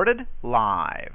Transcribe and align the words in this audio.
Recorded 0.00 0.26
live. 0.42 1.12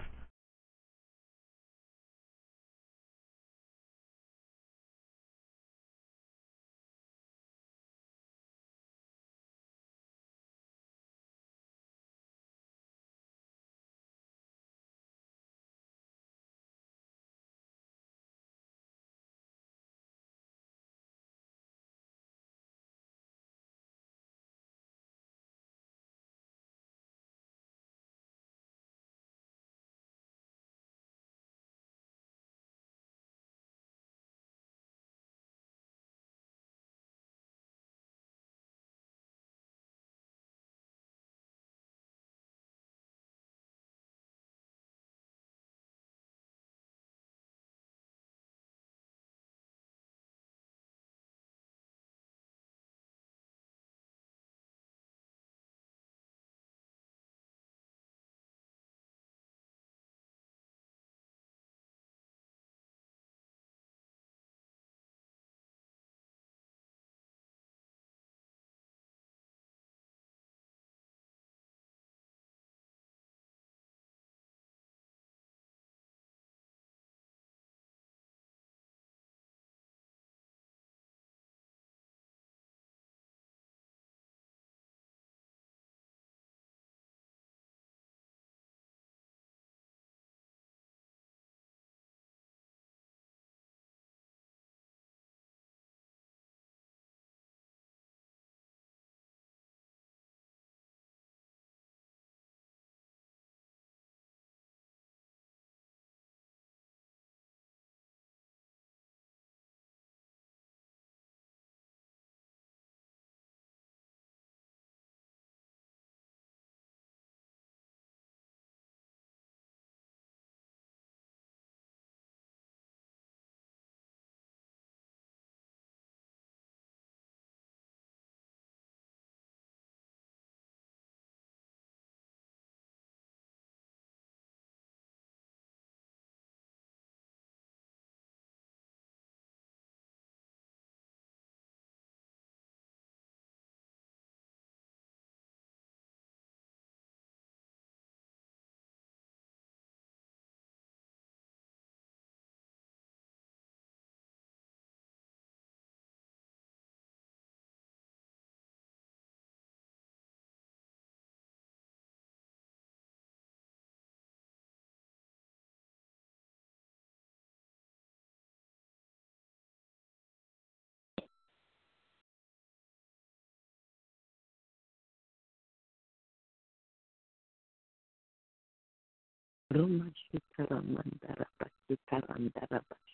Roma 179.76 180.08
Shitaramandara 180.22 181.46
Bashitarandara 181.60 182.80
Bashitarandana 182.90 183.05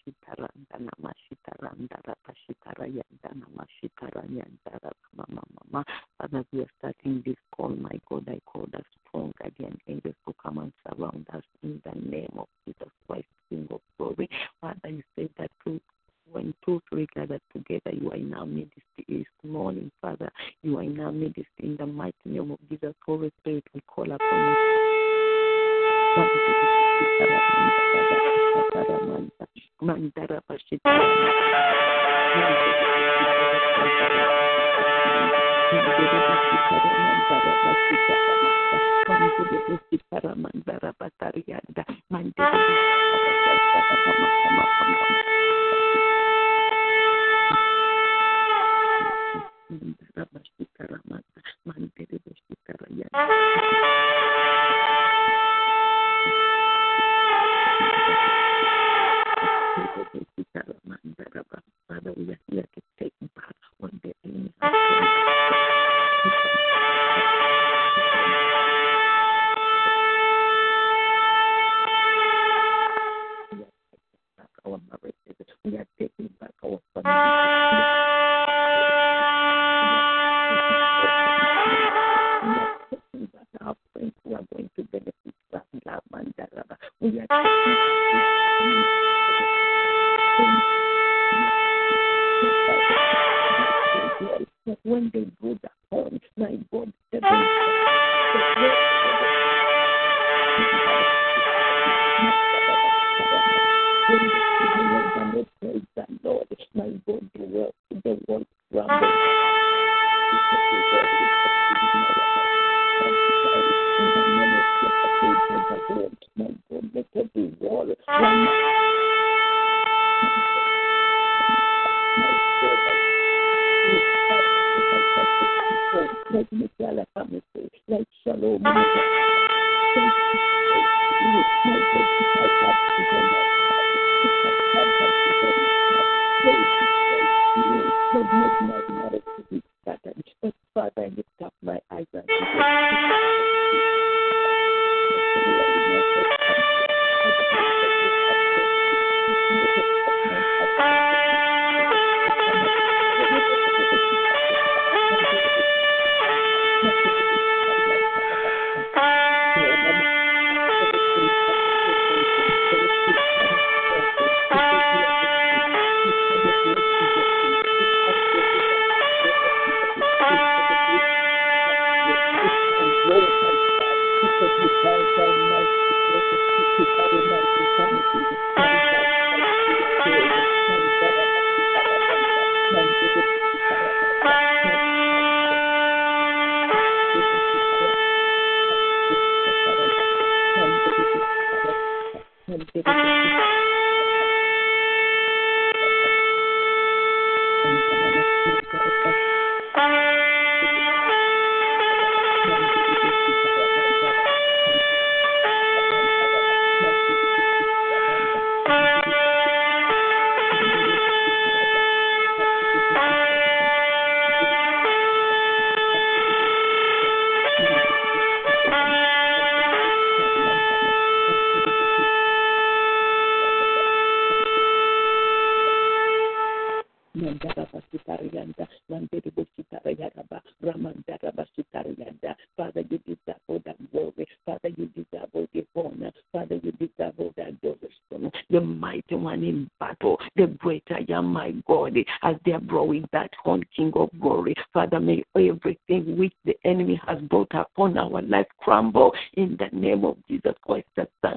Father, 232.58 232.84
you 232.90 232.98
deserve 233.00 233.40
all 233.48 233.62
that 233.66 233.92
glory. 233.92 234.28
Father, 234.46 234.70
you 234.78 234.86
deserve 234.88 235.30
all 235.34 235.48
the 235.54 235.66
honor. 235.76 236.12
Father, 236.32 236.60
you 236.64 236.72
deserve 236.74 237.14
all 237.18 237.34
that 237.38 237.48
adoration. 237.48 238.32
The 238.50 238.62
mighty 238.62 239.16
one 239.16 239.44
in 239.44 239.70
battle, 239.80 240.20
the 240.36 240.48
great 240.48 240.84
I 240.90 241.06
am, 241.12 241.28
my 241.34 241.52
God, 241.68 241.98
as 242.24 242.36
they 242.46 242.52
are 242.52 242.60
blowing 242.60 243.08
that 243.14 243.32
horn, 243.42 243.64
King 243.76 243.92
of 243.96 244.10
glory. 244.20 244.56
Father, 244.74 245.00
may 245.00 245.24
everything 245.36 246.18
which 246.18 246.34
the 246.46 246.56
enemy 246.66 247.02
has 247.08 247.20
brought 247.22 247.54
upon 247.54 247.98
our 247.98 248.22
life 248.22 248.48
crumble 248.60 249.14
in 249.34 249.58
the 249.58 249.70
name 249.78 250.06
of 250.06 250.18
Jesus 250.28 250.54
Christ, 250.62 250.88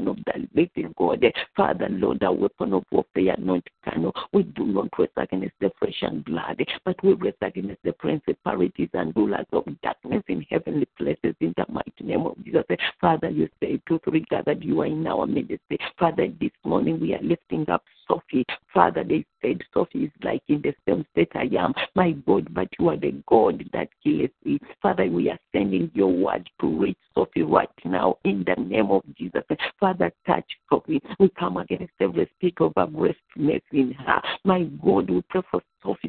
Son 0.04 0.08
of 0.08 0.24
the 0.24 0.48
living 0.54 0.94
God. 0.96 1.24
Father, 1.56 1.88
Lord, 1.90 2.20
the 2.20 2.32
weapon 2.32 2.74
of 2.74 2.84
warfare, 2.90 3.36
not 3.38 3.62
carnal. 3.84 4.14
We 4.32 4.42
do 4.42 4.64
not 4.64 4.88
wrestle 4.98 5.22
against 5.22 5.54
the 5.60 5.70
flesh 5.78 6.02
and 6.02 6.24
blood, 6.24 6.62
but 6.84 7.02
we 7.02 7.14
wrestle 7.14 7.48
against 7.48 7.82
the 7.82 7.92
principalities 7.92 8.90
and 8.92 9.14
rulers 9.16 9.46
of 9.52 9.64
darkness 9.82 10.22
in 10.28 10.44
heavenly 10.50 10.86
places 10.98 11.34
in 11.40 11.54
the 11.56 11.66
name 12.04 12.26
of 12.26 12.36
Jesus. 12.44 12.64
Father, 13.00 13.30
you 13.30 13.48
say 13.60 13.80
two, 13.88 14.00
three 14.04 14.24
gathered, 14.30 14.62
you 14.62 14.80
are 14.82 14.86
in 14.86 15.06
our 15.06 15.26
midst. 15.26 15.60
Father, 15.98 16.28
this 16.40 16.50
morning 16.64 17.00
we 17.00 17.14
are 17.14 17.22
lifting 17.22 17.68
up 17.68 17.82
Sophie. 18.08 18.44
Father, 18.72 19.04
they 19.04 19.24
said 19.42 19.62
Sophie 19.72 20.04
is 20.04 20.10
like 20.22 20.42
in 20.48 20.62
the 20.62 20.74
same 20.86 21.06
state 21.12 21.32
I 21.34 21.48
am. 21.58 21.74
My 21.94 22.12
God, 22.12 22.52
but 22.52 22.68
you 22.78 22.88
are 22.90 22.96
the 22.96 23.22
God 23.26 23.64
that 23.72 23.88
killeth 24.02 24.30
me. 24.44 24.58
Father, 24.82 25.06
we 25.06 25.30
are 25.30 25.38
sending 25.52 25.90
your 25.94 26.12
word 26.12 26.48
to 26.60 26.66
reach 26.66 26.98
Sophie 27.14 27.42
right 27.42 27.68
now 27.84 28.18
in 28.24 28.44
the 28.46 28.62
name 28.62 28.90
of 28.90 29.02
Jesus. 29.16 29.42
Father, 29.80 30.12
touch 30.26 30.44
Sophie. 30.68 31.02
We 31.18 31.30
come 31.30 31.56
against 31.56 31.92
every 32.00 32.30
spirit 32.36 32.60
of 32.60 32.72
aggressiveness 32.76 33.62
in 33.72 33.92
her. 33.92 34.20
My 34.44 34.64
God, 34.84 35.10
we 35.10 35.22
pray 35.28 35.42
for 35.50 35.60
to 35.60 35.66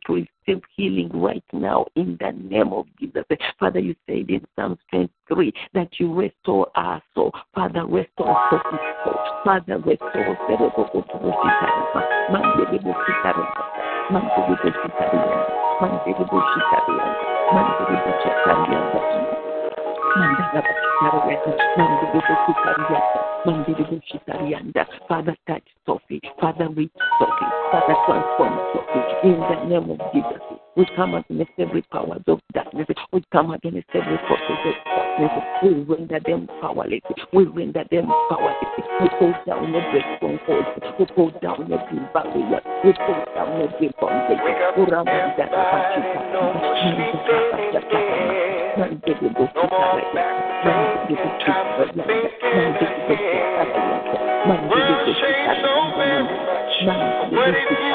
receive 0.10 0.62
healing 0.76 1.10
right 1.14 1.44
now 1.54 1.86
in 1.96 2.18
the 2.20 2.32
name 2.32 2.74
of 2.74 2.86
Jesus. 3.00 3.24
Father, 3.60 3.80
you 3.80 3.96
said 4.06 4.30
in 4.30 4.46
Psalms 4.56 4.78
23 4.92 5.54
that 5.74 5.90
you 6.00 6.14
restore 6.14 6.68
our 6.76 7.02
soul. 7.14 7.32
Father, 7.54 7.86
restore 7.86 8.30
our 8.30 8.62
soul. 9.06 9.16
Father, 9.44 9.78
restore 9.78 10.26
Father, 25.08 25.36
touch 25.48 25.64
Sophie. 25.86 26.22
Father, 26.40 26.70
reach 26.70 26.92
Sophie. 27.20 27.52
Father, 27.72 27.96
transform. 28.08 28.55
In 29.26 29.40
the 29.42 29.58
name 29.66 29.90
of 29.90 29.98
Jesus, 30.14 30.38
we 30.78 30.86
come 30.96 31.16
against 31.16 31.50
every 31.58 31.82
powers 31.82 32.22
of 32.28 32.40
darkness. 32.54 32.86
We 33.12 33.24
come 33.32 33.50
against 33.50 33.90
every 33.96 34.20
forces 34.28 34.60
of 34.66 34.76
darkness. 34.86 35.32
We 35.64 35.70
render 35.82 36.20
them 36.24 36.48
powerless. 36.62 37.02
We 37.34 37.46
render 37.46 37.84
them 37.90 38.06
powerless. 38.30 38.56
We 39.02 39.10
pull 39.18 39.34
down 39.48 39.74
every 39.74 40.06
stronghold. 40.18 40.66
We 41.00 41.06
pull 41.08 41.32
down 41.42 41.74
every 41.74 42.00
barrier. 42.14 42.62
We 42.86 42.94
pull 42.94 43.26
down 43.34 43.66
every 43.66 43.90
bondage. 44.00 44.46
Come 56.86 57.95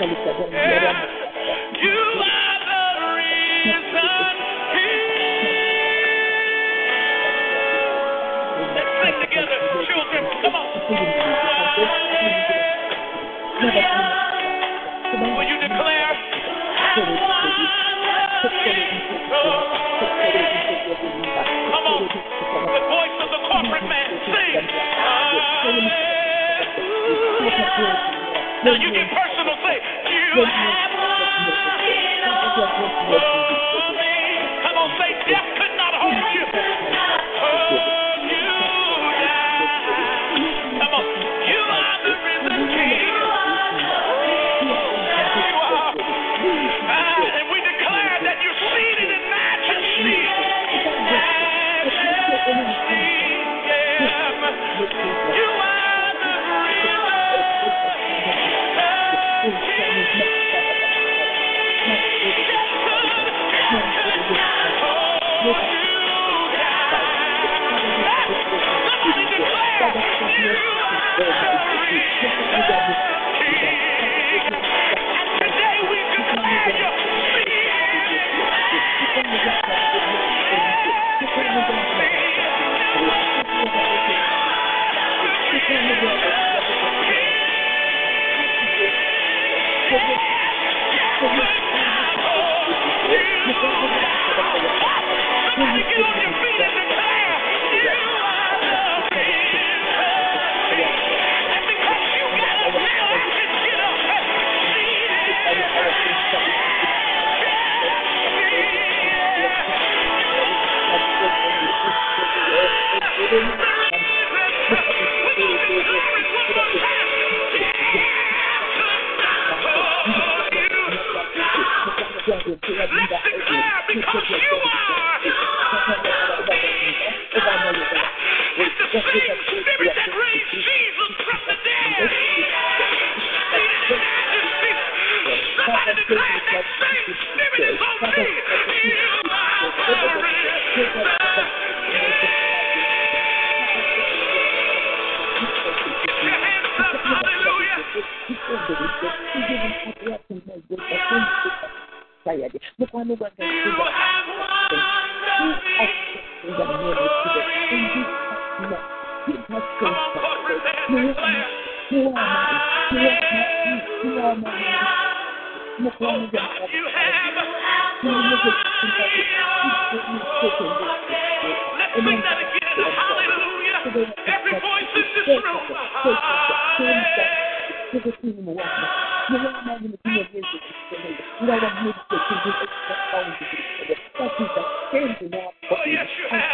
Yeah. 0.00 1.16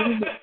Yeah. 0.07 0.29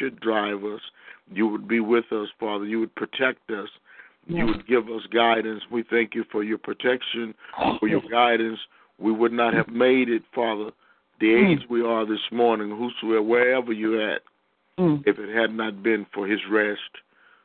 should 0.00 0.18
drive 0.20 0.64
us. 0.64 0.80
You 1.32 1.46
would 1.46 1.68
be 1.68 1.80
with 1.80 2.10
us, 2.12 2.28
Father. 2.40 2.64
You 2.64 2.80
would 2.80 2.94
protect 2.94 3.50
us. 3.50 3.68
Yes. 4.26 4.38
You 4.38 4.46
would 4.46 4.66
give 4.66 4.88
us 4.88 5.02
guidance. 5.12 5.62
We 5.70 5.84
thank 5.88 6.14
you 6.14 6.24
for 6.32 6.42
your 6.42 6.58
protection, 6.58 7.34
for 7.78 7.88
your 7.88 8.02
guidance. 8.10 8.58
We 8.98 9.12
would 9.12 9.32
not 9.32 9.54
have 9.54 9.68
made 9.68 10.08
it, 10.08 10.22
Father, 10.34 10.70
the 11.20 11.26
mm. 11.26 11.52
age 11.52 11.66
mm. 11.66 11.70
we 11.70 11.82
are 11.82 12.04
this 12.06 12.20
morning, 12.30 12.70
whosoever, 12.70 13.22
wherever 13.22 13.72
you're 13.72 14.10
at, 14.10 14.22
mm. 14.78 15.02
if 15.06 15.18
it 15.18 15.34
had 15.34 15.54
not 15.54 15.82
been 15.82 16.06
for 16.12 16.26
his 16.26 16.40
rest. 16.50 16.80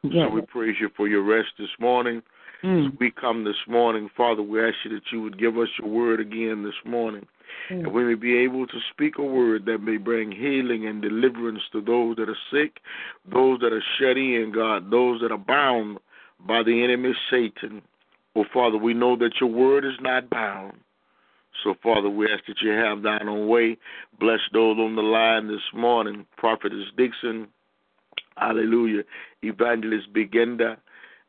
Yes. 0.03 0.27
So 0.29 0.35
we 0.35 0.41
praise 0.41 0.75
you 0.79 0.89
for 0.95 1.07
your 1.07 1.23
rest 1.23 1.49
this 1.57 1.69
morning. 1.79 2.21
Mm. 2.63 2.87
As 2.87 2.93
we 2.99 3.11
come 3.11 3.43
this 3.43 3.55
morning, 3.67 4.09
Father, 4.15 4.41
we 4.41 4.61
ask 4.61 4.75
you 4.83 4.91
that 4.91 5.03
you 5.11 5.21
would 5.21 5.39
give 5.39 5.57
us 5.57 5.69
your 5.79 5.89
word 5.89 6.19
again 6.19 6.63
this 6.63 6.91
morning. 6.91 7.25
Mm. 7.69 7.85
And 7.85 7.93
we 7.93 8.03
may 8.03 8.15
be 8.15 8.37
able 8.37 8.67
to 8.67 8.77
speak 8.91 9.17
a 9.17 9.23
word 9.23 9.65
that 9.65 9.79
may 9.79 9.97
bring 9.97 10.31
healing 10.31 10.87
and 10.87 11.01
deliverance 11.01 11.61
to 11.71 11.81
those 11.81 12.15
that 12.17 12.29
are 12.29 12.37
sick, 12.51 12.79
those 13.31 13.59
that 13.61 13.73
are 13.73 13.83
shut 13.99 14.17
in, 14.17 14.51
God, 14.53 14.91
those 14.91 15.21
that 15.21 15.31
are 15.31 15.37
bound 15.37 15.99
by 16.47 16.63
the 16.63 16.83
enemy 16.83 17.13
Satan. 17.29 17.81
Oh, 18.35 18.45
Father, 18.53 18.77
we 18.77 18.93
know 18.93 19.15
that 19.17 19.31
your 19.39 19.49
word 19.49 19.85
is 19.85 19.97
not 20.01 20.29
bound. 20.29 20.73
So, 21.63 21.73
Father, 21.81 22.09
we 22.09 22.25
ask 22.25 22.45
that 22.47 22.61
you 22.61 22.71
have 22.71 23.01
thine 23.01 23.29
own 23.29 23.47
way. 23.47 23.77
Bless 24.19 24.39
those 24.51 24.77
on 24.77 24.95
the 24.95 25.01
line 25.01 25.47
this 25.47 25.63
morning. 25.73 26.25
Prophetess 26.37 26.85
Dixon, 26.97 27.47
hallelujah. 28.35 29.03
Evangelist 29.41 30.13
Begenda, 30.13 30.77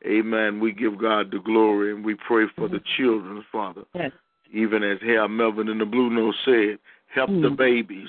amen. 0.05 0.59
We 0.59 0.73
give 0.73 0.99
God 0.99 1.31
the 1.31 1.39
glory 1.39 1.95
and 1.95 2.05
we 2.05 2.17
pray 2.27 2.47
for 2.57 2.69
the 2.69 2.81
children, 2.97 3.45
Father. 3.53 3.83
Yes. 3.95 4.11
Even 4.53 4.83
as 4.83 4.99
Harold 5.01 5.33
Melvin 5.33 5.69
in 5.69 5.79
the 5.79 5.87
Blue 5.87 6.11
Notes 6.11 6.39
said, 6.45 6.79
help 7.09 7.31
the 7.31 7.51
Mm. 7.51 7.57
babies. 7.57 8.09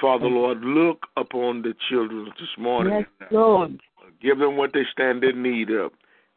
Father, 0.00 0.28
Lord, 0.28 0.64
look 0.64 1.06
upon 1.16 1.62
the 1.62 1.74
children 1.88 2.32
this 2.38 2.56
morning. 2.56 3.06
Yes, 3.20 3.30
Lord. 3.30 3.80
Give 4.20 4.38
them 4.38 4.56
what 4.56 4.72
they 4.72 4.84
stand 4.92 5.24
in 5.24 5.42
need 5.42 5.70
of. 5.70 5.92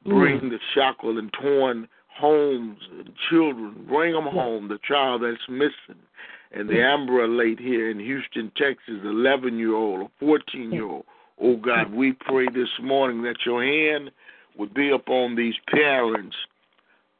Bring 0.06 0.50
the 0.50 0.60
shackled 0.74 1.17
and 1.17 1.32
torn 1.34 1.88
homes 2.08 2.80
and 2.91 3.15
children. 3.30 3.86
Bring 3.88 4.13
them 4.13 4.26
home. 4.26 4.67
The 4.67 4.80
child 4.80 5.22
that's 5.22 5.48
missing. 5.48 6.02
And 6.52 6.67
the 6.67 6.84
Amber 6.84 7.24
Alert 7.24 7.60
here 7.60 7.89
in 7.89 8.00
Houston, 8.00 8.52
Texas, 8.58 9.00
11 9.04 9.58
year 9.58 9.74
old 9.74 10.02
or 10.02 10.10
14 10.20 10.72
year 10.72 10.86
old. 10.86 11.06
Oh 11.39 11.56
God, 11.56 11.94
we 11.94 12.13
pray 12.13 12.48
this 12.54 12.70
morning 12.82 13.22
that 13.24 13.46
your 13.46 13.63
hand 13.63 14.12
would 14.58 14.74
be 14.74 14.89
upon 14.91 15.36
these 15.36 15.56
parents, 15.70 16.36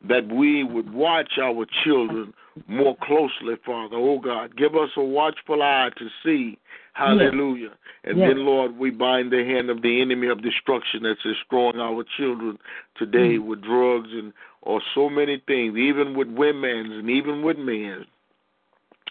that 0.08 0.28
we 0.28 0.64
would 0.64 0.94
watch 0.94 1.38
our 1.42 1.66
children 1.84 2.34
more 2.68 2.96
closely, 3.02 3.56
Father. 3.66 3.96
Oh 3.96 4.20
God, 4.20 4.56
give 4.58 4.76
us 4.76 4.90
a 4.98 5.04
watchful 5.04 5.62
eye 5.62 5.90
to 5.98 6.08
see. 6.24 6.58
Hallelujah. 6.94 7.72
And 8.04 8.18
Yes. 8.18 8.30
then, 8.30 8.46
Lord, 8.46 8.78
we 8.78 8.90
bind 8.90 9.32
the 9.32 9.46
hand 9.46 9.70
of 9.70 9.82
the 9.82 10.02
enemy 10.02 10.28
of 10.28 10.42
destruction 10.42 11.04
that's 11.04 11.22
destroying 11.22 11.80
our 11.80 12.04
children 12.18 12.58
today 12.96 13.38
mm. 13.38 13.46
with 13.46 13.62
drugs 13.62 14.10
and 14.12 14.34
or 14.64 14.82
so 14.94 15.10
many 15.10 15.38
things, 15.48 15.78
even 15.78 16.14
with 16.16 16.28
women 16.28 16.92
and 16.92 17.10
even 17.10 17.42
with 17.42 17.58
men. 17.58 18.06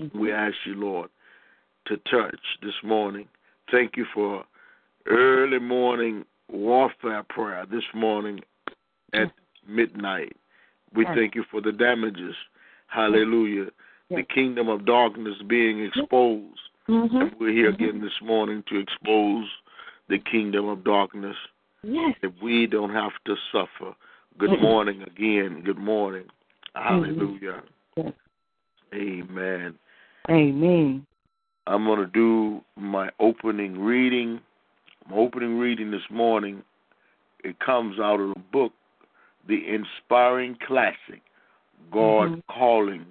Mm-hmm. 0.01 0.19
We 0.19 0.33
ask 0.33 0.55
you, 0.65 0.75
Lord, 0.75 1.11
to 1.87 1.97
touch 1.97 2.39
this 2.63 2.75
morning. 2.85 3.29
Thank 3.71 3.97
you 3.97 4.05
for 4.13 4.45
early 5.07 5.59
morning 5.59 6.25
warfare 6.49 7.23
prayer 7.23 7.65
this 7.71 7.85
morning 7.95 8.41
at 9.13 9.29
mm. 9.29 9.33
midnight. 9.69 10.37
We 10.95 11.05
Yes. 11.05 11.15
thank 11.17 11.35
you 11.35 11.45
for 11.45 11.61
the 11.61 11.73
damages. 11.73 12.35
Hallelujah. 12.89 13.71
The 14.11 14.25
kingdom 14.25 14.69
of 14.69 14.85
darkness 14.85 15.41
being 15.47 15.85
exposed. 15.85 16.61
Mm-hmm. 16.89 17.17
And 17.17 17.33
we're 17.39 17.53
here 17.53 17.69
again 17.69 18.01
this 18.01 18.21
morning 18.21 18.65
to 18.69 18.79
expose 18.79 19.47
the 20.09 20.19
kingdom 20.19 20.69
of 20.69 20.83
darkness 20.83 21.37
Yes. 21.83 22.17
that 22.23 22.43
we 22.43 22.67
don't 22.67 22.93
have 22.93 23.13
to 23.27 23.37
suffer. 23.53 23.95
Good 24.39 24.61
morning 24.61 25.03
again. 25.03 25.63
Good 25.63 25.79
morning. 25.79 26.25
Hallelujah. 26.75 27.63
Yes. 27.97 28.13
Amen. 28.93 29.79
Amen. 30.29 31.07
I'm 31.67 31.85
going 31.85 32.01
to 32.01 32.07
do 32.07 32.63
my 32.77 33.11
opening 33.21 33.79
reading. 33.79 34.41
My 35.09 35.17
opening 35.17 35.59
reading 35.59 35.91
this 35.91 36.09
morning, 36.11 36.63
it 37.45 37.59
comes 37.61 37.99
out 38.01 38.21
of 38.21 38.35
the 38.35 38.41
book, 38.53 38.73
The 39.51 39.69
Inspiring 39.69 40.57
Classic 40.65 41.21
God 41.91 42.31
Mhm. 42.31 42.43
Calling, 42.47 43.07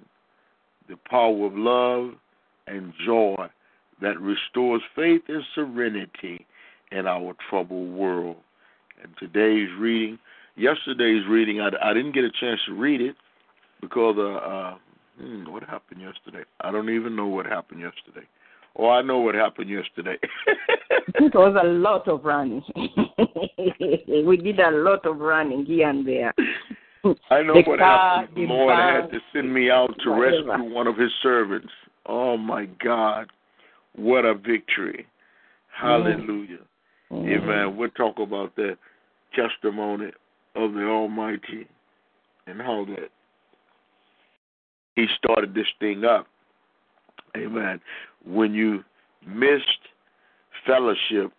the 0.88 0.96
Power 0.96 1.44
of 1.44 1.58
Love 1.58 2.18
and 2.66 2.94
Joy 2.96 3.50
that 4.00 4.18
Restores 4.18 4.82
Faith 4.94 5.28
and 5.28 5.44
Serenity 5.54 6.46
in 6.92 7.06
Our 7.06 7.34
Troubled 7.34 7.90
World. 7.90 8.42
And 9.02 9.14
today's 9.18 9.70
reading, 9.74 10.18
yesterday's 10.56 11.26
reading, 11.26 11.60
I, 11.60 11.72
I 11.82 11.92
didn't 11.92 12.12
get 12.12 12.24
a 12.24 12.30
chance 12.30 12.64
to 12.64 12.72
read 12.72 13.02
it 13.02 13.16
because 13.82 14.16
uh, 14.16 14.36
uh, 14.36 14.78
hmm, 15.18 15.44
what 15.44 15.62
happened 15.64 16.00
yesterday? 16.00 16.44
I 16.62 16.70
don't 16.70 16.88
even 16.88 17.14
know 17.14 17.26
what 17.26 17.44
happened 17.44 17.80
yesterday. 17.80 18.26
Oh, 18.76 18.88
I 18.88 19.02
know 19.02 19.18
what 19.18 19.34
happened 19.34 19.70
yesterday. 19.70 20.16
It 21.14 21.34
was 21.34 21.56
a 21.60 21.66
lot 21.66 22.06
of 22.08 22.24
running. 22.24 22.62
we 24.26 24.36
did 24.36 24.60
a 24.60 24.70
lot 24.70 25.04
of 25.06 25.18
running 25.18 25.64
here 25.66 25.88
and 25.88 26.06
there. 26.06 26.32
I 27.30 27.42
know 27.42 27.54
The 27.54 27.62
what 27.66 27.78
car, 27.78 28.20
happened. 28.20 28.36
The 28.36 28.46
Lord 28.46 28.76
had 28.76 29.10
to 29.10 29.18
send 29.32 29.52
me 29.52 29.70
out 29.70 29.94
to 30.04 30.10
whatever. 30.10 30.44
rescue 30.46 30.74
one 30.74 30.86
of 30.86 30.96
his 30.96 31.10
servants. 31.22 31.68
Oh 32.06 32.36
my 32.36 32.66
God. 32.82 33.28
What 33.96 34.24
a 34.24 34.34
victory. 34.34 35.06
Hallelujah. 35.74 36.58
Mm-hmm. 37.10 37.28
Amen. 37.44 37.76
We'll 37.76 37.90
talk 37.90 38.18
about 38.18 38.54
that 38.56 38.76
testimony 39.34 40.10
of 40.54 40.72
the 40.74 40.84
Almighty 40.84 41.66
and 42.46 42.60
how 42.60 42.84
that 42.86 43.10
He 44.96 45.06
started 45.18 45.54
this 45.54 45.66
thing 45.80 46.04
up. 46.04 46.26
Amen. 47.36 47.80
When 48.26 48.54
you 48.54 48.84
missed 49.26 49.64
fellowship, 50.66 51.32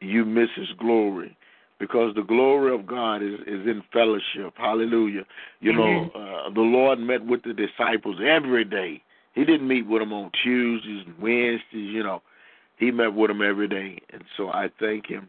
you 0.00 0.24
miss 0.24 0.48
His 0.56 0.68
glory. 0.78 1.36
Because 1.78 2.14
the 2.14 2.22
glory 2.22 2.72
of 2.72 2.86
God 2.86 3.22
is, 3.22 3.40
is 3.40 3.66
in 3.66 3.82
fellowship. 3.92 4.54
Hallelujah. 4.56 5.24
You 5.58 5.72
know, 5.72 6.10
uh, 6.14 6.50
the 6.50 6.60
Lord 6.60 7.00
met 7.00 7.26
with 7.26 7.42
the 7.42 7.52
disciples 7.52 8.18
every 8.24 8.64
day. 8.64 9.02
He 9.34 9.44
didn't 9.44 9.66
meet 9.66 9.88
with 9.88 10.00
them 10.00 10.12
on 10.12 10.30
Tuesdays 10.44 11.04
and 11.06 11.18
Wednesdays, 11.18 11.62
you 11.72 12.04
know. 12.04 12.22
He 12.76 12.90
met 12.90 13.14
with 13.14 13.30
them 13.30 13.42
every 13.42 13.66
day. 13.66 13.98
And 14.12 14.22
so 14.36 14.48
I 14.50 14.68
thank 14.78 15.06
him 15.06 15.28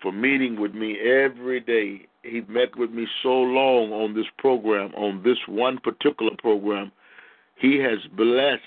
for 0.00 0.12
meeting 0.12 0.60
with 0.60 0.74
me 0.74 0.98
every 1.00 1.60
day. 1.60 2.06
He 2.22 2.42
met 2.42 2.76
with 2.76 2.90
me 2.90 3.06
so 3.22 3.30
long 3.30 3.92
on 3.92 4.14
this 4.14 4.26
program, 4.38 4.92
on 4.94 5.22
this 5.24 5.38
one 5.48 5.78
particular 5.78 6.32
program. 6.38 6.92
He 7.56 7.78
has 7.78 7.98
blessed 8.16 8.62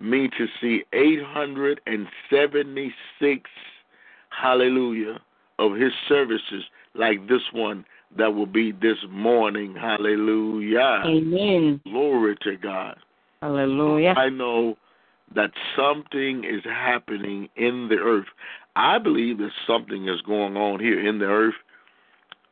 me 0.00 0.28
to 0.36 0.46
see 0.60 0.84
876, 0.92 3.50
hallelujah, 4.30 5.20
of 5.58 5.74
his 5.74 5.92
services 6.08 6.64
like 6.94 7.26
this 7.28 7.42
one 7.52 7.84
that 8.16 8.34
will 8.34 8.46
be 8.46 8.72
this 8.72 8.98
morning. 9.10 9.74
Hallelujah. 9.74 11.02
Amen. 11.04 11.80
Glory 11.84 12.36
to 12.42 12.56
God. 12.56 12.96
Hallelujah. 13.42 14.14
I 14.16 14.28
know 14.28 14.76
that 15.34 15.50
something 15.76 16.44
is 16.44 16.62
happening 16.64 17.48
in 17.56 17.88
the 17.88 17.96
earth. 17.96 18.28
I 18.76 18.98
believe 18.98 19.38
that 19.38 19.50
something 19.66 20.08
is 20.08 20.20
going 20.22 20.56
on 20.56 20.80
here 20.80 21.06
in 21.06 21.18
the 21.18 21.26
earth, 21.26 21.54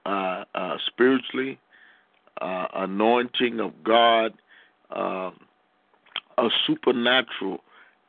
uh, 0.07 0.45
uh, 0.55 0.77
spiritually, 0.87 1.59
uh, 2.41 2.67
anointing 2.75 3.61
of 3.61 3.73
God, 3.85 4.33
uh, 4.91 5.31
a 6.39 6.49
supernatural 6.67 7.61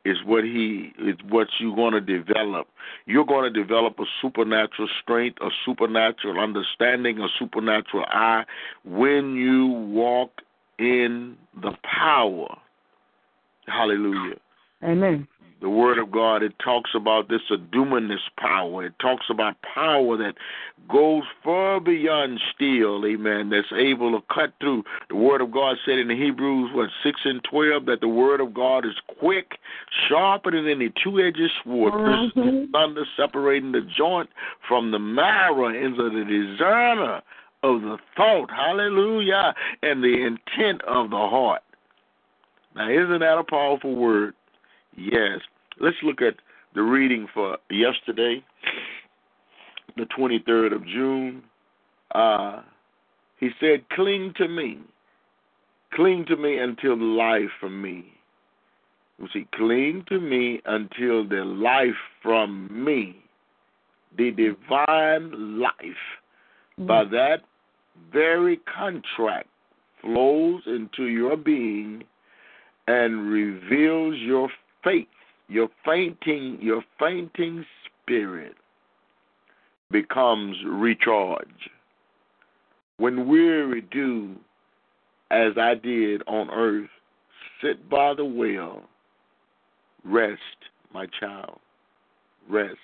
is 0.04 0.16
what 0.24 0.44
he 0.44 0.92
is 1.00 1.16
what 1.28 1.48
you're 1.58 1.74
going 1.74 1.92
to 1.92 2.00
develop. 2.00 2.68
You're 3.06 3.24
going 3.24 3.52
to 3.52 3.62
develop 3.62 3.98
a 3.98 4.04
supernatural 4.22 4.88
strength, 5.02 5.38
a 5.40 5.48
supernatural 5.64 6.38
understanding, 6.38 7.18
a 7.18 7.28
supernatural 7.38 8.04
eye 8.08 8.44
when 8.84 9.34
you 9.34 9.66
walk 9.66 10.30
in 10.78 11.36
the 11.60 11.72
power. 11.82 12.56
Hallelujah. 13.66 14.36
Amen. 14.84 15.26
The 15.60 15.70
Word 15.70 15.98
of 15.98 16.10
God, 16.10 16.42
it 16.42 16.58
talks 16.58 16.90
about 16.94 17.28
this 17.28 17.40
dunamis 17.50 18.18
power. 18.36 18.84
It 18.84 18.98
talks 18.98 19.26
about 19.30 19.56
power 19.62 20.16
that 20.18 20.34
goes 20.86 21.22
far 21.42 21.80
beyond 21.80 22.40
steel, 22.54 23.02
amen, 23.06 23.48
that's 23.48 23.72
able 23.72 24.12
to 24.12 24.24
cut 24.32 24.52
through. 24.60 24.84
The 25.08 25.16
Word 25.16 25.40
of 25.40 25.50
God 25.50 25.78
said 25.84 25.98
in 25.98 26.08
the 26.08 26.14
Hebrews, 26.14 26.72
what, 26.74 26.90
6 27.02 27.20
and 27.24 27.42
12, 27.44 27.86
that 27.86 28.00
the 28.02 28.08
Word 28.08 28.40
of 28.40 28.52
God 28.52 28.84
is 28.84 28.94
quick, 29.18 29.58
sharper 30.08 30.50
than 30.50 30.68
any 30.68 30.90
two 31.02 31.20
edged 31.20 31.50
sword, 31.64 31.94
Mhm. 31.94 32.70
thunder, 32.72 33.06
separating 33.16 33.72
the 33.72 33.80
joint 33.80 34.28
from 34.60 34.90
the 34.90 34.98
marrow 34.98 35.68
into 35.68 36.10
the 36.10 36.24
discerner 36.24 37.22
of 37.62 37.80
the 37.82 37.98
thought, 38.14 38.50
hallelujah, 38.50 39.54
and 39.82 40.04
the 40.04 40.22
intent 40.22 40.82
of 40.82 41.10
the 41.10 41.28
heart. 41.28 41.62
Now, 42.74 42.90
isn't 42.90 43.20
that 43.20 43.38
a 43.38 43.44
powerful 43.44 43.94
word? 43.94 44.34
Yes. 44.96 45.40
Let's 45.80 45.96
look 46.02 46.22
at 46.22 46.34
the 46.74 46.82
reading 46.82 47.26
for 47.32 47.58
yesterday, 47.70 48.44
the 49.96 50.06
23rd 50.18 50.74
of 50.74 50.86
June. 50.86 51.42
Uh, 52.14 52.62
he 53.38 53.50
said, 53.60 53.88
Cling 53.90 54.32
to 54.36 54.48
me. 54.48 54.78
Cling 55.94 56.24
to 56.28 56.36
me 56.36 56.58
until 56.58 56.96
the 56.96 57.04
life 57.04 57.50
from 57.60 57.80
me. 57.80 58.12
You 59.18 59.28
see, 59.32 59.46
cling 59.54 60.04
to 60.08 60.20
me 60.20 60.60
until 60.66 61.26
the 61.26 61.42
life 61.44 61.96
from 62.22 62.68
me, 62.84 63.16
the 64.18 64.30
divine 64.30 65.58
life, 65.58 65.72
by 66.78 67.04
that 67.04 67.38
very 68.12 68.58
contract 68.58 69.48
flows 70.02 70.62
into 70.66 71.04
your 71.04 71.36
being 71.36 72.04
and 72.86 73.30
reveals 73.30 74.16
your 74.18 74.50
faith, 74.86 75.08
your 75.48 75.68
fainting, 75.84 76.58
your 76.60 76.82
fainting 76.98 77.64
spirit 78.02 78.54
becomes 79.90 80.56
recharged. 80.66 81.70
When 82.98 83.28
weary, 83.28 83.82
do 83.90 84.36
as 85.30 85.52
I 85.58 85.74
did 85.74 86.22
on 86.26 86.48
earth, 86.50 86.88
sit 87.60 87.90
by 87.90 88.14
the 88.14 88.24
well, 88.24 88.82
rest, 90.04 90.40
my 90.94 91.06
child, 91.20 91.58
rest. 92.48 92.78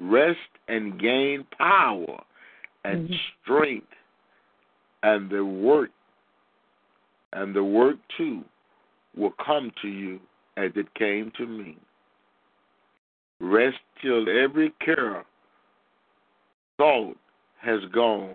Rest 0.00 0.38
and 0.68 1.00
gain 1.00 1.44
power 1.56 2.22
and 2.84 3.08
Mhm. 3.08 3.20
strength 3.42 3.94
and 5.02 5.30
the 5.30 5.44
work 5.44 5.90
and 7.32 7.54
the 7.54 7.64
work 7.64 7.96
too 8.16 8.44
will 9.14 9.32
come 9.32 9.70
to 9.82 9.88
you 9.88 10.20
as 10.58 10.72
it 10.74 10.92
came 10.94 11.30
to 11.36 11.46
me. 11.46 11.76
Rest 13.40 13.78
till 14.02 14.26
every 14.28 14.72
care, 14.84 15.24
thought 16.76 17.16
has 17.60 17.80
gone, 17.94 18.34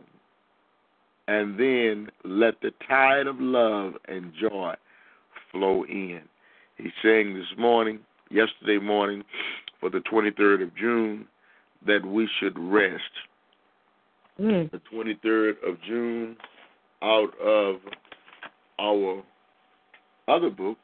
and 1.28 1.60
then 1.60 2.10
let 2.24 2.60
the 2.62 2.72
tide 2.88 3.28
of 3.28 3.40
love 3.40 3.94
and 4.08 4.32
joy 4.40 4.74
flow 5.52 5.84
in. 5.86 6.22
He's 6.78 6.92
saying 7.04 7.34
this 7.34 7.58
morning, 7.58 8.00
yesterday 8.30 8.84
morning, 8.84 9.24
for 9.80 9.90
the 9.90 10.00
23rd 10.00 10.64
of 10.64 10.76
June, 10.76 11.28
that 11.86 12.06
we 12.06 12.30
should 12.40 12.58
rest. 12.58 13.04
Mm. 14.40 14.72
The 14.72 14.82
23rd 14.94 15.56
of 15.68 15.82
June, 15.86 16.38
out 17.02 17.38
of 17.40 17.76
our 18.80 19.22
other 20.30 20.50
book 20.50 20.78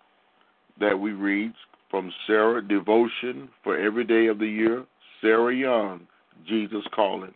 that 0.79 0.99
we 0.99 1.11
read 1.11 1.53
from 1.89 2.11
Sarah 2.27 2.65
Devotion 2.65 3.49
for 3.63 3.77
every 3.77 4.05
day 4.05 4.27
of 4.27 4.39
the 4.39 4.47
year, 4.47 4.85
Sarah 5.21 5.55
Young, 5.55 6.01
Jesus 6.47 6.83
Calling. 6.93 7.33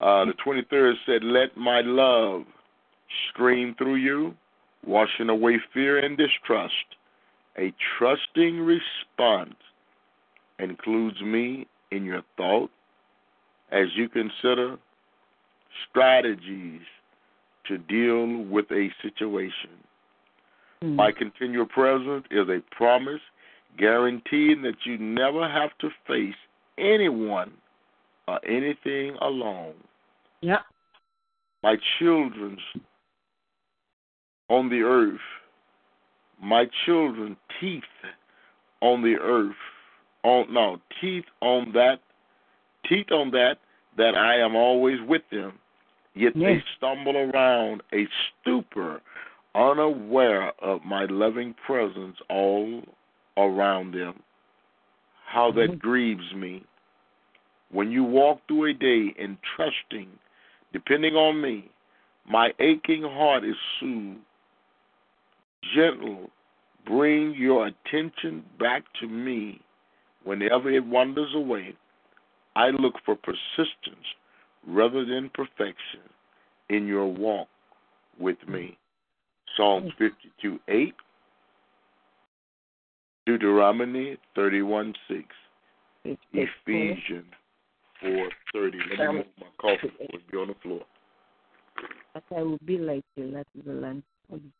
Uh, 0.00 0.24
the 0.24 0.34
23rd 0.44 0.94
said, 1.06 1.22
Let 1.22 1.56
my 1.56 1.80
love 1.84 2.42
stream 3.30 3.74
through 3.78 3.96
you, 3.96 4.34
washing 4.84 5.28
away 5.28 5.58
fear 5.72 6.04
and 6.04 6.16
distrust. 6.16 6.74
A 7.58 7.72
trusting 7.98 8.58
response 8.58 9.54
includes 10.58 11.20
me 11.20 11.66
in 11.90 12.04
your 12.04 12.22
thought 12.36 12.70
as 13.70 13.86
you 13.94 14.08
consider 14.08 14.76
strategies 15.88 16.80
to 17.68 17.78
deal 17.78 18.44
with 18.44 18.66
a 18.72 18.88
situation. 19.02 19.70
Mm. 20.82 20.96
My 20.96 21.12
continual 21.12 21.66
presence 21.66 22.24
is 22.30 22.48
a 22.48 22.60
promise 22.74 23.20
guaranteeing 23.78 24.62
that 24.62 24.74
you 24.84 24.98
never 24.98 25.48
have 25.48 25.70
to 25.80 25.88
face 26.06 26.34
anyone 26.78 27.52
or 28.28 28.44
anything 28.46 29.16
alone. 29.20 29.74
Yeah. 30.40 30.58
My 31.62 31.76
children's 31.98 32.60
on 34.48 34.68
the 34.68 34.82
earth, 34.82 35.20
my 36.42 36.66
children 36.84 37.36
teeth 37.60 37.82
on 38.80 39.02
the 39.02 39.14
earth, 39.20 39.54
on 40.24 40.52
no 40.52 40.78
teeth 41.00 41.24
on 41.40 41.72
that, 41.72 42.00
teeth 42.88 43.10
on 43.12 43.30
that 43.30 43.58
that 43.96 44.14
I 44.14 44.36
am 44.38 44.56
always 44.56 44.98
with 45.06 45.22
them. 45.30 45.52
Yet 46.14 46.34
they 46.34 46.62
stumble 46.76 47.16
around 47.16 47.82
a 47.94 48.06
stupor, 48.42 49.00
unaware 49.54 50.52
of 50.60 50.84
my 50.84 51.04
loving 51.04 51.54
presence 51.66 52.16
all 52.28 52.82
around 53.36 53.92
them. 53.92 54.22
How 55.26 55.50
that 55.52 55.70
Mhm. 55.70 55.78
grieves 55.78 56.32
me. 56.34 56.64
When 57.70 57.90
you 57.90 58.04
walk 58.04 58.46
through 58.46 58.66
a 58.66 58.72
day 58.74 59.08
in 59.16 59.38
trusting, 59.38 60.18
depending 60.72 61.16
on 61.16 61.40
me, 61.40 61.70
my 62.24 62.54
aching 62.58 63.02
heart 63.02 63.44
is 63.44 63.56
soothed. 63.78 64.20
Gentle, 65.62 66.30
bring 66.84 67.34
your 67.34 67.66
attention 67.66 68.44
back 68.58 68.84
to 68.94 69.06
me 69.06 69.60
whenever 70.24 70.70
it 70.70 70.84
wanders 70.84 71.34
away. 71.34 71.74
I 72.54 72.70
look 72.70 72.98
for 73.04 73.16
persistence 73.16 74.14
rather 74.66 75.04
than 75.04 75.30
perfection 75.30 76.00
in 76.68 76.86
your 76.86 77.06
walk 77.06 77.48
with 78.18 78.46
me. 78.46 78.76
Psalms 79.56 79.92
52 79.98 80.58
8, 80.68 80.94
Deuteronomy 83.26 84.16
31 84.34 84.94
6, 85.08 85.22
It's- 86.04 86.18
it's 86.32 86.50
cool. 86.64 86.74
Ephesians 86.74 87.32
four 88.02 88.28
thirty. 88.52 88.78
Let 88.90 88.98
me 88.98 89.06
move 89.18 89.26
my 89.38 89.46
coffee 89.58 89.92
would 90.12 90.26
be 90.30 90.36
on 90.36 90.48
the 90.48 90.54
floor. 90.54 90.80
I 92.14 92.42
will 92.42 92.58
be 92.64 92.78
like 92.78 93.04
the 93.16 93.44
land. 93.66 94.02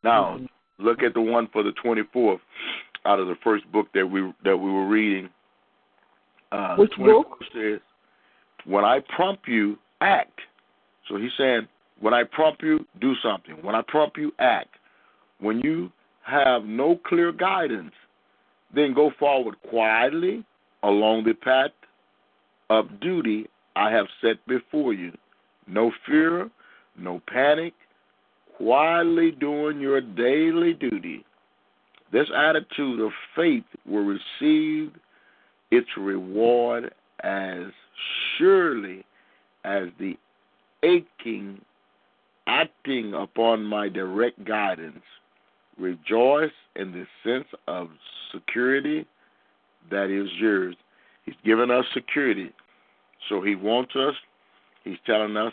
Now, 0.03 0.41
look 0.79 1.03
at 1.03 1.15
the 1.15 1.21
one 1.21 1.49
for 1.49 1.63
the 1.63 1.73
twenty 1.73 2.03
fourth 2.13 2.41
out 3.05 3.19
of 3.19 3.27
the 3.27 3.37
first 3.43 3.71
book 3.73 3.89
that 3.95 4.07
we 4.07 4.33
that 4.45 4.57
we 4.57 4.71
were 4.71 4.87
reading. 4.87 5.29
Uh, 6.53 6.77
Which 6.77 6.93
24th 6.93 7.29
book? 7.29 7.45
says, 7.53 7.81
"When 8.65 8.85
I 8.85 9.01
prompt 9.01 9.49
you, 9.49 9.79
act." 10.01 10.41
So 11.09 11.17
he's 11.17 11.33
saying, 11.35 11.67
"When 11.99 12.15
I 12.15 12.25
prompt 12.25 12.63
you, 12.63 12.87
do 13.01 13.15
something. 13.17 13.61
When 13.63 13.75
I 13.75 13.83
prompt 13.83 14.17
you, 14.19 14.33
act. 14.39 14.77
When 15.43 15.59
you 15.59 15.91
have 16.23 16.65
no 16.65 17.01
clear 17.05 17.33
guidance, 17.33 17.93
then 18.73 18.95
go 18.95 19.11
forward 19.19 19.57
quietly 19.69 20.45
along 20.85 21.25
the 21.25 21.35
path 21.35 21.73
of 22.71 23.01
duty 23.01 23.49
I 23.75 23.91
have 23.91 24.07
set 24.21 24.37
before 24.47 24.95
you. 24.95 25.13
No 25.67 25.91
fear, 26.07 26.49
no 26.97 27.21
panic, 27.27 27.75
quietly 28.57 29.33
doing 29.33 29.81
your 29.81 30.01
daily 30.01 30.75
duty. 30.75 31.25
This 32.13 32.29
attitude 32.37 33.01
of 33.01 33.11
faith 33.35 33.65
will 33.85 34.05
receive 34.05 34.93
its 35.73 35.89
reward 35.97 36.95
as 37.25 37.65
surely 38.39 39.05
as 39.65 39.89
the 39.99 40.17
aching 40.85 41.61
acting 42.47 43.15
upon 43.15 43.65
my 43.65 43.89
direct 43.89 44.45
guidance. 44.45 45.03
Rejoice 45.79 46.53
in 46.77 46.93
the 46.93 47.07
sense 47.25 47.49
of 47.67 47.89
security 48.33 49.07
that 49.91 50.11
is 50.11 50.29
yours. 50.39 50.77
He's 51.25 51.35
given 51.45 51.71
us 51.71 51.85
security. 51.93 52.53
So 53.29 53.41
he 53.41 53.55
wants 53.55 53.95
us, 53.97 54.15
he's 54.85 54.99
telling 55.07 55.37
us 55.37 55.53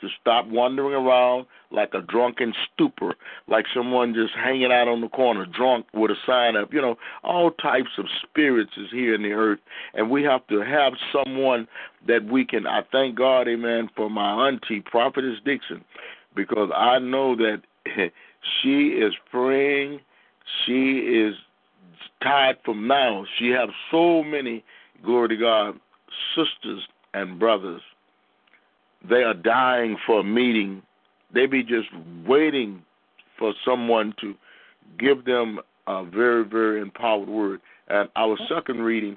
to 0.00 0.08
stop 0.20 0.46
wandering 0.46 0.94
around 0.94 1.46
like 1.70 1.92
a 1.94 2.00
drunken 2.00 2.52
stupor, 2.72 3.14
like 3.48 3.66
someone 3.74 4.14
just 4.14 4.32
hanging 4.34 4.72
out 4.72 4.88
on 4.88 5.00
the 5.00 5.08
corner, 5.08 5.46
drunk 5.46 5.86
with 5.92 6.10
a 6.10 6.16
sign 6.26 6.56
up. 6.56 6.72
You 6.72 6.80
know, 6.80 6.96
all 7.22 7.50
types 7.50 7.90
of 7.98 8.06
spirits 8.22 8.72
is 8.76 8.88
here 8.90 9.14
in 9.14 9.22
the 9.22 9.32
earth, 9.32 9.60
and 9.94 10.10
we 10.10 10.22
have 10.24 10.46
to 10.48 10.60
have 10.60 10.94
someone 11.12 11.68
that 12.08 12.24
we 12.24 12.44
can. 12.44 12.66
I 12.66 12.82
thank 12.90 13.14
God, 13.14 13.46
Amen, 13.46 13.90
for 13.94 14.10
my 14.10 14.48
auntie, 14.48 14.80
Prophetess 14.80 15.38
Dixon, 15.44 15.84
because 16.34 16.70
I 16.74 16.98
know 16.98 17.36
that 17.36 17.62
she 18.62 18.88
is 18.88 19.12
praying. 19.30 20.00
She 20.64 20.98
is 20.98 21.34
tired 22.22 22.58
from 22.64 22.86
now. 22.86 23.24
She 23.38 23.48
have 23.48 23.68
so 23.90 24.22
many, 24.22 24.64
glory 25.04 25.28
to 25.28 25.36
God, 25.36 25.80
sisters 26.34 26.82
and 27.14 27.38
brothers 27.38 27.82
they 29.08 29.22
are 29.22 29.34
dying 29.34 29.96
for 30.06 30.20
a 30.20 30.24
meeting. 30.24 30.82
They 31.32 31.46
be 31.46 31.62
just 31.62 31.88
waiting 32.26 32.82
for 33.38 33.54
someone 33.64 34.14
to 34.20 34.34
give 34.98 35.24
them 35.24 35.60
a 35.86 36.04
very, 36.04 36.44
very 36.44 36.80
empowered 36.80 37.28
word. 37.28 37.60
And 37.88 38.08
our 38.16 38.36
second 38.48 38.82
reading 38.82 39.16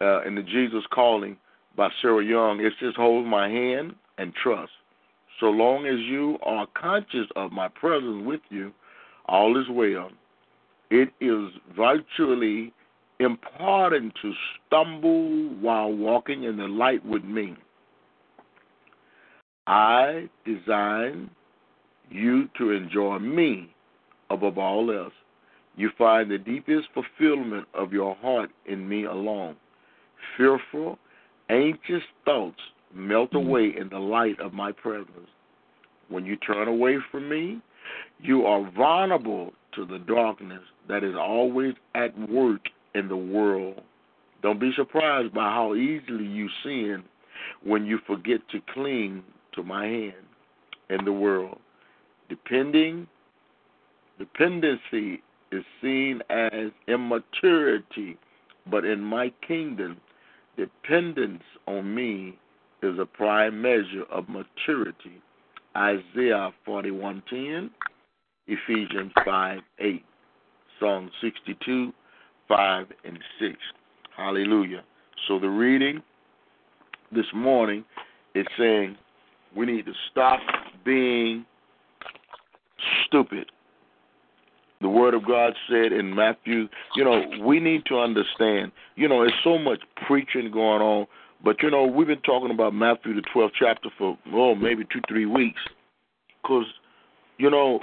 uh, 0.00 0.22
in 0.22 0.34
the 0.34 0.42
Jesus 0.42 0.84
Calling 0.92 1.36
by 1.76 1.88
Sarah 2.00 2.24
Young, 2.24 2.60
it 2.60 2.72
says, 2.80 2.92
Hold 2.96 3.26
my 3.26 3.48
hand 3.48 3.94
and 4.18 4.32
trust. 4.34 4.70
So 5.44 5.50
long 5.50 5.84
as 5.84 5.98
you 5.98 6.38
are 6.42 6.66
conscious 6.74 7.26
of 7.36 7.52
my 7.52 7.68
presence 7.68 8.26
with 8.26 8.40
you, 8.48 8.72
all 9.26 9.60
is 9.60 9.66
well. 9.70 10.08
It 10.88 11.10
is 11.20 11.50
virtually 11.76 12.72
important 13.20 14.14
to 14.22 14.32
stumble 14.66 15.50
while 15.60 15.92
walking 15.92 16.44
in 16.44 16.56
the 16.56 16.66
light 16.66 17.04
with 17.04 17.24
me. 17.24 17.56
I 19.66 20.30
design 20.46 21.28
you 22.08 22.48
to 22.56 22.70
enjoy 22.70 23.18
me 23.18 23.68
above 24.30 24.56
all 24.56 24.90
else. 24.90 25.12
You 25.76 25.90
find 25.98 26.30
the 26.30 26.38
deepest 26.38 26.88
fulfillment 26.94 27.68
of 27.74 27.92
your 27.92 28.14
heart 28.14 28.48
in 28.64 28.88
me 28.88 29.04
alone. 29.04 29.56
Fearful, 30.38 30.98
anxious 31.50 32.02
thoughts 32.24 32.62
melt 32.94 33.32
mm-hmm. 33.32 33.46
away 33.46 33.74
in 33.78 33.90
the 33.90 33.98
light 33.98 34.40
of 34.40 34.54
my 34.54 34.72
presence. 34.72 35.28
When 36.08 36.24
you 36.24 36.36
turn 36.36 36.68
away 36.68 36.98
from 37.10 37.28
me, 37.28 37.60
you 38.20 38.44
are 38.46 38.70
vulnerable 38.76 39.52
to 39.74 39.84
the 39.84 39.98
darkness 39.98 40.62
that 40.88 41.02
is 41.02 41.14
always 41.14 41.74
at 41.94 42.16
work 42.28 42.68
in 42.94 43.08
the 43.08 43.16
world. 43.16 43.80
Don't 44.42 44.60
be 44.60 44.72
surprised 44.76 45.32
by 45.32 45.50
how 45.50 45.74
easily 45.74 46.26
you 46.26 46.48
sin 46.62 47.02
when 47.62 47.86
you 47.86 47.98
forget 48.06 48.40
to 48.50 48.60
cling 48.72 49.22
to 49.54 49.62
my 49.62 49.86
hand 49.86 50.26
in 50.90 51.04
the 51.04 51.12
world. 51.12 51.58
Depending 52.28 53.06
dependency 54.18 55.22
is 55.50 55.64
seen 55.80 56.20
as 56.30 56.70
immaturity, 56.88 58.16
but 58.70 58.84
in 58.84 59.00
my 59.00 59.32
kingdom, 59.46 59.96
dependence 60.56 61.42
on 61.66 61.94
me 61.94 62.38
is 62.82 62.98
a 62.98 63.06
prime 63.06 63.60
measure 63.60 64.04
of 64.10 64.28
maturity. 64.28 65.20
Isaiah 65.76 66.52
41:10, 66.66 67.70
Ephesians 68.46 69.12
5:8, 69.26 70.04
Psalm 70.78 71.10
62, 71.20 71.92
5 72.48 72.86
and 73.04 73.18
6. 73.40 73.56
Hallelujah. 74.16 74.84
So 75.26 75.38
the 75.38 75.48
reading 75.48 76.02
this 77.10 77.26
morning 77.34 77.84
is 78.34 78.46
saying 78.58 78.96
we 79.56 79.66
need 79.66 79.86
to 79.86 79.92
stop 80.10 80.40
being 80.84 81.44
stupid. 83.06 83.50
The 84.80 84.88
Word 84.88 85.14
of 85.14 85.24
God 85.26 85.54
said 85.68 85.92
in 85.92 86.14
Matthew, 86.14 86.68
you 86.94 87.04
know, 87.04 87.22
we 87.42 87.58
need 87.58 87.86
to 87.86 87.98
understand, 87.98 88.72
you 88.96 89.08
know, 89.08 89.20
there's 89.20 89.32
so 89.42 89.56
much 89.56 89.80
preaching 90.06 90.50
going 90.50 90.82
on, 90.82 91.06
but, 91.44 91.62
you 91.62 91.70
know, 91.70 91.84
we've 91.84 92.06
been 92.06 92.20
talking 92.20 92.50
about 92.50 92.74
Matthew, 92.74 93.14
the 93.14 93.22
12th 93.34 93.50
chapter, 93.58 93.90
for, 93.98 94.18
oh, 94.32 94.54
maybe 94.54 94.84
two, 94.92 95.00
three 95.08 95.26
weeks. 95.26 95.60
Because, 96.42 96.66
you 97.38 97.50
know, 97.50 97.80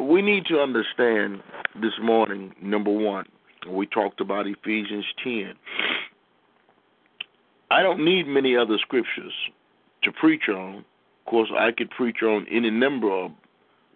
we 0.00 0.22
need 0.22 0.46
to 0.46 0.58
understand 0.58 1.42
this 1.80 1.92
morning, 2.02 2.52
number 2.60 2.90
one, 2.90 3.26
we 3.68 3.86
talked 3.86 4.20
about 4.20 4.46
Ephesians 4.46 5.04
10. 5.22 5.54
I 7.70 7.82
don't 7.82 8.04
need 8.04 8.26
many 8.26 8.56
other 8.56 8.78
scriptures 8.78 9.32
to 10.02 10.12
preach 10.12 10.48
on. 10.48 10.78
Of 10.78 11.30
course, 11.30 11.50
I 11.56 11.70
could 11.76 11.90
preach 11.90 12.22
on 12.22 12.46
any 12.50 12.70
number 12.70 13.12
of 13.12 13.30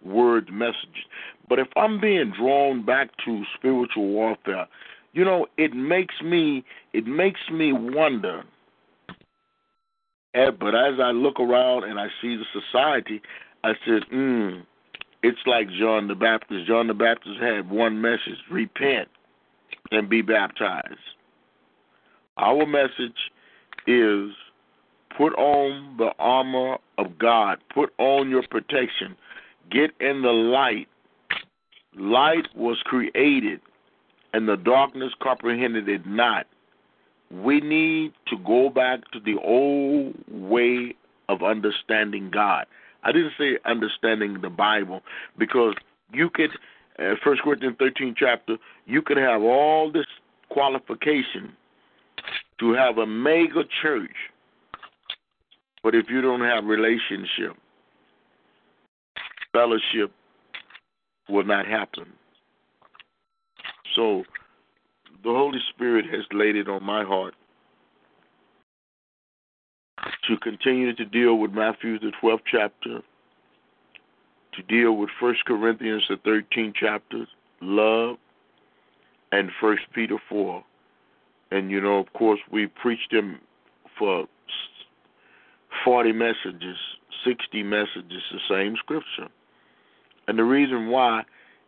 word 0.03 0.49
messages. 0.51 1.03
But 1.49 1.59
if 1.59 1.67
I'm 1.75 1.99
being 1.99 2.31
drawn 2.37 2.85
back 2.85 3.09
to 3.25 3.43
spiritual 3.57 4.07
warfare, 4.07 4.67
you 5.15 5.23
know, 5.23 5.47
it 5.57 5.73
makes 5.73 6.15
me 6.21 6.63
it 6.93 7.07
makes 7.07 7.39
me 7.51 7.71
wonder. 7.73 8.43
Eh, 10.35 10.51
but 10.51 10.75
as 10.75 10.99
I 11.01 11.11
look 11.11 11.39
around 11.39 11.85
and 11.85 11.97
I 11.97 12.07
see 12.21 12.35
the 12.35 12.43
society, 12.53 13.21
I 13.63 13.71
said, 13.85 14.03
hmm, 14.11 14.59
it's 15.23 15.39
like 15.45 15.69
John 15.79 16.09
the 16.09 16.15
Baptist. 16.15 16.67
John 16.67 16.87
the 16.87 16.93
Baptist 16.93 17.39
had 17.41 17.69
one 17.69 18.01
message: 18.01 18.37
repent 18.51 19.07
and 19.91 20.09
be 20.09 20.21
baptized. 20.21 20.99
Our 22.37 22.65
message 22.65 23.31
is 23.87 24.31
put 25.17 25.33
on 25.35 25.95
the 25.97 26.11
armor 26.19 26.77
of 26.97 27.17
God, 27.17 27.59
put 27.73 27.93
on 27.97 28.29
your 28.29 28.43
protection, 28.49 29.15
get 29.71 29.91
in 30.01 30.21
the 30.21 30.33
light. 30.33 30.89
Light 31.97 32.47
was 32.53 32.77
created, 32.83 33.61
and 34.35 34.49
the 34.49 34.57
darkness 34.57 35.13
comprehended 35.23 35.87
it 35.87 36.05
not. 36.05 36.45
We 37.31 37.61
need 37.61 38.11
to 38.27 38.37
go 38.39 38.69
back 38.69 38.99
to 39.13 39.19
the 39.21 39.37
old 39.41 40.13
way 40.29 40.93
of 41.29 41.41
understanding 41.41 42.31
God. 42.33 42.65
I 43.05 43.13
didn't 43.13 43.31
say 43.37 43.57
understanding 43.63 44.41
the 44.41 44.49
Bible 44.49 45.03
because 45.37 45.73
you 46.11 46.29
could, 46.29 46.49
uh, 46.99 47.15
First 47.23 47.43
Corinthians 47.43 47.77
13 47.79 48.13
chapter, 48.17 48.57
you 48.85 49.01
could 49.01 49.15
have 49.15 49.41
all 49.41 49.89
this 49.89 50.05
qualification 50.49 51.53
to 52.59 52.73
have 52.73 52.97
a 52.97 53.07
mega 53.07 53.63
church, 53.81 54.15
but 55.81 55.95
if 55.95 56.07
you 56.09 56.19
don't 56.19 56.41
have 56.41 56.65
relationship, 56.65 57.55
fellowship 59.53 60.11
will 61.29 61.45
not 61.45 61.65
happen. 61.65 62.11
So 63.95 64.23
the 65.23 65.29
Holy 65.29 65.59
Spirit 65.73 66.05
has 66.05 66.25
laid 66.31 66.55
it 66.55 66.67
on 66.67 66.83
my 66.83 67.03
heart 67.03 67.33
to 70.27 70.37
continue 70.37 70.93
to 70.95 71.05
deal 71.05 71.35
with 71.35 71.51
Matthew 71.51 71.99
the 71.99 72.11
12th 72.21 72.39
chapter, 72.51 73.01
to 74.53 74.63
deal 74.67 74.93
with 74.93 75.09
1 75.19 75.35
Corinthians 75.47 76.03
the 76.09 76.15
13th 76.17 76.73
chapter, 76.75 77.25
love, 77.61 78.17
and 79.31 79.49
First 79.59 79.83
Peter 79.93 80.17
4. 80.29 80.63
And 81.51 81.71
you 81.71 81.79
know, 81.79 81.99
of 81.99 82.11
course, 82.13 82.39
we 82.51 82.67
preached 82.67 83.11
them 83.11 83.39
for 83.97 84.25
40 85.83 86.11
messages, 86.11 86.77
60 87.25 87.63
messages, 87.63 88.21
the 88.31 88.39
same 88.49 88.75
scripture. 88.77 89.29
And 90.27 90.37
the 90.37 90.43
reason 90.43 90.87
why 90.87 91.23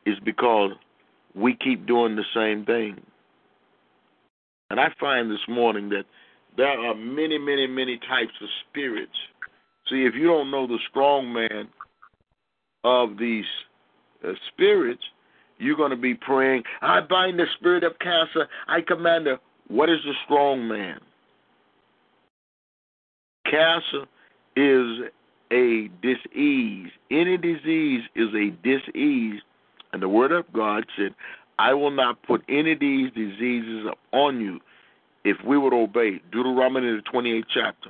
is 0.06 0.18
because 0.24 0.72
we 1.38 1.56
keep 1.56 1.86
doing 1.86 2.16
the 2.16 2.26
same 2.34 2.66
thing. 2.66 3.00
And 4.70 4.80
I 4.80 4.88
find 5.00 5.32
this 5.32 5.48
morning 5.48 5.90
that 5.90 6.06
there 6.58 6.68
are 6.68 6.96
many, 6.96 7.38
many, 7.38 7.68
many 7.68 8.00
types 8.00 8.34
of 8.42 8.50
spirits. 8.68 9.16
See, 9.90 10.04
if 10.04 10.16
you 10.16 10.28
don't 10.28 10.52
know 10.52 10.68
the 10.68 10.80
strong 10.90 11.32
man 11.32 11.70
of 12.84 13.18
these 13.18 13.46
uh, 14.28 14.34
spirits, 14.52 15.04
you're 15.60 15.78
going 15.78 15.92
to 15.92 15.98
be 15.98 16.14
praying, 16.14 16.64
I 16.82 17.02
bind 17.02 17.40
the 17.40 17.46
spirit 17.58 17.84
of 17.84 17.98
cancer. 18.00 18.48
I 18.68 18.82
command 18.82 19.28
the. 19.28 19.40
What 19.70 19.90
is 19.90 20.00
the 20.06 20.14
strong 20.26 20.68
man? 20.68 21.00
Cancer 23.46 24.06
is 24.56 25.10
a 25.52 25.90
disease. 26.02 26.90
Any 27.12 27.38
disease 27.38 28.02
is 28.16 28.30
a 28.34 28.52
disease. 28.64 29.42
And 29.94 30.02
the 30.02 30.10
Word 30.10 30.32
of 30.32 30.52
God 30.54 30.86
said, 30.98 31.16
I 31.60 31.74
will 31.74 31.92
not 31.92 32.22
put 32.24 32.44
any 32.48 32.74
of 32.74 32.80
these 32.80 33.12
diseases 33.12 33.88
on 34.12 34.42
you 34.42 34.60
if 35.24 35.38
we 35.46 35.58
would 35.58 35.74
obey. 35.74 36.22
Deuteronomy, 36.32 36.98
the 36.98 37.02
28th 37.12 37.46
chapter. 37.54 37.90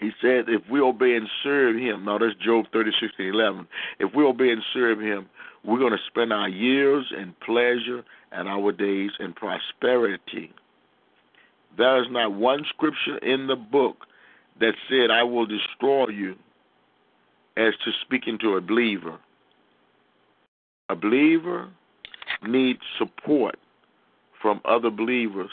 He 0.00 0.10
said, 0.20 0.44
if 0.48 0.62
we 0.70 0.80
obey 0.80 1.16
and 1.16 1.28
serve 1.42 1.76
him, 1.76 2.04
now 2.04 2.18
that's 2.18 2.34
Job 2.36 2.66
36 2.72 3.12
and 3.18 3.34
11. 3.34 3.66
If 3.98 4.14
we 4.14 4.24
obey 4.24 4.50
and 4.50 4.62
serve 4.72 5.00
him, 5.00 5.26
we're 5.64 5.78
going 5.78 5.92
to 5.92 5.98
spend 6.06 6.32
our 6.32 6.48
years 6.48 7.12
in 7.16 7.34
pleasure 7.44 8.04
and 8.30 8.48
our 8.48 8.70
days 8.72 9.10
in 9.18 9.32
prosperity. 9.32 10.52
There 11.76 12.00
is 12.02 12.08
not 12.10 12.32
one 12.32 12.64
scripture 12.68 13.18
in 13.18 13.48
the 13.48 13.56
book 13.56 14.06
that 14.60 14.74
said, 14.88 15.10
I 15.10 15.22
will 15.22 15.46
destroy 15.46 16.08
you, 16.08 16.36
as 17.56 17.74
to 17.84 17.90
speaking 18.02 18.38
to 18.38 18.56
a 18.56 18.60
believer. 18.60 19.18
A 20.88 20.96
believer 20.96 21.68
needs 22.46 22.80
support 22.98 23.56
from 24.40 24.60
other 24.64 24.90
believers 24.90 25.50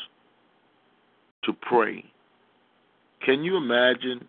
to 1.43 1.53
pray. 1.53 2.05
Can 3.25 3.43
you 3.43 3.57
imagine 3.57 4.25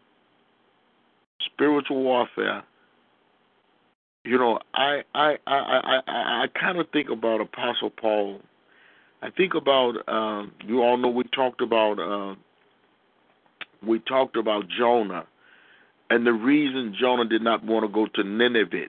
spiritual 1.45 2.03
warfare? 2.03 2.65
You 4.25 4.39
know, 4.39 4.59
I 4.75 5.03
I 5.15 5.37
I 5.47 5.57
I 5.57 6.01
I, 6.07 6.43
I 6.43 6.47
kind 6.59 6.79
of 6.79 6.89
think 6.91 7.11
about 7.11 7.41
Apostle 7.41 7.91
Paul. 7.91 8.41
I 9.23 9.31
think 9.31 9.55
about 9.55 9.97
um, 10.09 10.53
you 10.67 10.83
all 10.83 10.97
know 10.97 11.09
we 11.09 11.25
talked 11.35 11.61
about 11.61 11.99
uh, 11.99 12.35
we 13.87 14.01
talked 14.01 14.37
about 14.37 14.65
Jonah 14.69 15.27
and 16.11 16.27
the 16.27 16.33
reason 16.33 16.95
Jonah 16.99 17.25
did 17.25 17.43
not 17.43 17.65
want 17.65 17.85
to 17.85 17.93
go 17.93 18.07
to 18.15 18.29
Nineveh 18.29 18.87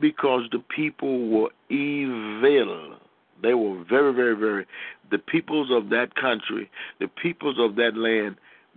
because 0.00 0.42
the 0.52 0.62
people 0.74 1.28
were 1.28 1.50
evil. 1.70 2.96
They 3.42 3.54
were 3.54 3.84
very, 3.84 4.12
very, 4.12 4.36
very. 4.36 4.66
The 5.10 5.18
peoples 5.18 5.68
of 5.70 5.90
that 5.90 6.14
country, 6.14 6.70
the 7.00 7.08
peoples 7.08 7.56
of 7.58 7.76
that 7.76 7.96
land, 7.96 8.36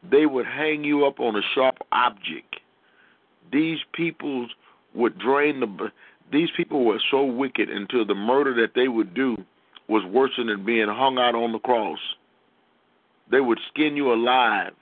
they 0.09 0.25
would 0.25 0.45
hang 0.45 0.83
you 0.83 1.05
up 1.05 1.19
on 1.19 1.35
a 1.35 1.41
sharp 1.53 1.77
object. 1.91 2.57
These 3.51 3.79
peoples 3.93 4.51
would 4.93 5.17
drain 5.17 5.59
the. 5.59 5.91
These 6.31 6.49
people 6.55 6.85
were 6.85 7.01
so 7.09 7.23
wicked 7.23 7.69
until 7.69 8.05
the 8.05 8.15
murder 8.15 8.53
that 8.61 8.75
they 8.75 8.87
would 8.87 9.13
do 9.13 9.37
was 9.87 10.05
worse 10.05 10.31
than 10.37 10.63
being 10.63 10.87
hung 10.87 11.17
out 11.17 11.33
on 11.33 11.51
the 11.51 11.59
cross. 11.59 11.99
They 13.31 13.39
would 13.39 13.59
skin 13.69 13.95
you 13.95 14.13
alive 14.13 14.73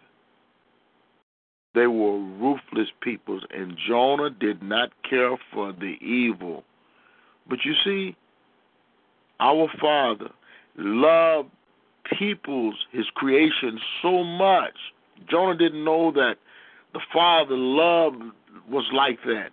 they 1.75 1.87
were 1.87 2.17
ruthless 2.17 2.87
peoples, 3.01 3.43
and 3.51 3.77
Jonah 3.87 4.29
did 4.29 4.63
not 4.63 4.89
care 5.07 5.37
for 5.53 5.73
the 5.73 5.95
evil. 6.01 6.63
But 7.49 7.59
you 7.63 7.73
see, 7.83 8.15
our 9.39 9.67
Father 9.79 10.31
loved 10.77 11.49
peoples, 12.17 12.75
his 12.91 13.05
creation, 13.15 13.79
so 14.01 14.23
much. 14.23 14.73
Jonah 15.29 15.57
didn't 15.57 15.83
know 15.83 16.11
that 16.11 16.35
the 16.93 17.01
Father 17.13 17.55
love 17.55 18.13
was 18.69 18.85
like 18.93 19.19
that. 19.25 19.51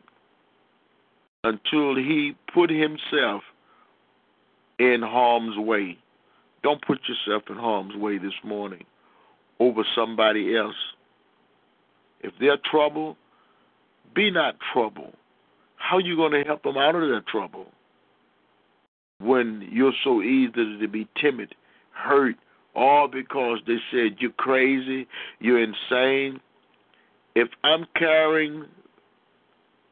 until 1.44 1.94
he 1.94 2.34
put 2.52 2.70
himself 2.70 3.42
in 4.78 5.02
harm's 5.02 5.56
way. 5.58 5.96
Don't 6.62 6.84
put 6.84 6.98
yourself 7.06 7.44
in 7.50 7.56
harm's 7.56 7.94
way 7.94 8.18
this 8.18 8.32
morning 8.42 8.84
over 9.60 9.82
somebody 9.94 10.56
else. 10.56 10.74
If 12.24 12.32
they're 12.40 12.56
trouble, 12.70 13.18
be 14.14 14.30
not 14.30 14.56
trouble. 14.72 15.12
How 15.76 15.96
are 15.96 16.00
you 16.00 16.16
going 16.16 16.32
to 16.32 16.42
help 16.42 16.62
them 16.62 16.78
out 16.78 16.94
of 16.94 17.02
their 17.02 17.20
trouble 17.20 17.66
when 19.20 19.68
you're 19.70 19.92
so 20.02 20.22
easy 20.22 20.78
to 20.80 20.88
be 20.88 21.06
timid, 21.20 21.54
hurt, 21.92 22.36
all 22.74 23.08
because 23.08 23.58
they 23.66 23.76
said 23.90 24.16
you're 24.20 24.30
crazy, 24.32 25.06
you're 25.38 25.62
insane? 25.62 26.40
If 27.34 27.48
I'm 27.62 27.84
carrying 27.94 28.64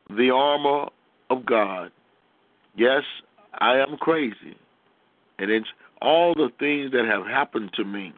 the 0.08 0.30
armor 0.30 0.88
of 1.28 1.44
God, 1.44 1.92
yes, 2.74 3.02
I 3.60 3.76
am 3.76 3.98
crazy. 3.98 4.56
And 5.38 5.50
it's 5.50 5.68
all 6.00 6.32
the 6.34 6.48
things 6.58 6.92
that 6.92 7.04
have 7.04 7.26
happened 7.26 7.72
to 7.74 7.84
me. 7.84 8.14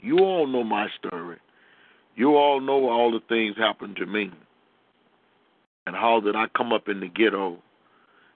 You 0.00 0.20
all 0.20 0.46
know 0.46 0.62
my 0.62 0.86
story. 1.00 1.38
You 2.16 2.36
all 2.36 2.60
know 2.60 2.88
all 2.88 3.12
the 3.12 3.20
things 3.28 3.56
happened 3.56 3.96
to 3.96 4.06
me. 4.06 4.30
And 5.86 5.94
how 5.94 6.20
did 6.20 6.34
I 6.34 6.46
come 6.56 6.72
up 6.72 6.88
in 6.88 7.00
the 7.00 7.08
ghetto 7.08 7.58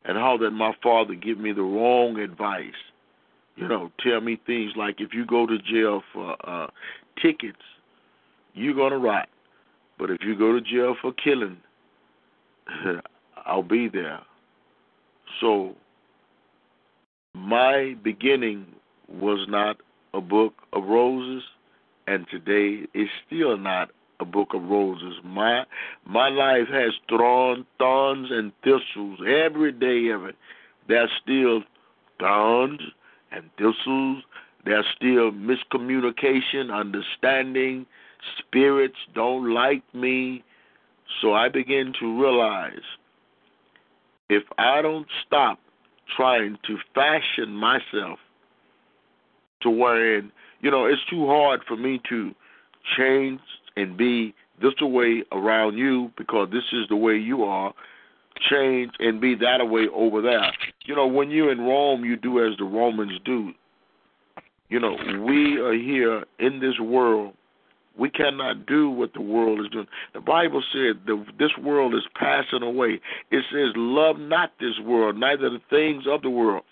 and 0.05 0.17
how 0.17 0.37
did 0.37 0.53
my 0.53 0.73
father 0.83 1.15
give 1.15 1.39
me 1.39 1.53
the 1.53 1.63
wrong 1.63 2.19
advice. 2.19 2.73
You 3.57 3.69
know, 3.69 3.91
tell 4.01 4.21
me 4.21 4.41
things 4.47 4.73
like 4.77 5.01
if 5.01 5.13
you 5.13 5.27
go 5.27 5.47
to 5.47 5.59
jail 5.59 6.03
for 6.13 6.37
uh 6.49 6.69
tickets, 7.21 7.59
you're 8.55 8.75
gonna 8.75 8.99
rot. 8.99 9.29
But 9.99 10.11
if 10.11 10.23
you 10.23 10.39
go 10.39 10.53
to 10.53 10.61
jail 10.61 10.97
for 11.03 11.13
killing, 11.13 11.59
I'll 13.45 13.63
be 13.63 13.89
there. 13.89 14.21
So 15.41 15.75
my 17.35 17.97
beginning 18.03 18.67
was 19.09 19.47
not 19.49 19.77
a 20.15 20.21
book 20.21 20.55
of 20.73 20.85
roses, 20.85 21.43
and 22.11 22.27
today 22.29 22.89
is 22.93 23.09
still 23.25 23.57
not 23.57 23.91
a 24.19 24.25
book 24.25 24.49
of 24.53 24.65
roses. 24.65 25.15
My 25.25 25.63
my 26.05 26.29
life 26.29 26.67
has 26.73 26.93
thorns, 27.09 27.65
thorns 27.79 28.29
and 28.33 28.53
thistles 28.65 29.21
every 29.21 29.71
day 29.71 30.09
of 30.13 30.25
it. 30.25 30.35
There's 30.89 31.11
still 31.23 31.63
thorns 32.19 32.81
and 33.31 33.45
thistles. 33.57 34.25
There's 34.65 34.85
still 34.97 35.31
miscommunication, 35.31 36.75
understanding. 36.75 37.87
Spirits 38.39 38.99
don't 39.15 39.55
like 39.55 39.85
me. 39.95 40.43
So 41.23 41.33
I 41.33 41.49
begin 41.49 41.93
to 42.01 42.21
realize 42.21 42.87
if 44.29 44.43
I 44.59 44.83
don't 44.83 45.07
stop 45.25 45.61
trying 46.17 46.59
to 46.67 46.77
fashion 46.93 47.55
myself 47.55 48.19
to 49.63 49.71
wherein, 49.71 50.33
you 50.61 50.71
know, 50.71 50.87
it's 50.87 51.03
too 51.09 51.27
hard 51.27 51.61
for 51.67 51.77
me 51.77 52.01
to 52.09 52.33
change 52.97 53.41
and 53.77 53.97
be 53.97 54.35
this 54.61 54.73
the 54.79 54.87
way 54.87 55.25
around 55.33 55.77
you 55.79 56.11
because 56.19 56.49
this 56.53 56.65
is 56.73 56.87
the 56.89 56.97
way 56.97 57.17
you 57.17 57.45
are. 57.45 57.73
Change 58.51 58.93
and 58.99 59.21
be 59.21 59.35
that 59.37 59.59
way 59.69 59.87
over 59.95 60.23
there. 60.23 60.53
You 60.85 60.95
know, 60.95 61.07
when 61.07 61.31
you're 61.31 61.53
in 61.53 61.61
Rome, 61.61 62.05
you 62.05 62.17
do 62.17 62.45
as 62.47 62.57
the 62.59 62.65
Romans 62.65 63.13
do. 63.25 63.53
You 64.69 64.81
know, 64.81 64.97
we 65.27 65.59
are 65.59 65.75
here 65.75 66.25
in 66.39 66.61
this 66.61 66.79
world. 66.81 67.35
We 67.99 68.09
cannot 68.09 68.67
do 68.67 68.89
what 68.89 69.13
the 69.13 69.21
world 69.21 69.61
is 69.61 69.67
doing. 69.73 69.89
The 70.15 70.21
Bible 70.21 70.63
said 70.73 71.05
that 71.07 71.25
this 71.39 71.51
world 71.61 71.93
is 71.95 72.05
passing 72.15 72.63
away. 72.63 73.01
It 73.31 73.45
says, 73.51 73.73
Love 73.75 74.19
not 74.19 74.53
this 74.61 74.79
world, 74.83 75.17
neither 75.17 75.51
the 75.51 75.61
things 75.69 76.05
of 76.09 76.23
the 76.23 76.31
world. 76.31 76.63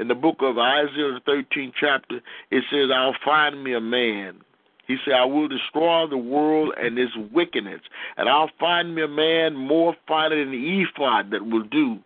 In 0.00 0.08
the 0.08 0.14
book 0.14 0.36
of 0.40 0.58
Isaiah, 0.58 1.18
the 1.26 1.44
13th 1.54 1.72
chapter, 1.78 2.20
it 2.50 2.64
says, 2.70 2.90
I'll 2.94 3.16
find 3.24 3.62
me 3.62 3.74
a 3.74 3.80
man 3.80 4.40
he 4.88 4.96
said, 5.04 5.14
I 5.14 5.26
will 5.26 5.48
destroy 5.48 6.06
the 6.08 6.16
world 6.16 6.72
and 6.80 6.98
its 6.98 7.12
wickedness, 7.30 7.82
and 8.16 8.26
I'll 8.26 8.50
find 8.58 8.94
me 8.94 9.02
a 9.02 9.08
man 9.08 9.54
more 9.54 9.94
finer 10.08 10.42
than 10.42 10.50
the 10.50 10.82
ephod 10.82 11.30
that 11.30 11.44
will 11.44 11.64
do. 11.64 11.98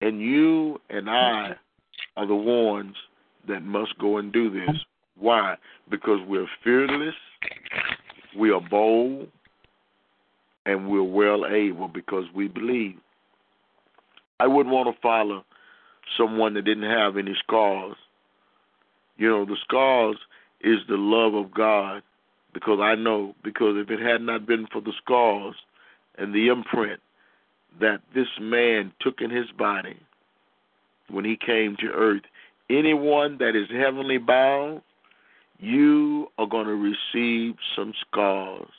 And 0.00 0.18
you 0.18 0.80
and 0.88 1.10
I 1.10 1.56
are 2.16 2.26
the 2.26 2.34
ones 2.34 2.96
that 3.48 3.62
must 3.62 3.98
go 3.98 4.16
and 4.16 4.32
do 4.32 4.50
this. 4.50 4.76
Why? 5.18 5.56
Because 5.90 6.20
we're 6.26 6.46
fearless, 6.64 7.14
we 8.38 8.50
are 8.50 8.60
bold, 8.70 9.28
and 10.64 10.88
we're 10.88 11.02
well 11.02 11.44
able 11.46 11.88
because 11.88 12.24
we 12.34 12.48
believe. 12.48 12.96
I 14.40 14.46
wouldn't 14.46 14.74
want 14.74 14.94
to 14.94 15.00
follow 15.02 15.44
someone 16.16 16.54
that 16.54 16.64
didn't 16.64 16.90
have 16.90 17.16
any 17.16 17.34
scars. 17.42 17.96
You 19.16 19.28
know, 19.28 19.44
the 19.44 19.56
scars 19.62 20.16
is 20.60 20.78
the 20.88 20.96
love 20.96 21.34
of 21.34 21.52
God 21.52 22.02
because 22.54 22.78
I 22.80 22.94
know, 22.94 23.34
because 23.44 23.76
if 23.76 23.90
it 23.90 24.00
had 24.00 24.22
not 24.22 24.46
been 24.46 24.66
for 24.72 24.80
the 24.80 24.92
scars 25.02 25.54
and 26.16 26.34
the 26.34 26.48
imprint 26.48 27.00
that 27.80 28.00
this 28.14 28.28
man 28.40 28.92
took 29.00 29.20
in 29.20 29.30
his 29.30 29.50
body 29.56 29.96
when 31.10 31.24
he 31.24 31.36
came 31.36 31.76
to 31.80 31.86
earth, 31.86 32.22
anyone 32.70 33.38
that 33.38 33.54
is 33.54 33.68
heavenly 33.70 34.18
bound, 34.18 34.82
you 35.58 36.28
are 36.38 36.46
going 36.46 36.66
to 36.66 36.74
receive 36.74 37.54
some 37.76 37.92
scars. 38.08 38.70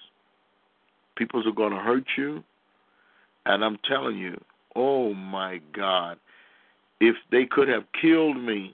People 1.17 1.47
are 1.47 1.51
going 1.51 1.73
to 1.73 1.79
hurt 1.79 2.05
you. 2.17 2.43
And 3.45 3.63
I'm 3.63 3.77
telling 3.87 4.17
you, 4.17 4.39
oh 4.75 5.13
my 5.13 5.59
God, 5.75 6.17
if 6.99 7.15
they 7.31 7.45
could 7.45 7.67
have 7.67 7.83
killed 7.99 8.37
me 8.37 8.73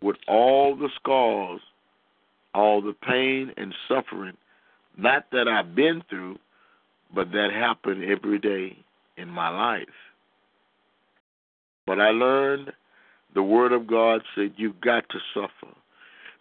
with 0.00 0.16
all 0.28 0.76
the 0.76 0.88
scars, 0.96 1.60
all 2.54 2.82
the 2.82 2.94
pain 3.06 3.52
and 3.56 3.74
suffering, 3.88 4.36
not 4.96 5.26
that 5.32 5.48
I've 5.48 5.74
been 5.74 6.02
through, 6.10 6.38
but 7.14 7.32
that 7.32 7.50
happened 7.52 8.04
every 8.04 8.38
day 8.38 8.76
in 9.16 9.28
my 9.28 9.48
life. 9.48 9.86
But 11.86 12.00
I 12.00 12.10
learned 12.10 12.72
the 13.34 13.42
Word 13.42 13.72
of 13.72 13.86
God 13.86 14.22
said 14.34 14.54
you've 14.56 14.80
got 14.80 15.08
to 15.10 15.18
suffer 15.34 15.74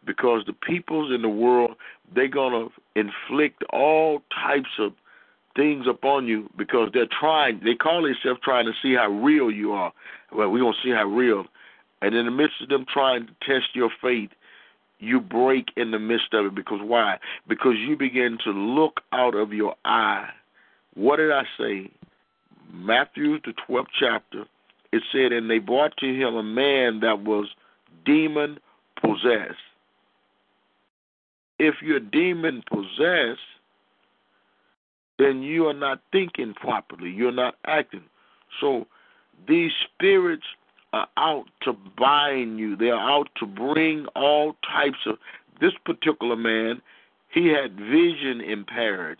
because 0.06 0.44
the 0.46 0.54
peoples 0.54 1.14
in 1.14 1.22
the 1.22 1.30
world 1.30 1.76
they're 2.14 2.28
gonna 2.28 2.68
inflict 2.96 3.64
all 3.72 4.22
types 4.34 4.70
of 4.80 4.94
things 5.56 5.86
upon 5.88 6.28
you 6.28 6.50
because 6.58 6.90
they're 6.94 7.08
trying 7.20 7.60
they 7.64 7.76
call 7.76 8.04
themselves 8.04 8.40
trying 8.44 8.66
to 8.66 8.74
see 8.82 8.94
how 8.96 9.10
real 9.10 9.52
you 9.52 9.72
are. 9.72 9.92
Well, 10.32 10.50
we're 10.50 10.60
gonna 10.62 10.78
see 10.84 10.92
how 10.92 11.06
real 11.06 11.46
and 12.02 12.16
in 12.16 12.26
the 12.26 12.32
midst 12.32 12.62
of 12.62 12.70
them 12.70 12.86
trying 12.92 13.28
to 13.28 13.34
test 13.46 13.76
your 13.76 13.92
faith, 14.02 14.32
you 15.00 15.20
break 15.20 15.70
in 15.78 15.92
the 15.92 16.00
midst 16.00 16.34
of 16.34 16.46
it 16.46 16.56
because 16.56 16.80
why? 16.82 17.18
Because 17.48 17.76
you 17.78 17.96
begin 17.96 18.38
to 18.44 18.52
look 18.52 19.02
out 19.12 19.36
of 19.36 19.54
your 19.54 19.76
eye. 19.86 20.30
What 20.96 21.18
did 21.18 21.32
I 21.32 21.44
say? 21.58 21.92
Matthew, 22.72 23.40
the 23.42 23.54
12th 23.68 23.88
chapter, 24.00 24.46
it 24.92 25.04
said, 25.12 25.32
And 25.32 25.50
they 25.50 25.60
brought 25.60 25.96
to 25.98 26.06
him 26.06 26.36
a 26.36 26.44
man 26.44 27.00
that 27.02 27.24
was 27.24 27.48
demon 28.06 28.60
possessed. 29.00 29.58
If 31.60 31.76
you're 31.82 32.00
demon 32.00 32.64
possessed, 32.72 33.40
then 35.22 35.44
you 35.44 35.68
are 35.68 35.74
not 35.74 36.02
thinking 36.12 36.56
properly. 36.56 37.12
You're 37.12 37.32
not 37.32 37.56
acting. 37.66 38.04
So 38.60 38.88
these 39.48 39.72
spirits 39.86 40.46
are 40.94 41.08
out 41.16 41.46
to 41.62 41.74
bind 41.98 42.58
you. 42.58 42.76
They 42.76 42.90
are 42.90 43.10
out 43.10 43.30
to 43.40 43.46
bring 43.46 44.08
all 44.16 44.56
types 44.68 44.98
of. 45.06 45.18
This 45.60 45.74
particular 45.86 46.36
man, 46.36 46.82
he 47.32 47.50
had 47.50 47.76
vision 47.76 48.42
impaired, 48.42 49.20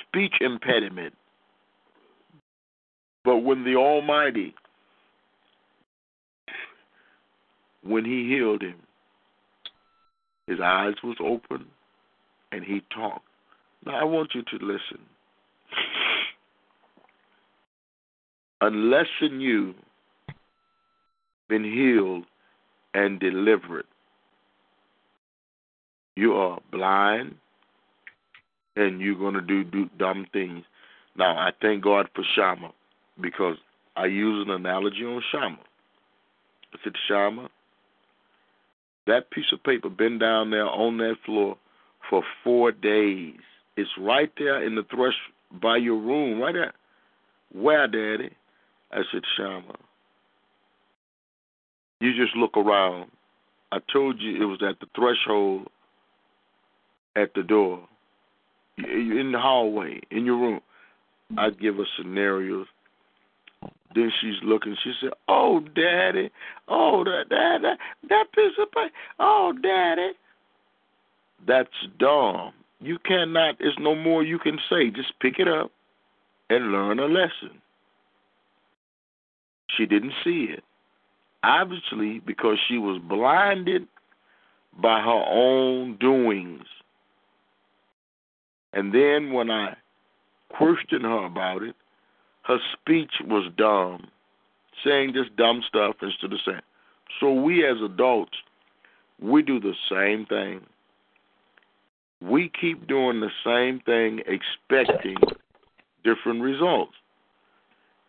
speech 0.00 0.34
impediment. 0.40 1.14
But 3.24 3.38
when 3.38 3.64
the 3.64 3.74
Almighty, 3.74 4.54
when 7.82 8.04
he 8.04 8.28
healed 8.28 8.62
him, 8.62 8.76
his 10.46 10.60
eyes 10.60 10.94
was 11.02 11.16
open 11.20 11.66
and 12.52 12.62
he 12.62 12.82
talked. 12.94 13.26
Now 13.84 14.00
I 14.00 14.04
want 14.04 14.34
you 14.34 14.42
to 14.42 14.64
listen. 14.64 15.00
Unless 18.60 19.08
in 19.20 19.40
you 19.40 19.74
been 21.48 21.64
healed 21.64 22.24
and 22.94 23.18
delivered. 23.18 23.84
You 26.16 26.34
are 26.34 26.60
blind 26.70 27.34
and 28.76 29.00
you're 29.00 29.18
going 29.18 29.34
to 29.34 29.40
do, 29.40 29.64
do 29.64 29.88
dumb 29.98 30.26
things. 30.32 30.64
Now, 31.16 31.36
I 31.36 31.50
thank 31.60 31.84
God 31.84 32.08
for 32.14 32.24
Shama 32.34 32.72
because 33.20 33.56
I 33.96 34.06
use 34.06 34.46
an 34.46 34.54
analogy 34.54 35.04
on 35.04 35.22
Shama. 35.30 35.58
I 36.72 36.78
said, 36.82 36.92
Shama, 37.08 37.48
that 39.06 39.30
piece 39.30 39.52
of 39.52 39.62
paper 39.62 39.90
been 39.90 40.18
down 40.18 40.50
there 40.50 40.66
on 40.66 40.96
that 40.98 41.16
floor 41.26 41.56
for 42.08 42.22
four 42.42 42.72
days. 42.72 43.34
It's 43.76 43.90
right 43.98 44.30
there 44.38 44.62
in 44.64 44.74
the 44.74 44.84
thresh 44.94 45.14
by 45.60 45.76
your 45.76 45.96
room, 45.96 46.40
right 46.40 46.54
there. 46.54 46.72
Where, 47.52 47.86
Daddy? 47.86 48.30
I 48.92 49.02
said, 49.10 49.22
Shama. 49.36 49.76
You 52.00 52.12
just 52.16 52.36
look 52.36 52.56
around. 52.56 53.10
I 53.70 53.78
told 53.92 54.20
you 54.20 54.42
it 54.42 54.44
was 54.44 54.62
at 54.68 54.80
the 54.80 54.86
threshold 54.94 55.68
at 57.16 57.32
the 57.34 57.42
door. 57.42 57.86
In 58.78 59.30
the 59.32 59.38
hallway, 59.38 60.00
in 60.10 60.24
your 60.24 60.36
room. 60.36 60.60
I 61.38 61.50
give 61.50 61.76
her 61.76 61.84
scenarios. 61.96 62.66
Then 63.94 64.10
she's 64.20 64.36
looking. 64.42 64.76
She 64.82 64.92
said, 65.00 65.10
"Oh, 65.28 65.60
Daddy, 65.60 66.30
oh, 66.68 67.04
that 67.04 67.24
that 67.28 67.58
that, 67.62 67.78
that 68.08 68.24
piece 68.34 68.52
of 68.58 68.70
paper. 68.72 68.90
Oh, 69.18 69.52
Daddy, 69.62 70.12
that's 71.46 71.68
dumb. 71.98 72.52
You 72.82 72.98
cannot. 72.98 73.56
There's 73.60 73.78
no 73.78 73.94
more 73.94 74.24
you 74.24 74.38
can 74.38 74.58
say. 74.68 74.90
Just 74.90 75.18
pick 75.20 75.38
it 75.38 75.48
up 75.48 75.70
and 76.50 76.72
learn 76.72 76.98
a 76.98 77.06
lesson." 77.06 77.62
She 79.76 79.86
didn't 79.86 80.12
see 80.22 80.44
it, 80.50 80.64
obviously, 81.42 82.18
because 82.18 82.58
she 82.68 82.76
was 82.76 82.98
blinded 82.98 83.86
by 84.78 85.00
her 85.00 85.24
own 85.28 85.96
doings. 85.96 86.66
And 88.74 88.92
then 88.92 89.32
when 89.32 89.50
I 89.50 89.76
questioned 90.50 91.04
her 91.04 91.24
about 91.24 91.62
it, 91.62 91.76
her 92.42 92.58
speech 92.72 93.12
was 93.24 93.50
dumb, 93.56 94.10
saying 94.84 95.14
just 95.14 95.36
dumb 95.36 95.62
stuff 95.66 95.96
instead 96.02 96.32
of 96.32 96.40
saying. 96.44 96.60
So 97.20 97.32
we 97.32 97.64
as 97.66 97.80
adults, 97.82 98.36
we 99.20 99.42
do 99.42 99.60
the 99.60 99.74
same 99.88 100.26
thing. 100.26 100.66
We 102.22 102.50
keep 102.60 102.86
doing 102.86 103.20
the 103.20 103.30
same 103.44 103.80
thing, 103.80 104.20
expecting 104.26 105.16
different 106.04 106.42
results. 106.42 106.92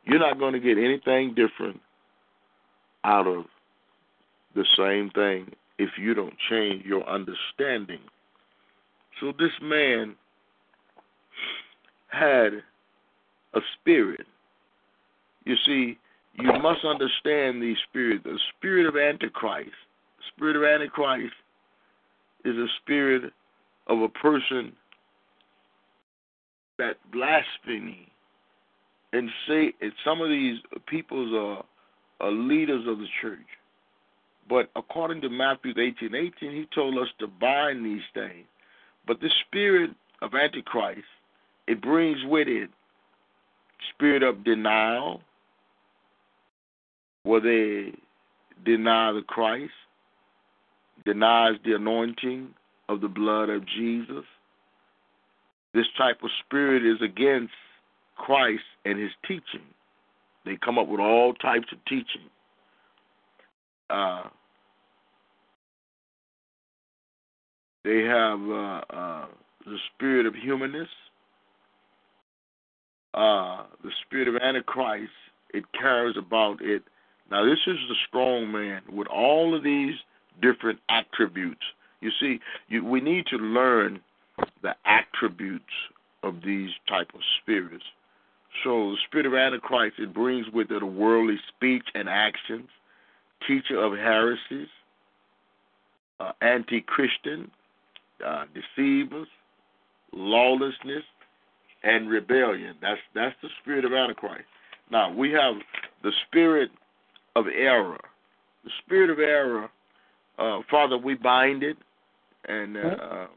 You're 0.05 0.20
not 0.20 0.39
going 0.39 0.53
to 0.53 0.59
get 0.59 0.78
anything 0.78 1.34
different 1.34 1.80
out 3.03 3.28
of 3.28 3.45
the 4.55 4.66
same 4.78 5.09
thing 5.11 5.51
if 5.80 5.89
you 5.97 6.14
don't 6.14 6.34
change 6.49 6.86
your 6.86 7.07
understanding. 7.09 7.99
So 9.20 9.34
this 9.39 9.51
man 9.61 10.16
had 12.09 12.61
a 13.53 13.59
spirit. 13.80 14.26
You 15.45 15.55
see, 15.66 15.97
you 16.39 16.51
must 16.61 16.86
understand 16.86 17.61
the 17.61 17.74
spirit. 17.89 18.24
The 18.24 18.39
spirit 18.55 18.86
of 18.86 18.95
Antichrist. 18.95 19.72
The 20.18 20.24
spirit 20.36 20.55
of 20.55 20.64
Antichrist 20.64 21.34
is 22.45 22.55
a 22.55 22.68
spirit 22.82 23.34
of 23.88 24.01
a 24.01 24.09
person 24.09 24.73
that 26.77 26.97
blasphemy 27.11 28.07
and 29.11 29.29
say 29.47 29.73
some 30.03 30.21
of 30.21 30.29
these 30.29 30.57
peoples 30.88 31.34
are, 31.34 31.63
are 32.25 32.31
leaders 32.31 32.86
of 32.88 32.97
the 32.97 33.07
church. 33.21 33.39
But 34.49 34.69
according 34.75 35.21
to 35.21 35.29
Matthew 35.29 35.71
18 35.71 36.15
18, 36.15 36.51
he 36.51 36.67
told 36.73 36.97
us 36.97 37.07
to 37.19 37.27
bind 37.27 37.86
these 37.86 38.01
things. 38.13 38.45
But 39.07 39.21
the 39.21 39.29
spirit 39.47 39.91
of 40.21 40.34
Antichrist, 40.34 41.01
it 41.67 41.81
brings 41.81 42.17
with 42.25 42.47
it 42.47 42.69
spirit 43.93 44.23
of 44.23 44.43
denial, 44.43 45.21
where 47.23 47.41
they 47.41 47.93
deny 48.65 49.11
the 49.11 49.21
Christ, 49.21 49.71
denies 51.05 51.55
the 51.65 51.73
anointing 51.73 52.53
of 52.89 53.01
the 53.01 53.07
blood 53.07 53.49
of 53.49 53.65
Jesus. 53.65 54.25
This 55.73 55.86
type 55.97 56.17
of 56.23 56.29
spirit 56.45 56.86
is 56.86 57.01
against 57.01 57.53
Christ 58.15 58.63
and 58.86 58.99
his 58.99 59.11
teaching. 59.27 59.65
They 60.45 60.57
come 60.63 60.77
up 60.77 60.88
with 60.88 60.99
all 60.99 61.34
types 61.34 61.67
of 61.71 61.79
teaching. 61.86 62.29
Uh, 63.89 64.23
they 67.84 68.01
have 68.01 68.39
uh, 68.39 68.81
uh, 68.89 69.25
the 69.65 69.77
spirit 69.93 70.25
of 70.25 70.36
humanness, 70.36 70.89
uh, 73.13 73.63
the 73.84 73.91
spirit 74.05 74.27
of 74.27 74.36
Antichrist. 74.36 75.11
It 75.53 75.63
carries 75.79 76.17
about 76.17 76.61
it. 76.61 76.84
Now, 77.31 77.45
this 77.45 77.59
is 77.67 77.77
the 77.88 77.95
strong 78.07 78.51
man 78.51 78.81
with 78.91 79.07
all 79.07 79.55
of 79.55 79.63
these 79.63 79.95
different 80.41 80.79
attributes. 80.89 81.61
You 82.04 82.12
see, 82.20 82.39
you, 82.68 82.84
we 82.86 83.01
need 83.01 83.26
to 83.28 83.38
learn 83.38 84.01
the 84.62 84.76
attributes 84.86 85.64
of 86.22 86.41
these 86.45 86.72
type 86.88 87.10
of 87.14 87.22
spirits. 87.41 87.84
So 88.64 88.91
the 88.91 88.97
spirit 89.08 89.26
of 89.26 89.34
Antichrist, 89.34 89.95
it 89.99 90.14
brings 90.14 90.45
with 90.54 90.72
it 90.72 90.84
a 90.84 90.86
worldly 90.86 91.38
speech 91.56 91.86
and 91.95 92.08
actions, 92.08 92.70
teacher 93.47 93.82
of 93.84 93.93
heresies, 93.93 94.68
uh, 96.20 96.32
anti-Christian, 96.41 97.49
uh, 98.26 98.45
deceivers, 98.54 99.28
lawlessness, 100.14 101.04
and 101.84 102.10
rebellion. 102.10 102.76
That's 102.82 103.01
that's 103.14 103.36
the 103.41 103.49
spirit 103.62 103.86
of 103.86 103.93
Antichrist. 103.93 104.45
Now 104.91 105.12
we 105.12 105.32
have 105.32 105.56
the 106.04 106.12
spirit 106.28 106.70
of 107.36 107.45
error. 107.47 107.99
The 108.64 108.72
spirit 108.86 109.10
of 109.10 109.20
error, 109.20 109.70
uh, 110.38 110.60
Father, 110.70 110.97
we 110.97 111.16
bind 111.16 111.64
it, 111.64 111.78
and 112.48 112.78
uh, 112.78 113.28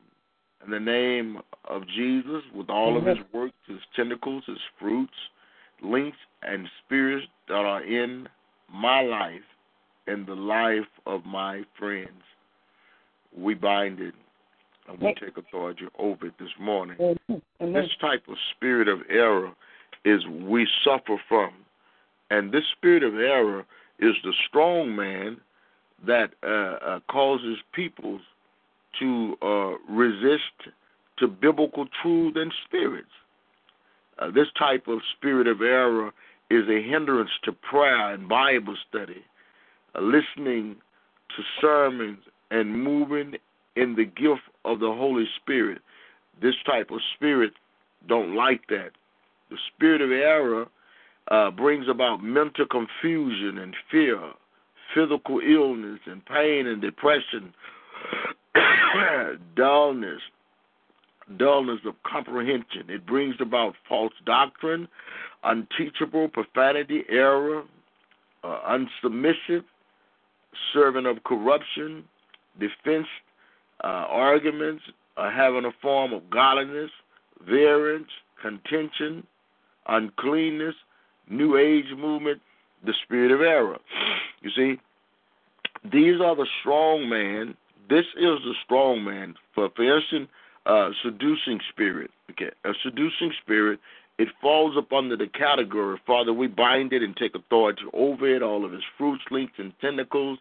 in 0.65 0.71
the 0.71 0.81
name 0.81 1.39
of 1.69 1.83
Jesus, 1.89 2.43
with 2.55 2.71
all 2.71 2.97
of 2.97 3.05
his 3.05 3.19
works, 3.33 3.55
his 3.67 3.79
tentacles, 3.95 4.43
his 4.47 4.59
fruits, 4.79 5.13
links, 5.83 6.19
and 6.43 6.67
spirits 6.85 7.27
that 7.49 7.55
are 7.55 7.85
in 7.85 8.29
my 8.73 9.03
life 9.03 9.41
and 10.07 10.27
the 10.27 10.35
life 10.35 10.89
of 11.07 11.25
my 11.25 11.63
friends. 11.79 12.23
We 13.37 13.55
bind 13.55 14.01
it 14.01 14.15
and 14.89 15.01
we 15.01 15.15
take 15.15 15.37
authority 15.37 15.87
over 15.99 16.27
it 16.27 16.35
this 16.39 16.51
morning. 16.61 16.97
This 17.29 17.91
type 18.01 18.23
of 18.29 18.37
spirit 18.57 18.89
of 18.89 19.01
error 19.11 19.53
is 20.05 20.21
we 20.43 20.67
suffer 20.85 21.17
from. 21.29 21.51
And 22.31 22.53
this 22.53 22.65
spirit 22.77 23.03
of 23.03 23.15
error 23.15 23.65
is 23.99 24.15
the 24.23 24.33
strong 24.49 24.95
man 24.95 25.39
that 26.07 26.31
uh, 26.43 26.47
uh, 26.47 27.01
causes 27.11 27.57
peoples 27.73 28.21
to 28.99 29.37
uh, 29.43 29.93
resist 29.93 30.73
to 31.19 31.29
biblical 31.29 31.87
truth 32.03 32.35
and 32.37 32.53
spirits. 32.67 33.09
Uh, 34.19 34.31
this 34.31 34.49
type 34.59 34.87
of 34.89 34.99
spirit 35.17 35.47
of 35.47 35.61
error 35.61 36.13
is 36.51 36.65
a 36.69 36.83
hindrance 36.83 37.31
to 37.45 37.53
prayer 37.53 38.15
and 38.15 38.29
Bible 38.29 38.77
study, 38.89 39.25
uh, 39.95 40.01
listening 40.01 40.77
to 41.37 41.43
sermons, 41.61 42.19
and 42.51 42.83
moving 42.83 43.35
in 43.75 43.95
the 43.97 44.05
gift 44.05 44.43
of 44.65 44.81
the 44.81 44.87
Holy 44.87 45.27
Spirit. 45.43 45.83
This 46.41 46.55
type 46.65 46.91
of 46.91 47.01
spirit 47.17 47.53
don't 48.09 48.37
like 48.37 48.63
that. 48.69 48.91
The 49.51 49.57
spirit 49.75 50.01
of 50.01 50.11
error 50.11 50.67
uh, 51.31 51.51
brings 51.51 51.89
about 51.89 52.23
mental 52.23 52.67
confusion 52.67 53.59
and 53.59 53.75
fear, 53.91 54.21
physical 54.95 55.41
illness 55.41 56.01
and 56.07 56.25
pain 56.25 56.67
and 56.67 56.81
depression, 56.81 57.53
dullness, 59.57 60.21
dullness 61.39 61.81
of 61.87 61.95
comprehension. 62.05 62.89
It 62.89 63.07
brings 63.07 63.35
about 63.41 63.75
false 63.89 64.13
doctrine, 64.25 64.89
unteachable 65.45 66.29
profanity, 66.29 67.05
error, 67.09 67.63
uh, 68.45 68.61
unsubmissive, 68.69 69.65
servant 70.73 71.07
of 71.07 71.23
corruption, 71.25 72.05
defense 72.59 73.07
uh, 73.85 74.07
arguments, 74.09 74.83
uh, 75.17 75.31
having 75.31 75.65
a 75.65 75.73
form 75.83 76.13
of 76.13 76.29
godliness, 76.31 76.91
variance, 77.47 78.09
contention, 78.41 79.27
uncleanness, 79.89 80.75
New 81.29 81.57
Age 81.57 81.97
movement, 81.97 82.41
the 82.85 82.95
spirit 83.05 83.33
of 83.33 83.41
error. 83.41 83.79
You 84.43 84.51
see, 84.55 84.81
these 85.93 86.21
are 86.21 86.37
the 86.37 86.47
strong 86.61 87.09
man 87.09 87.57
this 87.89 88.07
is 88.17 88.39
the 88.45 88.55
strong 88.65 89.05
man. 89.05 89.35
For, 89.55 89.67
instance, 89.67 90.29
uh, 90.67 90.91
seducing 91.03 91.61
spirit. 91.71 92.11
Okay, 92.31 92.51
a 92.65 92.73
seducing 92.83 93.33
spirit. 93.43 93.81
It 94.19 94.29
falls 94.41 94.79
up 94.79 94.93
under 94.95 95.15
the 95.15 95.27
category, 95.27 96.01
Father, 96.07 96.33
we 96.33 96.47
bind 96.47 96.95
it 96.95 97.03
and 97.03 97.15
take 97.15 97.35
authority 97.35 97.83
over 97.93 98.27
it, 98.35 98.43
all 98.43 98.65
of 98.65 98.73
its 98.73 98.85
fruits, 98.97 99.23
links, 99.31 99.53
and 99.59 99.75
tentacles. 99.79 100.39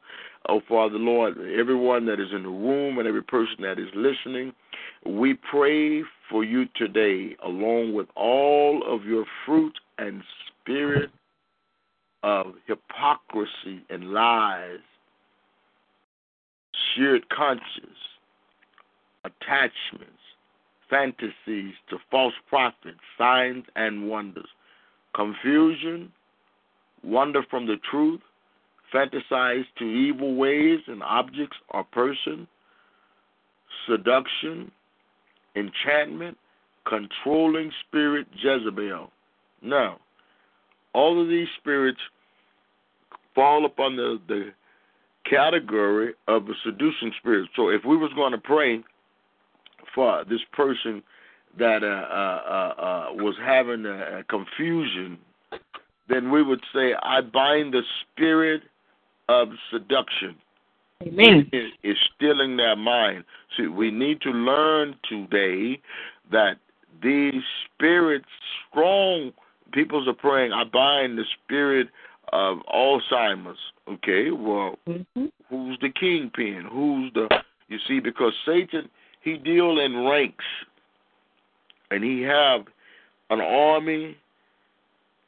Oh, 0.48 0.62
Father, 0.70 0.98
Lord, 0.98 1.38
everyone 1.60 2.06
that 2.06 2.22
is 2.22 2.30
in 2.34 2.44
the 2.44 2.50
room 2.50 3.00
and 3.00 3.08
every 3.08 3.24
person 3.24 3.58
that 3.64 3.78
is 3.78 3.90
listening, 3.94 4.54
we 5.06 5.34
pray 5.34 6.04
for 6.30 6.46
you 6.46 6.68
today, 6.78 7.36
along 7.44 7.94
with 7.94 8.08
all 8.16 8.82
of 8.88 9.04
your 9.04 9.26
fruit 9.46 9.78
and 9.98 10.24
spirit 10.62 11.10
of 12.24 12.54
hypocrisy 12.68 13.84
and 13.90 14.12
lies 14.12 14.80
shared 16.96 17.28
conscience, 17.30 17.98
attachments, 19.24 20.12
fantasies 20.90 21.74
to 21.90 21.98
false 22.12 22.34
prophets, 22.48 23.00
signs 23.18 23.66
and 23.76 24.08
wonders, 24.08 24.48
confusion, 25.16 26.12
wander 27.04 27.44
from 27.50 27.66
the 27.66 27.78
truth, 27.90 28.22
fantasize 28.94 29.66
to 29.78 29.86
evil 29.86 30.36
ways 30.36 30.80
and 30.88 31.02
objects 31.04 31.58
or 31.72 31.84
person, 31.84 32.48
seduction, 33.88 34.72
enchantment, 35.56 36.38
controlling 36.88 37.72
spirit 37.88 38.28
Jezebel. 38.42 39.12
Now, 39.62 39.98
all 40.94 41.22
of 41.22 41.28
these 41.28 41.48
spirits 41.60 42.00
fall 43.34 43.66
upon 43.66 43.96
the, 43.96 44.20
the 44.28 44.52
category 45.30 46.14
of 46.28 46.44
a 46.48 46.54
seducing 46.64 47.12
spirit. 47.20 47.50
So 47.56 47.70
if 47.70 47.84
we 47.86 47.98
was 47.98 48.12
going 48.14 48.32
to 48.32 48.38
pray 48.38 48.84
for 49.94 50.24
this 50.30 50.42
person 50.54 51.02
that 51.58 51.84
uh, 51.84 51.88
uh, 51.88 52.42
uh, 52.50 52.82
uh 52.82 53.14
was 53.14 53.36
having 53.44 53.86
a, 53.86 54.20
a 54.20 54.24
confusion, 54.26 55.18
then 56.10 56.32
we 56.32 56.44
would 56.44 56.62
say, 56.74 56.94
I 57.02 57.22
bind 57.22 57.74
the 57.74 57.82
spirit 58.02 58.64
of 59.30 59.50
seduction. 59.72 60.36
Amen. 61.02 61.50
Is, 61.52 61.72
is 61.84 61.98
stealing 62.16 62.58
their 62.58 62.76
mind. 62.76 63.26
See, 63.58 63.68
we 63.68 63.92
need 63.92 64.22
to 64.22 64.30
learn 64.30 64.96
today 65.10 65.82
that 66.32 66.58
these 67.04 67.42
spirits, 67.66 68.26
strong 68.70 69.32
peoples 69.74 70.08
are 70.08 70.14
praying, 70.14 70.54
I 70.54 70.64
bind 70.64 71.18
the 71.18 71.26
spirit 71.44 71.90
of 72.32 72.58
Alzheimer's. 72.74 73.60
Okay, 73.88 74.32
well, 74.32 74.78
mm-hmm. 74.88 75.26
who's 75.50 75.78
the 75.82 75.90
kingpin? 75.90 76.66
Who's 76.72 77.12
the 77.14 77.28
you 77.68 77.78
see 77.88 78.00
because 78.00 78.34
Satan 78.46 78.90
he 79.22 79.38
deal 79.38 79.80
in 79.80 80.06
ranks, 80.06 80.46
and 81.92 82.04
he 82.04 82.22
have 82.22 82.62
an 83.30 83.42
army, 83.42 84.18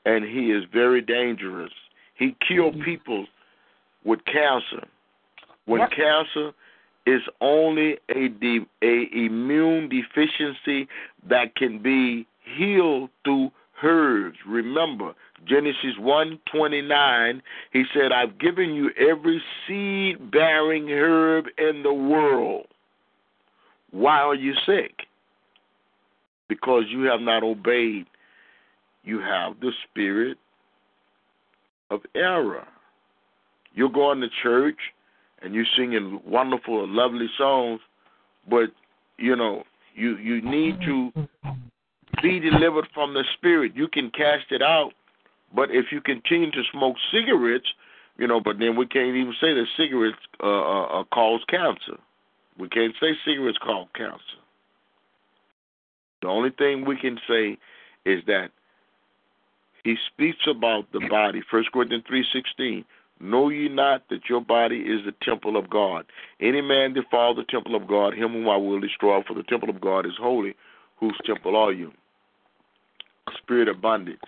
and 0.06 0.24
he 0.24 0.52
is 0.52 0.64
very 0.72 1.02
dangerous. 1.02 1.72
He 2.16 2.36
kill 2.48 2.72
mm-hmm. 2.72 2.84
people 2.84 3.26
with 4.06 4.24
cancer. 4.26 4.88
When 5.66 5.82
yep. 5.82 5.91
cancer 5.91 6.52
is 7.08 7.22
only 7.41 7.98
a 8.10 8.28
de- 8.28 8.68
a 8.84 9.08
immune 9.14 9.89
deficiency 9.89 10.88
that 11.28 11.56
can 11.56 11.82
be 11.82 12.28
healed 12.58 13.10
through 13.24 13.52
herbs. 13.84 14.38
Remember, 14.45 15.13
Genesis 15.45 15.97
1:29, 15.99 17.41
he 17.71 17.86
said, 17.93 18.11
"I've 18.11 18.38
given 18.38 18.73
you 18.73 18.91
every 18.91 19.41
seed-bearing 19.65 20.89
herb 20.89 21.47
in 21.57 21.84
the 21.84 21.93
world. 21.93 22.67
Why 23.91 24.19
are 24.19 24.36
you 24.36 24.53
sick? 24.65 25.07
Because 26.47 26.84
you 26.89 27.03
have 27.03 27.21
not 27.21 27.43
obeyed. 27.43 28.07
You 29.03 29.19
have 29.19 29.59
the 29.59 29.71
spirit 29.84 30.38
of 31.89 32.05
error. 32.15 32.67
You're 33.73 33.89
going 33.89 34.21
to 34.21 34.30
church 34.41 34.93
and 35.41 35.53
you're 35.53 35.65
singing 35.75 36.19
wonderful, 36.25 36.88
lovely 36.88 37.30
songs, 37.38 37.80
but 38.49 38.71
you 39.17 39.36
know 39.36 39.63
you 39.95 40.17
you 40.17 40.41
need 40.41 40.80
to 40.82 41.11
be 42.22 42.39
delivered 42.39 42.88
from 42.93 43.13
the 43.13 43.24
spirit. 43.38 43.74
You 43.76 43.88
can 43.88 44.11
cast 44.11 44.51
it 44.51 44.61
out, 44.61 44.91
but 45.53 45.70
if 45.72 45.86
you 45.91 46.01
continue 46.01 46.51
to 46.51 46.63
smoke 46.72 46.95
cigarettes, 47.11 47.68
you 48.18 48.28
know, 48.28 48.39
but 48.39 48.59
then 48.59 48.76
we 48.76 48.88
can't 48.88 49.15
even 49.15 49.34
say 49.39 49.53
that 49.53 49.65
cigarettes 49.78 50.18
uh, 50.41 50.47
uh, 50.47 51.01
uh 51.01 51.03
cause 51.13 51.41
cancer. 51.49 51.97
We 52.57 52.70
can't 52.70 52.95
say 52.99 53.13
cigarettes 53.26 53.59
cause 53.63 53.88
cancer. 53.95 54.20
The 56.22 56.28
only 56.28 56.49
thing 56.49 56.86
we 56.86 56.97
can 56.97 57.20
say 57.28 57.57
is 58.05 58.24
that 58.26 58.49
he 59.84 59.95
speaks 60.11 60.47
about 60.49 60.91
the 60.91 61.01
body. 61.09 61.41
First 61.49 61.72
Corinthians 61.72 62.03
three 62.07 62.26
sixteen. 62.34 62.84
Know 63.20 63.49
ye 63.49 63.68
not 63.68 64.03
that 64.09 64.30
your 64.30 64.41
body 64.41 64.78
is 64.78 65.03
the 65.05 65.13
temple 65.24 65.57
of 65.57 65.70
God? 65.70 66.05
Any 66.39 66.61
man 66.61 66.93
defile 66.93 67.34
the 67.34 67.45
temple 67.49 67.76
of 67.76 67.88
God, 67.88 68.13
him 68.13 68.34
whom 68.34 68.47
I 68.47 68.57
will 68.57 68.80
destroy, 68.80 69.24
for 69.28 69.34
the 69.34 69.43
temple 69.43 69.70
of 69.70 69.82
God 69.82 70.05
is 70.05 70.11
holy. 70.20 70.55
Whose 70.99 71.18
temple 71.26 71.55
are 71.55 71.72
you? 71.72 71.91
Spirit 73.38 73.67
of 73.67 73.82
bondage. 73.82 74.19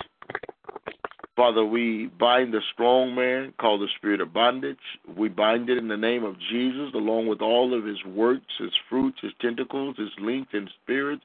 Father, 1.36 1.64
we 1.64 2.08
bind 2.20 2.54
the 2.54 2.60
strong 2.74 3.16
man 3.16 3.54
called 3.62 3.80
the 3.82 3.88
spirit 3.96 4.20
of 4.20 4.34
bondage. 4.34 4.78
We 5.16 5.30
bind 5.30 5.70
it 5.70 5.78
in 5.78 5.88
the 5.88 5.96
name 5.96 6.26
of 6.26 6.36
Jesus, 6.52 6.92
along 6.94 7.28
with 7.28 7.42
all 7.42 7.74
of 7.74 7.86
his 7.86 8.04
works, 8.04 8.52
his 8.60 8.74
fruits, 8.90 9.20
his 9.22 9.32
tentacles, 9.40 9.96
his 9.98 10.10
links 10.20 10.50
and 10.54 10.70
spirits 10.84 11.24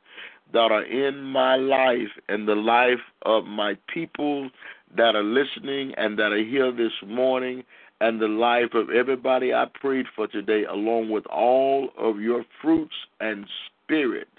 that 0.52 0.70
are 0.70 0.84
in 0.84 1.20
my 1.20 1.56
life 1.56 2.12
and 2.28 2.46
the 2.46 2.54
life 2.54 3.00
of 3.22 3.44
my 3.44 3.76
people 3.92 4.50
that 4.96 5.16
are 5.16 5.24
listening 5.24 5.92
and 5.96 6.16
that 6.18 6.30
are 6.30 6.44
here 6.44 6.70
this 6.70 6.92
morning 7.04 7.64
and 8.00 8.20
the 8.20 8.28
life 8.28 8.74
of 8.74 8.90
everybody 8.90 9.52
I 9.52 9.66
prayed 9.80 10.06
for 10.14 10.28
today, 10.28 10.64
along 10.64 11.10
with 11.10 11.26
all 11.26 11.88
of 11.98 12.20
your 12.20 12.44
fruits 12.62 12.94
and 13.20 13.46
spirits. 13.82 14.30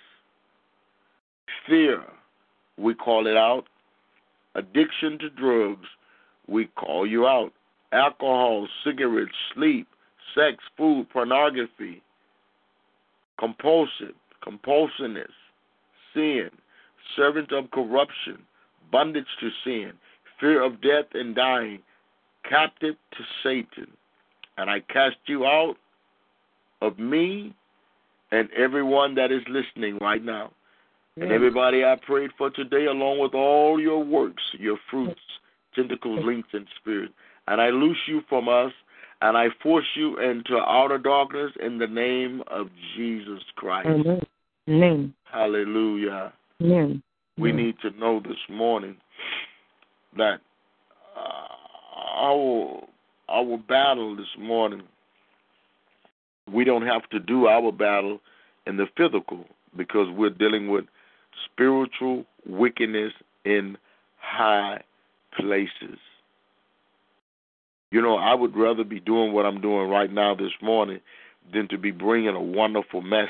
Fear, 1.68 2.04
we 2.78 2.94
call 2.94 3.28
it 3.28 3.38
out. 3.38 3.66
Addiction 4.56 5.18
to 5.20 5.30
drugs, 5.30 5.88
we 6.48 6.66
call 6.66 7.06
you 7.06 7.28
out. 7.28 7.52
Alcohol, 7.92 8.68
cigarettes, 8.84 9.32
sleep, 9.54 9.88
sex, 10.34 10.58
food, 10.78 11.10
pornography, 11.12 12.02
compulsive, 13.40 14.16
compulsiveness, 14.44 15.32
sin, 16.14 16.50
servant 17.16 17.52
of 17.52 17.72
corruption, 17.72 18.40
bondage 18.92 19.26
to 19.40 19.50
sin, 19.64 19.94
fear 20.40 20.64
of 20.64 20.82
death 20.82 21.06
and 21.14 21.36
dying, 21.36 21.80
captive 22.50 22.96
to 23.12 23.24
Satan. 23.44 23.92
And 24.58 24.70
I 24.70 24.80
cast 24.80 25.18
you 25.26 25.46
out 25.46 25.76
of 26.82 26.98
me 27.00 27.54
and 28.32 28.50
everyone 28.52 29.16
that 29.16 29.32
is 29.32 29.42
listening 29.50 29.98
right 30.00 30.24
now. 30.24 30.52
And 31.18 31.32
everybody 31.32 31.86
I 31.86 31.96
prayed 32.06 32.32
for 32.38 32.50
today, 32.50 32.88
along 32.88 33.20
with 33.20 33.34
all 33.34 33.80
your 33.80 34.04
works, 34.04 34.44
your 34.60 34.78
fruits, 34.92 35.22
tentacles, 35.74 36.20
links, 36.26 36.50
and 36.52 36.68
spirit. 36.82 37.12
And 37.48 37.62
I 37.62 37.70
loose 37.70 37.98
you 38.06 38.22
from 38.28 38.50
us, 38.50 38.74
and 39.22 39.38
I 39.38 39.48
force 39.64 39.86
you 39.96 40.20
into 40.20 40.58
outer 40.58 40.98
darkness 40.98 41.52
in 41.62 41.78
the 41.78 41.88
name 41.88 42.44
of 42.48 42.68
Jesus 42.98 43.40
Christ. 43.56 43.88
Amen. 44.68 45.14
Hallelujah. 45.32 46.34
Amen. 46.62 47.02
We 47.38 47.54
need 47.54 47.76
to 47.82 47.92
know 47.92 48.20
this 48.20 48.38
morning 48.50 48.98
that 50.18 50.40
uh, 51.18 52.18
our 52.18 52.84
our 53.30 53.58
battle 53.58 54.16
this 54.16 54.28
morning, 54.38 54.84
we 56.52 56.64
don't 56.64 56.86
have 56.86 57.10
to 57.10 57.20
do 57.20 57.48
our 57.48 57.72
battle 57.72 58.20
in 58.68 58.78
the 58.78 58.88
physical 58.98 59.46
because 59.78 60.08
we're 60.16 60.30
dealing 60.30 60.70
with 60.70 60.86
spiritual 61.52 62.26
wickedness 62.48 63.14
in 63.44 63.78
high 64.20 64.82
places. 65.38 66.00
You 67.92 68.02
know, 68.02 68.18
I 68.18 68.34
would 68.34 68.56
rather 68.56 68.84
be 68.84 69.00
doing 69.00 69.34
what 69.34 69.46
I'm 69.46 69.62
doing 69.62 69.90
right 69.90 70.12
now 70.12 70.36
this 70.36 70.52
morning 70.62 71.00
than 71.54 71.68
to 71.70 71.78
be 71.78 71.92
bringing 71.92 72.36
a 72.36 72.42
wonderful 72.42 73.02
message. 73.02 73.30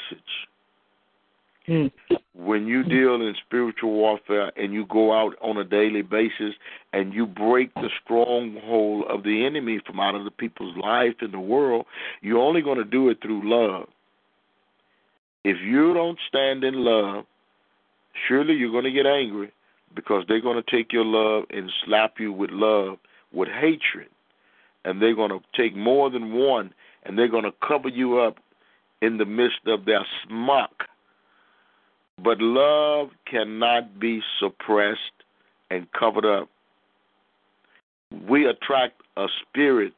Mm. 1.67 1.91
When 2.35 2.67
you 2.67 2.83
deal 2.83 3.15
in 3.15 3.33
spiritual 3.45 3.91
warfare 3.91 4.51
and 4.55 4.73
you 4.73 4.85
go 4.87 5.13
out 5.13 5.35
on 5.41 5.57
a 5.57 5.63
daily 5.63 6.03
basis 6.03 6.53
and 6.93 7.13
you 7.13 7.25
break 7.25 7.73
the 7.75 7.89
stronghold 8.03 9.05
of 9.09 9.23
the 9.23 9.45
enemy 9.45 9.79
from 9.85 9.99
out 9.99 10.15
of 10.15 10.25
the 10.25 10.31
people's 10.31 10.77
life 10.77 11.15
in 11.21 11.31
the 11.31 11.39
world, 11.39 11.85
you're 12.21 12.41
only 12.41 12.61
going 12.61 12.77
to 12.77 12.85
do 12.85 13.09
it 13.09 13.17
through 13.21 13.41
love. 13.43 13.87
If 15.43 15.57
you 15.63 15.93
don't 15.93 16.19
stand 16.27 16.63
in 16.63 16.75
love, 16.75 17.25
surely 18.27 18.53
you're 18.53 18.71
going 18.71 18.83
to 18.83 18.91
get 18.91 19.05
angry 19.05 19.51
because 19.95 20.25
they're 20.27 20.41
going 20.41 20.61
to 20.61 20.71
take 20.71 20.91
your 20.91 21.05
love 21.05 21.45
and 21.49 21.71
slap 21.85 22.15
you 22.19 22.31
with 22.31 22.49
love, 22.51 22.97
with 23.31 23.49
hatred. 23.49 24.07
And 24.83 25.01
they're 25.01 25.15
going 25.15 25.31
to 25.31 25.39
take 25.55 25.75
more 25.75 26.09
than 26.09 26.33
one 26.33 26.73
and 27.03 27.17
they're 27.17 27.29
going 27.29 27.43
to 27.43 27.53
cover 27.65 27.89
you 27.89 28.19
up 28.19 28.37
in 29.01 29.17
the 29.17 29.25
midst 29.25 29.59
of 29.67 29.85
their 29.85 30.05
smock 30.27 30.85
but 32.23 32.39
love 32.39 33.09
cannot 33.29 33.99
be 33.99 34.21
suppressed 34.39 34.99
and 35.69 35.87
covered 35.91 36.25
up. 36.25 36.49
We 38.27 38.47
attract 38.47 39.01
a 39.17 39.27
spirit 39.41 39.93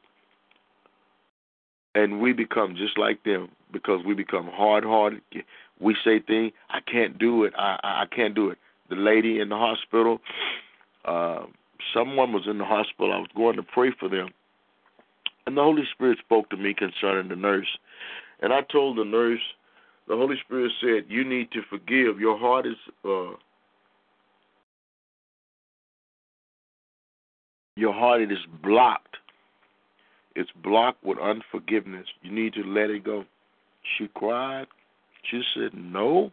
and 1.94 2.20
we 2.20 2.32
become 2.32 2.74
just 2.76 2.98
like 2.98 3.22
them 3.24 3.48
because 3.72 4.04
we 4.04 4.14
become 4.14 4.48
hard 4.52 4.84
hearted. 4.84 5.22
We 5.80 5.96
say 6.04 6.20
things, 6.20 6.52
I 6.70 6.80
can't 6.80 7.18
do 7.18 7.44
it. 7.44 7.52
I, 7.56 7.78
I 7.82 8.04
can't 8.14 8.34
do 8.34 8.50
it. 8.50 8.58
The 8.90 8.96
lady 8.96 9.40
in 9.40 9.48
the 9.48 9.56
hospital, 9.56 10.18
uh, 11.04 11.44
someone 11.94 12.32
was 12.32 12.46
in 12.48 12.58
the 12.58 12.64
hospital. 12.64 13.12
I 13.12 13.18
was 13.18 13.28
going 13.36 13.56
to 13.56 13.62
pray 13.62 13.92
for 13.98 14.08
them. 14.08 14.28
And 15.46 15.56
the 15.56 15.62
Holy 15.62 15.84
Spirit 15.92 16.18
spoke 16.18 16.50
to 16.50 16.56
me 16.56 16.74
concerning 16.74 17.28
the 17.28 17.36
nurse. 17.36 17.78
And 18.40 18.52
I 18.52 18.60
told 18.62 18.98
the 18.98 19.04
nurse, 19.04 19.40
the 20.08 20.16
Holy 20.16 20.36
Spirit 20.44 20.72
said, 20.80 21.04
You 21.08 21.24
need 21.24 21.50
to 21.52 21.60
forgive. 21.68 22.18
Your 22.18 22.38
heart 22.38 22.66
is 22.66 22.76
uh, 23.04 23.32
Your 27.78 27.92
heart 27.92 28.22
is 28.22 28.38
blocked. 28.60 29.18
It's 30.34 30.50
blocked 30.64 31.04
with 31.04 31.16
unforgiveness. 31.18 32.06
You 32.22 32.32
need 32.32 32.52
to 32.54 32.64
let 32.64 32.90
it 32.90 33.04
go. 33.04 33.24
She 33.96 34.08
cried. 34.14 34.66
She 35.30 35.42
said 35.54 35.72
no. 35.74 36.30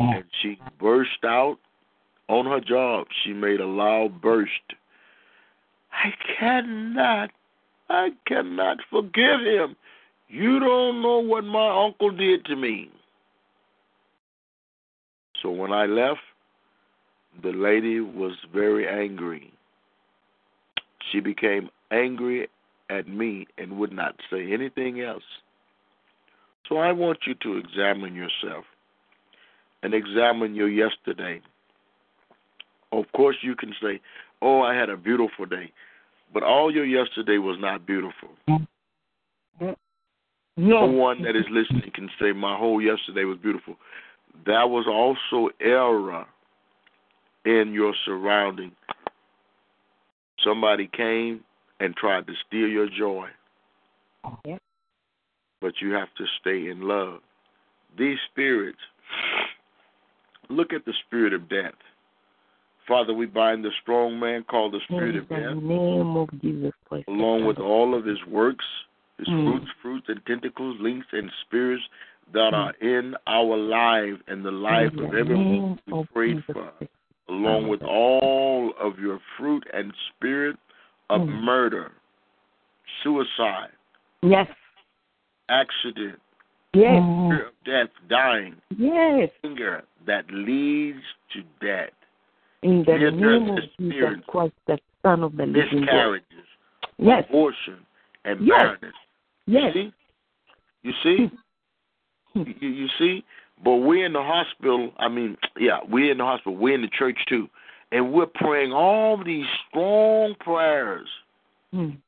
Mm. 0.00 0.16
And 0.16 0.24
she 0.40 0.58
burst 0.78 1.24
out 1.24 1.58
on 2.28 2.46
her 2.46 2.60
job. 2.60 3.06
She 3.24 3.32
made 3.32 3.60
a 3.60 3.66
loud 3.66 4.20
burst. 4.20 4.50
I 5.92 6.12
cannot, 6.38 7.30
I 7.88 8.10
cannot 8.26 8.78
forgive 8.90 9.40
him. 9.40 9.76
You 10.28 10.58
don't 10.58 11.02
know 11.02 11.18
what 11.18 11.44
my 11.44 11.84
uncle 11.84 12.10
did 12.10 12.44
to 12.46 12.56
me. 12.56 12.90
So 15.42 15.50
when 15.50 15.72
I 15.72 15.86
left, 15.86 16.20
the 17.42 17.50
lady 17.50 18.00
was 18.00 18.32
very 18.54 18.88
angry. 18.88 19.52
She 21.10 21.20
became 21.20 21.68
angry 21.90 22.48
at 22.88 23.08
me 23.08 23.46
and 23.58 23.78
would 23.78 23.92
not 23.92 24.14
say 24.30 24.52
anything 24.52 25.00
else. 25.00 25.22
So 26.68 26.78
I 26.78 26.92
want 26.92 27.18
you 27.26 27.34
to 27.42 27.56
examine 27.56 28.14
yourself 28.14 28.64
and 29.82 29.94
examine 29.94 30.54
your 30.54 30.68
yesterday. 30.68 31.40
Of 32.92 33.04
course, 33.14 33.36
you 33.42 33.54
can 33.56 33.74
say, 33.82 34.00
Oh, 34.40 34.60
I 34.60 34.74
had 34.74 34.90
a 34.90 34.96
beautiful 34.96 35.46
day. 35.46 35.72
But 36.32 36.42
all 36.42 36.72
your 36.72 36.84
yesterday 36.84 37.38
was 37.38 37.58
not 37.60 37.86
beautiful. 37.86 38.30
Mm-hmm. 38.48 39.64
No. 39.64 39.76
No 40.56 40.86
one 40.86 41.22
that 41.22 41.36
is 41.36 41.44
listening 41.50 41.90
can 41.94 42.10
say, 42.20 42.32
My 42.32 42.56
whole 42.56 42.80
yesterday 42.80 43.24
was 43.24 43.38
beautiful. 43.38 43.76
That 44.46 44.68
was 44.68 44.86
also 44.88 45.50
error 45.60 46.26
in 47.44 47.72
your 47.72 47.94
surrounding. 48.04 48.72
Somebody 50.44 50.90
came 50.94 51.42
and 51.80 51.94
tried 51.94 52.26
to 52.26 52.32
steal 52.46 52.68
your 52.68 52.88
joy. 52.88 53.28
Yep. 54.44 54.62
But 55.62 55.74
you 55.80 55.92
have 55.92 56.08
to 56.18 56.24
stay 56.40 56.68
in 56.68 56.82
love. 56.82 57.20
These 57.96 58.18
spirits, 58.32 58.80
look 60.50 60.72
at 60.72 60.84
the 60.84 60.92
spirit 61.06 61.32
of 61.32 61.48
death. 61.48 61.74
Father, 62.88 63.14
we 63.14 63.26
bind 63.26 63.64
the 63.64 63.70
strong 63.80 64.18
man 64.18 64.42
called 64.42 64.72
the 64.72 64.80
spirit 64.88 65.14
of 65.14 65.28
death, 65.28 65.54
name 65.62 66.16
of 66.16 66.28
Jesus 66.42 66.72
Christ. 66.88 67.06
along 67.06 67.44
with 67.44 67.58
all 67.58 67.94
of 67.94 68.04
his 68.04 68.18
works, 68.26 68.64
his 69.18 69.28
Mm. 69.28 69.44
fruits, 69.44 69.70
fruits 69.80 70.08
and 70.08 70.26
tentacles, 70.26 70.80
links 70.80 71.06
and 71.12 71.30
spirits 71.42 71.84
that 72.32 72.54
are 72.54 72.72
in 72.80 73.14
our 73.26 73.56
life 73.56 74.20
and 74.26 74.44
the 74.44 74.50
life 74.50 74.92
of 74.98 75.14
everyone 75.14 75.78
we 75.86 76.04
prayed 76.12 76.44
for, 76.46 76.72
along 77.28 77.68
with 77.68 77.82
all 77.82 78.74
of 78.80 78.98
your 78.98 79.20
fruit 79.36 79.64
and 79.72 79.94
spirit 80.08 80.56
of 81.08 81.20
Mm. 81.20 81.42
murder, 81.44 81.92
suicide, 83.02 83.70
Yes. 84.22 84.48
Accident, 85.52 86.18
Yes. 86.74 87.02
fear 87.28 87.46
of 87.46 87.64
death, 87.64 87.90
dying, 88.08 88.56
Yes. 88.76 89.30
anger 89.44 89.84
that 90.06 90.24
leads 90.30 91.02
to 91.30 91.42
death, 91.60 91.92
In 92.62 92.84
the 92.84 93.10
name 93.10 93.48
yes, 93.48 93.64
of 93.64 93.76
Jesus. 93.78 94.24
Christ, 94.26 94.54
the 94.66 94.78
Son 95.02 95.22
of 95.22 95.36
the 95.36 95.46
living 95.46 95.80
miscarriages, 95.80 96.46
Yes. 96.98 97.28
abortion, 97.28 97.84
and 98.24 98.40
Yes. 98.40 98.58
barrenness. 98.58 98.94
Yes. 99.46 99.74
See? 99.74 99.92
You 100.82 100.92
see? 101.02 101.30
Hmm. 102.32 102.42
you, 102.60 102.68
you 102.68 102.88
see? 102.98 103.24
But 103.62 103.76
we're 103.76 104.06
in 104.06 104.12
the 104.12 104.22
hospital. 104.22 104.92
I 104.98 105.08
mean, 105.08 105.36
yeah, 105.56 105.80
we're 105.88 106.10
in 106.10 106.18
the 106.18 106.24
hospital. 106.24 106.56
We're 106.56 106.74
in 106.74 106.82
the 106.82 106.88
church 106.88 107.18
too. 107.26 107.48
And 107.92 108.12
we're 108.12 108.26
praying 108.26 108.72
all 108.72 109.22
these 109.22 109.46
strong 109.68 110.34
prayers. 110.40 111.08
Mm. 111.74 111.98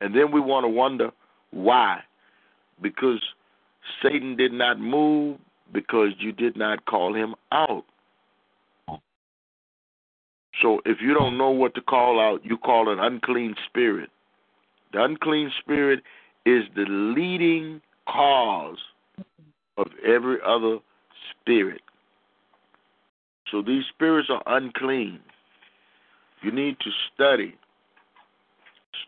And 0.00 0.14
then 0.14 0.32
we 0.32 0.40
want 0.40 0.64
to 0.64 0.68
wonder 0.68 1.10
why. 1.50 2.02
Because 2.80 3.22
Satan 4.02 4.36
did 4.36 4.52
not 4.52 4.78
move 4.78 5.38
because 5.72 6.10
you 6.18 6.32
did 6.32 6.56
not 6.56 6.84
call 6.86 7.14
him 7.14 7.34
out. 7.52 7.84
So 10.62 10.80
if 10.84 10.98
you 11.00 11.14
don't 11.14 11.36
know 11.36 11.50
what 11.50 11.74
to 11.74 11.80
call 11.80 12.20
out, 12.20 12.44
you 12.44 12.56
call 12.56 12.92
an 12.92 13.00
unclean 13.00 13.54
spirit. 13.68 14.10
The 14.92 15.02
unclean 15.02 15.50
spirit 15.60 16.02
is 16.46 16.62
the 16.76 16.84
leading 16.88 17.80
cause 18.08 18.78
of 19.76 19.88
every 20.06 20.38
other 20.46 20.78
spirit. 21.30 21.80
So 23.50 23.62
these 23.62 23.82
spirits 23.92 24.28
are 24.30 24.42
unclean. 24.46 25.20
You 26.42 26.52
need 26.52 26.76
to 26.80 26.90
study. 27.12 27.56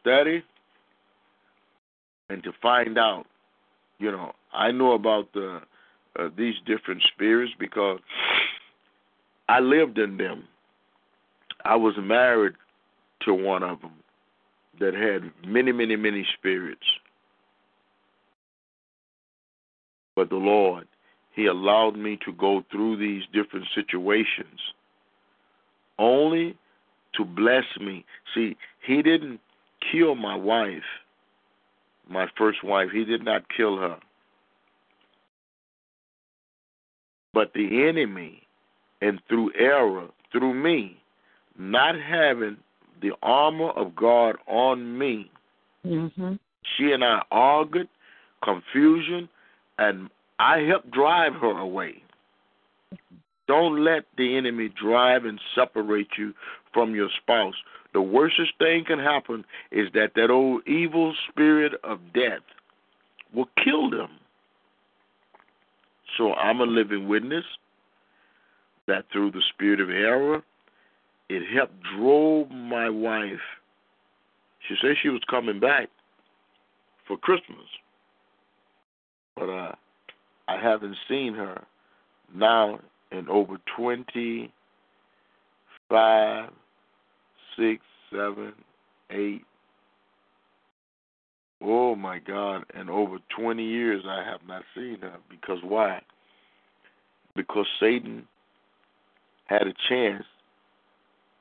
Study 0.00 0.42
and 2.28 2.42
to 2.42 2.52
find 2.60 2.98
out. 2.98 3.26
You 3.98 4.10
know, 4.10 4.32
I 4.52 4.70
know 4.70 4.92
about 4.92 5.32
the 5.32 5.60
uh, 6.18 6.28
these 6.36 6.54
different 6.66 7.02
spirits 7.14 7.52
because 7.58 8.00
I 9.48 9.60
lived 9.60 9.98
in 9.98 10.16
them. 10.16 10.44
I 11.64 11.76
was 11.76 11.94
married 12.00 12.54
to 13.22 13.34
one 13.34 13.62
of 13.62 13.80
them 13.80 13.92
that 14.80 14.94
had 14.94 15.30
many, 15.46 15.72
many, 15.72 15.96
many 15.96 16.26
spirits. 16.38 16.84
But 20.14 20.30
the 20.30 20.36
Lord, 20.36 20.86
He 21.34 21.46
allowed 21.46 21.96
me 21.96 22.18
to 22.24 22.32
go 22.32 22.64
through 22.70 22.96
these 22.96 23.22
different 23.32 23.66
situations 23.74 24.60
only 25.98 26.56
to 27.14 27.24
bless 27.24 27.64
me. 27.80 28.04
See, 28.34 28.56
He 28.86 29.02
didn't 29.02 29.40
kill 29.92 30.14
my 30.14 30.34
wife, 30.36 30.82
my 32.08 32.26
first 32.36 32.62
wife. 32.64 32.88
He 32.92 33.04
did 33.04 33.24
not 33.24 33.42
kill 33.54 33.78
her. 33.78 33.96
But 37.32 37.52
the 37.54 37.86
enemy, 37.88 38.42
and 39.02 39.20
through 39.28 39.52
error, 39.58 40.08
through 40.32 40.54
me, 40.54 40.96
not 41.58 41.94
having 42.00 42.56
the 43.02 43.12
armor 43.22 43.70
of 43.70 43.94
God 43.94 44.36
on 44.46 44.98
me, 44.98 45.30
Mm-hmm. 45.86 46.34
she 46.76 46.90
and 46.90 47.04
I 47.04 47.22
argued, 47.30 47.88
confusion, 48.42 49.28
and 49.78 50.10
I 50.38 50.60
helped 50.60 50.90
drive 50.90 51.34
her 51.34 51.58
away. 51.58 52.02
Don't 53.46 53.84
let 53.84 54.04
the 54.18 54.36
enemy 54.36 54.70
drive 54.80 55.24
and 55.24 55.40
separate 55.54 56.08
you 56.18 56.34
from 56.76 56.94
your 56.94 57.08
spouse. 57.22 57.54
The 57.94 58.02
worstest 58.02 58.52
thing 58.58 58.84
can 58.86 58.98
happen 58.98 59.46
is 59.72 59.88
that 59.94 60.10
that 60.14 60.30
old 60.30 60.68
evil 60.68 61.14
spirit 61.30 61.72
of 61.82 61.98
death 62.12 62.44
will 63.34 63.48
kill 63.64 63.88
them. 63.88 64.10
So 66.18 66.34
I'm 66.34 66.60
a 66.60 66.64
living 66.64 67.08
witness 67.08 67.44
that 68.86 69.06
through 69.10 69.30
the 69.30 69.42
spirit 69.54 69.80
of 69.80 69.88
error, 69.88 70.42
it 71.30 71.42
helped 71.56 71.74
drove 71.96 72.50
my 72.50 72.90
wife. 72.90 73.46
She 74.68 74.74
said 74.82 74.96
she 75.02 75.08
was 75.08 75.22
coming 75.30 75.58
back 75.58 75.88
for 77.08 77.16
Christmas, 77.16 77.66
but 79.36 79.48
uh, 79.48 79.72
I 80.46 80.60
haven't 80.60 80.96
seen 81.08 81.34
her 81.34 81.64
now 82.34 82.80
in 83.12 83.28
over 83.28 83.56
twenty 83.76 84.52
five, 85.88 86.50
six, 87.56 87.82
seven, 88.10 88.52
eight. 89.10 89.42
Oh 91.62 91.96
my 91.96 92.18
God! 92.18 92.64
And 92.74 92.90
over 92.90 93.18
twenty 93.36 93.64
years, 93.64 94.04
I 94.06 94.22
have 94.24 94.40
not 94.46 94.62
seen 94.74 94.98
her 95.00 95.16
because 95.30 95.58
why? 95.62 96.02
Because 97.34 97.66
Satan 97.80 98.26
had 99.46 99.66
a 99.66 99.74
chance 99.88 100.24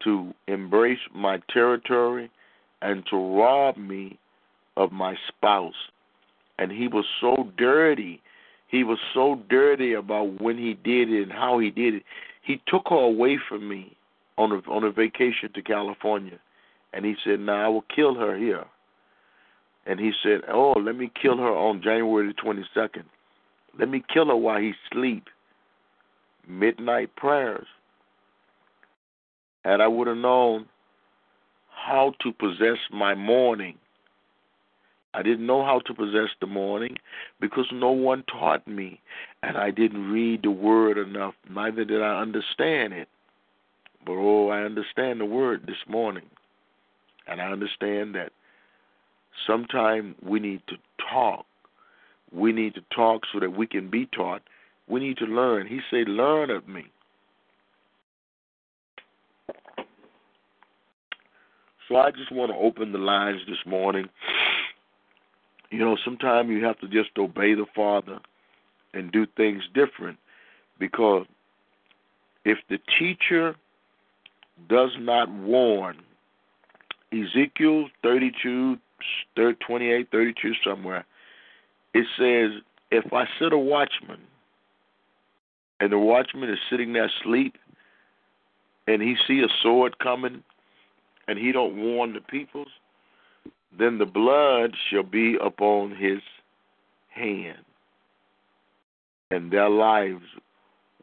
to 0.03 0.34
embrace 0.47 0.99
my 1.13 1.41
territory 1.51 2.30
and 2.82 3.03
to 3.09 3.18
rob 3.18 3.78
me 3.78 4.18
of 4.78 4.91
my 4.91 5.16
spouse. 5.28 5.74
And 6.59 6.72
he 6.72 6.88
was 6.88 7.05
so 7.20 7.49
dirty. 7.57 8.22
He 8.68 8.84
was 8.84 8.99
so 9.13 9.41
dirty 9.49 9.93
about 9.93 10.41
when 10.41 10.57
he 10.57 10.74
did 10.84 11.11
it 11.11 11.24
and 11.24 11.32
how 11.32 11.59
he 11.59 11.72
did 11.72 11.95
it. 11.95 12.03
He 12.43 12.61
took 12.68 12.84
her 12.89 12.95
away 12.95 13.39
from 13.49 13.68
me 13.68 13.95
on 14.38 14.52
a 14.52 14.58
on 14.70 14.84
a 14.84 14.92
vacation 14.92 15.52
to 15.54 15.62
California, 15.62 16.40
and 16.94 17.06
he 17.06 17.16
said, 17.24 17.40
"Now 17.40 17.66
I 17.66 17.68
will 17.70 17.86
kill 17.94 18.16
her 18.16 18.38
here." 18.38 18.66
And 19.86 20.00
he 20.00 20.12
said, 20.24 20.42
"Oh, 20.48 20.74
let 20.74 20.96
me 20.96 21.12
kill 21.22 21.38
her 21.38 21.52
on 21.56 21.82
January 21.82 22.28
the 22.28 22.34
twenty 22.34 22.66
second. 22.74 23.06
Let 23.78 23.90
me 23.90 24.04
kill 24.12 24.28
her 24.28 24.36
while 24.36 24.60
he 24.60 24.74
sleep." 24.92 25.30
Midnight 26.48 27.16
prayers. 27.16 27.68
Had 29.64 29.82
I 29.82 29.88
would 29.88 30.08
have 30.08 30.18
known 30.18 30.68
how 31.70 32.14
to 32.22 32.32
possess 32.32 32.78
my 32.92 33.16
morning. 33.16 33.78
I 35.14 35.24
didn't 35.24 35.46
know 35.46 35.64
how 35.64 35.80
to 35.80 35.94
possess 35.94 36.30
the 36.42 36.48
morning 36.48 36.98
because 37.40 37.66
no 37.72 37.92
one 37.92 38.24
taught 38.24 38.68
me, 38.68 39.00
and 39.44 39.58
I 39.58 39.72
didn't 39.72 40.12
read 40.12 40.44
the 40.44 40.52
word 40.52 40.98
enough. 40.98 41.36
Neither 41.50 41.86
did 41.86 42.02
I 42.02 42.20
understand 42.20 42.94
it. 42.94 43.08
But 44.06 44.14
oh, 44.14 44.49
I 44.49 44.62
understand 44.62 45.20
the 45.20 45.26
word 45.26 45.64
this 45.66 45.76
morning. 45.88 46.24
And 47.28 47.41
I 47.41 47.51
understand 47.51 48.14
that 48.16 48.32
sometimes 49.47 50.16
we 50.22 50.39
need 50.39 50.62
to 50.68 50.76
talk. 51.12 51.45
We 52.32 52.51
need 52.51 52.76
to 52.76 52.82
talk 52.95 53.24
so 53.34 53.39
that 53.39 53.58
we 53.58 53.66
can 53.66 53.89
be 53.89 54.08
taught. 54.08 54.41
We 54.88 54.99
need 54.99 55.18
to 55.18 55.26
learn. 55.26 55.68
He 55.68 55.80
said, 55.89 56.08
Learn 56.08 56.51
of 56.51 56.68
me. 56.68 56.86
So 61.88 61.97
I 61.97 62.12
just 62.12 62.32
want 62.32 62.51
to 62.51 62.58
open 62.58 62.91
the 62.91 62.97
lines 62.97 63.41
this 63.47 63.58
morning. 63.66 64.10
You 65.70 65.80
know, 65.80 65.97
sometimes 66.03 66.49
you 66.49 66.64
have 66.64 66.80
to 66.80 66.88
just 66.88 67.10
obey 67.18 67.53
the 67.53 67.66
Father 67.76 68.20
and 68.93 69.12
do 69.12 69.28
things 69.38 69.64
different 69.74 70.18
because 70.80 71.26
if 72.43 72.58
the 72.70 72.80
teacher 72.97 73.56
does 74.70 74.91
not 74.99 75.30
warn, 75.30 75.97
Ezekiel 77.12 77.88
32, 78.01 78.78
28, 79.36 80.08
32, 80.12 80.53
somewhere, 80.64 81.06
it 81.93 82.06
says, 82.18 82.62
If 82.91 83.14
I 83.14 83.26
set 83.39 83.53
a 83.53 83.58
watchman 83.58 84.20
and 85.80 85.91
the 85.91 85.99
watchman 85.99 86.49
is 86.49 86.60
sitting 86.70 86.93
there 86.93 87.10
asleep 87.22 87.56
and 88.88 89.01
he 89.01 89.16
see 89.28 89.41
a 89.41 89.47
sword 89.62 89.99
coming 89.99 90.43
and 91.28 91.39
he 91.39 91.51
don't 91.51 91.76
warn 91.76 92.14
the 92.14 92.22
peoples, 92.22 92.68
then 93.78 93.97
the 93.97 94.06
blood 94.06 94.76
shall 94.89 95.03
be 95.03 95.38
upon 95.43 95.95
his 95.95 96.20
hand, 97.10 97.64
and 99.32 99.51
their 99.51 99.70
lives 99.70 100.24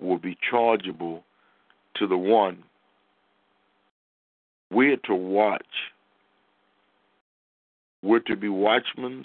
will 0.00 0.18
be 0.18 0.36
chargeable 0.48 1.24
to 1.96 2.06
the 2.06 2.16
one. 2.16 2.62
We're 4.72 4.96
to 5.04 5.14
watch. 5.14 5.62
We're 8.02 8.20
to 8.20 8.36
be 8.36 8.48
watchmen. 8.48 9.24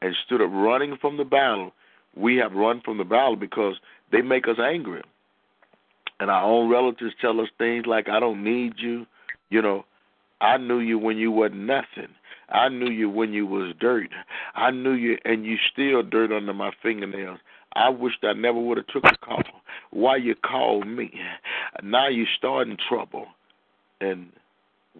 Instead 0.00 0.40
of 0.40 0.50
running 0.52 0.96
from 1.00 1.16
the 1.16 1.24
battle, 1.24 1.72
we 2.16 2.36
have 2.36 2.52
run 2.52 2.80
from 2.84 2.98
the 2.98 3.04
battle 3.04 3.36
because 3.36 3.74
they 4.10 4.22
make 4.22 4.48
us 4.48 4.58
angry. 4.58 5.02
And 6.20 6.30
our 6.30 6.44
own 6.44 6.70
relatives 6.70 7.14
tell 7.20 7.40
us 7.40 7.48
things 7.58 7.86
like, 7.86 8.08
I 8.08 8.20
don't 8.20 8.44
need 8.44 8.74
you. 8.78 9.06
You 9.50 9.62
know, 9.62 9.84
I 10.40 10.56
knew 10.56 10.78
you 10.78 10.98
when 10.98 11.18
you 11.18 11.30
wasn't 11.30 11.66
nothing. 11.66 12.08
I 12.48 12.68
knew 12.68 12.90
you 12.90 13.08
when 13.08 13.32
you 13.32 13.46
was 13.46 13.74
dirt. 13.80 14.10
I 14.54 14.70
knew 14.70 14.92
you, 14.92 15.16
and 15.24 15.44
you 15.44 15.56
still 15.72 16.02
dirt 16.02 16.32
under 16.32 16.52
my 16.52 16.70
fingernails. 16.82 17.38
I 17.74 17.88
wished 17.88 18.18
I 18.22 18.34
never 18.34 18.58
would 18.58 18.76
have 18.76 18.86
took 18.88 19.04
a 19.04 19.16
call. 19.24 19.42
Why 19.90 20.16
you 20.16 20.34
called 20.34 20.86
me? 20.86 21.12
Now 21.82 22.08
you 22.08 22.26
starting 22.36 22.76
trouble, 22.88 23.26
and 24.02 24.26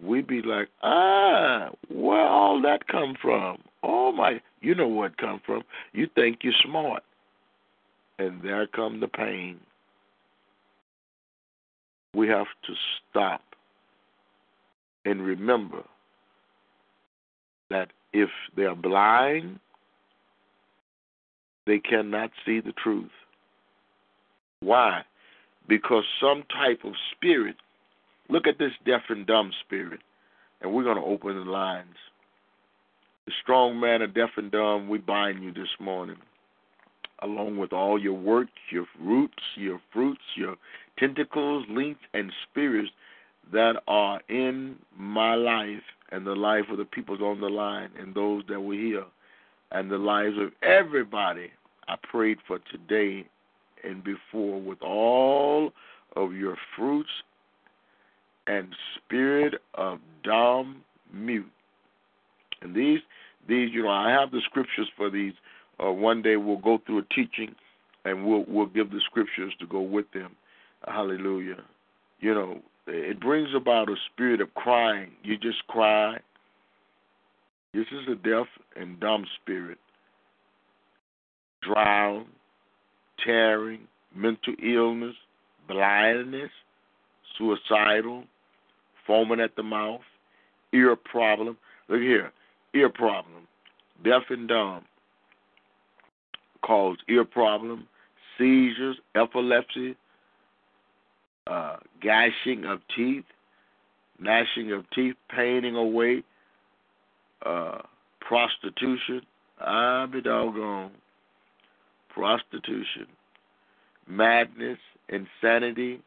we 0.01 0.21
be 0.21 0.41
like, 0.41 0.69
ah, 0.81 1.69
where 1.89 2.25
all 2.25 2.61
that 2.61 2.87
come 2.87 3.15
from? 3.21 3.57
Oh 3.83 4.11
my, 4.11 4.41
you 4.61 4.73
know 4.73 4.87
what 4.87 5.17
come 5.17 5.41
from? 5.45 5.63
You 5.91 6.07
think 6.15 6.39
you're 6.41 6.53
smart, 6.65 7.03
and 8.17 8.41
there 8.41 8.65
come 8.67 8.99
the 8.99 9.07
pain. 9.07 9.59
We 12.15 12.27
have 12.29 12.47
to 12.65 12.73
stop 13.09 13.41
and 15.05 15.21
remember 15.21 15.83
that 17.69 17.89
if 18.13 18.29
they're 18.55 18.75
blind, 18.75 19.59
they 21.65 21.79
cannot 21.79 22.29
see 22.45 22.59
the 22.59 22.73
truth. 22.83 23.09
Why? 24.59 25.01
Because 25.67 26.03
some 26.21 26.43
type 26.53 26.81
of 26.83 26.93
spirit, 27.11 27.55
look 28.29 28.47
at 28.47 28.57
this 28.57 28.71
deaf 28.85 29.01
and 29.09 29.25
dumb 29.25 29.51
spirit, 29.65 29.99
and 30.61 30.73
we're 30.73 30.83
going 30.83 30.97
to 30.97 31.03
open 31.03 31.35
the 31.35 31.51
lines. 31.51 31.95
The 33.25 33.33
strong 33.41 33.79
man 33.79 34.01
of 34.01 34.13
deaf 34.13 34.31
and 34.37 34.51
dumb, 34.51 34.89
we 34.89 34.97
bind 34.97 35.43
you 35.43 35.53
this 35.53 35.69
morning, 35.79 36.17
along 37.21 37.57
with 37.57 37.71
all 37.71 37.99
your 37.99 38.13
works, 38.13 38.51
your 38.69 38.85
roots, 38.99 39.43
your 39.55 39.79
fruits, 39.93 40.21
your 40.35 40.55
tentacles, 40.97 41.65
links, 41.69 42.01
and 42.13 42.31
spirits 42.49 42.89
that 43.51 43.81
are 43.87 44.21
in 44.29 44.75
my 44.97 45.35
life 45.35 45.81
and 46.11 46.25
the 46.25 46.35
life 46.35 46.65
of 46.71 46.77
the 46.77 46.85
peoples 46.85 47.21
on 47.21 47.41
the 47.41 47.49
line 47.49 47.89
and 47.99 48.13
those 48.13 48.43
that 48.47 48.59
were 48.59 48.73
here 48.73 49.05
and 49.71 49.89
the 49.89 49.97
lives 49.97 50.35
of 50.39 50.51
everybody 50.61 51.51
I 51.87 51.95
prayed 52.09 52.37
for 52.47 52.59
today 52.71 53.25
and 53.83 54.03
before 54.03 54.61
with 54.61 54.81
all 54.81 55.71
of 56.15 56.33
your 56.33 56.55
fruits 56.75 57.09
and 58.47 58.67
spirit 58.97 59.55
of 59.75 59.99
dumb 60.23 60.83
mute. 61.13 61.51
And 62.61 62.75
these 62.75 62.99
these 63.47 63.69
you 63.73 63.83
know 63.83 63.89
I 63.89 64.11
have 64.11 64.31
the 64.31 64.41
scriptures 64.45 64.89
for 64.95 65.09
these. 65.09 65.33
Uh, 65.83 65.91
one 65.91 66.21
day 66.21 66.35
we'll 66.35 66.57
go 66.57 66.79
through 66.85 66.99
a 66.99 67.13
teaching 67.13 67.55
and 68.05 68.25
we'll 68.25 68.45
we'll 68.47 68.67
give 68.67 68.91
the 68.91 69.01
scriptures 69.05 69.53
to 69.59 69.67
go 69.67 69.81
with 69.81 70.05
them. 70.13 70.35
Hallelujah. 70.85 71.63
You 72.19 72.33
know, 72.33 72.59
it 72.87 73.19
brings 73.19 73.49
about 73.55 73.89
a 73.89 73.95
spirit 74.11 74.41
of 74.41 74.53
crying. 74.53 75.11
You 75.23 75.37
just 75.37 75.65
cry. 75.67 76.17
This 77.73 77.85
is 77.91 78.07
a 78.11 78.15
deaf 78.15 78.47
and 78.75 78.99
dumb 78.99 79.25
spirit. 79.41 79.77
Drown, 81.61 82.25
tearing, 83.25 83.87
mental 84.15 84.53
illness, 84.63 85.15
blindness, 85.67 86.51
suicidal, 87.37 88.25
foaming 89.05 89.39
at 89.39 89.55
the 89.55 89.63
mouth, 89.63 90.01
ear 90.73 90.95
problem. 90.95 91.57
Look 91.87 92.01
here, 92.01 92.31
ear 92.73 92.89
problem. 92.89 93.47
Deaf 94.03 94.23
and 94.29 94.47
dumb 94.47 94.85
cause 96.63 96.97
ear 97.09 97.25
problem, 97.25 97.87
seizures, 98.37 98.97
epilepsy, 99.15 99.95
uh, 101.47 101.77
gashing 102.01 102.65
of 102.65 102.79
teeth, 102.95 103.25
gnashing 104.19 104.71
of 104.71 104.89
teeth, 104.91 105.15
painting 105.29 105.75
away, 105.75 106.23
uh, 107.45 107.79
prostitution. 108.21 109.21
I 109.59 110.07
be 110.11 110.21
doggone. 110.21 110.91
Prostitution, 112.09 113.07
madness, 114.07 114.77
insanity, 115.09 115.99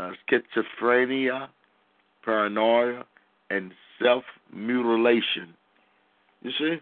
uh, 0.00 0.12
schizophrenia, 0.26 1.48
paranoia, 2.24 3.04
and 3.50 3.72
self 4.02 4.24
mutilation. 4.52 5.54
You 6.42 6.50
see? 6.58 6.76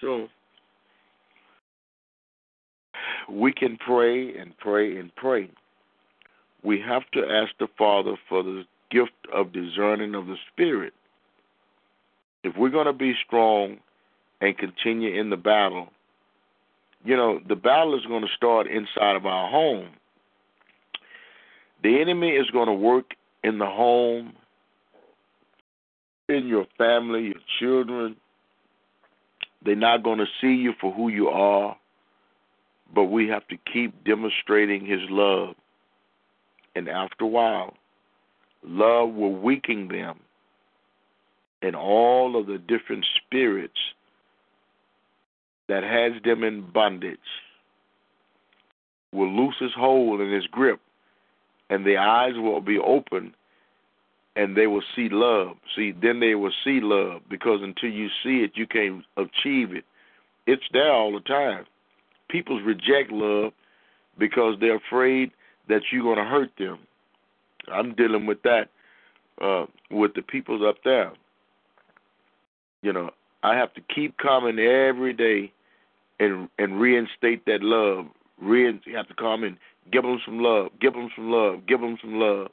So, 0.00 0.28
we 3.28 3.52
can 3.52 3.76
pray 3.76 4.36
and 4.36 4.56
pray 4.58 4.96
and 4.98 5.14
pray 5.16 5.50
we 6.66 6.80
have 6.80 7.08
to 7.12 7.20
ask 7.20 7.52
the 7.58 7.68
Father 7.78 8.16
for 8.28 8.42
the 8.42 8.64
gift 8.90 9.12
of 9.32 9.52
discerning 9.52 10.14
of 10.16 10.26
the 10.26 10.36
Spirit. 10.52 10.92
If 12.42 12.56
we're 12.56 12.70
going 12.70 12.86
to 12.86 12.92
be 12.92 13.14
strong 13.24 13.78
and 14.40 14.58
continue 14.58 15.18
in 15.18 15.30
the 15.30 15.36
battle, 15.36 15.88
you 17.04 17.16
know, 17.16 17.40
the 17.48 17.54
battle 17.54 17.96
is 17.96 18.04
going 18.06 18.22
to 18.22 18.36
start 18.36 18.66
inside 18.66 19.14
of 19.14 19.26
our 19.26 19.48
home. 19.48 19.90
The 21.82 22.00
enemy 22.00 22.30
is 22.30 22.50
going 22.50 22.66
to 22.66 22.74
work 22.74 23.12
in 23.44 23.58
the 23.58 23.66
home, 23.66 24.32
in 26.28 26.46
your 26.46 26.66
family, 26.78 27.26
your 27.26 27.42
children. 27.60 28.16
They're 29.64 29.76
not 29.76 30.02
going 30.02 30.18
to 30.18 30.26
see 30.40 30.54
you 30.54 30.72
for 30.80 30.92
who 30.92 31.08
you 31.08 31.28
are, 31.28 31.76
but 32.94 33.04
we 33.04 33.28
have 33.28 33.46
to 33.48 33.56
keep 33.72 34.04
demonstrating 34.04 34.84
His 34.84 35.00
love. 35.10 35.54
And 36.74 36.88
after 36.88 37.24
a 37.24 37.28
while, 37.28 37.74
love 38.62 39.14
will 39.14 39.34
weaken 39.34 39.88
them 39.88 40.20
and 41.62 41.74
all 41.74 42.38
of 42.38 42.46
the 42.46 42.58
different 42.58 43.04
spirits 43.16 43.78
that 45.68 45.82
has 45.82 46.12
them 46.22 46.44
in 46.44 46.70
bondage 46.70 47.18
will 49.12 49.30
loose 49.34 49.56
his 49.58 49.72
hold 49.76 50.20
and 50.20 50.32
his 50.32 50.46
grip, 50.46 50.80
and 51.70 51.84
their 51.84 52.00
eyes 52.00 52.34
will 52.36 52.60
be 52.60 52.78
open 52.78 53.34
and 54.36 54.56
they 54.56 54.66
will 54.66 54.82
see 54.94 55.08
love. 55.10 55.56
See, 55.74 55.92
then 56.00 56.20
they 56.20 56.34
will 56.34 56.52
see 56.62 56.80
love 56.82 57.22
because 57.28 57.60
until 57.62 57.90
you 57.90 58.08
see 58.22 58.44
it, 58.44 58.52
you 58.54 58.66
can't 58.66 59.02
achieve 59.16 59.72
it. 59.72 59.84
It's 60.46 60.62
there 60.72 60.92
all 60.92 61.12
the 61.12 61.20
time. 61.20 61.64
People 62.28 62.60
reject 62.60 63.10
love 63.10 63.52
because 64.18 64.56
they're 64.60 64.76
afraid 64.76 65.30
that 65.68 65.82
you're 65.90 66.02
going 66.02 66.18
to 66.18 66.24
hurt 66.24 66.50
them. 66.58 66.78
I'm 67.72 67.94
dealing 67.94 68.26
with 68.26 68.42
that 68.42 68.68
uh, 69.40 69.66
with 69.90 70.14
the 70.14 70.22
peoples 70.22 70.62
up 70.66 70.76
there. 70.84 71.12
You 72.82 72.92
know, 72.92 73.10
I 73.42 73.56
have 73.56 73.72
to 73.74 73.80
keep 73.94 74.16
coming 74.18 74.58
every 74.58 75.12
day 75.12 75.52
and 76.20 76.48
and 76.58 76.80
reinstate 76.80 77.44
that 77.46 77.62
love. 77.62 78.06
Rein, 78.40 78.80
you 78.84 78.96
have 78.96 79.08
to 79.08 79.14
come 79.14 79.44
and 79.44 79.56
give 79.92 80.02
them 80.02 80.20
some 80.24 80.40
love, 80.40 80.70
give 80.80 80.92
them 80.92 81.08
some 81.14 81.30
love, 81.30 81.66
give 81.66 81.80
them 81.80 81.96
some 82.00 82.18
love. 82.18 82.48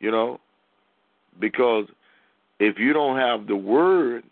You 0.00 0.10
know, 0.10 0.40
Because 1.40 1.86
if 2.58 2.78
you 2.78 2.92
don't 2.92 3.16
have 3.16 3.46
the 3.46 3.56
word, 3.56 4.24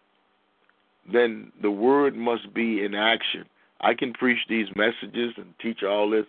then 1.11 1.53
the 1.61 1.70
word 1.70 2.14
must 2.14 2.53
be 2.55 2.84
in 2.84 2.94
action. 2.94 3.44
I 3.80 3.94
can 3.94 4.12
preach 4.12 4.38
these 4.48 4.66
messages 4.76 5.34
and 5.36 5.55
teach 5.61 5.82
all 5.82 6.09
this, 6.11 6.26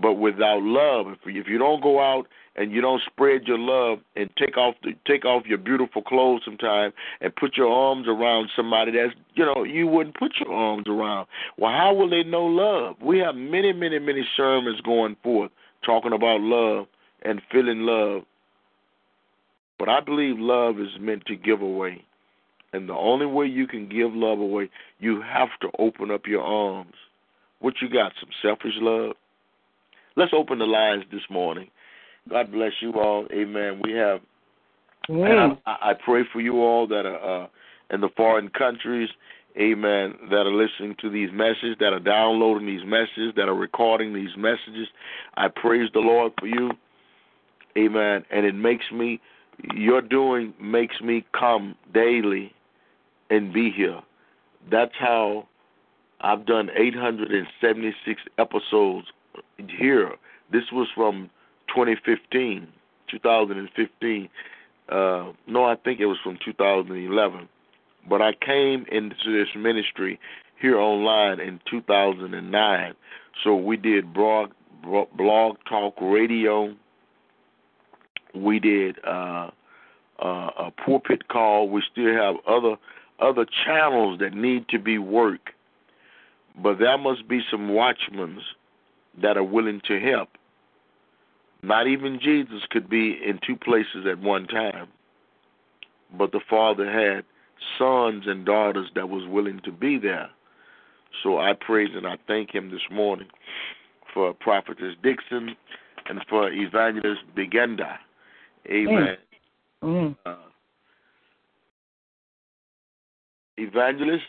but 0.00 0.14
without 0.14 0.62
love, 0.62 1.06
if 1.08 1.18
if 1.26 1.46
you 1.48 1.58
don't 1.58 1.82
go 1.82 2.00
out 2.00 2.26
and 2.56 2.72
you 2.72 2.80
don't 2.80 3.02
spread 3.06 3.42
your 3.46 3.58
love 3.58 3.98
and 4.16 4.30
take 4.36 4.56
off 4.56 4.74
the 4.82 4.92
take 5.06 5.24
off 5.24 5.44
your 5.46 5.58
beautiful 5.58 6.02
clothes 6.02 6.42
sometime 6.44 6.92
and 7.20 7.34
put 7.36 7.56
your 7.56 7.68
arms 7.68 8.06
around 8.08 8.50
somebody 8.54 8.92
that's 8.92 9.14
you 9.34 9.44
know 9.44 9.64
you 9.64 9.86
wouldn't 9.86 10.16
put 10.16 10.32
your 10.40 10.52
arms 10.52 10.86
around. 10.88 11.26
Well, 11.58 11.72
how 11.72 11.94
will 11.94 12.10
they 12.10 12.22
know 12.22 12.44
love? 12.44 12.96
We 13.00 13.18
have 13.20 13.34
many, 13.34 13.72
many, 13.72 13.98
many 13.98 14.26
sermons 14.36 14.80
going 14.80 15.16
forth 15.22 15.50
talking 15.84 16.12
about 16.12 16.40
love 16.40 16.86
and 17.22 17.40
feeling 17.50 17.80
love, 17.80 18.22
but 19.78 19.88
I 19.88 20.00
believe 20.00 20.38
love 20.38 20.78
is 20.80 20.88
meant 21.00 21.26
to 21.26 21.36
give 21.36 21.60
away. 21.60 22.04
And 22.72 22.88
the 22.88 22.94
only 22.94 23.26
way 23.26 23.46
you 23.46 23.68
can 23.68 23.88
give 23.88 24.12
love 24.12 24.40
away, 24.40 24.68
you 24.98 25.22
have 25.22 25.50
to 25.60 25.68
open 25.78 26.10
up 26.10 26.22
your 26.26 26.42
arms. 26.42 26.94
What 27.60 27.74
you 27.80 27.88
got? 27.88 28.12
Some 28.18 28.30
selfish 28.42 28.74
love? 28.80 29.14
Let's 30.16 30.32
open 30.32 30.58
the 30.58 30.66
lines 30.66 31.04
this 31.10 31.22
morning. 31.28 31.68
God 32.28 32.52
bless 32.52 32.72
you 32.80 32.92
all. 32.94 33.26
Amen. 33.32 33.80
We 33.82 33.92
have. 33.92 34.20
Mm. 35.08 35.58
I, 35.66 35.90
I, 35.90 35.92
pray 36.02 36.22
for 36.32 36.40
you 36.40 36.62
all 36.62 36.86
that 36.86 37.04
are 37.04 37.44
uh, 37.44 37.46
in 37.90 38.00
the 38.00 38.08
foreign 38.16 38.48
countries. 38.48 39.10
Amen. 39.58 40.14
That 40.30 40.46
are 40.46 40.54
listening 40.54 40.96
to 41.02 41.10
these 41.10 41.28
messages, 41.32 41.76
that 41.80 41.92
are 41.92 42.00
downloading 42.00 42.66
these 42.66 42.84
messages, 42.84 43.34
that 43.36 43.48
are 43.48 43.54
recording 43.54 44.14
these 44.14 44.34
messages. 44.36 44.88
I 45.36 45.48
praise 45.48 45.90
the 45.92 46.00
Lord 46.00 46.32
for 46.40 46.46
you. 46.46 46.70
Amen. 47.76 48.24
And 48.30 48.46
it 48.46 48.54
makes 48.54 48.84
me, 48.92 49.20
your 49.74 50.00
doing 50.00 50.54
makes 50.60 51.00
me 51.00 51.24
come 51.38 51.74
daily 51.92 52.52
and 53.30 53.52
be 53.52 53.70
here. 53.70 54.00
That's 54.70 54.94
how 54.98 55.46
I've 56.20 56.46
done 56.46 56.70
876 56.74 58.22
episodes 58.38 59.06
here. 59.68 60.12
This 60.52 60.64
was 60.72 60.88
from 60.94 61.30
2015, 61.68 62.68
2015. 63.10 64.28
Uh, 64.88 65.32
no, 65.46 65.64
I 65.64 65.76
think 65.76 66.00
it 66.00 66.06
was 66.06 66.18
from 66.22 66.38
2011. 66.44 67.48
But 68.08 68.20
I 68.20 68.32
came 68.34 68.84
into 68.92 69.16
this 69.26 69.48
ministry 69.56 70.20
here 70.60 70.78
online 70.78 71.40
in 71.40 71.60
2009. 71.70 72.94
So 73.42 73.56
we 73.56 73.76
did 73.76 74.12
blog, 74.12 74.50
blog 74.82 75.56
talk 75.68 75.94
radio. 76.00 76.74
We 78.34 78.60
did 78.60 78.96
uh, 79.06 79.50
uh, 80.22 80.50
a 80.58 80.72
pulpit 80.84 81.28
call. 81.28 81.68
We 81.68 81.82
still 81.90 82.14
have 82.14 82.36
other 82.46 82.76
other 83.20 83.46
channels 83.64 84.18
that 84.18 84.34
need 84.34 84.68
to 84.68 84.78
be 84.78 84.98
worked. 84.98 85.50
But 86.60 86.78
there 86.78 86.98
must 86.98 87.28
be 87.28 87.40
some 87.50 87.68
watchmen 87.68 88.40
that 89.22 89.36
are 89.36 89.44
willing 89.44 89.80
to 89.86 90.00
help. 90.00 90.28
Not 91.62 91.86
even 91.86 92.20
Jesus 92.20 92.62
could 92.70 92.90
be 92.90 93.18
in 93.26 93.38
two 93.46 93.56
places 93.56 94.06
at 94.10 94.18
one 94.18 94.46
time. 94.46 94.88
But 96.16 96.32
the 96.32 96.40
Father 96.48 96.90
had 96.90 97.24
sons 97.78 98.24
and 98.26 98.44
daughters 98.44 98.90
that 98.94 99.08
was 99.08 99.26
willing 99.28 99.60
to 99.64 99.72
be 99.72 99.98
there. 99.98 100.28
So 101.22 101.38
I 101.38 101.52
praise 101.58 101.90
and 101.94 102.06
I 102.06 102.16
thank 102.26 102.54
him 102.54 102.70
this 102.70 102.82
morning 102.90 103.28
for 104.12 104.34
Prophetess 104.34 104.94
Dixon 105.02 105.56
and 106.06 106.20
for 106.28 106.52
Evangelist 106.52 107.22
Begenda. 107.36 107.96
Amen. 108.68 109.16
Mm. 109.82 110.16
Uh, 110.26 110.36
Evangelist, 113.56 114.24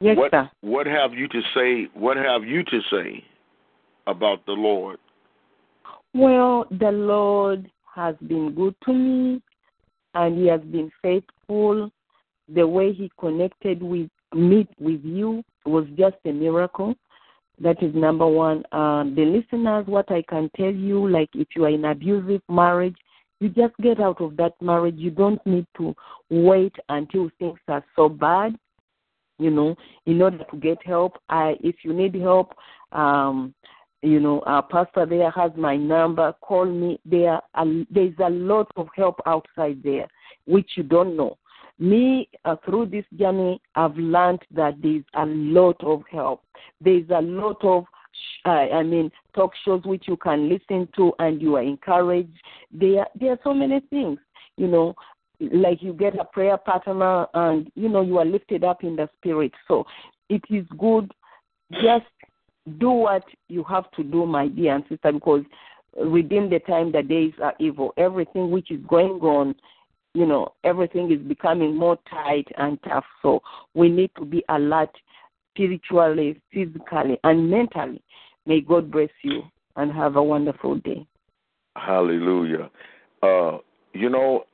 yes, 0.00 0.16
what 0.16 0.30
sir. 0.30 0.50
what 0.60 0.86
have 0.86 1.14
you 1.14 1.26
to 1.28 1.40
say? 1.54 1.88
What 1.94 2.16
have 2.16 2.44
you 2.44 2.62
to 2.64 2.80
say 2.90 3.24
about 4.06 4.44
the 4.46 4.52
Lord? 4.52 4.98
Well, 6.14 6.66
the 6.70 6.90
Lord 6.90 7.70
has 7.94 8.14
been 8.26 8.54
good 8.54 8.74
to 8.84 8.92
me, 8.92 9.42
and 10.14 10.38
He 10.38 10.46
has 10.48 10.60
been 10.60 10.90
faithful. 11.00 11.90
The 12.52 12.66
way 12.66 12.92
He 12.92 13.10
connected 13.18 13.82
with 13.82 14.10
me 14.34 14.66
with 14.78 15.04
you 15.04 15.42
was 15.64 15.86
just 15.96 16.16
a 16.24 16.32
miracle. 16.32 16.94
That 17.60 17.82
is 17.82 17.94
number 17.94 18.26
one. 18.26 18.64
Uh, 18.72 19.04
the 19.04 19.24
listeners, 19.24 19.86
what 19.86 20.10
I 20.10 20.22
can 20.28 20.50
tell 20.56 20.72
you, 20.72 21.08
like 21.08 21.28
if 21.34 21.48
you 21.54 21.64
are 21.64 21.70
in 21.70 21.84
abusive 21.84 22.42
marriage, 22.48 22.96
you 23.40 23.48
just 23.48 23.76
get 23.82 24.00
out 24.00 24.20
of 24.20 24.36
that 24.36 24.54
marriage. 24.60 24.96
You 24.96 25.10
don't 25.10 25.44
need 25.46 25.66
to 25.76 25.94
wait 26.30 26.74
until 26.88 27.30
things 27.38 27.58
are 27.68 27.84
so 27.96 28.08
bad, 28.08 28.56
you 29.38 29.50
know, 29.50 29.76
in 30.06 30.22
order 30.22 30.44
to 30.50 30.56
get 30.56 30.78
help. 30.84 31.18
I, 31.28 31.54
if 31.60 31.76
you 31.84 31.92
need 31.92 32.14
help, 32.14 32.52
um, 32.92 33.54
you 34.02 34.18
know, 34.18 34.42
our 34.46 34.62
pastor 34.62 35.06
there 35.06 35.30
has 35.30 35.52
my 35.56 35.76
number. 35.76 36.34
Call 36.40 36.66
me. 36.66 37.00
There, 37.04 37.40
there's 37.90 38.14
a 38.18 38.30
lot 38.30 38.70
of 38.76 38.88
help 38.96 39.20
outside 39.26 39.80
there, 39.82 40.08
which 40.46 40.70
you 40.76 40.82
don't 40.82 41.16
know. 41.16 41.38
Me, 41.78 42.28
uh, 42.44 42.56
through 42.64 42.86
this 42.86 43.04
journey, 43.16 43.60
I've 43.74 43.96
learned 43.96 44.42
that 44.52 44.74
there's 44.82 45.04
a 45.14 45.24
lot 45.26 45.82
of 45.82 46.02
help. 46.10 46.42
There's 46.80 47.08
a 47.10 47.22
lot 47.22 47.64
of, 47.64 47.84
uh, 48.44 48.48
I 48.74 48.82
mean, 48.82 49.10
talk 49.34 49.52
shows 49.64 49.82
which 49.84 50.04
you 50.06 50.16
can 50.16 50.48
listen 50.48 50.88
to 50.96 51.12
and 51.18 51.40
you 51.40 51.56
are 51.56 51.62
encouraged. 51.62 52.36
There, 52.72 53.06
there 53.18 53.32
are 53.32 53.40
so 53.42 53.54
many 53.54 53.80
things, 53.88 54.18
you 54.56 54.68
know, 54.68 54.94
like 55.40 55.82
you 55.82 55.92
get 55.92 56.18
a 56.18 56.24
prayer 56.24 56.56
partner 56.56 57.26
and, 57.34 57.70
you 57.74 57.88
know, 57.88 58.02
you 58.02 58.18
are 58.18 58.24
lifted 58.24 58.64
up 58.64 58.84
in 58.84 58.96
the 58.96 59.08
spirit. 59.18 59.52
So 59.66 59.84
it 60.28 60.42
is 60.50 60.66
good 60.78 61.10
just 61.72 62.04
do 62.78 62.90
what 62.90 63.24
you 63.48 63.64
have 63.64 63.90
to 63.92 64.04
do, 64.04 64.26
my 64.26 64.48
dear 64.48 64.76
and 64.76 64.84
sister, 64.88 65.12
because 65.12 65.44
within 65.96 66.48
the 66.48 66.60
time 66.60 66.92
the 66.92 67.02
days 67.02 67.32
are 67.42 67.54
evil. 67.58 67.92
Everything 67.96 68.50
which 68.50 68.70
is 68.70 68.80
going 68.88 69.20
on, 69.20 69.54
you 70.14 70.26
know, 70.26 70.52
everything 70.64 71.10
is 71.10 71.20
becoming 71.26 71.76
more 71.76 71.98
tight 72.08 72.46
and 72.56 72.78
tough. 72.84 73.04
So 73.22 73.40
we 73.74 73.88
need 73.88 74.10
to 74.18 74.24
be 74.24 74.44
alert 74.48 74.90
spiritually, 75.54 76.40
physically, 76.52 77.18
and 77.24 77.50
mentally. 77.50 78.02
May 78.46 78.60
God 78.60 78.90
bless 78.90 79.10
you 79.22 79.42
and 79.76 79.92
have 79.92 80.16
a 80.16 80.22
wonderful 80.22 80.76
day. 80.76 81.06
Hallelujah. 81.76 82.70
Uh, 83.22 83.58
you 83.92 84.08
know, 84.08 84.44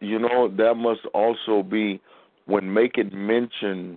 you 0.00 0.18
know, 0.18 0.48
that 0.56 0.74
must 0.74 1.00
also 1.12 1.62
be 1.62 2.00
when 2.46 2.72
making 2.72 3.10
mention 3.12 3.96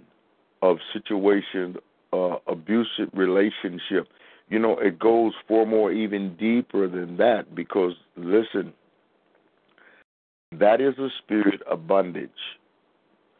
of 0.61 0.77
situations 0.93 1.77
uh, 2.13 2.37
abusive 2.47 3.09
relationship. 3.13 4.07
You 4.49 4.59
know, 4.59 4.77
it 4.79 4.97
goes 4.97 5.33
far 5.47 5.65
more 5.65 5.91
even 5.91 6.35
deeper 6.37 6.87
than 6.87 7.17
that 7.17 7.53
because 7.53 7.93
listen, 8.15 8.73
that 10.51 10.79
is 10.79 10.97
a 10.97 11.09
spirit 11.19 11.61
of 11.63 11.87
bondage. 11.87 12.29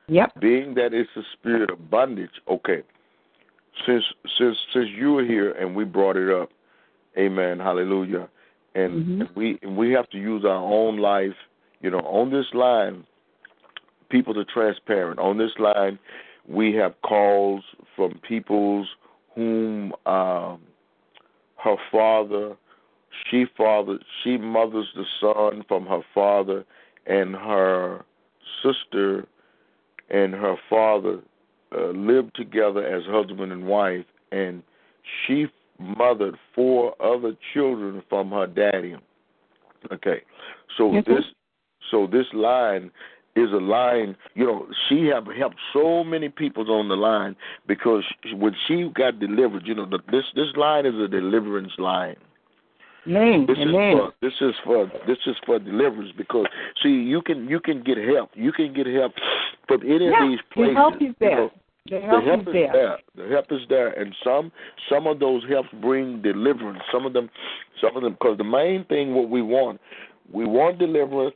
Yep. 0.09 0.39
Being 0.39 0.73
that 0.75 0.93
it's 0.93 1.09
a 1.15 1.21
spirit 1.33 1.69
of 1.69 1.89
bondage, 1.89 2.31
okay. 2.49 2.83
Since 3.85 4.03
since 4.37 4.57
since 4.73 4.87
you 4.97 5.13
were 5.13 5.23
here 5.23 5.51
and 5.51 5.75
we 5.75 5.83
brought 5.83 6.17
it 6.17 6.33
up, 6.33 6.49
Amen, 7.17 7.59
Hallelujah, 7.59 8.29
and, 8.75 8.93
mm-hmm. 8.93 9.21
and 9.21 9.29
we 9.35 9.59
and 9.61 9.75
we 9.75 9.91
have 9.91 10.09
to 10.11 10.17
use 10.17 10.43
our 10.45 10.63
own 10.63 10.97
life. 10.97 11.35
You 11.81 11.91
know, 11.91 11.99
on 11.99 12.31
this 12.31 12.45
line, 12.53 13.05
people 14.09 14.37
are 14.39 14.45
transparent. 14.45 15.19
On 15.19 15.37
this 15.37 15.51
line, 15.59 15.99
we 16.47 16.73
have 16.75 16.93
calls 17.01 17.63
from 17.95 18.19
peoples 18.27 18.87
whom 19.35 19.93
um, 20.05 20.59
her 21.57 21.75
father, 21.91 22.55
she 23.29 23.45
father, 23.57 23.99
she 24.23 24.37
mothers 24.37 24.87
the 24.95 25.05
son 25.19 25.63
from 25.67 25.85
her 25.85 26.01
father, 26.13 26.65
and 27.05 27.35
her 27.35 28.03
sister 28.63 29.27
and 30.09 30.33
her 30.33 30.55
father 30.69 31.19
uh, 31.75 31.89
lived 31.89 32.35
together 32.35 32.85
as 32.85 33.03
husband 33.05 33.51
and 33.51 33.65
wife, 33.65 34.05
and 34.31 34.63
she 35.25 35.47
mothered 35.79 36.35
four 36.55 36.95
other 37.01 37.33
children 37.53 38.01
from 38.09 38.31
her 38.31 38.47
daddy. 38.47 38.95
Okay, 39.91 40.21
so 40.77 40.93
yes, 40.93 41.03
this 41.05 41.23
so 41.91 42.07
this 42.07 42.25
line 42.33 42.91
is 43.37 43.51
a 43.53 43.57
line. 43.57 44.15
You 44.33 44.45
know, 44.45 44.67
she 44.87 45.05
have 45.13 45.25
helped 45.37 45.57
so 45.73 46.03
many 46.03 46.29
people 46.29 46.69
on 46.71 46.89
the 46.89 46.95
line 46.95 47.35
because 47.67 48.03
when 48.33 48.53
she 48.67 48.89
got 48.95 49.19
delivered, 49.19 49.63
you 49.65 49.75
know, 49.75 49.85
the, 49.85 49.99
this 50.11 50.25
this 50.35 50.55
line 50.55 50.85
is 50.85 50.95
a 50.95 51.07
deliverance 51.07 51.73
line. 51.77 52.15
Amen. 53.07 53.45
This 53.47 53.57
Amen. 53.59 53.97
is 53.97 53.97
for 53.97 54.13
this 54.21 54.33
is 54.41 54.55
for 54.65 54.91
this 55.07 55.17
is 55.25 55.35
for 55.45 55.59
deliverance 55.59 56.11
because 56.17 56.45
see 56.83 56.89
you 56.89 57.21
can 57.21 57.47
you 57.47 57.59
can 57.59 57.83
get 57.83 57.97
help 57.97 58.31
you 58.33 58.51
can 58.51 58.73
get 58.73 58.87
help 58.87 59.13
from 59.67 59.81
any 59.83 60.05
yeah, 60.05 60.23
of 60.23 60.29
these 60.29 60.39
places. 60.53 60.75
The 60.75 60.79
help 60.79 60.95
is 60.95 61.15
there. 61.19 61.29
You 61.29 61.37
know, 61.37 61.51
the 61.89 62.01
help, 62.01 62.23
the 62.23 62.29
help 62.29 62.41
is, 62.41 62.47
is 62.47 62.53
there. 62.53 62.71
there. 62.73 62.97
The 63.15 63.33
help 63.33 63.45
is 63.51 63.61
there, 63.69 63.87
and 63.89 64.13
some 64.23 64.51
some 64.89 65.07
of 65.07 65.19
those 65.19 65.43
helps 65.49 65.69
bring 65.81 66.21
deliverance. 66.21 66.79
Some 66.91 67.05
of 67.05 67.13
them, 67.13 67.29
some 67.81 67.95
of 67.95 68.03
them, 68.03 68.13
because 68.13 68.37
the 68.37 68.43
main 68.43 68.83
thing 68.85 69.13
what 69.15 69.29
we 69.29 69.41
want, 69.41 69.79
we 70.31 70.45
want 70.45 70.79
deliverance, 70.79 71.35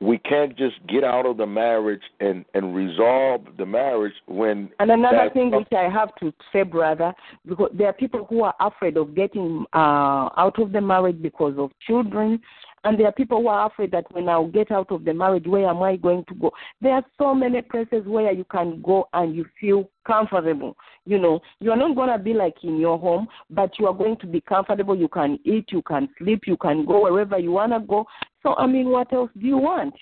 we 0.00 0.18
can't 0.18 0.56
just 0.56 0.76
get 0.86 1.02
out 1.02 1.26
of 1.26 1.36
the 1.36 1.46
marriage 1.46 2.02
and 2.20 2.44
and 2.54 2.74
resolve 2.74 3.42
the 3.56 3.66
marriage 3.66 4.14
when 4.26 4.70
and 4.78 4.90
another 4.90 5.30
thing 5.32 5.50
which 5.50 5.72
i 5.72 5.88
have 5.88 6.14
to 6.16 6.32
say 6.52 6.62
brother 6.62 7.12
because 7.46 7.70
there 7.74 7.88
are 7.88 7.92
people 7.92 8.24
who 8.28 8.42
are 8.42 8.54
afraid 8.60 8.96
of 8.96 9.14
getting 9.14 9.64
uh 9.74 10.28
out 10.36 10.58
of 10.58 10.72
the 10.72 10.80
marriage 10.80 11.20
because 11.20 11.54
of 11.58 11.70
children. 11.86 12.40
And 12.84 12.98
there 12.98 13.08
are 13.08 13.12
people 13.12 13.40
who 13.40 13.48
are 13.48 13.66
afraid 13.66 13.90
that 13.90 14.06
when 14.12 14.28
i 14.28 14.42
get 14.44 14.70
out 14.70 14.92
of 14.92 15.04
the 15.04 15.12
marriage 15.12 15.46
where 15.46 15.66
am 15.66 15.82
i 15.82 15.96
going 15.96 16.24
to 16.28 16.34
go? 16.34 16.52
There 16.80 16.92
are 16.92 17.04
so 17.18 17.34
many 17.34 17.60
places 17.60 18.06
where 18.06 18.32
you 18.32 18.44
can 18.44 18.80
go 18.82 19.08
and 19.12 19.34
you 19.34 19.46
feel 19.60 19.90
comfortable. 20.06 20.76
You 21.04 21.18
know 21.18 21.40
you 21.60 21.72
are 21.72 21.76
not 21.76 21.96
going 21.96 22.10
to 22.10 22.18
be 22.18 22.34
like 22.34 22.54
in 22.62 22.78
your 22.78 22.98
home 22.98 23.26
but 23.50 23.78
you 23.78 23.86
are 23.88 23.94
going 23.94 24.16
to 24.18 24.26
be 24.26 24.40
comfortable. 24.40 24.96
You 24.96 25.08
can 25.08 25.38
eat 25.44 25.66
you 25.70 25.82
can 25.82 26.08
sleep 26.18 26.42
you 26.46 26.56
can 26.56 26.86
go 26.86 27.02
wherever 27.02 27.38
you 27.38 27.52
want 27.52 27.72
to 27.72 27.80
go 27.80 28.06
so 28.42 28.54
i 28.56 28.66
mean 28.66 28.88
what 28.88 29.12
else 29.12 29.30
do 29.38 29.46
you 29.46 29.58
want 29.58 29.94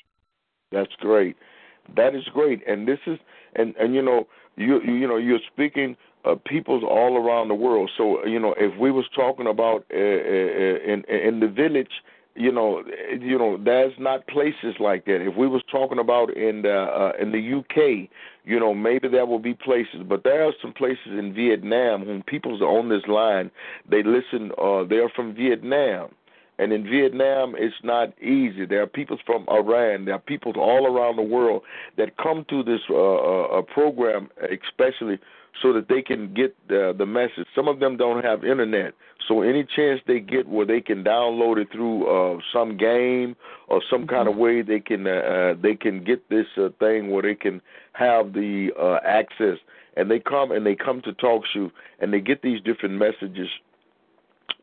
That's 0.72 0.92
great. 1.00 1.36
That 1.96 2.14
is 2.14 2.24
great. 2.32 2.66
And 2.66 2.86
this 2.86 2.98
is 3.06 3.18
and 3.54 3.74
and 3.76 3.94
you 3.94 4.02
know 4.02 4.26
you 4.56 4.80
you, 4.82 5.06
know 5.06 5.16
you're 5.16 5.38
speaking 5.52 5.96
uh, 6.24 6.34
peoples 6.46 6.82
all 6.82 7.16
around 7.16 7.48
the 7.48 7.54
world. 7.54 7.90
So 7.96 8.24
you 8.26 8.40
know 8.40 8.54
if 8.58 8.78
we 8.78 8.90
was 8.90 9.04
talking 9.14 9.46
about 9.46 9.84
uh, 9.94 9.96
uh, 9.96 10.92
in 10.92 11.04
in 11.08 11.40
the 11.40 11.48
village, 11.48 11.92
you 12.34 12.50
know 12.50 12.82
you 13.20 13.38
know 13.38 13.56
there's 13.62 13.94
not 13.98 14.26
places 14.26 14.74
like 14.80 15.04
that. 15.04 15.24
If 15.24 15.36
we 15.36 15.46
was 15.46 15.62
talking 15.70 16.00
about 16.00 16.36
in 16.36 16.62
the 16.62 16.76
uh, 16.76 17.12
in 17.20 17.30
the 17.30 17.58
UK, 17.58 18.10
you 18.44 18.58
know 18.58 18.74
maybe 18.74 19.08
there 19.08 19.26
will 19.26 19.38
be 19.38 19.54
places, 19.54 20.00
but 20.08 20.24
there 20.24 20.44
are 20.44 20.52
some 20.60 20.72
places 20.72 21.12
in 21.16 21.32
Vietnam 21.32 22.06
when 22.06 22.22
peoples 22.24 22.60
on 22.60 22.88
this 22.88 23.06
line. 23.06 23.50
They 23.88 24.02
listen. 24.02 24.50
Uh, 24.60 24.82
they're 24.84 25.12
from 25.14 25.34
Vietnam. 25.34 26.10
And 26.58 26.72
in 26.72 26.84
Vietnam, 26.84 27.54
it's 27.58 27.74
not 27.82 28.18
easy. 28.18 28.64
There 28.64 28.82
are 28.82 28.86
people 28.86 29.18
from 29.26 29.46
Iran. 29.48 30.06
There 30.06 30.14
are 30.14 30.18
people 30.18 30.52
all 30.58 30.86
around 30.86 31.16
the 31.16 31.22
world 31.22 31.62
that 31.98 32.16
come 32.16 32.46
to 32.48 32.62
this 32.62 32.80
uh, 32.88 32.94
uh, 32.96 33.62
program, 33.62 34.30
especially 34.40 35.18
so 35.62 35.72
that 35.72 35.88
they 35.88 36.02
can 36.02 36.32
get 36.34 36.56
the, 36.68 36.94
the 36.96 37.06
message. 37.06 37.46
Some 37.54 37.68
of 37.68 37.80
them 37.80 37.96
don't 37.96 38.24
have 38.24 38.44
internet, 38.44 38.94
so 39.26 39.42
any 39.42 39.64
chance 39.64 40.00
they 40.06 40.20
get 40.20 40.48
where 40.48 40.66
they 40.66 40.80
can 40.80 41.02
download 41.02 41.58
it 41.58 41.68
through 41.72 42.06
uh, 42.06 42.38
some 42.52 42.76
game 42.76 43.36
or 43.68 43.82
some 43.90 44.06
kind 44.06 44.28
of 44.28 44.36
way, 44.36 44.62
they 44.62 44.80
can 44.80 45.06
uh, 45.06 45.10
uh, 45.10 45.54
they 45.60 45.74
can 45.74 46.04
get 46.04 46.28
this 46.28 46.46
uh, 46.56 46.68
thing 46.78 47.10
where 47.10 47.22
they 47.22 47.34
can 47.34 47.60
have 47.92 48.32
the 48.32 48.70
uh, 48.80 48.98
access. 49.04 49.58
And 49.96 50.10
they 50.10 50.20
come 50.20 50.52
and 50.52 50.66
they 50.66 50.74
come 50.74 51.00
to 51.02 51.12
talk 51.14 51.44
show 51.52 51.70
and 52.00 52.12
they 52.12 52.20
get 52.20 52.42
these 52.42 52.60
different 52.60 52.96
messages 52.96 53.48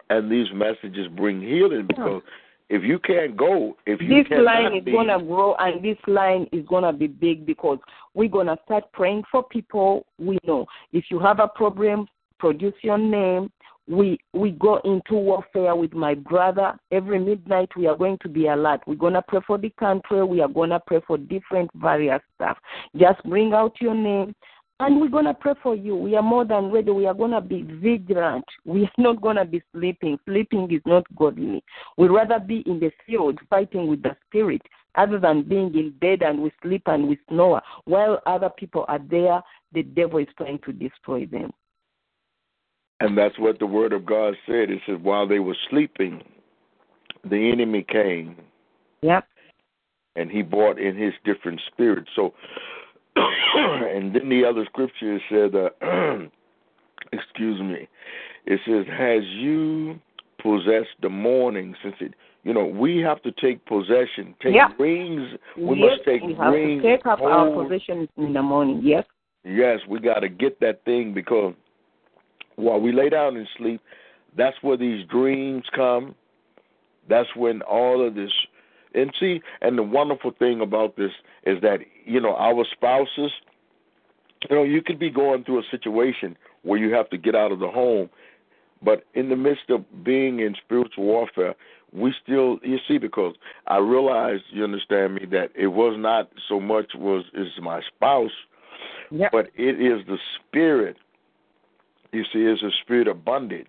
and 0.10 0.32
these 0.32 0.48
messages 0.54 1.08
bring 1.16 1.42
healing 1.42 1.88
because 1.88 2.22
if 2.70 2.84
you 2.84 2.98
can't 3.00 3.36
go, 3.36 3.78
if 3.86 4.02
you 4.02 4.24
this 4.24 4.32
line 4.44 4.78
is 4.78 4.84
be, 4.84 4.92
going 4.92 5.08
to 5.08 5.20
grow 5.20 5.56
and 5.56 5.84
this 5.84 5.98
line 6.08 6.48
is 6.52 6.66
going 6.68 6.84
to 6.84 6.94
be 6.94 7.08
big 7.08 7.46
because 7.46 7.78
we're 8.14 8.30
going 8.30 8.48
to 8.48 8.58
start 8.66 8.92
praying 8.94 9.24
for 9.32 9.44
people 9.44 10.06
we 10.18 10.38
know. 10.46 10.66
If 10.92 11.06
you 11.10 11.20
have 11.20 11.40
a 11.40 11.48
problem 11.48 12.08
produce 12.44 12.74
your 12.82 12.98
name. 12.98 13.50
We 13.88 14.18
we 14.34 14.52
go 14.52 14.82
into 14.84 15.14
warfare 15.14 15.76
with 15.78 15.94
my 15.94 16.14
brother. 16.14 16.74
Every 16.92 17.20
midnight 17.20 17.70
we 17.78 17.88
are 17.88 17.96
going 17.96 18.18
to 18.22 18.30
be 18.30 18.48
alert. 18.48 18.82
We're 18.86 18.96
going 18.96 19.14
to 19.14 19.22
pray 19.22 19.40
for 19.48 19.58
the 19.58 19.70
country. 19.80 20.24
We 20.26 20.42
are 20.42 20.50
going 20.50 20.72
to 20.72 20.82
pray 20.86 21.00
for 21.08 21.18
different 21.18 21.70
various 21.76 22.22
stuff. 22.36 22.58
Just 22.98 23.24
bring 23.24 23.54
out 23.54 23.74
your 23.80 23.96
name 23.96 24.36
and 24.80 25.00
we're 25.00 25.08
going 25.10 25.26
to 25.26 25.34
pray 25.34 25.54
for 25.62 25.76
you. 25.76 25.95
We 25.95 26.16
are 26.16 26.22
more 26.24 26.45
than 26.45 26.72
ready. 26.72 26.91
We 26.91 27.06
are 27.06 27.14
going 27.14 27.32
to 27.32 27.41
be 27.41 27.62
vigilant. 27.62 28.44
We 28.66 28.84
are 28.84 28.91
not 28.98 29.22
going 29.22 29.38
to 29.38 29.45
be 29.45 29.62
sleeping. 29.74 30.18
Sleeping 30.26 30.70
is 30.72 30.82
not 30.86 31.04
godly. 31.16 31.64
We'd 31.98 32.10
rather 32.10 32.40
be 32.40 32.64
in 32.66 32.80
the 32.80 32.91
field 33.06 33.40
fighting 33.50 33.88
with 33.88 34.02
the 34.02 34.16
spirit 34.28 34.62
other 34.95 35.20
than 35.20 35.44
being 35.44 35.74
in 35.76 35.91
bed 36.02 36.22
and 36.22 36.41
we 36.41 36.52
sleep 36.62 36.84
and 36.88 37.08
we 37.08 37.18
snore. 37.30 37.62
While 37.86 38.22
other 38.26 38.50
people 38.50 38.86
are 38.88 39.00
there, 39.00 39.41
the 39.74 39.84
devil 39.84 40.20
is 40.20 40.28
trying 40.38 40.60
to 40.66 40.74
destroy 40.74 41.26
them. 41.26 41.52
and 43.00 43.18
that's 43.18 43.38
what 43.40 43.60
the 43.60 43.66
word 43.66 43.91
of 43.91 44.06
God 44.06 44.34
said. 44.45 44.70
It 44.70 44.80
said 44.86 45.04
while 45.04 45.28
they 45.28 45.40
were 45.40 45.58
sleeping, 45.70 46.22
the 47.24 47.52
enemy 47.52 47.84
came 47.88 48.36
Yep. 49.02 49.26
and 50.16 50.30
he 50.32 50.41
brought 50.41 50.80
in 50.80 50.95
his 50.95 51.14
different 51.26 51.60
spirits. 51.72 52.10
So, 52.16 52.34
and 53.56 54.15
then 54.15 54.30
the 54.30 54.44
other 54.45 54.65
scripture 54.65 55.19
said, 55.30 55.56
uh, 55.56 55.69
excuse 57.11 57.61
me, 57.61 57.88
it 58.45 58.60
says, 58.65 58.85
"Has 58.91 59.23
you 59.35 59.99
possessed 60.41 60.95
the 61.02 61.10
morning?" 61.10 61.76
Since 61.84 61.95
it, 62.02 62.14
you 62.44 62.53
know, 62.53 62.65
we 62.65 62.98
have 62.99 63.22
to 63.23 63.31
take 63.31 63.65
possession, 63.65 64.35
take 64.41 64.56
Yeah. 64.56 64.72
rings. 64.77 65.38
We 65.57 65.80
yes, 65.80 65.98
must 65.98 66.06
take 66.06 66.23
we 66.23 66.34
have 66.35 66.53
rings. 66.53 66.81
to 66.81 66.98
take 66.98 67.06
up 67.06 67.22
our 67.22 67.64
position 67.64 68.07
in 68.18 68.34
the 68.34 68.41
morning. 68.41 68.81
Yes. 68.84 69.06
Yes, 69.45 69.80
we 69.88 69.99
got 69.99 70.19
to 70.19 70.30
get 70.30 70.60
that 70.61 70.84
thing 70.85 71.14
because 71.14 71.53
while 72.56 72.80
we 72.80 72.91
lay 72.91 73.10
down 73.10 73.35
and 73.38 73.48
sleep, 73.57 73.81
that's 74.38 74.56
where 74.61 74.77
these 74.77 75.06
dreams 75.07 75.64
come. 75.76 76.15
That's 77.10 77.30
when 77.35 77.61
all 77.64 78.06
of 78.06 78.15
this. 78.15 78.31
And 78.94 79.14
see, 79.20 79.41
and 79.61 79.78
the 79.78 79.84
wonderful 79.84 80.32
thing 80.32 80.61
about 80.61 80.95
this 80.95 81.11
is 81.45 81.61
that, 81.61 81.80
you 82.06 82.20
know, 82.20 82.36
our 82.36 82.65
spouses, 82.72 83.32
you 84.49 84.56
know, 84.56 84.64
you 84.64 84.82
could 84.82 84.99
be 84.99 85.10
going 85.10 85.44
through 85.44 85.60
a 85.60 85.64
situation 85.72 86.38
where 86.64 86.80
you 86.80 86.94
have 86.94 87.10
to 87.10 87.18
get 87.18 87.36
out 87.36 87.52
of 87.52 87.60
the 87.60 87.70
home, 87.70 88.10
but 88.82 89.06
in 89.14 89.30
the 89.30 89.36
midst 89.36 89.70
of 89.70 89.84
being 90.03 90.40
in 90.40 90.56
spiritual 90.64 91.06
warfare, 91.06 91.56
we 91.91 92.14
still, 92.24 92.60
you 92.64 92.78
see, 92.88 92.98
because 92.98 93.36
I 93.68 93.78
realized, 93.78 94.44
you 94.52 94.64
understand 94.64 95.15
me, 95.15 95.26
that 95.32 95.52
it 95.56 95.68
was 95.68 95.95
not 95.98 96.30
so 96.49 96.60
much 96.60 96.91
was 96.95 97.26
is 97.34 97.48
my 97.61 97.82
spouse, 97.95 98.32
Yep. 99.11 99.32
but 99.32 99.49
it 99.56 99.80
is 99.80 100.06
the 100.07 100.18
spirit. 100.36 100.98
You 102.11 102.24
see, 102.24 102.40
it's 102.40 102.64
a 102.64 102.72
spirit 102.82 103.07
of 103.07 103.24
bondage. 103.24 103.68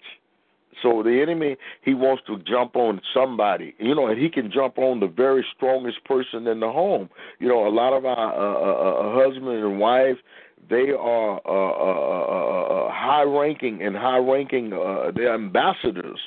So 0.82 1.02
the 1.02 1.20
enemy, 1.22 1.56
he 1.82 1.94
wants 1.94 2.22
to 2.26 2.38
jump 2.38 2.76
on 2.76 3.01
somebody, 3.12 3.74
you 3.78 3.94
know, 3.94 4.06
and 4.09 4.20
he 4.20 4.28
can 4.28 4.51
jump 4.52 4.78
on 4.78 5.01
the 5.01 5.06
very 5.06 5.44
strongest 5.56 6.05
person 6.05 6.46
in 6.46 6.60
the 6.60 6.70
home. 6.70 7.09
You 7.38 7.48
know, 7.48 7.66
a 7.66 7.70
lot 7.70 7.92
of 7.92 8.05
our 8.05 8.34
uh, 8.34 8.55
uh, 8.55 9.22
uh, 9.22 9.24
husband 9.24 9.48
and 9.48 9.78
wife, 9.78 10.16
they 10.68 10.90
are 10.90 11.40
uh, 11.44 11.70
uh, 11.70 12.26
uh, 12.28 12.86
uh, 12.86 12.92
high 12.92 13.22
ranking 13.22 13.82
and 13.82 13.96
high 13.96 14.18
ranking. 14.18 14.72
Uh, 14.72 15.10
they're 15.14 15.34
ambassadors. 15.34 16.18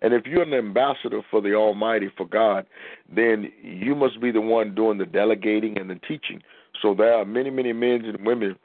And 0.00 0.14
if 0.14 0.26
you're 0.26 0.42
an 0.42 0.54
ambassador 0.54 1.22
for 1.30 1.40
the 1.40 1.54
Almighty, 1.54 2.08
for 2.16 2.26
God, 2.26 2.66
then 3.14 3.50
you 3.62 3.94
must 3.94 4.20
be 4.20 4.30
the 4.30 4.40
one 4.40 4.74
doing 4.74 4.98
the 4.98 5.06
delegating 5.06 5.78
and 5.78 5.90
the 5.90 5.96
teaching. 6.06 6.40
So 6.82 6.94
there 6.94 7.14
are 7.14 7.24
many, 7.24 7.50
many 7.50 7.72
men 7.72 8.04
and 8.04 8.24
women, 8.24 8.56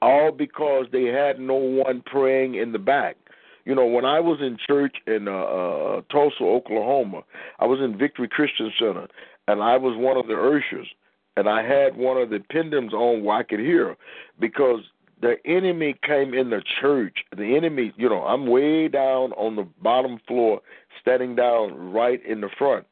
all 0.00 0.30
because 0.30 0.86
they 0.92 1.04
had 1.04 1.40
no 1.40 1.54
one 1.54 2.02
praying 2.06 2.54
in 2.54 2.72
the 2.72 2.78
back. 2.78 3.16
You 3.64 3.74
know, 3.74 3.86
when 3.86 4.04
I 4.04 4.20
was 4.20 4.40
in 4.40 4.58
church 4.66 4.96
in 5.06 5.28
uh, 5.28 5.32
uh, 5.32 6.00
Tulsa, 6.10 6.42
Oklahoma, 6.42 7.22
I 7.60 7.66
was 7.66 7.80
in 7.80 7.96
Victory 7.96 8.28
Christian 8.28 8.72
Center, 8.78 9.06
and 9.46 9.62
I 9.62 9.76
was 9.76 9.96
one 9.96 10.16
of 10.16 10.26
the 10.26 10.34
ushers, 10.34 10.88
and 11.36 11.48
I 11.48 11.62
had 11.62 11.96
one 11.96 12.16
of 12.16 12.30
the 12.30 12.40
pendulums 12.50 12.92
on 12.92 13.22
where 13.22 13.36
I 13.36 13.42
could 13.44 13.60
hear, 13.60 13.96
because 14.40 14.80
the 15.20 15.36
enemy 15.44 15.94
came 16.04 16.34
in 16.34 16.50
the 16.50 16.62
church. 16.80 17.18
The 17.36 17.56
enemy, 17.56 17.92
you 17.96 18.08
know, 18.08 18.24
I'm 18.24 18.46
way 18.46 18.88
down 18.88 19.32
on 19.34 19.54
the 19.54 19.66
bottom 19.80 20.18
floor, 20.26 20.60
standing 21.00 21.36
down 21.36 21.92
right 21.92 22.24
in 22.26 22.40
the 22.40 22.50
front, 22.58 22.86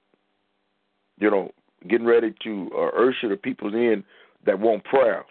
you 1.18 1.30
know, 1.30 1.50
getting 1.88 2.06
ready 2.06 2.32
to 2.44 2.70
uh, 2.74 3.08
usher 3.08 3.28
the 3.28 3.36
people 3.36 3.74
in 3.74 4.04
that 4.46 4.60
want 4.60 4.84
prayer. 4.84 5.24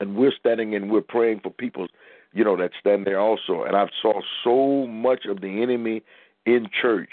And 0.00 0.16
we're 0.16 0.32
standing 0.38 0.74
and 0.74 0.90
we're 0.90 1.02
praying 1.02 1.40
for 1.42 1.50
people, 1.50 1.86
you 2.32 2.44
know, 2.44 2.56
that 2.56 2.70
stand 2.80 3.06
there 3.06 3.20
also. 3.20 3.64
And 3.64 3.76
I 3.76 3.86
saw 4.00 4.20
so 4.44 4.86
much 4.86 5.26
of 5.26 5.40
the 5.40 5.62
enemy 5.62 6.02
in 6.46 6.68
church. 6.80 7.10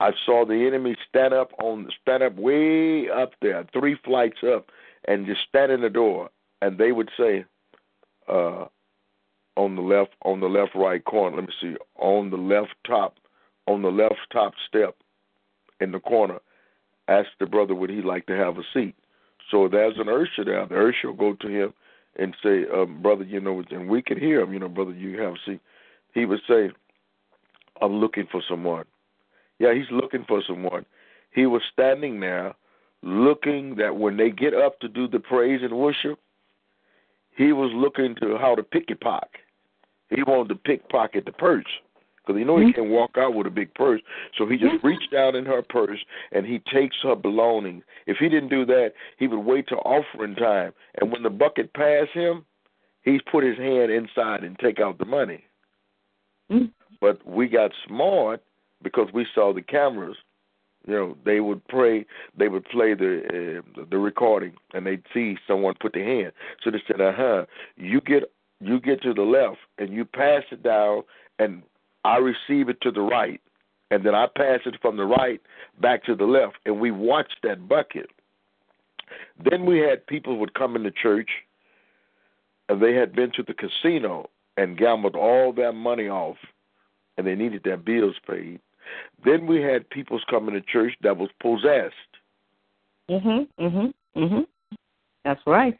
I 0.00 0.12
saw 0.24 0.44
the 0.44 0.66
enemy 0.66 0.96
stand 1.08 1.34
up 1.34 1.50
on 1.60 1.88
stand 2.00 2.22
up 2.22 2.36
way 2.36 3.08
up 3.10 3.32
there, 3.42 3.66
three 3.72 3.96
flights 4.04 4.38
up, 4.46 4.70
and 5.06 5.26
just 5.26 5.40
stand 5.48 5.72
in 5.72 5.80
the 5.80 5.90
door. 5.90 6.30
And 6.62 6.78
they 6.78 6.92
would 6.92 7.10
say, 7.18 7.44
uh, 8.28 8.66
on 9.56 9.74
the 9.74 9.82
left, 9.82 10.12
on 10.22 10.38
the 10.40 10.46
left 10.46 10.74
right 10.76 11.04
corner. 11.04 11.36
Let 11.36 11.46
me 11.46 11.54
see, 11.60 11.76
on 11.96 12.30
the 12.30 12.36
left 12.36 12.74
top, 12.86 13.16
on 13.66 13.82
the 13.82 13.90
left 13.90 14.20
top 14.32 14.52
step, 14.68 14.94
in 15.80 15.92
the 15.92 16.00
corner. 16.00 16.38
Ask 17.08 17.28
the 17.40 17.46
brother 17.46 17.74
would 17.74 17.90
he 17.90 18.02
like 18.02 18.26
to 18.26 18.36
have 18.36 18.58
a 18.58 18.62
seat. 18.74 18.94
So 19.50 19.68
there's 19.68 19.96
an 19.98 20.08
usher 20.08 20.44
there. 20.44 20.66
The 20.66 20.88
usher 20.88 21.08
will 21.08 21.14
go 21.14 21.34
to 21.34 21.48
him 21.48 21.72
and 22.18 22.36
say, 22.42 22.66
um, 22.72 23.02
"Brother, 23.02 23.24
you 23.24 23.40
know," 23.40 23.62
and 23.70 23.88
we 23.88 24.02
could 24.02 24.18
hear 24.18 24.40
him. 24.40 24.52
You 24.52 24.58
know, 24.58 24.68
brother, 24.68 24.92
you 24.92 25.20
have 25.20 25.34
seat. 25.44 25.60
He 26.14 26.24
would 26.24 26.40
say, 26.48 26.70
"I'm 27.80 27.96
looking 28.00 28.26
for 28.26 28.42
someone." 28.48 28.84
Yeah, 29.58 29.74
he's 29.74 29.90
looking 29.90 30.24
for 30.24 30.42
someone. 30.42 30.84
He 31.32 31.46
was 31.46 31.62
standing 31.72 32.20
there, 32.20 32.54
looking 33.02 33.76
that 33.76 33.96
when 33.96 34.16
they 34.16 34.30
get 34.30 34.54
up 34.54 34.80
to 34.80 34.88
do 34.88 35.08
the 35.08 35.20
praise 35.20 35.62
and 35.62 35.76
worship, 35.76 36.18
he 37.36 37.52
was 37.52 37.70
looking 37.72 38.14
to 38.16 38.36
how 38.38 38.54
to 38.54 38.62
pick 38.62 38.90
a 38.90 38.96
pocket. 38.96 39.40
He 40.10 40.22
wanted 40.22 40.48
to 40.48 40.54
pickpocket 40.56 41.24
the 41.24 41.32
purse 41.32 41.66
because 42.28 42.38
he 42.38 42.44
know 42.44 42.56
mm-hmm. 42.56 42.66
he 42.66 42.72
can't 42.74 42.90
walk 42.90 43.12
out 43.16 43.34
with 43.34 43.46
a 43.46 43.50
big 43.50 43.72
purse. 43.74 44.02
So 44.36 44.46
he 44.46 44.58
just 44.58 44.84
reached 44.84 45.10
down 45.10 45.34
in 45.34 45.46
her 45.46 45.62
purse 45.62 45.98
and 46.32 46.44
he 46.44 46.60
takes 46.72 46.96
her 47.02 47.16
belongings. 47.16 47.84
If 48.06 48.18
he 48.18 48.28
didn't 48.28 48.50
do 48.50 48.66
that, 48.66 48.92
he 49.18 49.26
would 49.26 49.38
wait 49.38 49.66
till 49.68 49.82
offering 49.84 50.34
time, 50.34 50.72
and 51.00 51.10
when 51.10 51.22
the 51.22 51.30
bucket 51.30 51.72
passed 51.72 52.10
him, 52.12 52.44
he's 53.02 53.20
put 53.32 53.44
his 53.44 53.56
hand 53.56 53.90
inside 53.90 54.44
and 54.44 54.58
take 54.58 54.78
out 54.78 54.98
the 54.98 55.06
money. 55.06 55.44
Mm-hmm. 56.50 56.66
But 57.00 57.26
we 57.26 57.48
got 57.48 57.70
smart 57.86 58.42
because 58.82 59.08
we 59.14 59.26
saw 59.34 59.54
the 59.54 59.62
cameras. 59.62 60.16
You 60.86 60.94
know, 60.94 61.16
they 61.24 61.40
would 61.40 61.66
pray, 61.68 62.06
they 62.38 62.48
would 62.48 62.64
play 62.66 62.94
the 62.94 63.60
uh, 63.78 63.84
the 63.90 63.98
recording, 63.98 64.52
and 64.72 64.86
they'd 64.86 65.02
see 65.12 65.36
someone 65.46 65.74
put 65.80 65.92
their 65.92 66.04
hand. 66.04 66.32
So 66.62 66.70
they 66.70 66.82
said, 66.86 67.00
"Uh 67.00 67.12
huh, 67.14 67.44
you 67.76 68.00
get 68.00 68.22
you 68.60 68.80
get 68.80 69.02
to 69.02 69.12
the 69.12 69.22
left, 69.22 69.58
and 69.76 69.92
you 69.92 70.04
pass 70.04 70.44
it 70.50 70.62
down, 70.62 71.02
and 71.38 71.62
I 72.08 72.16
receive 72.16 72.70
it 72.70 72.80
to 72.80 72.90
the 72.90 73.02
right, 73.02 73.38
and 73.90 74.02
then 74.02 74.14
I 74.14 74.26
pass 74.34 74.60
it 74.64 74.76
from 74.80 74.96
the 74.96 75.04
right 75.04 75.42
back 75.78 76.04
to 76.04 76.14
the 76.14 76.24
left, 76.24 76.56
and 76.64 76.80
we 76.80 76.90
watched 76.90 77.36
that 77.42 77.68
bucket. 77.68 78.08
Then 79.44 79.66
we 79.66 79.80
had 79.80 80.06
people 80.06 80.38
would 80.38 80.54
come 80.54 80.74
into 80.74 80.90
church, 80.90 81.28
and 82.70 82.80
they 82.80 82.94
had 82.94 83.14
been 83.14 83.30
to 83.32 83.42
the 83.42 83.52
casino 83.52 84.30
and 84.56 84.78
gambled 84.78 85.16
all 85.16 85.52
their 85.52 85.74
money 85.74 86.08
off, 86.08 86.38
and 87.18 87.26
they 87.26 87.34
needed 87.34 87.60
their 87.62 87.76
bills 87.76 88.16
paid. 88.26 88.58
Then 89.22 89.46
we 89.46 89.60
had 89.60 89.90
people's 89.90 90.24
coming 90.30 90.54
to 90.54 90.62
church 90.62 90.94
that 91.02 91.18
was 91.18 91.28
possessed. 91.42 91.94
Mhm, 93.10 93.48
mhm, 93.60 93.92
mhm. 94.16 94.46
That's 95.24 95.46
right. 95.46 95.78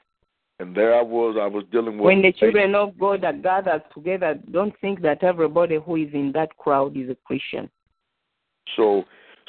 And 0.61 0.75
there 0.75 0.95
I 0.95 1.03
was, 1.03 1.37
I 1.41 1.47
was 1.47 1.65
dealing 1.71 1.99
with. 1.99 2.07
When 2.07 2.23
the 2.23 2.33
children 2.33 2.75
of 2.75 2.99
God 2.99 3.23
are 3.25 3.33
gathered 3.33 3.83
together, 3.95 4.39
don't 4.51 4.75
think 4.81 5.03
that 5.03 5.23
everybody 5.23 5.77
who 5.77 5.97
is 5.97 6.09
in 6.13 6.33
that 6.33 6.57
crowd 6.57 6.97
is 6.97 7.09
a 7.11 7.17
Christian. 7.25 7.71
So, 8.77 9.05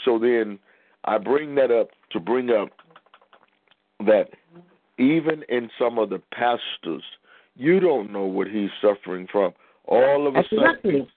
so 0.06 0.20
then 0.20 0.60
I 1.06 1.18
bring 1.18 1.56
that 1.56 1.72
up 1.72 1.90
to 2.12 2.20
bring 2.20 2.52
up 2.52 2.70
that 4.06 4.30
even 5.00 5.44
in 5.50 5.70
some 5.80 5.98
of 5.98 6.10
the 6.10 6.22
pastors, 6.32 7.04
you 7.56 7.80
don't 7.80 8.12
know 8.12 8.26
what 8.26 8.48
he's 8.48 8.70
suffering 8.82 9.28
from. 9.32 9.54
All 9.86 10.28
of 10.28 10.36
a 10.36 10.40
exactly. 10.40 10.92
sudden, 10.92 11.08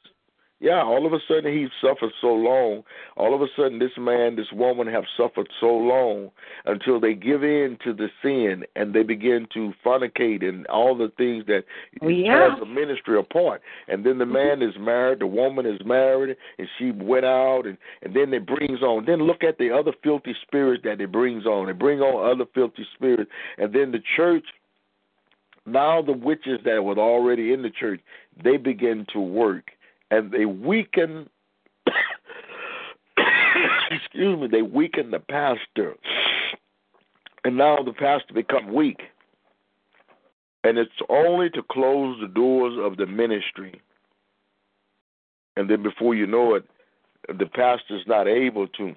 yeah, 0.63 0.81
all 0.81 1.05
of 1.05 1.13
a 1.13 1.19
sudden 1.27 1.53
he 1.53 1.67
suffered 1.81 2.13
so 2.21 2.29
long. 2.29 2.85
All 3.17 3.35
of 3.35 3.43
a 3.43 3.47
sudden 3.57 3.81
this 3.81 3.91
man, 3.99 4.37
this 4.37 4.53
woman 4.53 4.87
have 4.87 5.03
suffered 5.17 5.49
so 5.61 5.67
long 5.67 6.31
until 6.67 7.01
they 7.01 7.15
give 7.15 7.43
in 7.43 7.77
to 7.83 7.93
the 7.93 8.07
sin 8.23 8.63
and 8.77 8.95
they 8.95 9.03
begin 9.03 9.49
to 9.55 9.73
fornicate 9.85 10.45
and 10.45 10.65
all 10.69 10.97
the 10.97 11.11
things 11.19 11.45
that 11.47 11.65
yeah. 12.01 12.33
tears 12.33 12.53
the 12.61 12.67
ministry 12.67 13.19
apart. 13.19 13.61
And 13.89 14.07
then 14.07 14.19
the 14.19 14.27
man 14.27 14.63
is 14.63 14.75
married, 14.79 15.19
the 15.19 15.27
woman 15.27 15.67
is 15.67 15.81
married, 15.85 16.37
and 16.59 16.69
she 16.79 16.93
went 16.93 17.25
out 17.25 17.63
and, 17.67 17.77
and 18.03 18.15
then 18.15 18.33
it 18.33 18.47
brings 18.47 18.83
on. 18.83 19.05
Then 19.05 19.27
look 19.27 19.43
at 19.43 19.59
the 19.59 19.73
other 19.73 19.93
filthy 20.05 20.37
spirits 20.47 20.85
that 20.85 21.01
it 21.01 21.11
brings 21.11 21.45
on. 21.45 21.71
It 21.71 21.79
bring 21.81 21.99
on 21.99 22.31
other 22.31 22.49
filthy 22.55 22.87
spirits. 22.95 23.33
And 23.59 23.75
then 23.75 23.91
the 23.91 24.03
church 24.17 24.45
now 25.65 26.03
the 26.03 26.13
witches 26.13 26.59
that 26.65 26.83
were 26.83 26.99
already 26.99 27.53
in 27.53 27.63
the 27.63 27.71
church, 27.71 28.01
they 28.43 28.57
begin 28.57 29.07
to 29.13 29.21
work 29.21 29.71
and 30.13 30.31
they 30.31 30.45
weaken 30.45 31.29
excuse 33.91 34.41
me, 34.41 34.47
they 34.47 34.63
weaken 34.63 35.11
the 35.11 35.19
pastor. 35.19 35.95
And 37.45 37.57
now 37.57 37.79
the 37.85 37.93
pastor 37.93 38.35
become 38.35 38.73
weak. 38.73 39.01
And 40.65 40.79
it's 40.79 40.91
only 41.09 41.51
to 41.51 41.63
close 41.71 42.19
the 42.21 42.29
doors 42.29 42.75
of 42.79 42.97
the 42.97 43.07
ministry. 43.07 43.81
And 45.57 45.69
then 45.69 45.83
before 45.83 46.15
you 46.15 46.27
know 46.27 46.55
it, 46.55 46.65
the 47.29 47.47
pastor's 47.47 48.05
not 48.07 48.29
able 48.29 48.69
to 48.69 48.95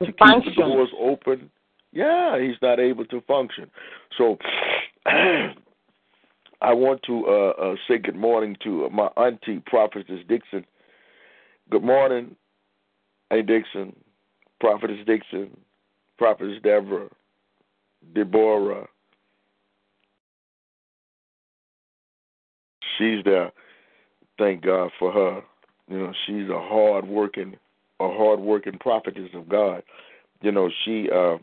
to 0.00 0.06
keep 0.06 0.18
the 0.18 0.52
doors 0.56 0.88
open. 0.98 1.50
Yeah, 1.92 2.40
he's 2.40 2.56
not 2.60 2.80
able 2.80 3.04
to 3.06 3.20
function. 3.22 3.70
So 4.18 4.38
I 6.60 6.72
want 6.72 7.02
to 7.04 7.26
uh, 7.26 7.50
uh, 7.50 7.74
say 7.88 7.98
good 7.98 8.16
morning 8.16 8.56
to 8.64 8.88
my 8.90 9.06
auntie, 9.16 9.62
Prophetess 9.66 10.20
Dixon. 10.28 10.64
Good 11.70 11.82
morning, 11.82 12.36
Hey 13.30 13.42
Dixon, 13.42 13.94
Prophetess 14.60 15.04
Dixon, 15.06 15.56
Prophetess 16.18 16.62
Deborah, 16.62 17.08
Deborah. 18.14 18.86
She's 22.96 23.24
there. 23.24 23.50
Thank 24.38 24.62
God 24.62 24.90
for 24.98 25.10
her. 25.12 25.42
You 25.88 25.98
know, 25.98 26.12
she's 26.26 26.48
a 26.48 26.60
hard 26.60 27.06
working, 27.06 27.56
a 28.00 28.08
hard 28.08 28.40
working 28.40 28.78
prophetess 28.78 29.30
of 29.34 29.48
God. 29.48 29.82
You 30.42 30.52
know, 30.52 30.70
she 30.84 31.08
uh, 31.10 31.36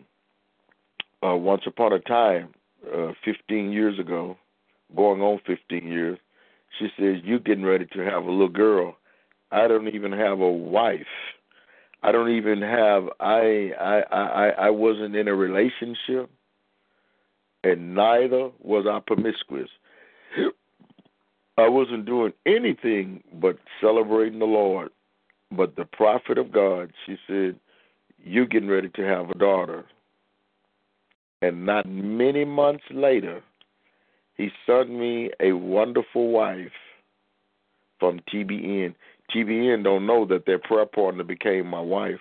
uh, 1.25 1.35
once 1.35 1.63
upon 1.65 1.93
a 1.93 1.99
time, 1.99 2.53
uh, 2.93 3.11
15 3.25 3.71
years 3.71 3.99
ago, 3.99 4.37
going 4.95 5.21
on 5.21 5.39
15 5.45 5.87
years. 5.87 6.17
She 6.79 6.87
says, 6.97 7.17
"You 7.23 7.39
getting 7.39 7.65
ready 7.65 7.85
to 7.87 7.99
have 7.99 8.23
a 8.23 8.31
little 8.31 8.47
girl. 8.47 8.97
I 9.51 9.67
don't 9.67 9.87
even 9.89 10.11
have 10.11 10.39
a 10.39 10.51
wife. 10.51 11.01
I 12.03 12.11
don't 12.11 12.31
even 12.31 12.61
have. 12.61 13.09
I 13.19 13.71
I 13.79 14.01
I 14.11 14.49
I 14.49 14.69
wasn't 14.69 15.15
in 15.15 15.27
a 15.27 15.35
relationship, 15.35 16.29
and 17.63 17.93
neither 17.93 18.51
was 18.59 18.85
I 18.87 18.99
promiscuous. 19.05 19.69
I 21.57 21.67
wasn't 21.67 22.05
doing 22.05 22.33
anything 22.45 23.23
but 23.33 23.57
celebrating 23.81 24.39
the 24.39 24.45
Lord. 24.45 24.89
But 25.51 25.75
the 25.75 25.85
prophet 25.85 26.37
of 26.37 26.51
God, 26.51 26.93
she 27.05 27.17
said, 27.27 27.59
You're 28.23 28.45
getting 28.45 28.69
ready 28.69 28.89
to 28.89 29.01
have 29.03 29.29
a 29.29 29.37
daughter." 29.37 29.85
And 31.43 31.65
not 31.65 31.87
many 31.87 32.45
months 32.45 32.83
later, 32.91 33.41
he 34.35 34.49
sent 34.65 34.89
me 34.89 35.31
a 35.39 35.53
wonderful 35.53 36.29
wife 36.29 36.71
from 37.99 38.19
TBN. 38.33 38.95
TBN 39.33 39.83
don't 39.83 40.05
know 40.05 40.25
that 40.25 40.45
their 40.45 40.59
prayer 40.59 40.85
partner 40.85 41.23
became 41.23 41.67
my 41.67 41.79
wife. 41.79 42.19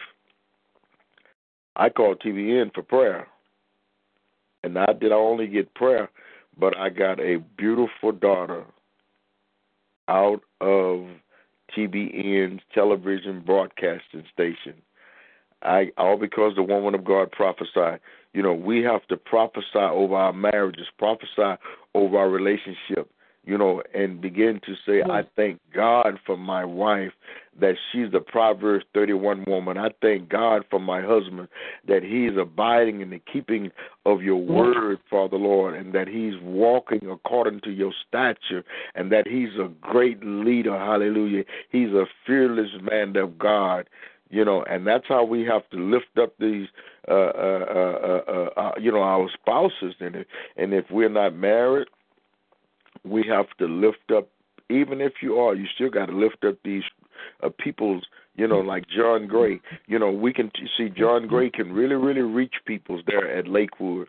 I 1.77 1.89
called 1.89 2.21
TBN 2.21 2.75
for 2.75 2.83
prayer. 2.83 3.27
And 4.63 4.75
not 4.75 5.01
did 5.01 5.13
I 5.13 5.17
only 5.17 5.47
get 5.47 5.75
prayer, 5.75 6.11
but 6.59 6.77
I 6.77 6.91
got 6.91 7.19
a 7.19 7.43
beautiful 7.57 8.13
daughter 8.13 8.65
out 10.09 10.43
of 10.61 11.07
TBN's 11.77 12.61
television 12.75 13.41
broadcasting 13.41 14.25
station. 14.33 14.75
I 15.63 15.93
all 15.97 16.17
because 16.17 16.55
the 16.57 16.63
woman 16.63 16.95
of 16.95 17.05
God 17.05 17.31
prophesied. 17.33 18.01
You 18.33 18.43
know, 18.43 18.55
we 18.55 18.83
have 18.83 19.07
to 19.09 19.17
prophesy 19.17 19.65
over 19.77 20.15
our 20.15 20.33
marriages, 20.33 20.87
prophesy 20.99 21.61
over 21.95 22.19
our 22.19 22.29
relationship, 22.29 23.11
you 23.45 23.57
know, 23.57 23.83
and 23.95 24.21
begin 24.21 24.61
to 24.67 24.75
say, 24.87 25.03
I 25.03 25.23
thank 25.35 25.61
God 25.75 26.19
for 26.27 26.37
my 26.37 26.65
wife, 26.65 27.13
that 27.59 27.75
she's 27.91 28.11
the 28.13 28.21
Proverbs 28.21 28.85
31 28.95 29.45
woman. 29.47 29.79
I 29.79 29.89
thank 30.03 30.29
God 30.29 30.65
for 30.71 30.79
my 30.79 31.01
husband, 31.01 31.49
that 31.89 32.03
he's 32.03 32.39
abiding 32.39 33.01
in 33.01 33.11
the 33.11 33.21
keeping 33.33 33.71
of 34.07 34.23
your 34.23 34.37
word, 34.37 34.99
Father 35.09 35.37
Lord, 35.37 35.75
and 35.75 35.95
that 35.95 36.07
he's 36.07 36.35
walking 36.43 37.09
according 37.11 37.61
to 37.63 37.71
your 37.71 37.93
stature, 38.07 38.63
and 38.95 39.11
that 39.11 39.27
he's 39.27 39.59
a 39.59 39.69
great 39.81 40.23
leader. 40.23 40.79
Hallelujah. 40.79 41.45
He's 41.71 41.89
a 41.89 42.05
fearless 42.27 42.71
man 42.83 43.17
of 43.17 43.39
God 43.39 43.89
you 44.31 44.45
know, 44.45 44.63
and 44.63 44.87
that's 44.87 45.07
how 45.09 45.25
we 45.25 45.45
have 45.45 45.69
to 45.71 45.77
lift 45.77 46.17
up 46.21 46.33
these, 46.39 46.69
uh, 47.09 47.13
uh, 47.13 47.65
uh, 47.75 48.21
uh, 48.29 48.61
uh, 48.61 48.73
you 48.81 48.91
know, 48.91 49.03
our 49.03 49.29
spouses. 49.35 49.95
And 50.01 50.17
if, 50.17 50.27
and 50.57 50.73
if 50.73 50.85
we're 50.91 51.09
not 51.09 51.35
married, 51.35 51.89
we 53.05 53.25
have 53.29 53.47
to 53.59 53.67
lift 53.67 54.13
up. 54.17 54.29
Even 54.69 55.01
if 55.01 55.15
you 55.21 55.37
are, 55.37 55.55
you 55.55 55.67
still 55.75 55.91
got 55.91 56.07
to 56.07 56.17
lift 56.17 56.45
up 56.45 56.57
these 56.65 56.85
uh, 57.43 57.51
people's. 57.59 58.05
You 58.37 58.49
know, 58.49 58.61
like 58.61 58.85
John 58.89 59.27
Gray. 59.27 59.61
You 59.87 59.99
know, 59.99 60.11
we 60.11 60.33
can 60.33 60.51
t- 60.55 60.67
see 60.79 60.89
John 60.89 61.27
Gray 61.27 61.51
can 61.51 61.73
really, 61.73 61.97
really 61.97 62.23
reach 62.23 62.55
peoples 62.65 63.03
there 63.07 63.31
at 63.37 63.47
Lakewood. 63.47 64.09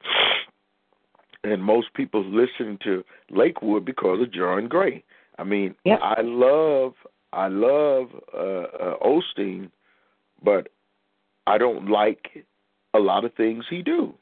And 1.43 1.61
most 1.61 1.93
people 1.95 2.23
listen 2.23 2.77
to 2.83 3.03
Lakewood 3.29 3.83
because 3.83 4.21
of 4.21 4.31
John 4.31 4.69
Gray. 4.69 5.03
I 5.37 5.43
mean, 5.43 5.75
yep. 5.83 5.99
I 6.01 6.21
love, 6.21 6.93
I 7.33 7.47
love 7.49 8.09
uh, 8.33 8.37
uh, 8.37 8.95
Osteen 9.03 9.69
but 10.43 10.69
I 11.47 11.57
don't 11.57 11.89
like 11.89 12.45
a 12.93 12.99
lot 12.99 13.25
of 13.25 13.33
things 13.35 13.65
he 13.69 13.81
do. 13.81 14.13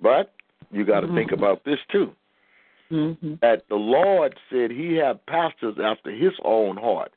But 0.00 0.34
you 0.70 0.84
got 0.84 1.00
to 1.00 1.06
mm-hmm. 1.06 1.16
think 1.16 1.32
about 1.32 1.64
this 1.64 1.78
too. 1.90 2.12
Mm-hmm. 2.90 3.34
That 3.40 3.62
the 3.68 3.76
Lord 3.76 4.34
said 4.50 4.70
He 4.70 4.94
had 4.94 5.24
pastors 5.26 5.76
after 5.82 6.10
His 6.10 6.32
own 6.44 6.76
heart. 6.76 7.12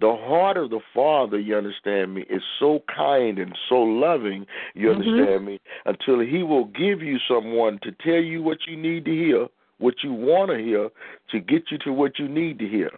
The 0.00 0.16
heart 0.18 0.56
of 0.56 0.70
the 0.70 0.80
Father, 0.94 1.38
you 1.38 1.56
understand 1.56 2.14
me, 2.14 2.22
is 2.30 2.42
so 2.58 2.82
kind 2.94 3.38
and 3.38 3.54
so 3.68 3.76
loving, 3.76 4.46
you 4.74 4.88
mm-hmm. 4.88 5.00
understand 5.00 5.44
me, 5.44 5.60
until 5.84 6.20
He 6.20 6.42
will 6.42 6.66
give 6.66 7.02
you 7.02 7.18
someone 7.28 7.78
to 7.82 7.92
tell 8.04 8.22
you 8.22 8.42
what 8.42 8.58
you 8.66 8.76
need 8.76 9.04
to 9.04 9.10
hear, 9.10 9.48
what 9.78 9.94
you 10.02 10.12
want 10.12 10.50
to 10.50 10.58
hear, 10.58 10.88
to 11.30 11.40
get 11.40 11.64
you 11.70 11.78
to 11.78 11.92
what 11.92 12.18
you 12.18 12.28
need 12.28 12.58
to 12.60 12.68
hear. 12.68 12.90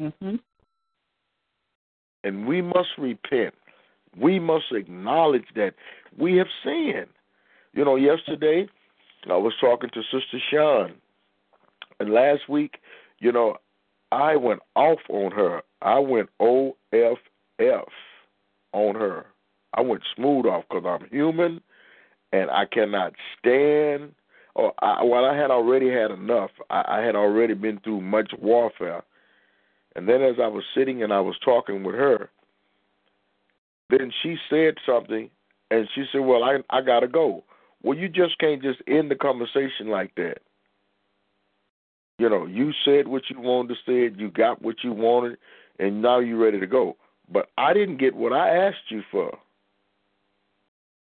Mm-hmm. 0.00 0.36
And 2.24 2.46
we 2.46 2.60
must 2.62 2.88
repent. 2.98 3.54
We 4.18 4.38
must 4.38 4.72
acknowledge 4.72 5.46
that 5.54 5.74
we 6.18 6.36
have 6.36 6.48
sinned. 6.64 7.08
You 7.72 7.84
know, 7.84 7.96
yesterday 7.96 8.68
I 9.28 9.36
was 9.36 9.52
talking 9.60 9.90
to 9.94 10.02
Sister 10.02 10.38
Sean, 10.50 10.94
and 12.00 12.10
last 12.10 12.48
week, 12.48 12.78
you 13.18 13.30
know, 13.32 13.56
I 14.10 14.36
went 14.36 14.60
off 14.74 14.98
on 15.08 15.30
her. 15.32 15.62
I 15.82 15.98
went 15.98 16.30
OFF 16.40 17.18
on 18.72 18.94
her. 18.94 19.26
I 19.74 19.82
went 19.82 20.02
smooth 20.16 20.46
off 20.46 20.64
because 20.68 20.84
I'm 20.86 21.08
human 21.10 21.60
and 22.32 22.50
I 22.50 22.64
cannot 22.66 23.12
stand. 23.38 24.14
Or 24.54 24.72
I, 24.80 25.02
well, 25.04 25.24
I 25.24 25.36
had 25.36 25.50
already 25.50 25.90
had 25.90 26.10
enough. 26.10 26.50
I, 26.70 26.98
I 26.98 27.00
had 27.00 27.14
already 27.14 27.54
been 27.54 27.78
through 27.80 28.00
much 28.00 28.32
warfare, 28.40 29.02
and 29.94 30.08
then 30.08 30.22
as 30.22 30.36
I 30.42 30.48
was 30.48 30.64
sitting 30.74 31.02
and 31.02 31.12
I 31.12 31.20
was 31.20 31.36
talking 31.44 31.84
with 31.84 31.94
her, 31.94 32.30
then 33.90 34.12
she 34.22 34.36
said 34.48 34.74
something, 34.86 35.30
and 35.70 35.88
she 35.94 36.04
said, 36.12 36.20
"Well, 36.20 36.44
I 36.44 36.58
I 36.70 36.80
gotta 36.82 37.08
go." 37.08 37.44
Well, 37.82 37.96
you 37.96 38.08
just 38.08 38.38
can't 38.38 38.62
just 38.62 38.82
end 38.86 39.10
the 39.10 39.16
conversation 39.16 39.88
like 39.88 40.14
that. 40.16 40.38
You 42.18 42.28
know, 42.28 42.44
you 42.44 42.72
said 42.84 43.08
what 43.08 43.22
you 43.30 43.40
wanted 43.40 43.74
to 43.74 43.74
say, 43.86 44.14
you 44.14 44.30
got 44.30 44.60
what 44.60 44.84
you 44.84 44.92
wanted, 44.92 45.38
and 45.78 46.02
now 46.02 46.18
you're 46.18 46.36
ready 46.36 46.60
to 46.60 46.66
go. 46.66 46.96
But 47.32 47.48
I 47.56 47.72
didn't 47.72 47.96
get 47.96 48.14
what 48.14 48.34
I 48.34 48.54
asked 48.54 48.90
you 48.90 49.02
for. 49.10 49.38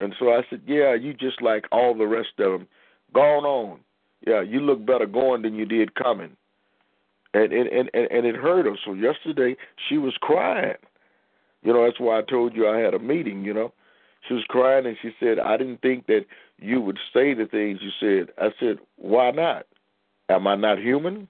And 0.01 0.15
so 0.19 0.31
I 0.31 0.43
said, 0.51 0.63
Yeah, 0.67 0.95
you 0.95 1.15
just 1.15 1.41
like 1.41 1.67
all 1.71 1.95
the 1.97 2.07
rest 2.07 2.39
of 2.39 2.53
them. 2.53 2.69
Gone 3.15 3.45
on. 3.45 3.81
Yeah, 4.27 4.43
you 4.43 4.61
look 4.61 4.85
better 4.85 5.07
going 5.07 5.43
than 5.43 5.55
you 5.55 5.65
did 5.65 5.95
coming. 5.95 6.37
And 7.35 7.53
and 7.53 7.69
and, 7.69 7.91
and 7.95 8.27
it 8.27 8.35
hurt 8.35 8.67
her. 8.67 8.77
So 8.85 8.95
yesterday 8.95 9.57
she 9.89 9.99
was 9.99 10.15
crying. 10.21 10.75
You 11.67 11.73
know, 11.73 11.85
that's 11.85 11.99
why 11.99 12.17
I 12.17 12.23
told 12.23 12.55
you 12.55 12.69
I 12.69 12.79
had 12.79 12.95
a 12.95 12.99
meeting, 13.01 13.45
you 13.45 13.53
know. 13.53 13.73
She 14.29 14.35
was 14.35 14.45
crying 14.49 14.87
and 14.87 14.97
she 15.03 15.11
said, 15.19 15.41
I 15.41 15.57
didn't 15.57 15.83
think 15.83 16.07
that 16.07 16.25
you 16.59 16.81
would 16.81 16.97
say 17.13 17.35
the 17.35 17.47
things 17.47 17.81
you 17.83 17.91
said. 17.99 18.33
I 18.39 18.51
said, 18.61 18.79
Why 18.95 19.33
not? 19.33 19.67
Am 20.29 20.47
I 20.47 20.55
not 20.55 20.79
human? 20.79 21.27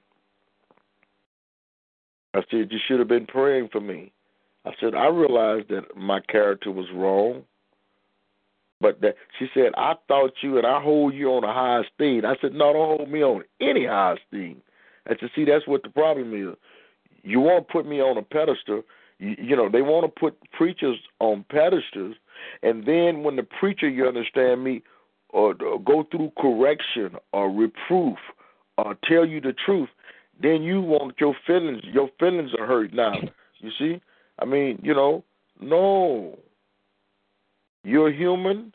I 2.34 2.40
said, 2.50 2.68
You 2.70 2.78
should 2.86 2.98
have 2.98 3.08
been 3.08 3.24
praying 3.24 3.70
for 3.72 3.80
me. 3.80 4.12
I 4.66 4.72
said, 4.78 4.94
I 4.94 5.06
realized 5.06 5.70
that 5.70 5.96
my 5.96 6.20
character 6.20 6.70
was 6.70 6.86
wrong. 6.94 7.42
But 8.78 9.00
that 9.00 9.14
she 9.38 9.46
said, 9.54 9.72
I 9.78 9.94
thought 10.06 10.32
you 10.42 10.58
and 10.58 10.66
I 10.66 10.82
hold 10.82 11.14
you 11.14 11.28
on 11.28 11.44
a 11.44 11.52
high 11.52 11.80
esteem. 11.80 12.26
I 12.26 12.36
said, 12.42 12.52
No, 12.52 12.74
don't 12.74 12.98
hold 12.98 13.10
me 13.10 13.22
on 13.22 13.42
any 13.58 13.86
high 13.86 14.16
esteem. 14.22 14.60
I 15.06 15.14
said, 15.18 15.30
See, 15.34 15.46
that's 15.46 15.66
what 15.66 15.82
the 15.82 15.88
problem 15.88 16.34
is. 16.34 16.54
You 17.22 17.40
want 17.40 17.66
to 17.66 17.72
put 17.72 17.86
me 17.86 18.02
on 18.02 18.18
a 18.18 18.22
pedestal. 18.22 18.82
You, 19.18 19.56
know, 19.56 19.70
they 19.70 19.82
want 19.82 20.04
to 20.04 20.20
put 20.20 20.38
preachers 20.52 20.98
on 21.20 21.44
pedestals, 21.48 22.16
and 22.62 22.84
then 22.84 23.22
when 23.22 23.36
the 23.36 23.42
preacher, 23.42 23.88
you 23.88 24.06
understand 24.06 24.62
me, 24.62 24.82
or, 25.30 25.54
or 25.62 25.80
go 25.80 26.06
through 26.10 26.32
correction 26.38 27.16
or 27.32 27.50
reproof 27.50 28.18
or 28.78 28.96
tell 29.04 29.26
you 29.26 29.40
the 29.40 29.54
truth, 29.64 29.88
then 30.40 30.62
you 30.62 30.80
want 30.80 31.14
your 31.18 31.34
feelings. 31.46 31.82
Your 31.84 32.10
feelings 32.20 32.50
are 32.58 32.66
hurt 32.66 32.92
now. 32.92 33.14
You 33.58 33.70
see, 33.78 34.00
I 34.38 34.44
mean, 34.44 34.78
you 34.82 34.94
know, 34.94 35.24
no. 35.60 36.38
You're 37.84 38.12
human. 38.12 38.74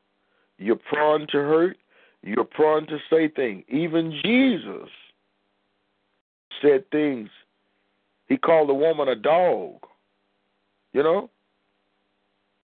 You're 0.58 0.76
prone 0.76 1.28
to 1.32 1.38
hurt. 1.38 1.78
You're 2.24 2.44
prone 2.46 2.88
to 2.88 2.98
say 3.10 3.28
things. 3.28 3.64
Even 3.68 4.20
Jesus 4.24 4.90
said 6.62 6.90
things. 6.92 7.30
He 8.28 8.38
called 8.38 8.70
the 8.70 8.74
woman 8.74 9.08
a 9.08 9.16
dog. 9.16 9.76
You 10.94 11.04
know? 11.04 11.30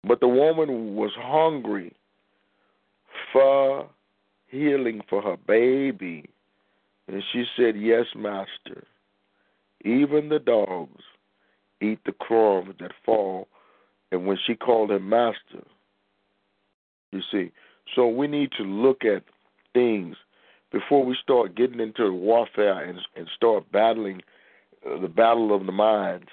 But 0.04 0.20
the 0.20 0.28
woman 0.28 0.96
was 0.96 1.12
hungry 1.18 1.94
for 3.34 3.90
healing 4.48 5.02
for 5.10 5.22
her 5.22 5.38
baby. 5.38 6.30
And 7.08 7.24
she 7.32 7.46
said, 7.58 7.76
Yes, 7.78 8.06
Master. 8.16 8.86
Even 9.84 10.30
the 10.30 10.40
dogs 10.40 11.04
eat 11.82 12.00
the 12.06 12.12
crumbs 12.12 12.76
that 12.80 12.92
fall. 13.06 13.48
And 14.12 14.26
when 14.26 14.38
she 14.46 14.56
called 14.56 14.92
him 14.92 15.08
Master, 15.08 15.64
you 17.12 17.22
see, 17.32 17.52
so 17.96 18.08
we 18.08 18.28
need 18.28 18.52
to 18.58 18.64
look 18.64 19.04
at 19.04 19.24
things 19.74 20.16
before 20.72 21.06
we 21.06 21.16
start 21.22 21.56
getting 21.56 21.80
into 21.80 22.12
warfare 22.12 22.84
and 22.84 23.00
and 23.16 23.28
start 23.36 23.72
battling 23.72 24.22
uh, 24.86 25.00
the 25.00 25.08
battle 25.08 25.56
of 25.56 25.66
the 25.66 25.72
minds. 25.72 26.28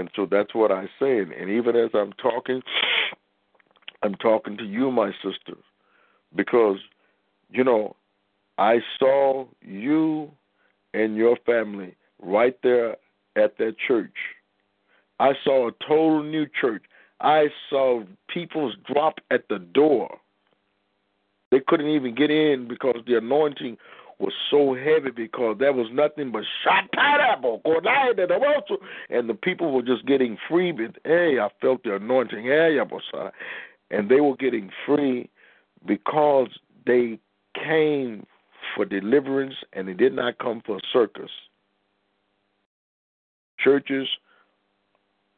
And 0.00 0.10
so 0.16 0.26
that's 0.28 0.54
what 0.54 0.72
I 0.72 0.86
say. 0.98 1.18
And 1.18 1.50
even 1.50 1.76
as 1.76 1.90
I'm 1.92 2.12
talking, 2.14 2.62
I'm 4.02 4.14
talking 4.14 4.56
to 4.56 4.64
you, 4.64 4.90
my 4.90 5.12
sister, 5.22 5.58
because 6.34 6.78
you 7.50 7.62
know 7.62 7.94
I 8.56 8.78
saw 8.98 9.46
you 9.60 10.30
and 10.94 11.16
your 11.16 11.36
family 11.44 11.94
right 12.20 12.56
there 12.62 12.96
at 13.36 13.58
that 13.58 13.76
church. 13.86 14.16
I 15.18 15.32
saw 15.44 15.68
a 15.68 15.72
total 15.86 16.22
new 16.22 16.46
church. 16.58 16.82
I 17.20 17.48
saw 17.68 18.02
people's 18.28 18.74
drop 18.90 19.18
at 19.30 19.48
the 19.50 19.58
door. 19.58 20.16
They 21.50 21.60
couldn't 21.60 21.88
even 21.90 22.14
get 22.14 22.30
in 22.30 22.68
because 22.68 22.96
the 23.06 23.18
anointing 23.18 23.76
was 24.20 24.34
so 24.50 24.74
heavy 24.74 25.10
because 25.10 25.56
there 25.58 25.72
was 25.72 25.88
nothing 25.92 26.30
but 26.30 26.44
and 29.08 29.28
the 29.28 29.34
people 29.34 29.72
were 29.72 29.82
just 29.82 30.06
getting 30.06 30.36
free. 30.48 30.72
But 30.72 30.98
hey, 31.04 31.38
I 31.40 31.48
felt 31.60 31.82
the 31.82 31.96
anointing, 31.96 32.46
and 33.90 34.08
they 34.08 34.20
were 34.20 34.36
getting 34.36 34.70
free 34.86 35.30
because 35.86 36.48
they 36.86 37.18
came 37.54 38.26
for 38.76 38.84
deliverance 38.84 39.54
and 39.72 39.88
they 39.88 39.94
did 39.94 40.14
not 40.14 40.38
come 40.38 40.62
for 40.64 40.76
a 40.76 40.80
circus. 40.92 41.30
Churches 43.58 44.08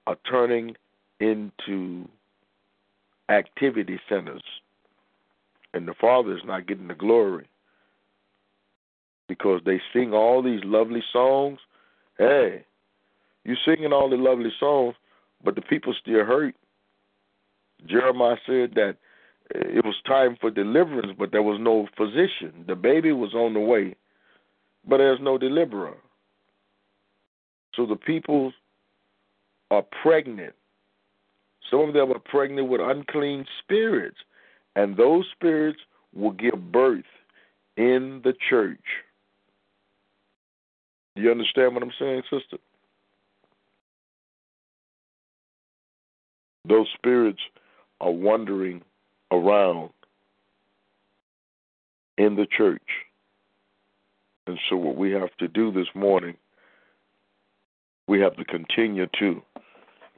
are 0.06 0.16
turning 0.28 0.76
into 1.20 2.08
activity 3.28 3.98
centers. 4.08 4.42
And 5.74 5.88
the 5.88 5.94
Father 5.98 6.36
is 6.36 6.42
not 6.44 6.66
getting 6.66 6.88
the 6.88 6.94
glory 6.94 7.48
because 9.28 9.60
they 9.64 9.80
sing 9.92 10.12
all 10.12 10.42
these 10.42 10.60
lovely 10.64 11.02
songs. 11.12 11.58
Hey, 12.18 12.64
you 13.44 13.56
singing 13.64 13.92
all 13.92 14.08
the 14.10 14.16
lovely 14.16 14.52
songs, 14.58 14.94
but 15.44 15.54
the 15.54 15.62
people 15.62 15.94
still 16.00 16.24
hurt. 16.24 16.54
Jeremiah 17.86 18.36
said 18.46 18.74
that 18.74 18.96
it 19.50 19.84
was 19.84 19.96
time 20.06 20.36
for 20.40 20.50
deliverance, 20.50 21.12
but 21.18 21.32
there 21.32 21.42
was 21.42 21.58
no 21.60 21.88
physician. 21.96 22.64
The 22.66 22.76
baby 22.76 23.12
was 23.12 23.34
on 23.34 23.54
the 23.54 23.60
way, 23.60 23.96
but 24.86 24.98
there's 24.98 25.20
no 25.20 25.38
deliverer. 25.38 25.96
So 27.74 27.86
the 27.86 27.96
people 27.96 28.52
are 29.70 29.84
pregnant 30.02 30.54
some 31.72 31.88
of 31.88 31.94
them 31.94 32.12
are 32.12 32.18
pregnant 32.18 32.68
with 32.68 32.80
unclean 32.82 33.46
spirits, 33.62 34.18
and 34.76 34.96
those 34.96 35.24
spirits 35.32 35.78
will 36.14 36.32
give 36.32 36.70
birth 36.70 37.04
in 37.76 38.20
the 38.24 38.34
church. 38.50 38.84
You 41.14 41.30
understand 41.30 41.74
what 41.74 41.82
I'm 41.82 41.92
saying, 41.98 42.22
sister? 42.30 42.56
Those 46.68 46.86
spirits 46.94 47.40
are 48.00 48.10
wandering 48.10 48.82
around 49.30 49.90
in 52.18 52.36
the 52.36 52.46
church. 52.46 52.80
And 54.46 54.58
so, 54.68 54.76
what 54.76 54.96
we 54.96 55.12
have 55.12 55.36
to 55.38 55.48
do 55.48 55.70
this 55.72 55.88
morning, 55.94 56.36
we 58.08 58.20
have 58.20 58.36
to 58.36 58.44
continue 58.44 59.06
to 59.20 59.42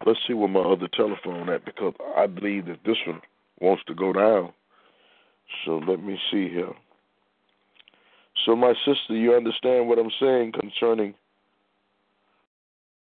Let's 0.05 0.19
see 0.27 0.35
where 0.35 0.49
my 0.49 0.61
other 0.61 0.89
telephone 0.89 1.49
at 1.49 1.65
because 1.65 1.95
I 2.17 2.27
believe 2.27 2.67
that 2.67 2.81
this 2.85 2.97
one 3.07 3.23
wants 3.61 3.85
to 3.87 3.95
go 3.95 4.13
down. 4.13 4.53
So 5.65 5.79
let 5.79 6.03
me 6.03 6.19
see 6.31 6.49
here. 6.49 6.73
So 8.45 8.55
my 8.55 8.75
sister, 8.85 9.15
you 9.15 9.35
understand 9.35 9.89
what 9.89 9.99
I'm 9.99 10.11
saying 10.21 10.53
concerning 10.53 11.15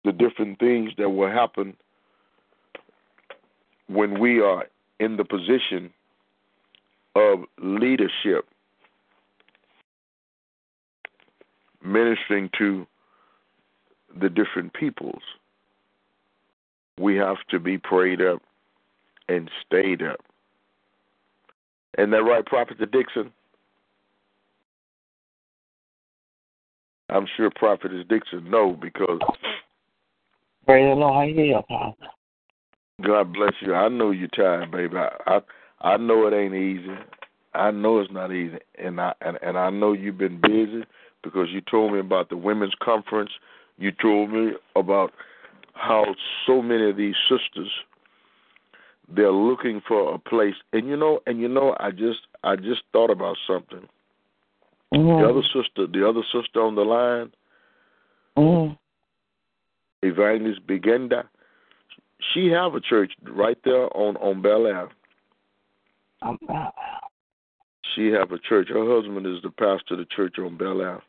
the 0.04 0.12
different 0.12 0.58
things 0.58 0.92
that 0.98 1.08
will 1.08 1.30
happen 1.30 1.76
when 3.88 4.18
we 4.18 4.40
are 4.40 4.66
in 5.00 5.16
the 5.16 5.24
position 5.24 5.90
of 7.14 7.40
leadership, 7.62 8.46
ministering 11.82 12.50
to 12.58 12.86
the 14.18 14.28
different 14.28 14.72
peoples 14.72 15.22
we 16.98 17.16
have 17.16 17.38
to 17.50 17.58
be 17.58 17.78
prayed 17.78 18.20
up 18.20 18.40
and 19.28 19.50
stayed 19.66 20.02
up. 20.02 20.20
Isn't 21.98 22.10
that 22.10 22.22
right, 22.22 22.44
Prophet 22.44 22.78
Dixon? 22.90 23.32
I'm 27.14 27.26
sure 27.36 27.48
Prophet 27.54 27.92
Dixon 28.08 28.50
know 28.50 28.72
because 28.72 29.20
Praise 30.66 30.90
the 30.90 30.94
Lord, 30.94 31.28
I 31.28 31.32
hear 31.32 31.44
you, 31.44 31.60
Father. 31.68 31.94
God 33.06 33.32
bless 33.32 33.52
you. 33.60 33.72
I 33.72 33.88
know 33.88 34.10
you're 34.10 34.28
tired, 34.28 34.72
baby. 34.72 34.96
I, 34.96 35.10
I 35.26 35.40
I 35.80 35.96
know 35.96 36.26
it 36.26 36.34
ain't 36.34 36.54
easy. 36.54 36.94
I 37.54 37.70
know 37.70 38.00
it's 38.00 38.12
not 38.12 38.32
easy, 38.32 38.58
and 38.78 39.00
I 39.00 39.14
and, 39.20 39.38
and 39.42 39.56
I 39.56 39.70
know 39.70 39.92
you've 39.92 40.18
been 40.18 40.40
busy 40.40 40.84
because 41.22 41.48
you 41.50 41.60
told 41.60 41.92
me 41.92 42.00
about 42.00 42.30
the 42.30 42.36
women's 42.36 42.74
conference. 42.82 43.30
You 43.78 43.92
told 43.92 44.32
me 44.32 44.52
about 44.74 45.12
how 45.74 46.16
so 46.46 46.62
many 46.62 46.90
of 46.90 46.96
these 46.96 47.16
sisters 47.28 47.70
they're 49.14 49.30
looking 49.30 49.82
for 49.86 50.14
a 50.14 50.18
place, 50.18 50.54
and 50.72 50.88
you 50.88 50.96
know, 50.96 51.20
and 51.26 51.40
you 51.40 51.48
know, 51.48 51.76
I 51.78 51.90
just 51.92 52.20
I 52.42 52.56
just 52.56 52.82
thought 52.92 53.10
about 53.10 53.36
something. 53.46 53.86
Mm-hmm. 54.94 55.22
The 55.22 55.28
other 55.28 55.42
sister, 55.52 55.86
the 55.86 56.08
other 56.08 56.22
sister 56.32 56.60
on 56.60 56.74
the 56.74 56.82
line, 56.82 57.32
Mm-hmm. 58.36 58.74
Evangelist 60.06 60.66
Begenda, 60.66 61.24
she 62.32 62.48
have 62.48 62.74
a 62.74 62.80
church 62.80 63.12
right 63.28 63.58
there 63.64 63.96
on 63.96 64.16
on 64.16 64.42
Bel 64.42 64.66
Air. 64.66 64.88
Um, 66.22 66.38
uh, 66.48 66.70
She 67.94 68.08
have 68.08 68.32
a 68.32 68.38
church. 68.38 68.68
Her 68.68 68.86
husband 68.86 69.26
is 69.26 69.40
the 69.42 69.50
pastor 69.50 69.94
of 69.94 69.98
the 69.98 70.06
church 70.06 70.36
on 70.38 70.56
Bel 70.56 70.80
Air. 70.80 71.02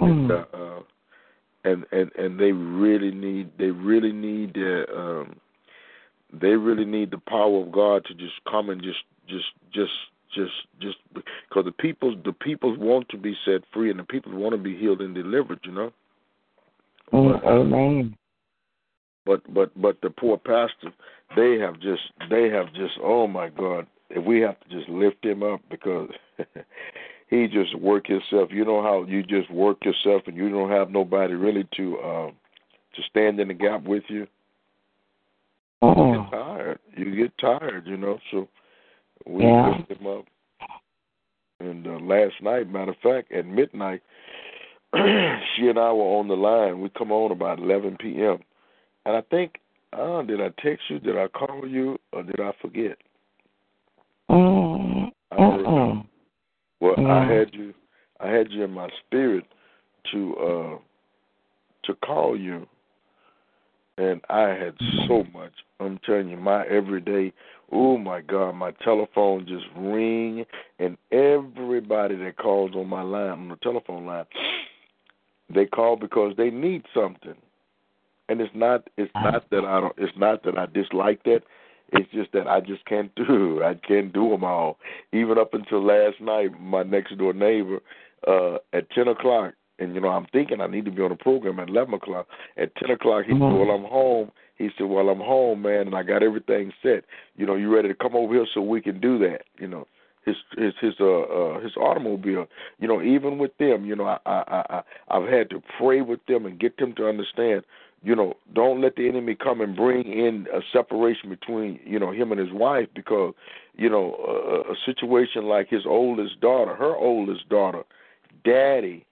mm. 0.00 0.30
uh, 0.30 0.56
uh, 0.56 0.82
and 1.64 1.84
and 1.92 2.10
and 2.16 2.38
they 2.38 2.52
really 2.52 3.10
need 3.10 3.50
they 3.58 3.70
really 3.70 4.12
need 4.12 4.54
the 4.54 4.84
um, 4.94 5.36
they 6.32 6.54
really 6.54 6.84
need 6.84 7.10
the 7.10 7.22
power 7.26 7.62
of 7.62 7.72
God 7.72 8.04
to 8.06 8.14
just 8.14 8.34
come 8.50 8.70
and 8.70 8.82
just 8.82 9.04
just 9.26 9.46
just 9.72 9.92
just 10.34 10.52
just 10.80 10.96
because 11.14 11.64
the 11.64 11.72
people 11.72 12.16
the 12.24 12.32
people 12.32 12.76
want 12.76 13.08
to 13.10 13.16
be 13.16 13.34
set 13.44 13.62
free 13.72 13.90
and 13.90 13.98
the 13.98 14.04
people 14.04 14.32
want 14.32 14.52
to 14.52 14.58
be 14.58 14.76
healed 14.76 15.00
and 15.00 15.14
delivered, 15.14 15.60
you 15.64 15.72
know. 15.72 15.92
Mm, 17.12 17.44
amen. 17.44 18.16
But 19.24 19.42
but 19.52 19.70
but 19.80 20.00
the 20.02 20.10
poor 20.10 20.36
pastor, 20.36 20.92
they 21.36 21.58
have 21.58 21.80
just 21.80 22.02
they 22.30 22.48
have 22.48 22.72
just 22.74 22.94
oh 23.02 23.26
my 23.26 23.48
God, 23.48 23.86
if 24.10 24.24
we 24.24 24.40
have 24.40 24.58
to 24.60 24.68
just 24.68 24.88
lift 24.88 25.24
him 25.24 25.42
up 25.42 25.60
because 25.70 26.08
he 27.28 27.46
just 27.46 27.78
work 27.78 28.06
himself. 28.06 28.50
You 28.50 28.64
know 28.64 28.82
how 28.82 29.04
you 29.04 29.22
just 29.22 29.50
work 29.50 29.84
yourself 29.84 30.22
and 30.26 30.36
you 30.36 30.50
don't 30.50 30.70
have 30.70 30.90
nobody 30.90 31.34
really 31.34 31.68
to 31.76 31.98
um 32.00 32.32
to 32.94 33.02
stand 33.08 33.40
in 33.40 33.48
the 33.48 33.54
gap 33.54 33.84
with 33.84 34.04
you. 34.08 34.26
Oh. 35.82 35.88
You 35.88 35.94
Mm. 35.94 36.24
get 36.24 36.30
tired. 36.30 36.78
You 36.96 37.16
get 37.16 37.38
tired, 37.38 37.86
you 37.86 37.96
know. 37.96 38.18
So 38.30 38.48
we 39.26 39.44
Yeah. 39.44 39.76
lift 39.78 39.90
him 39.90 40.06
up. 40.06 40.26
And 41.60 41.86
uh, 41.86 41.98
last 42.00 42.34
night, 42.42 42.70
matter 42.70 42.90
of 42.92 42.98
fact, 42.98 43.30
at 43.32 43.46
midnight, 43.46 44.02
she 44.94 45.68
and 45.68 45.78
I 45.78 45.92
were 45.92 46.18
on 46.18 46.28
the 46.28 46.36
line. 46.36 46.80
We 46.80 46.88
come 46.90 47.12
on 47.12 47.30
about 47.30 47.58
11 47.58 47.96
p.m. 47.98 48.38
And 49.06 49.16
I 49.16 49.20
think, 49.22 49.60
uh, 49.92 50.22
did 50.22 50.40
I 50.40 50.50
text 50.60 50.84
you? 50.88 50.98
Did 50.98 51.16
I 51.16 51.28
call 51.28 51.66
you? 51.66 51.98
Or 52.12 52.22
did 52.22 52.40
I 52.40 52.52
forget? 52.60 52.98
Mm. 54.30 55.10
I. 55.30 55.36
Mm-mm. 55.36 56.06
Well, 56.80 56.96
I 57.06 57.24
had 57.24 57.54
you, 57.54 57.72
I 58.18 58.28
had 58.28 58.50
you 58.50 58.64
in 58.64 58.72
my 58.72 58.88
spirit 59.06 59.44
to 60.10 60.36
uh 60.36 60.78
to 61.84 61.94
call 62.04 62.36
you, 62.36 62.66
and 63.98 64.20
I 64.28 64.48
had 64.48 64.74
so 65.06 65.24
much. 65.32 65.52
I'm 65.78 66.00
telling 66.04 66.28
you, 66.28 66.36
my 66.36 66.66
everyday. 66.66 67.32
Oh 67.72 67.96
my 67.96 68.20
God, 68.20 68.54
my 68.54 68.72
telephone 68.84 69.46
just 69.46 69.64
ring, 69.76 70.44
and 70.78 70.98
everybody 71.10 72.16
that 72.16 72.36
calls 72.36 72.72
on 72.74 72.86
my 72.86 73.00
line 73.00 73.30
on 73.30 73.48
the 73.48 73.56
telephone 73.56 74.04
line, 74.04 74.26
they 75.54 75.64
call 75.64 75.96
because 75.96 76.34
they 76.36 76.50
need 76.50 76.84
something, 76.94 77.34
and 78.28 78.40
it's 78.42 78.54
not. 78.54 78.88
It's 78.98 79.10
not 79.14 79.48
that 79.50 79.64
I 79.64 79.80
don't. 79.80 79.94
It's 79.96 80.16
not 80.18 80.42
that 80.44 80.58
I 80.58 80.66
dislike 80.66 81.24
that. 81.24 81.40
It's 81.94 82.10
just 82.12 82.32
that 82.32 82.46
I 82.46 82.60
just 82.60 82.84
can't 82.84 83.14
do. 83.16 83.62
I 83.62 83.74
can't 83.74 84.12
do 84.12 84.28
them 84.28 84.44
all. 84.44 84.78
Even 85.12 85.38
up 85.38 85.54
until 85.54 85.82
last 85.82 86.20
night, 86.20 86.60
my 86.60 86.82
next 86.82 87.16
door 87.16 87.32
neighbor 87.32 87.80
uh 88.28 88.58
at 88.74 88.90
ten 88.90 89.08
o'clock, 89.08 89.54
and 89.78 89.94
you 89.94 90.00
know 90.02 90.08
I'm 90.08 90.26
thinking 90.26 90.60
I 90.60 90.66
need 90.66 90.84
to 90.84 90.90
be 90.90 91.02
on 91.02 91.10
a 91.10 91.16
program 91.16 91.58
at 91.58 91.70
eleven 91.70 91.94
o'clock. 91.94 92.28
At 92.58 92.76
ten 92.76 92.90
o'clock, 92.90 93.24
he 93.24 93.32
said. 93.32 93.40
"Well, 93.40 93.70
I'm 93.70 93.84
home." 93.84 94.30
He 94.62 94.70
said, 94.76 94.88
"Well, 94.88 95.08
I'm 95.08 95.18
home, 95.18 95.62
man, 95.62 95.86
and 95.86 95.94
I 95.94 96.02
got 96.02 96.22
everything 96.22 96.72
set. 96.82 97.04
You 97.36 97.46
know, 97.46 97.54
you 97.54 97.74
ready 97.74 97.88
to 97.88 97.94
come 97.94 98.14
over 98.14 98.34
here 98.34 98.46
so 98.52 98.60
we 98.60 98.80
can 98.80 99.00
do 99.00 99.18
that? 99.18 99.42
You 99.58 99.68
know." 99.68 99.86
His 100.24 100.36
his 100.56 100.72
his 100.80 100.94
uh, 101.00 101.22
uh 101.22 101.60
his 101.60 101.76
automobile, 101.76 102.46
you 102.78 102.86
know, 102.86 103.02
even 103.02 103.38
with 103.38 103.58
them, 103.58 103.84
you 103.84 103.96
know, 103.96 104.04
I 104.04 104.18
I 104.24 104.62
I 104.70 104.82
I've 105.08 105.28
had 105.28 105.50
to 105.50 105.60
pray 105.80 106.00
with 106.00 106.24
them 106.26 106.46
and 106.46 106.60
get 106.60 106.76
them 106.76 106.94
to 106.94 107.08
understand 107.08 107.64
you 108.02 108.16
know, 108.16 108.34
don't 108.52 108.80
let 108.80 108.96
the 108.96 109.08
enemy 109.08 109.36
come 109.36 109.60
and 109.60 109.76
bring 109.76 110.06
in 110.06 110.46
a 110.52 110.60
separation 110.72 111.30
between, 111.30 111.78
you 111.84 111.98
know, 111.98 112.10
him 112.10 112.32
and 112.32 112.40
his 112.40 112.52
wife 112.52 112.88
because, 112.94 113.32
you 113.76 113.88
know, 113.88 114.16
a, 114.26 114.72
a 114.72 114.76
situation 114.84 115.44
like 115.44 115.68
his 115.68 115.86
oldest 115.86 116.40
daughter, 116.40 116.74
her 116.74 116.96
oldest 116.96 117.48
daughter, 117.48 117.84
daddy 118.44 119.06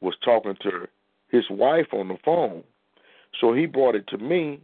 was 0.00 0.14
talking 0.22 0.54
to 0.62 0.86
his 1.30 1.44
wife 1.50 1.86
on 1.92 2.08
the 2.08 2.18
phone. 2.24 2.62
So 3.40 3.54
he 3.54 3.64
brought 3.64 3.94
it 3.94 4.06
to 4.08 4.18
me, 4.18 4.60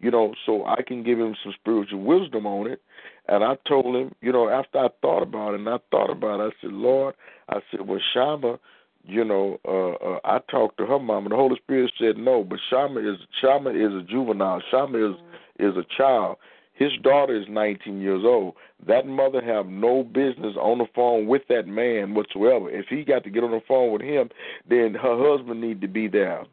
you 0.00 0.10
know, 0.10 0.34
so 0.44 0.64
I 0.66 0.82
can 0.82 1.02
give 1.02 1.18
him 1.18 1.34
some 1.42 1.52
spiritual 1.58 2.02
wisdom 2.02 2.46
on 2.46 2.70
it. 2.70 2.80
And 3.28 3.42
I 3.42 3.56
told 3.66 3.96
him, 3.96 4.14
you 4.20 4.32
know, 4.32 4.48
after 4.48 4.78
I 4.78 4.88
thought 5.00 5.22
about 5.22 5.54
it 5.54 5.60
and 5.60 5.68
I 5.68 5.78
thought 5.90 6.10
about 6.10 6.40
it, 6.40 6.52
I 6.52 6.60
said, 6.60 6.72
Lord, 6.72 7.14
I 7.48 7.60
said, 7.70 7.86
well, 7.86 8.00
Shama, 8.12 8.58
you 9.06 9.24
know, 9.24 9.58
uh, 9.66 10.14
uh, 10.14 10.18
I 10.24 10.40
talked 10.50 10.78
to 10.78 10.86
her 10.86 10.98
mom, 10.98 11.24
and 11.24 11.32
the 11.32 11.36
Holy 11.36 11.56
Spirit 11.56 11.92
said 11.98 12.16
no. 12.16 12.42
But 12.42 12.58
Shama 12.70 13.00
is 13.00 13.18
Shama 13.40 13.70
is 13.70 13.92
a 13.92 14.02
juvenile. 14.02 14.62
Shama 14.70 15.10
is 15.10 15.16
is 15.58 15.76
a 15.76 15.84
child. 15.96 16.38
His 16.72 16.90
daughter 17.02 17.40
is 17.40 17.46
19 17.48 18.00
years 18.00 18.22
old. 18.24 18.54
That 18.84 19.06
mother 19.06 19.40
have 19.40 19.66
no 19.66 20.02
business 20.02 20.56
on 20.60 20.78
the 20.78 20.86
phone 20.92 21.28
with 21.28 21.42
that 21.48 21.68
man 21.68 22.14
whatsoever. 22.14 22.68
If 22.68 22.86
he 22.88 23.04
got 23.04 23.22
to 23.24 23.30
get 23.30 23.44
on 23.44 23.52
the 23.52 23.62
phone 23.68 23.92
with 23.92 24.02
him, 24.02 24.28
then 24.68 24.94
her 24.94 25.16
husband 25.16 25.60
need 25.60 25.80
to 25.82 25.88
be 25.88 26.08
there. 26.08 26.44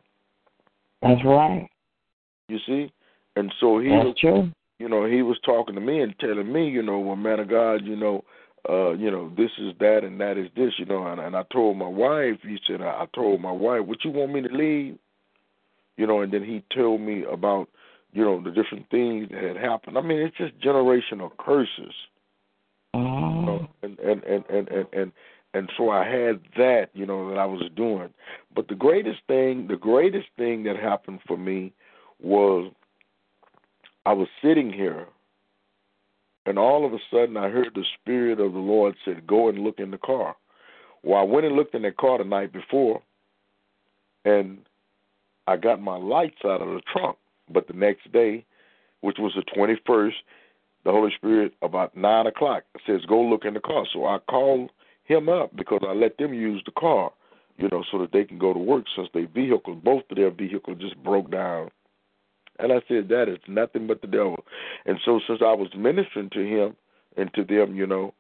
That's 1.02 1.26
right. 1.26 1.68
You 2.50 2.60
see, 2.68 2.94
and 3.36 3.54
so 3.60 3.80
he 3.80 3.90
That's 3.90 4.20
true. 4.20 4.52
you 4.80 4.90
know, 4.90 5.06
he 5.06 5.22
was 5.22 5.38
talking 5.46 5.76
to 5.76 5.82
me 5.82 6.02
and 6.02 6.18
telling 6.20 6.52
me, 6.52 6.70
you 6.70 6.82
know, 6.82 7.00
well, 7.00 7.16
man 7.16 7.40
of 7.40 7.50
God, 7.50 7.86
you 7.86 7.96
know, 7.96 8.24
uh, 8.70 8.92
you 8.92 9.10
know, 9.10 9.32
this 9.36 9.52
is 9.58 9.74
that 9.80 10.04
and 10.04 10.20
that 10.20 10.38
is 10.38 10.50
this, 10.56 10.74
you 10.78 10.86
know, 10.86 11.08
and, 11.08 11.20
and 11.20 11.36
I 11.36 11.44
told 11.52 11.78
my 11.78 11.88
wife, 11.88 12.38
he 12.44 12.58
said, 12.68 12.82
I, 12.82 13.04
I 13.04 13.06
told 13.14 13.42
my 13.42 13.52
wife, 13.52 13.86
would 13.86 14.00
you 14.04 14.12
want 14.12 14.34
me 14.34 14.42
to 14.42 14.54
leave? 14.54 14.98
You 15.98 16.08
know, 16.08 16.22
and 16.22 16.32
then 16.32 16.44
he 16.44 16.64
told 16.76 17.02
me 17.02 17.24
about, 17.24 17.70
you 18.14 18.24
know, 18.24 18.42
the 18.42 18.52
different 18.52 18.90
things 18.90 19.30
that 19.32 19.44
had 19.44 19.58
happened. 19.58 19.98
I 19.98 20.02
mean, 20.02 20.20
it's 20.20 20.38
just 20.38 20.60
generational 20.60 21.32
curses. 21.38 21.94
You 22.94 23.00
know, 23.00 23.70
Mm. 23.84 23.84
and, 23.84 24.00
and, 24.00 24.24
and, 24.24 24.46
and, 24.50 24.68
and, 24.68 24.88
and 24.94 25.12
and 25.54 25.70
so 25.78 25.90
I 25.90 26.06
had 26.08 26.40
that, 26.58 26.90
you 26.94 27.06
know, 27.06 27.30
that 27.30 27.38
I 27.38 27.46
was 27.46 27.62
doing. 27.76 28.10
But 28.56 28.68
the 28.68 28.76
greatest 28.76 29.20
thing, 29.28 29.68
the 29.68 29.76
greatest 29.76 30.28
thing 30.38 30.64
that 30.64 30.78
happened 30.78 31.20
for 31.28 31.38
me 31.38 31.74
was 32.22 32.72
I 34.06 34.14
was 34.14 34.28
sitting 34.44 34.72
here, 34.74 35.08
and 36.46 36.58
all 36.58 36.86
of 36.86 36.94
a 36.94 36.98
sudden 37.12 37.38
I 37.38 37.50
heard 37.50 37.72
the 37.76 37.86
Spirit 38.02 38.40
of 38.40 38.54
the 38.54 38.60
Lord 38.60 38.96
said, 39.06 39.28
Go 39.28 39.50
and 39.50 39.60
look 39.60 39.80
in 39.80 39.92
the 39.92 39.98
car. 39.98 40.36
Well, 41.04 41.20
I 41.20 41.24
went 41.24 41.46
and 41.46 41.56
looked 41.56 41.76
in 41.76 41.84
the 41.84 41.92
car 41.92 42.18
the 42.18 42.24
night 42.24 42.52
before, 42.52 43.02
and 44.26 44.60
I 45.48 45.58
got 45.58 45.82
my 45.82 45.98
lights 45.98 46.40
out 46.46 46.62
of 46.62 46.70
the 46.70 46.82
trunk. 46.92 47.18
But 47.50 47.68
the 47.68 47.74
next 47.74 48.12
day, 48.12 48.46
which 49.02 49.18
was 49.20 49.34
the 49.36 49.44
21st, 49.56 50.14
the 50.84 50.92
Holy 50.92 51.12
Spirit, 51.16 51.54
about 51.62 51.96
9 51.96 52.28
o'clock, 52.28 52.64
says, 52.88 53.02
Go 53.08 53.22
look 53.22 53.46
in 53.46 53.54
the 53.54 53.60
car. 53.60 53.86
So 53.94 54.06
I 54.06 54.20
called 54.30 54.72
him 55.04 55.30
up 55.30 55.56
because 55.56 55.82
I 55.88 55.94
let 55.94 56.18
them 56.18 56.34
use 56.34 56.62
the 56.66 56.72
car, 56.72 57.12
you 57.58 57.68
know, 57.72 57.84
so 57.92 58.00
that 58.00 58.12
they 58.12 58.24
can 58.24 58.40
go 58.40 58.54
to 58.54 58.60
work 58.60 58.86
since 58.96 59.10
their 59.14 59.28
vehicle, 59.28 59.76
both 59.76 60.04
of 60.10 60.18
their 60.18 60.32
vehicles 60.32 60.78
just 60.80 61.02
broke 61.04 61.30
down. 61.30 61.70
And 62.62 62.72
I 62.72 62.82
said, 62.88 63.10
that 63.10 63.28
is 63.28 63.40
nothing 63.48 63.88
but 63.88 64.02
the 64.02 64.08
devil. 64.08 64.44
And 64.86 64.98
so 65.04 65.20
since 65.28 65.40
I 65.42 65.54
was 65.54 65.70
ministering 65.76 66.30
to 66.32 66.40
him 66.40 66.76
and 67.18 67.34
to 67.34 67.44
them, 67.44 67.76
you 67.76 67.88
know, 67.88 68.14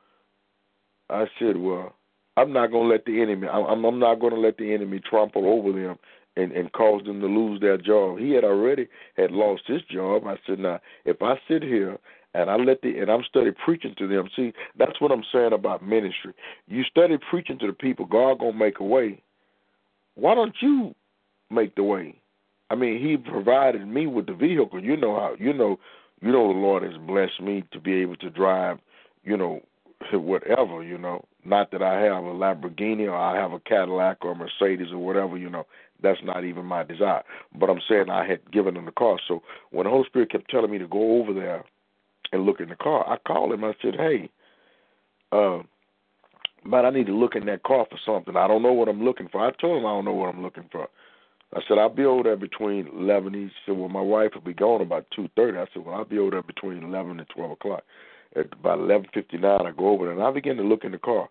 I 1.10 1.26
said, 1.40 1.58
well, 1.58 1.96
I'm 2.38 2.54
not 2.54 2.72
going 2.72 2.88
to 2.88 2.94
let 2.94 3.06
the 3.06 3.22
enemy, 3.22 3.48
I'm, 3.48 3.86
I'm 3.86 4.00
not 4.00 4.20
going 4.20 4.34
to 4.34 4.40
let 4.40 4.58
the 4.58 4.74
enemy 4.74 5.00
trample 5.00 5.46
over 5.46 5.72
them 5.72 5.98
and, 6.38 6.52
and 6.54 6.72
cause 6.72 7.04
them 7.06 7.20
to 7.20 7.28
lose 7.28 7.60
their 7.60 7.78
job. 7.78 8.20
He 8.20 8.32
had 8.32 8.44
already 8.44 8.88
had 9.18 9.32
lost 9.32 9.64
his 9.68 9.82
job. 9.92 10.26
I 10.26 10.38
said, 10.48 10.60
now, 10.60 10.80
if 11.06 11.22
I 11.22 11.36
sit 11.48 11.62
here 11.62 11.98
and 12.34 12.50
I 12.50 12.56
let 12.56 12.82
the, 12.82 12.98
and 13.00 13.12
I'm 13.12 13.24
study 13.30 13.52
preaching 13.64 13.94
to 13.98 14.08
them, 14.08 14.30
see, 14.36 14.54
that's 14.78 15.00
what 15.02 15.12
I'm 15.12 15.26
saying 15.34 15.54
about 15.54 15.86
ministry. 15.86 16.34
You 16.68 16.84
study 16.86 17.18
preaching 17.30 17.60
to 17.60 17.68
the 17.68 17.74
people, 17.74 18.06
God 18.06 18.40
to 18.40 18.54
make 18.54 18.80
a 18.80 18.86
way. 18.86 19.22
Why 20.16 20.34
don't 20.34 20.56
you 20.62 20.96
make 21.50 21.76
the 21.76 21.84
way? 21.84 22.21
I 22.72 22.76
mean, 22.76 23.06
he 23.06 23.18
provided 23.18 23.86
me 23.86 24.08
with 24.08 24.28
the 24.28 24.34
vehicle. 24.34 24.82
You 24.82 24.96
know 24.96 25.16
how 25.16 25.36
you 25.38 25.52
know 25.52 25.78
you 26.22 26.32
know 26.32 26.54
the 26.54 26.60
Lord 26.60 26.84
has 26.84 26.96
blessed 27.06 27.42
me 27.42 27.66
to 27.74 27.80
be 27.82 27.96
able 27.96 28.16
to 28.18 28.30
drive, 28.30 28.78
you 29.26 29.36
know, 29.36 29.60
whatever, 30.14 30.82
you 30.82 30.98
know. 30.98 31.26
Not 31.44 31.72
that 31.72 31.82
I 31.82 32.00
have 32.02 32.24
a 32.24 32.28
Lamborghini 32.28 33.08
or 33.08 33.16
I 33.16 33.36
have 33.36 33.52
a 33.52 33.60
Cadillac 33.60 34.24
or 34.24 34.32
a 34.32 34.36
Mercedes 34.36 34.94
or 34.94 35.00
whatever, 35.00 35.38
you 35.38 35.50
know. 35.50 35.66
That's 36.02 36.20
not 36.24 36.46
even 36.46 36.66
my 36.66 36.84
desire. 36.84 37.24
But 37.60 37.70
I'm 37.70 37.82
saying 37.90 38.10
I 38.10 38.26
had 38.26 38.50
given 38.52 38.78
him 38.78 38.86
the 38.86 38.92
car. 38.92 39.18
So 39.28 39.44
when 39.72 39.84
the 39.84 39.90
Holy 39.90 40.06
Spirit 40.08 40.32
kept 40.32 40.50
telling 40.50 40.72
me 40.72 40.78
to 40.78 40.88
go 40.88 41.20
over 41.20 41.34
there 41.34 41.66
and 42.32 42.46
look 42.46 42.62
in 42.62 42.70
the 42.70 42.76
car, 42.76 43.08
I 43.08 43.18
called 43.28 43.52
him. 43.52 43.66
I 43.66 43.74
said, 43.82 43.96
"Hey, 43.96 44.30
uh, 45.32 45.60
but 46.66 46.86
I 46.86 46.92
need 46.92 47.08
to 47.08 47.18
look 47.18 47.36
in 47.36 47.46
that 47.48 47.64
car 47.64 47.86
for 47.90 48.00
something. 48.06 48.38
I 48.38 48.48
don't 48.48 48.64
know 48.64 48.74
what 48.74 48.88
I'm 48.88 49.04
looking 49.04 49.28
for." 49.28 49.46
I 49.46 49.52
told 49.60 49.80
him 49.80 49.86
I 49.86 49.90
don't 49.90 50.06
know 50.06 50.14
what 50.14 50.34
I'm 50.34 50.42
looking 50.42 50.70
for. 50.72 50.88
I 51.54 51.60
said 51.68 51.78
I'll 51.78 51.90
be 51.90 52.06
over 52.06 52.24
there 52.24 52.38
between 52.38 52.88
eleven. 52.88 53.34
He 53.34 53.50
said, 53.66 53.78
"Well, 53.78 53.90
my 53.90 54.02
wife 54.02 54.32
will 54.34 54.42
be 54.42 54.54
gone 54.54 54.82
about 54.82 55.06
two 55.14 55.30
thirty. 55.36 55.58
I 55.58 55.66
said, 55.74 55.86
"Well, 55.86 55.96
I'll 55.96 56.06
be 56.06 56.18
over 56.18 56.32
there 56.32 56.44
between 56.44 56.84
eleven 56.84 57.20
and 57.20 57.28
twelve 57.30 57.52
o'clock." 57.52 57.84
At 58.36 58.54
about 58.54 58.80
eleven 58.80 59.08
fifty 59.14 59.38
nine, 59.38 59.66
I 59.66 59.72
go 59.72 59.90
over 59.90 60.06
there 60.06 60.14
and 60.14 60.24
I 60.24 60.32
begin 60.32 60.58
to 60.58 60.64
look 60.64 60.86
in 60.86 60.94
the 60.94 60.98
car. 60.98 61.30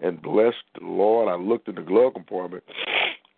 And 0.00 0.20
bless 0.20 0.54
the 0.78 0.84
Lord, 0.84 1.28
I 1.28 1.36
looked 1.36 1.68
in 1.68 1.74
the 1.74 1.82
glove 1.82 2.14
compartment 2.14 2.64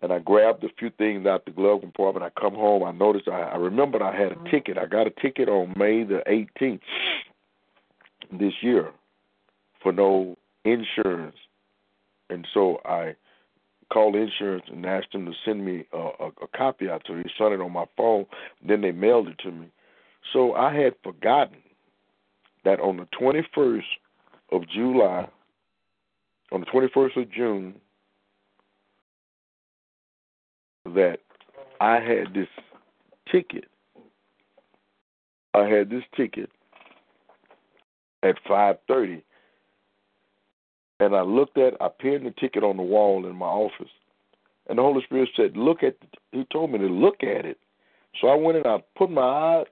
and 0.02 0.12
I 0.12 0.18
grabbed 0.18 0.64
a 0.64 0.68
few 0.78 0.90
things 0.90 1.26
out 1.26 1.44
the 1.44 1.52
glove 1.52 1.80
compartment. 1.80 2.24
I 2.24 2.40
come 2.40 2.54
home. 2.54 2.82
I 2.82 2.90
noticed. 2.90 3.28
I, 3.28 3.42
I 3.42 3.56
remembered 3.56 4.02
I 4.02 4.14
had 4.14 4.32
a 4.32 4.34
mm-hmm. 4.34 4.50
ticket. 4.50 4.76
I 4.76 4.86
got 4.86 5.06
a 5.06 5.10
ticket 5.10 5.48
on 5.48 5.74
May 5.76 6.02
the 6.02 6.22
18th 6.28 6.80
this 8.32 8.52
year 8.60 8.90
for 9.82 9.92
no 9.92 10.36
insurance, 10.64 11.36
and 12.30 12.46
so 12.52 12.80
I 12.84 13.14
called 13.93 14.16
insurance 14.16 14.64
and 14.69 14.86
asked 14.86 15.12
them 15.12 15.27
to 15.27 15.32
send 15.44 15.64
me 15.64 15.85
a, 15.93 15.98
a, 15.98 16.28
a 16.43 16.48
copy 16.56 16.89
out 16.89 17.05
to 17.05 17.14
me. 17.14 17.24
He 17.24 17.44
it 17.52 17.60
on 17.60 17.73
my 17.73 17.85
phone. 17.97 18.27
Then 18.66 18.81
they 18.81 18.93
mailed 18.93 19.28
it 19.28 19.39
to 19.40 19.51
me. 19.51 19.66
So 20.32 20.55
I 20.55 20.74
had 20.74 20.94
forgotten 21.02 21.59
that 22.64 22.81
on 22.81 22.97
the 22.97 23.06
21st 23.20 23.82
of 24.52 24.62
July, 24.69 25.28
on 26.52 26.60
the 26.60 26.66
21st 26.66 27.23
of 27.23 27.31
June, 27.31 27.74
that 30.86 31.19
I 31.81 31.94
had 31.94 32.35
this 32.35 32.48
ticket. 33.31 33.64
I 35.55 35.64
had 35.64 35.90
this 35.90 36.05
ticket 36.16 36.51
at 38.23 38.36
5:30 38.48 39.23
and 41.02 41.16
I 41.16 41.22
looked 41.22 41.58
at 41.58 41.80
I 41.80 41.88
pinned 41.88 42.26
the 42.26 42.30
ticket 42.30 42.62
on 42.62 42.76
the 42.76 42.82
wall 42.82 43.26
in 43.26 43.36
my 43.36 43.46
office. 43.46 43.90
And 44.68 44.78
the 44.78 44.82
Holy 44.82 45.02
Spirit 45.02 45.28
said, 45.36 45.56
"Look 45.56 45.82
at." 45.82 45.96
He 46.30 46.44
told 46.52 46.70
me 46.70 46.78
to 46.78 46.86
look 46.86 47.22
at 47.22 47.44
it. 47.44 47.58
So 48.20 48.28
I 48.28 48.34
went 48.34 48.58
and 48.58 48.66
I 48.66 48.82
put 48.96 49.10
my 49.10 49.22
eye 49.22 49.64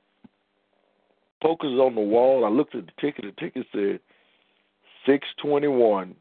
focus 1.43 1.70
on 1.70 1.94
the 1.94 2.01
wall. 2.01 2.44
I 2.44 2.48
looked 2.48 2.74
at 2.74 2.86
the 2.86 2.93
ticket. 3.01 3.24
The 3.24 3.40
ticket 3.40 3.66
said 3.73 4.01
621 5.07 6.15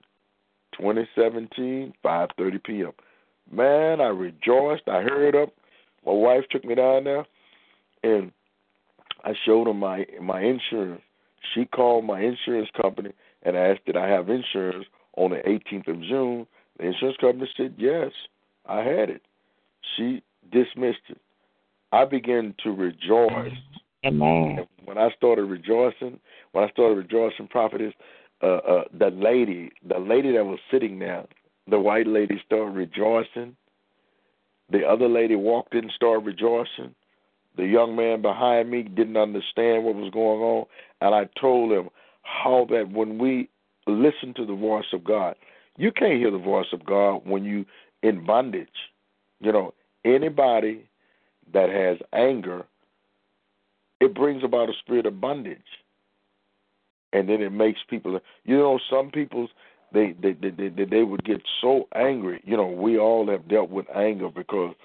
2017 0.73 1.93
5:30 2.03 2.63
p.m. 2.63 2.91
Man, 3.51 3.99
I 4.01 4.07
rejoiced. 4.07 4.87
I 4.87 5.01
hurried 5.01 5.35
up. 5.35 5.49
My 6.05 6.13
wife 6.13 6.47
took 6.49 6.63
me 6.63 6.75
down 6.75 7.03
there, 7.05 7.25
and 8.03 8.31
I 9.23 9.33
showed 9.45 9.67
her 9.67 9.73
my 9.73 10.05
my 10.21 10.41
insurance. 10.41 11.01
She 11.53 11.65
called 11.65 12.05
my 12.05 12.21
insurance 12.21 12.69
company 12.79 13.11
and 13.43 13.55
asked 13.57 13.85
did 13.85 13.97
I 13.97 14.07
have 14.07 14.29
insurance 14.29 14.85
on 15.19 15.31
the 15.31 15.37
18th 15.37 15.87
of 15.89 16.01
June. 16.01 16.47
The 16.77 16.87
insurance 16.87 17.17
company 17.19 17.47
said 17.57 17.75
yes, 17.77 18.11
I 18.65 18.79
had 18.79 19.09
it. 19.09 19.21
She 19.95 20.23
dismissed 20.51 20.99
it. 21.09 21.19
I 21.91 22.05
began 22.05 22.55
to 22.63 22.71
rejoice. 22.71 23.51
Amen. 24.05 24.59
And 24.59 24.67
when 24.85 24.97
I 24.97 25.09
started 25.17 25.43
rejoicing, 25.43 26.19
when 26.53 26.63
I 26.63 26.69
started 26.69 26.95
rejoicing, 26.95 27.47
prophetess, 27.49 27.93
uh, 28.41 28.45
uh, 28.45 28.83
the 28.97 29.09
lady, 29.09 29.71
the 29.87 29.99
lady 29.99 30.31
that 30.31 30.45
was 30.45 30.59
sitting 30.71 30.99
there, 30.99 31.25
the 31.67 31.79
white 31.79 32.07
lady 32.07 32.41
started 32.45 32.71
rejoicing. 32.71 33.57
The 34.71 34.85
other 34.85 35.09
lady 35.09 35.35
walked 35.35 35.73
in 35.73 35.85
and 35.85 35.91
started 35.93 36.25
rejoicing. 36.25 36.95
The 37.57 37.65
young 37.65 37.95
man 37.95 38.21
behind 38.21 38.71
me 38.71 38.83
didn't 38.83 39.17
understand 39.17 39.83
what 39.83 39.95
was 39.95 40.11
going 40.13 40.39
on, 40.39 40.65
and 41.01 41.13
I 41.13 41.27
told 41.41 41.73
him 41.73 41.89
how 42.21 42.67
that 42.69 42.89
when 42.91 43.17
we 43.17 43.49
listen 43.89 44.33
to 44.35 44.45
the 44.45 44.55
voice 44.55 44.91
of 44.93 45.03
God, 45.03 45.35
you 45.77 45.91
can't 45.91 46.19
hear 46.19 46.31
the 46.31 46.37
voice 46.37 46.67
of 46.73 46.85
God 46.85 47.21
when 47.25 47.43
you 47.43 47.65
in 48.03 48.25
bondage. 48.25 48.67
You 49.39 49.51
know, 49.51 49.73
anybody 50.05 50.89
that 51.53 51.69
has 51.69 51.97
anger, 52.13 52.65
it 53.99 54.13
brings 54.13 54.43
about 54.43 54.69
a 54.69 54.73
spirit 54.79 55.05
of 55.05 55.21
bondage. 55.21 55.57
And 57.11 57.27
then 57.27 57.41
it 57.41 57.51
makes 57.51 57.79
people 57.89 58.19
you 58.43 58.57
know, 58.57 58.79
some 58.89 59.09
people's 59.09 59.49
they 59.93 60.13
they 60.21 60.33
they 60.33 60.69
they, 60.69 60.85
they 60.85 61.03
would 61.03 61.23
get 61.23 61.41
so 61.61 61.87
angry. 61.95 62.41
You 62.45 62.57
know, 62.57 62.67
we 62.67 62.97
all 62.97 63.27
have 63.29 63.47
dealt 63.47 63.69
with 63.69 63.85
anger 63.95 64.29
because 64.29 64.75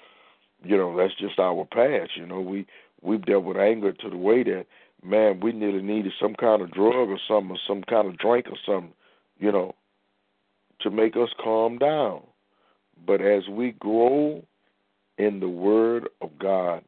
you 0.63 0.75
know 0.75 0.95
that's 0.97 1.15
just 1.15 1.37
our 1.39 1.65
past. 1.65 2.11
You 2.15 2.25
know, 2.25 2.41
we 2.41 2.65
we've 3.01 3.25
dealt 3.25 3.43
with 3.43 3.57
anger 3.57 3.91
to 3.93 4.09
the 4.09 4.17
way 4.17 4.43
that 4.43 4.65
man, 5.03 5.39
we 5.39 5.51
nearly 5.51 5.81
needed 5.81 6.13
some 6.21 6.35
kind 6.35 6.61
of 6.61 6.71
drug 6.71 7.09
or 7.09 7.19
something, 7.27 7.51
or 7.51 7.59
some 7.67 7.83
kind 7.83 8.07
of 8.07 8.17
drink 8.17 8.47
or 8.47 8.57
something, 8.65 8.93
you 9.39 9.51
know, 9.51 9.73
to 10.81 10.89
make 10.89 11.15
us 11.15 11.29
calm 11.43 11.77
down. 11.77 12.21
But 13.05 13.21
as 13.21 13.47
we 13.49 13.71
grow 13.73 14.43
in 15.17 15.39
the 15.39 15.49
Word 15.49 16.09
of 16.21 16.37
God 16.39 16.83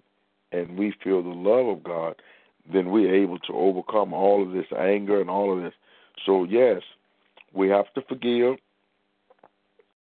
and 0.51 0.77
we 0.77 0.93
feel 1.03 1.21
the 1.21 1.29
love 1.29 1.67
of 1.67 1.83
God, 1.83 2.15
then 2.71 2.89
we're 2.89 3.13
able 3.13 3.39
to 3.39 3.53
overcome 3.53 4.13
all 4.13 4.43
of 4.43 4.51
this 4.51 4.65
anger 4.77 5.21
and 5.21 5.29
all 5.29 5.55
of 5.55 5.63
this. 5.63 5.73
So, 6.25 6.43
yes, 6.43 6.81
we 7.53 7.69
have 7.69 7.91
to 7.93 8.01
forgive. 8.07 8.55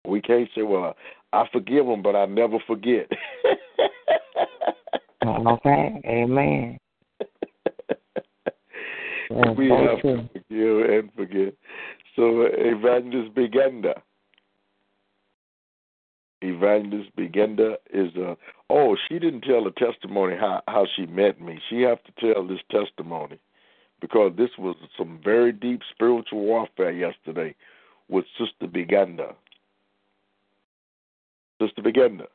We 0.06 0.22
can't 0.22 0.50
say, 0.56 0.64
well, 0.64 0.96
I 1.34 1.46
forgive 1.52 1.86
them, 1.86 2.02
but 2.02 2.16
I 2.16 2.26
never 2.26 2.58
forget. 2.68 3.10
okay, 5.26 6.02
amen. 6.06 6.78
We 9.58 9.70
have 9.70 10.02
to 10.02 10.30
forgive 10.34 10.90
and 10.90 11.14
forget. 11.14 11.54
So, 12.16 12.44
Evangelist 12.44 13.34
Begenda. 13.36 14.02
Evangelist 16.42 17.16
Begenda 17.16 17.76
is 17.94 18.16
a. 18.16 18.36
Oh, 18.70 18.98
she 19.08 19.20
didn't 19.20 19.42
tell 19.42 19.64
the 19.64 19.72
testimony 19.72 20.36
how 20.36 20.62
how 20.68 20.86
she 20.96 21.06
met 21.06 21.40
me. 21.40 21.60
She 21.70 21.82
have 21.82 22.00
to 22.04 22.34
tell 22.34 22.46
this 22.46 22.60
testimony 22.72 23.40
because 24.02 24.34
this 24.38 24.50
was 24.58 24.76
some 24.98 25.20
very 25.24 25.52
deep 25.52 25.82
spiritual 25.94 26.40
warfare 26.40 26.92
yesterday 26.92 27.56
with 28.10 28.26
Sister 28.38 28.68
Begenda. 28.68 29.36
Sister 31.62 31.82
Begenda. 31.82 32.26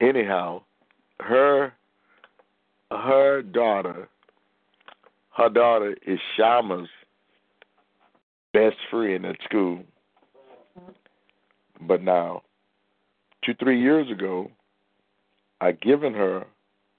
Anyhow, 0.00 0.62
her 1.20 1.74
her 2.98 3.42
daughter, 3.42 4.08
her 5.36 5.48
daughter 5.48 5.96
is 6.06 6.18
Shama's 6.36 6.88
best 8.52 8.76
friend 8.90 9.24
at 9.26 9.36
school. 9.44 9.82
But 11.80 12.02
now, 12.02 12.42
two, 13.44 13.54
three 13.54 13.80
years 13.80 14.10
ago, 14.10 14.50
I 15.60 15.72
given 15.72 16.12
her 16.14 16.44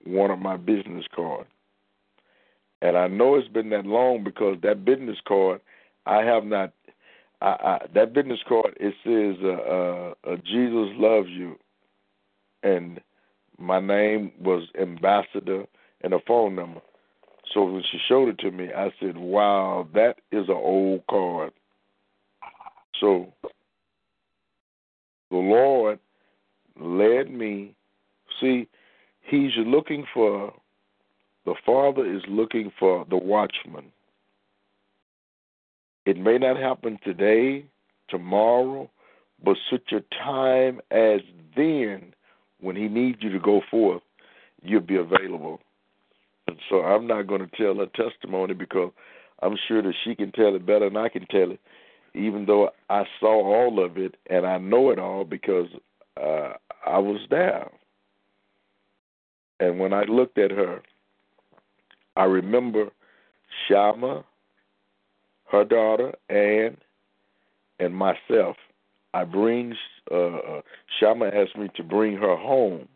one 0.05 0.31
of 0.31 0.39
my 0.39 0.57
business 0.57 1.05
cards. 1.15 1.49
And 2.81 2.97
I 2.97 3.07
know 3.07 3.35
it's 3.35 3.47
been 3.47 3.69
that 3.69 3.85
long 3.85 4.23
because 4.23 4.57
that 4.63 4.83
business 4.83 5.17
card, 5.25 5.61
I 6.05 6.23
have 6.23 6.43
not. 6.43 6.73
I, 7.41 7.45
I, 7.45 7.85
that 7.93 8.13
business 8.13 8.39
card 8.47 8.77
it 8.79 8.93
says 9.03 9.41
uh, 9.43 9.49
uh, 9.49 10.13
uh, 10.33 10.35
Jesus 10.45 10.89
loves 10.97 11.29
you, 11.29 11.57
and 12.61 12.99
my 13.57 13.79
name 13.79 14.31
was 14.39 14.63
Ambassador 14.79 15.65
and 16.03 16.13
a 16.13 16.19
phone 16.27 16.55
number. 16.55 16.81
So 17.53 17.65
when 17.65 17.83
she 17.91 17.99
showed 18.07 18.29
it 18.29 18.39
to 18.39 18.51
me, 18.51 18.71
I 18.73 18.91
said, 18.99 19.17
"Wow, 19.17 19.87
that 19.93 20.19
is 20.31 20.47
an 20.49 20.55
old 20.55 21.05
card." 21.07 21.53
So 22.99 23.33
the 25.29 25.37
Lord 25.37 25.99
led 26.79 27.31
me. 27.31 27.75
See, 28.39 28.67
He's 29.21 29.55
looking 29.57 30.05
for 30.13 30.53
the 31.45 31.55
Father 31.65 32.05
is 32.05 32.21
looking 32.27 32.71
for 32.79 33.05
the 33.09 33.17
watchman. 33.17 33.91
It 36.05 36.17
may 36.17 36.37
not 36.37 36.57
happen 36.57 36.99
today, 37.03 37.65
tomorrow, 38.09 38.89
but 39.43 39.57
such 39.69 39.91
a 39.91 40.01
time 40.15 40.79
as 40.91 41.21
then, 41.55 42.13
when 42.61 42.75
He 42.75 42.87
needs 42.87 43.21
you 43.21 43.29
to 43.31 43.39
go 43.39 43.61
forth, 43.69 44.01
you'll 44.61 44.81
be 44.81 44.95
available. 44.95 45.59
And 46.47 46.57
so 46.69 46.81
I'm 46.81 47.07
not 47.07 47.27
going 47.27 47.41
to 47.41 47.57
tell 47.57 47.75
her 47.75 47.87
testimony 47.87 48.53
because 48.53 48.91
I'm 49.41 49.57
sure 49.67 49.81
that 49.81 49.93
she 50.03 50.15
can 50.15 50.31
tell 50.31 50.55
it 50.55 50.65
better 50.65 50.89
than 50.89 50.97
I 50.97 51.09
can 51.09 51.25
tell 51.27 51.51
it, 51.51 51.59
even 52.13 52.45
though 52.45 52.69
I 52.89 53.03
saw 53.19 53.43
all 53.43 53.83
of 53.83 53.97
it 53.97 54.15
and 54.29 54.45
I 54.45 54.57
know 54.57 54.89
it 54.91 54.99
all 54.99 55.25
because 55.25 55.67
uh, 56.21 56.53
I 56.85 56.97
was 56.99 57.21
there. 57.29 57.69
And 59.59 59.79
when 59.79 59.93
I 59.93 60.03
looked 60.03 60.37
at 60.37 60.51
her, 60.51 60.81
I 62.15 62.25
remember 62.25 62.89
Shama, 63.67 64.23
her 65.51 65.63
daughter, 65.63 66.13
Ann, 66.29 66.77
and 67.79 67.95
myself 67.95 68.55
I 69.13 69.23
bring 69.25 69.75
uh, 70.11 70.15
uh, 70.15 70.61
Shama 70.99 71.27
asked 71.27 71.57
me 71.57 71.69
to 71.75 71.83
bring 71.83 72.17
her 72.17 72.35
home 72.35 72.87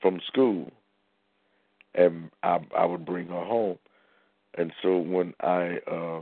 from 0.00 0.20
school, 0.26 0.70
and 1.94 2.30
I, 2.42 2.58
I 2.76 2.84
would 2.84 3.04
bring 3.04 3.28
her 3.28 3.44
home. 3.44 3.78
And 4.56 4.72
so 4.82 4.98
when 4.98 5.34
I 5.40 5.78
uh, 5.90 6.20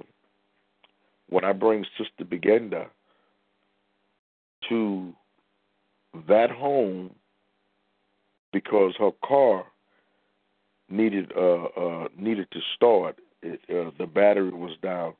when 1.28 1.44
I 1.44 1.52
bring 1.52 1.84
Sister 1.96 2.24
Begenda 2.24 2.86
to 4.68 5.12
that 6.28 6.50
home 6.50 7.14
because 8.52 8.94
her 8.98 9.10
car 9.24 9.64
needed 10.88 11.32
uh, 11.36 11.64
uh, 11.64 12.08
needed 12.18 12.48
to 12.52 12.60
start. 12.74 13.18
It, 13.42 13.60
uh, 13.68 13.90
the 13.98 14.06
battery 14.06 14.50
was 14.50 14.76
down, 14.82 15.14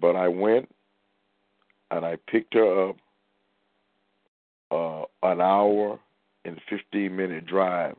but 0.00 0.16
I 0.16 0.28
went 0.28 0.68
and 1.90 2.04
I 2.04 2.16
picked 2.30 2.54
her 2.54 2.90
up. 2.90 2.96
Uh, 4.72 5.02
an 5.24 5.40
hour 5.40 5.98
and 6.44 6.60
fifteen 6.68 7.16
minute 7.16 7.44
drive 7.44 7.96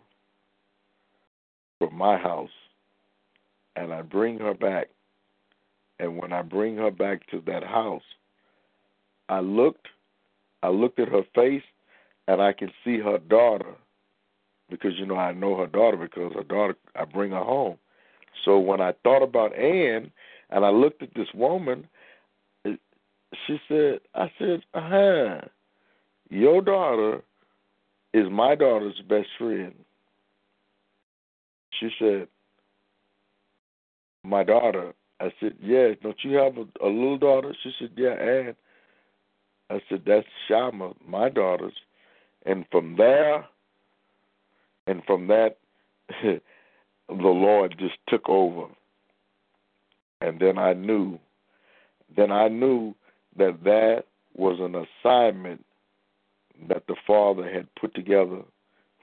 from 1.81 1.97
my 1.97 2.15
house, 2.15 2.51
and 3.75 3.91
I 3.91 4.03
bring 4.03 4.37
her 4.37 4.53
back. 4.53 4.89
And 5.99 6.15
when 6.17 6.31
I 6.31 6.43
bring 6.43 6.77
her 6.77 6.91
back 6.91 7.25
to 7.31 7.41
that 7.47 7.63
house, 7.63 8.03
I 9.29 9.39
looked, 9.39 9.87
I 10.61 10.69
looked 10.69 10.99
at 10.99 11.09
her 11.09 11.23
face, 11.33 11.63
and 12.27 12.39
I 12.39 12.53
can 12.53 12.69
see 12.83 12.99
her 12.99 13.17
daughter 13.17 13.73
because 14.69 14.91
you 14.97 15.07
know 15.07 15.15
I 15.15 15.33
know 15.33 15.57
her 15.57 15.65
daughter 15.65 15.97
because 15.97 16.33
her 16.35 16.43
daughter 16.43 16.75
I 16.95 17.05
bring 17.05 17.31
her 17.31 17.43
home. 17.43 17.77
So 18.45 18.59
when 18.59 18.79
I 18.79 18.93
thought 19.03 19.23
about 19.23 19.55
Ann 19.55 20.11
and 20.51 20.63
I 20.63 20.69
looked 20.69 21.01
at 21.01 21.13
this 21.15 21.27
woman, 21.33 21.87
she 22.65 23.59
said, 23.67 24.01
I 24.13 24.31
said, 24.37 24.61
uh 24.75 24.81
huh, 24.81 25.41
your 26.29 26.61
daughter 26.61 27.23
is 28.13 28.29
my 28.29 28.53
daughter's 28.53 29.01
best 29.09 29.29
friend. 29.39 29.73
She 31.81 31.89
said, 31.99 32.27
my 34.23 34.43
daughter. 34.43 34.93
I 35.19 35.33
said, 35.39 35.53
yeah, 35.61 35.89
don't 36.01 36.17
you 36.23 36.37
have 36.37 36.57
a, 36.57 36.85
a 36.85 36.87
little 36.87 37.17
daughter? 37.17 37.55
She 37.63 37.71
said, 37.79 37.89
yeah, 37.97 38.13
and 38.13 38.55
I 39.69 39.81
said, 39.89 40.03
that's 40.05 40.27
Shama, 40.47 40.93
my 41.05 41.29
daughter's. 41.29 41.73
And 42.45 42.65
from 42.71 42.95
there, 42.97 43.45
and 44.87 45.01
from 45.05 45.27
that, 45.27 45.57
the 46.23 46.39
Lord 47.09 47.75
just 47.79 47.95
took 48.07 48.29
over. 48.29 48.67
And 50.21 50.39
then 50.39 50.57
I 50.59 50.73
knew, 50.73 51.19
then 52.15 52.31
I 52.31 52.47
knew 52.47 52.93
that 53.37 53.63
that 53.63 54.03
was 54.35 54.59
an 54.59 54.75
assignment 54.75 55.65
that 56.69 56.83
the 56.87 56.95
Father 57.07 57.51
had 57.51 57.67
put 57.79 57.95
together 57.95 58.41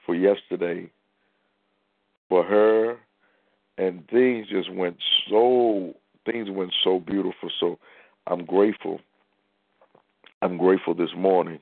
for 0.07 0.15
yesterday 0.15 0.91
for 2.29 2.45
her. 2.45 2.97
And 3.79 4.07
things 4.09 4.49
just 4.49 4.73
went 4.73 4.97
so, 5.31 5.95
things 6.27 6.49
went 6.51 6.75
so 6.83 6.99
beautiful. 6.99 7.49
So 7.61 7.79
I'm 8.27 8.45
grateful. 8.45 9.01
I'm 10.43 10.59
grateful 10.59 10.95
this 10.95 11.11
morning 11.17 11.61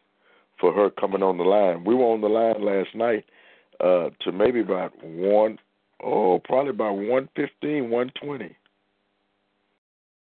for 0.58 0.72
her 0.72 0.90
coming 0.90 1.22
on 1.22 1.36
the 1.36 1.44
line. 1.44 1.84
We 1.84 1.94
were 1.94 2.04
on 2.04 2.20
the 2.20 2.28
line 2.28 2.64
last 2.64 2.94
night 2.94 3.24
uh, 3.80 4.10
to 4.20 4.32
maybe 4.32 4.60
about 4.60 4.92
one, 5.04 5.58
oh, 6.02 6.40
probably 6.44 6.70
about 6.70 6.94
one 6.94 7.28
fifteen, 7.36 7.90
one 7.90 8.10
twenty, 8.22 8.56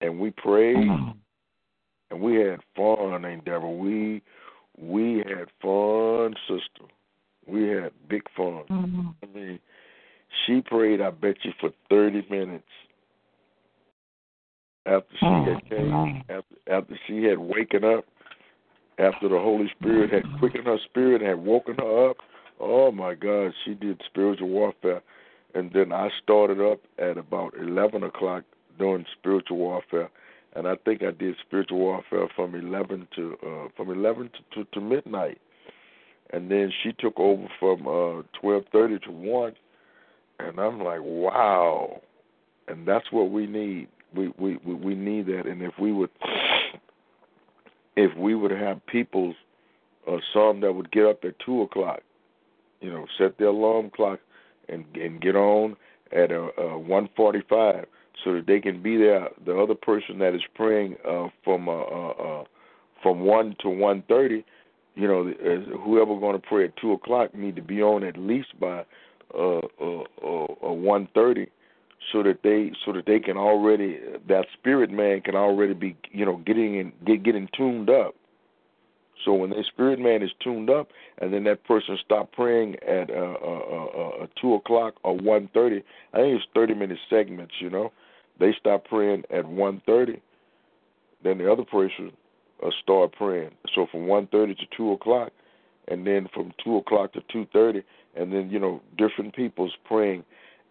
and 0.01 0.19
we 0.19 0.31
prayed, 0.31 0.77
mm-hmm. 0.77 1.11
and 2.11 2.22
we 2.22 2.35
had 2.35 2.60
fun, 2.76 3.26
ain't 3.26 3.45
Deborah? 3.45 3.69
We 3.69 4.22
we 4.77 5.18
had 5.18 5.47
fun, 5.61 6.35
sister. 6.47 6.89
We 7.45 7.68
had 7.68 7.91
big 8.07 8.23
fun. 8.35 8.64
Mm-hmm. 8.69 9.07
I 9.22 9.38
mean, 9.38 9.60
she 10.45 10.61
prayed. 10.61 11.01
I 11.01 11.11
bet 11.11 11.35
you 11.43 11.51
for 11.60 11.72
thirty 11.89 12.26
minutes. 12.30 12.64
After 14.85 15.15
she 15.18 15.26
oh, 15.26 15.45
had 15.45 15.69
came, 15.69 16.23
after, 16.30 16.55
after 16.69 16.99
she 17.07 17.23
had 17.23 17.39
waken 17.39 17.85
up, 17.85 18.05
after 18.99 19.30
the 19.30 19.39
Holy 19.39 19.72
Spirit 19.80 20.11
had 20.11 20.23
quickened 20.39 20.65
her 20.65 20.77
spirit 20.89 21.22
and 21.22 21.30
had 21.30 21.39
woken 21.39 21.76
her 21.76 22.10
up, 22.10 22.18
Oh 22.60 22.91
my 22.91 23.14
God, 23.14 23.51
she 23.65 23.73
did 23.73 24.01
spiritual 24.05 24.49
warfare, 24.49 25.01
and 25.55 25.72
then 25.73 25.91
I 25.91 26.10
started 26.22 26.61
up 26.61 26.80
at 26.97 27.18
about 27.18 27.53
eleven 27.60 28.03
o'clock 28.03 28.43
doing 28.80 29.05
spiritual 29.19 29.57
warfare, 29.57 30.10
and 30.55 30.68
I 30.68 30.76
think 30.85 31.03
I 31.03 31.11
did 31.11 31.35
spiritual 31.45 31.80
warfare 31.80 32.27
from 32.35 32.55
eleven 32.55 33.07
to 33.15 33.38
uh, 33.45 33.68
from 33.76 33.89
eleven 33.89 34.30
to, 34.30 34.64
to, 34.64 34.69
to 34.72 34.81
midnight, 34.81 35.39
and 36.31 36.49
then 36.49 36.72
she 36.84 36.93
took 36.93 37.19
over 37.19 37.47
from 37.60 37.88
uh, 37.88 38.22
twelve 38.39 38.64
thirty 38.72 38.99
to 38.99 39.11
one, 39.11 39.53
and 40.48 40.60
I'm 40.60 40.82
like, 40.84 41.02
wow, 41.02 42.02
and 42.68 42.88
that's 42.88 43.11
what 43.11 43.32
we 43.32 43.48
need. 43.48 43.88
We 44.15 44.34
we 44.38 44.57
we 44.57 44.95
need 44.95 45.26
that, 45.28 45.48
and 45.48 45.61
if 45.61 45.74
we 45.80 45.91
would, 45.91 46.11
if 47.95 48.15
we 48.18 48.36
would 48.36 48.52
have 48.52 48.86
people, 48.86 49.34
uh, 50.07 50.18
some 50.34 50.61
that 50.61 50.74
would 50.74 50.91
get 50.91 51.06
up 51.06 51.24
at 51.24 51.34
two 51.40 51.64
o'clock 51.64 52.02
you 52.84 52.91
know, 52.91 53.07
set 53.18 53.38
their 53.40 53.48
alarm 53.48 53.90
clock 53.95 54.20
and 54.70 54.86
and 54.95 55.22
get 55.22 55.36
on 55.36 55.76
at 56.11 56.32
a, 56.32 56.49
a 56.61 56.78
145 56.78 57.86
so 58.24 58.34
that 58.36 58.45
they 58.45 58.60
can 58.60 58.84
be 58.84 58.98
there. 58.98 59.30
The 59.45 59.57
other 59.57 59.74
person 59.74 60.20
that 60.20 60.36
is 60.36 60.41
praying 60.53 60.98
uh, 61.07 61.30
from 61.44 61.68
uh, 61.68 61.72
uh, 61.72 62.10
uh 62.10 62.44
from 63.02 63.22
one 63.22 63.56
to 63.61 63.70
130, 63.70 64.45
you 64.95 65.07
know, 65.07 65.26
whoever 65.84 66.18
going 66.20 66.40
to 66.40 66.48
pray 66.48 66.65
at 66.65 66.78
two 66.78 66.94
o'clock 66.94 67.34
need 67.36 67.56
to 67.56 67.61
be 67.61 67.82
on 67.82 68.03
at 68.03 68.18
least 68.18 68.57
by 68.60 68.86
uh, 69.34 69.58
uh, 69.82 70.04
uh, 70.24 70.68
uh 70.68 70.74
130 70.74 71.48
so 72.12 72.24
that 72.24 72.40
they 72.44 72.72
so 72.86 72.91
that 72.91 73.06
they 73.06 73.20
can 73.20 73.38
already 73.38 74.00
that 74.28 74.45
spirit 74.54 74.91
man 74.91 75.22
can 75.22 75.36
already 75.36 75.74
be 75.74 75.95
you 76.12 76.26
know 76.26 76.38
getting 76.45 76.76
in 76.76 76.91
get 77.06 77.24
getting 77.24 77.48
tuned 77.56 77.90
up 77.90 78.16
so 79.24 79.34
when 79.34 79.50
the 79.52 79.64
spirit 79.72 80.00
man 80.00 80.22
is 80.22 80.32
tuned 80.44 80.70
up, 80.70 80.90
and 81.20 81.34
then 81.34 81.44
that 81.45 81.64
person 81.64 81.98
stop 82.04 82.32
praying 82.32 82.76
at 82.88 83.10
uh, 83.10 83.14
uh, 83.14 83.62
uh, 83.72 84.24
uh, 84.24 84.28
two 84.41 84.56
o'clock 84.56 84.95
or 85.04 85.16
one 85.16 85.50
thirty, 85.54 85.84
I 86.14 86.18
think 86.18 86.36
it's 86.36 86.45
thirty 86.54 86.74
minute 86.74 86.98
segments. 87.10 87.54
You 87.60 87.70
know, 87.70 87.91
they 88.40 88.54
stop 88.60 88.86
praying 88.86 89.24
at 89.30 89.45
one 89.45 89.82
thirty, 89.86 90.22
then 91.24 91.38
the 91.38 91.52
other 91.52 91.64
person 91.64 92.12
uh, 92.66 92.70
start 92.82 93.14
praying. 93.14 93.52
So 93.76 93.88
from 93.91 94.08
one 94.08 94.28
thirty 94.28 94.56
to 94.56 94.66
two 94.76 94.91
o'clock, 94.91 95.32
and 95.88 96.06
then 96.06 96.28
from 96.34 96.52
two 96.64 96.78
o'clock 96.78 97.14
to 97.14 97.22
two 97.32 97.45
thirty, 97.54 97.84
and 98.15 98.31
then 98.31 98.49
you 98.49 98.60
know 98.60 98.81
different 98.98 99.35
people's 99.35 99.73
praying, 99.85 100.23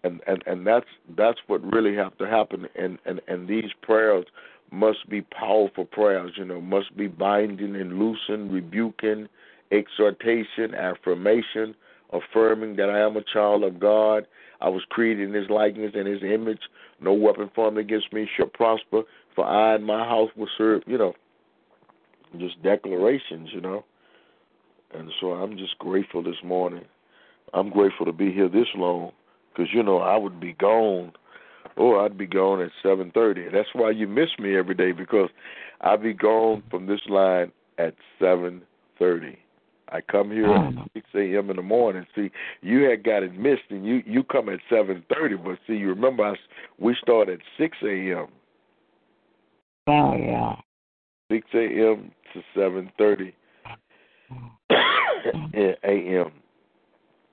and 0.05 0.20
and 0.27 0.43
and 0.47 0.66
that's 0.66 0.86
that's 1.16 1.39
what 1.47 1.62
really 1.73 1.94
have 1.94 2.16
to 2.19 2.27
happen. 2.27 2.66
And 2.77 2.98
and 3.05 3.20
and 3.28 3.48
these 3.48 3.70
prayers 3.82 4.27
must 4.73 5.09
be 5.09 5.20
powerful 5.20 5.85
prayers, 5.85 6.32
you 6.36 6.44
know, 6.44 6.60
must 6.60 6.97
be 6.97 7.06
binding 7.06 7.77
and 7.77 7.98
loosing, 7.98 8.51
rebuking, 8.51 9.28
exhortation, 9.70 10.74
affirmation, 10.74 11.74
affirming 12.12 12.77
that 12.77 12.89
I 12.89 13.01
am 13.01 13.16
a 13.16 13.23
child 13.32 13.64
of 13.64 13.78
God. 13.78 14.27
I 14.60 14.69
was 14.70 14.82
created 14.89 15.28
in 15.28 15.35
his 15.35 15.51
likeness 15.51 15.93
and 15.94 16.09
his 16.09 16.23
image. 16.23 16.60
No 17.01 17.12
weapon 17.12 17.51
formed 17.55 17.78
against 17.78 18.12
me 18.12 18.28
shall 18.36 18.47
prosper, 18.47 19.02
for 19.35 19.44
I 19.44 19.74
and 19.74 19.85
my 19.85 20.05
house 20.05 20.31
will 20.36 20.48
serve, 20.56 20.82
you 20.86 20.97
know, 20.97 21.14
just 22.39 22.62
declarations, 22.62 23.51
you 23.52 23.60
know. 23.60 23.85
And 24.94 25.10
so 25.20 25.32
I'm 25.32 25.56
just 25.56 25.78
grateful 25.78 26.23
this 26.23 26.36
morning. 26.44 26.85
I'm 27.55 27.70
grateful 27.70 28.07
to 28.07 28.12
be 28.12 28.33
here 28.33 28.49
this 28.49 28.69
long 28.74 29.12
because, 29.53 29.73
you 29.73 29.83
know, 29.83 29.99
I 29.99 30.16
would 30.16 30.41
be 30.41 30.53
gone 30.55 31.12
oh, 31.77 32.05
I'd 32.05 32.19
be 32.19 32.27
gone 32.27 32.61
at 32.61 32.70
seven 32.83 33.11
thirty. 33.12 33.45
That's 33.53 33.69
why 33.73 33.91
you 33.91 34.07
miss 34.07 34.29
me 34.39 34.57
every 34.57 34.74
day 34.74 34.93
because 34.93 35.31
I'd 35.81 36.03
be 36.03 36.12
gone 36.12 36.62
from 36.70 36.87
this 36.87 37.01
line 37.09 37.53
at 37.79 37.95
seven 38.19 38.62
thirty. 38.99 39.39
I 39.89 40.01
come 40.01 40.31
here 40.31 40.47
at 40.47 40.73
mm. 40.73 40.89
six 40.95 41.07
a.m. 41.15 41.51
in 41.51 41.57
the 41.57 41.62
morning. 41.62 42.07
See, 42.15 42.31
you 42.62 42.85
had 42.85 43.05
got 43.05 43.23
it 43.23 43.39
missed, 43.39 43.70
and 43.70 43.85
you 43.85 44.03
you 44.07 44.23
come 44.24 44.49
at 44.49 44.61
seven 44.70 45.05
thirty. 45.12 45.37
But 45.37 45.59
see, 45.66 45.74
you 45.74 45.89
remember 45.89 46.24
I, 46.24 46.35
we 46.79 46.97
start 47.01 47.29
at 47.29 47.41
six 47.59 47.77
a.m. 47.83 48.29
Oh 49.87 50.16
yeah. 50.16 50.57
Six 51.31 51.47
a.m. 51.55 52.12
to 52.33 52.43
seven 52.55 52.91
thirty 52.97 53.35
a.m. 55.85 56.33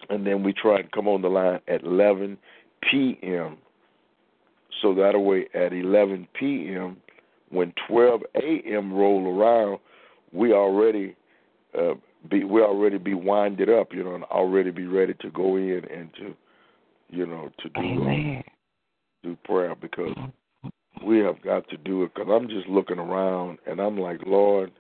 And 0.09 0.25
then 0.25 0.43
we 0.43 0.53
try 0.53 0.79
and 0.79 0.91
come 0.91 1.07
on 1.07 1.21
the 1.21 1.29
line 1.29 1.59
at 1.67 1.83
eleven 1.83 2.37
p.m 2.89 3.57
so 4.81 4.93
that 4.95 5.19
way 5.19 5.47
at 5.53 5.73
11 5.73 6.27
p.m., 6.39 6.97
when 7.49 7.73
12 7.87 8.21
a.m. 8.35 8.93
roll 8.93 9.39
around, 9.39 9.79
we 10.31 10.53
already 10.53 11.15
uh, 11.77 11.95
be 12.29 12.43
we 12.43 12.61
already 12.61 12.99
be 12.99 13.15
winded 13.15 13.69
up, 13.69 13.91
you 13.91 14.03
know, 14.03 14.13
and 14.13 14.23
already 14.25 14.69
be 14.69 14.85
ready 14.85 15.15
to 15.21 15.31
go 15.31 15.55
in 15.55 15.81
and 15.91 16.13
to, 16.13 16.35
you 17.09 17.25
know, 17.25 17.49
to 17.59 17.69
do 17.69 18.07
uh, 18.07 18.41
do 19.23 19.37
prayer 19.45 19.75
because 19.75 20.15
we 21.03 21.17
have 21.19 21.41
got 21.41 21.67
to 21.69 21.77
do 21.77 22.03
it. 22.03 22.13
Because 22.13 22.29
I'm 22.31 22.47
just 22.47 22.67
looking 22.67 22.99
around 22.99 23.57
and 23.65 23.79
I'm 23.79 23.97
like, 23.97 24.19
Lord, 24.27 24.71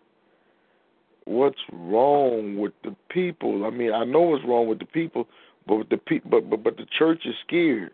what's 1.29 1.59
wrong 1.71 2.57
with 2.57 2.73
the 2.83 2.95
people? 3.09 3.65
I 3.65 3.69
mean, 3.69 3.93
I 3.93 4.03
know 4.03 4.21
what's 4.21 4.43
wrong 4.43 4.67
with 4.67 4.79
the 4.79 4.85
people, 4.85 5.27
but 5.67 5.75
with 5.75 5.89
the 5.89 5.97
pe- 5.97 6.27
but 6.29 6.49
but 6.49 6.63
but 6.63 6.77
the 6.77 6.87
church 6.97 7.21
is 7.25 7.35
scared. 7.45 7.91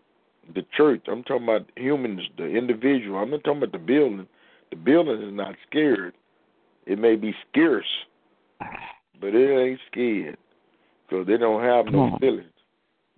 The 0.53 0.65
church. 0.75 1.01
I'm 1.07 1.23
talking 1.23 1.43
about 1.43 1.69
humans, 1.75 2.21
the 2.37 2.45
individual. 2.45 3.17
I'm 3.17 3.31
not 3.31 3.43
talking 3.43 3.63
about 3.63 3.73
the 3.73 3.85
building. 3.85 4.27
The 4.69 4.77
building 4.77 5.21
is 5.21 5.33
not 5.33 5.55
scared. 5.69 6.13
It 6.85 6.97
may 6.97 7.15
be 7.15 7.33
scarce, 7.51 7.85
but 9.19 9.33
it 9.35 9.69
ain't 9.69 9.79
scared 9.91 10.37
because 11.07 11.27
they 11.27 11.37
don't 11.37 11.63
have 11.63 11.87
no 11.87 12.17
feelings. 12.19 12.47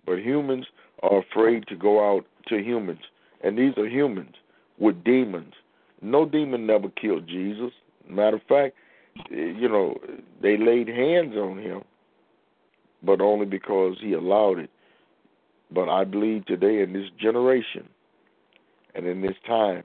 But 0.04 0.18
humans 0.18 0.66
are 1.02 1.20
afraid 1.20 1.66
to 1.68 1.76
go 1.76 2.12
out 2.12 2.24
to 2.48 2.58
humans, 2.58 3.00
and 3.44 3.56
these 3.56 3.76
are 3.76 3.86
humans 3.86 4.34
with 4.78 5.04
demons. 5.04 5.54
No 6.00 6.24
demon 6.24 6.66
never 6.66 6.88
killed 6.88 7.28
Jesus. 7.28 7.72
Matter 8.08 8.36
of 8.36 8.42
fact, 8.48 8.74
you 9.30 9.68
know, 9.68 9.96
they 10.42 10.56
laid 10.56 10.88
hands 10.88 11.36
on 11.36 11.58
him, 11.58 11.82
but 13.02 13.20
only 13.20 13.46
because 13.46 13.96
he 14.00 14.12
allowed 14.12 14.58
it. 14.58 14.70
But 15.70 15.88
I 15.88 16.04
believe 16.04 16.46
today 16.46 16.82
in 16.82 16.92
this 16.92 17.10
generation 17.20 17.88
and 18.94 19.06
in 19.06 19.20
this 19.20 19.36
time 19.46 19.84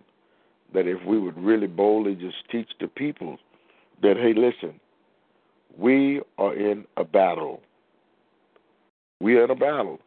that 0.73 0.87
if 0.87 1.03
we 1.05 1.19
would 1.19 1.37
really 1.37 1.67
boldly 1.67 2.15
just 2.15 2.37
teach 2.51 2.69
the 2.79 2.87
people 2.87 3.37
that, 4.01 4.17
hey, 4.17 4.33
listen, 4.33 4.79
we 5.77 6.21
are 6.37 6.55
in 6.55 6.85
a 6.97 7.03
battle. 7.03 7.61
We 9.19 9.37
are 9.37 9.45
in 9.45 9.51
a 9.51 9.55
battle. 9.55 9.99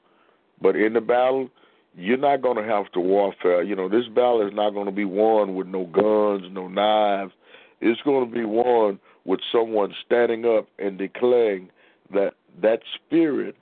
But 0.61 0.77
in 0.77 0.95
the 0.95 1.01
battle, 1.01 1.49
you're 1.95 2.17
not 2.17 2.43
going 2.43 2.57
to 2.57 2.65
have 2.65 2.91
to 2.93 3.01
warfare. 3.01 3.63
You 3.63 3.77
know, 3.77 3.89
this 3.89 4.07
battle 4.09 4.47
is 4.47 4.53
not 4.55 4.71
going 4.71 4.87
to 4.87 4.93
be 4.93 5.05
won 5.05 5.55
with 5.55 5.67
no 5.67 5.85
guns, 5.87 6.53
no 6.53 6.69
knives. 6.69 7.33
It's 7.81 8.01
going 8.03 8.29
to 8.29 8.35
be 8.35 8.45
won 8.45 8.99
with 9.27 9.41
someone 9.51 9.93
standing 10.07 10.45
up 10.47 10.69
and 10.79 10.97
declaring 10.97 11.69
that 12.15 12.35
that 12.63 12.81
spirit 12.95 13.57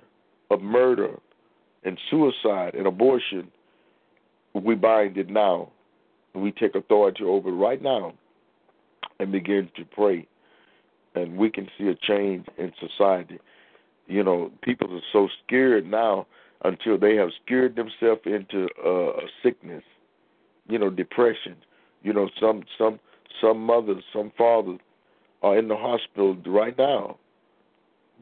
of 0.51 0.61
murder 0.61 1.19
and 1.85 1.99
suicide 2.11 2.75
and 2.75 2.87
abortion, 2.87 3.51
we 4.53 4.75
bind 4.75 5.17
it 5.17 5.29
now. 5.29 5.71
We 6.35 6.53
take 6.53 6.75
authority 6.75 7.25
over 7.25 7.49
it 7.49 7.53
right 7.53 7.83
now 7.83 8.13
and 9.19 9.33
begin 9.33 9.71
to 9.77 9.85
pray. 9.85 10.27
And 11.15 11.37
we 11.37 11.51
can 11.51 11.69
see 11.79 11.89
a 11.89 11.95
change 11.95 12.47
in 12.59 12.73
society. 12.79 13.39
You 14.07 14.23
know, 14.23 14.51
people 14.63 14.95
are 14.95 15.01
so 15.13 15.29
scared 15.45 15.87
now 15.87 16.27
until 16.65 16.99
they 16.99 17.15
have 17.17 17.31
scared 17.45 17.77
themselves 17.77 18.21
into 18.27 18.69
uh, 18.85 19.13
a 19.13 19.27
sickness, 19.43 19.85
you 20.69 20.79
know, 20.79 20.91
depression. 20.91 21.57
You 22.03 22.13
know, 22.13 22.29
some 22.39 22.65
some 22.77 22.99
some 23.41 23.61
mothers, 23.61 24.03
some 24.13 24.33
fathers 24.37 24.81
are 25.45 25.59
in 25.59 25.69
the 25.69 25.77
hospital 25.77 26.37
right 26.47 26.77
now, 26.79 27.19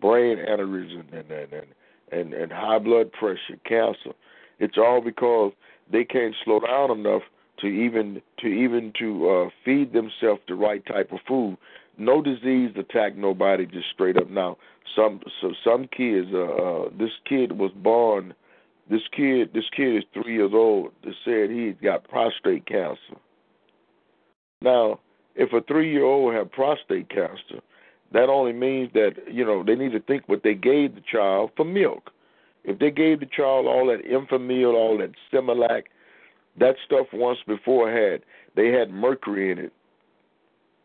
brain 0.01 0.39
aneurysm 0.39 1.05
and 1.13 1.31
and 1.31 1.53
and 1.53 1.67
and, 2.11 2.35
and 2.35 2.53
high 2.53 2.79
blood 2.79 3.11
pressure, 3.13 3.57
cancer. 3.65 4.13
It's 4.59 4.77
all 4.77 5.01
because 5.01 5.53
they 5.91 6.05
can't 6.05 6.35
slow 6.45 6.61
down 6.61 6.91
enough 6.91 7.23
to 7.61 7.67
even 7.69 8.21
to 8.41 8.47
even 8.49 8.93
to 8.99 9.31
uh, 9.31 9.51
feed 9.65 9.93
themselves 9.93 10.41
the 10.49 10.55
right 10.55 10.85
type 10.85 11.13
of 11.13 11.21
food. 11.27 11.57
No 11.97 12.21
disease 12.21 12.73
attack 12.77 13.17
nobody 13.17 13.67
just 13.67 13.91
straight 13.95 14.17
up 14.17 14.29
now. 14.29 14.59
Some 14.97 15.21
so 15.41 15.53
some 15.65 15.89
kids. 15.97 16.29
Uh, 16.35 16.45
uh, 16.45 16.89
this 16.99 17.13
kid 17.29 17.53
was 17.53 17.71
born. 17.77 18.35
This 18.91 19.03
kid. 19.17 19.51
This 19.55 19.71
kid 19.75 19.97
is 19.97 20.05
three 20.13 20.35
years 20.35 20.53
old. 20.53 20.91
They 21.05 21.13
said 21.25 21.51
he's 21.51 21.77
got 21.83 22.09
prostate 22.09 22.67
cancer. 22.67 23.17
Now 24.61 24.99
if 25.35 25.53
a 25.53 25.61
three 25.63 25.91
year 25.91 26.05
old 26.05 26.35
had 26.35 26.53
prostate 26.53 27.09
cancer, 27.09 27.61
that 28.13 28.29
only 28.29 28.53
means 28.53 28.91
that, 28.93 29.13
you 29.31 29.45
know, 29.45 29.63
they 29.65 29.75
need 29.75 29.93
to 29.93 30.01
think 30.01 30.29
what 30.29 30.43
they 30.43 30.55
gave 30.55 30.95
the 30.95 31.03
child 31.11 31.51
for 31.57 31.65
milk. 31.65 32.11
If 32.65 32.79
they 32.79 32.91
gave 32.91 33.21
the 33.21 33.27
child 33.27 33.67
all 33.67 33.87
that 33.87 34.05
Enfamil, 34.05 34.75
all 34.75 34.99
that 34.99 35.13
Similac, 35.33 35.85
that 36.59 36.77
stuff 36.85 37.07
once 37.13 37.39
before 37.47 37.91
had 37.91 38.23
they 38.55 38.69
had 38.69 38.91
mercury 38.91 39.51
in 39.51 39.59
it. 39.59 39.73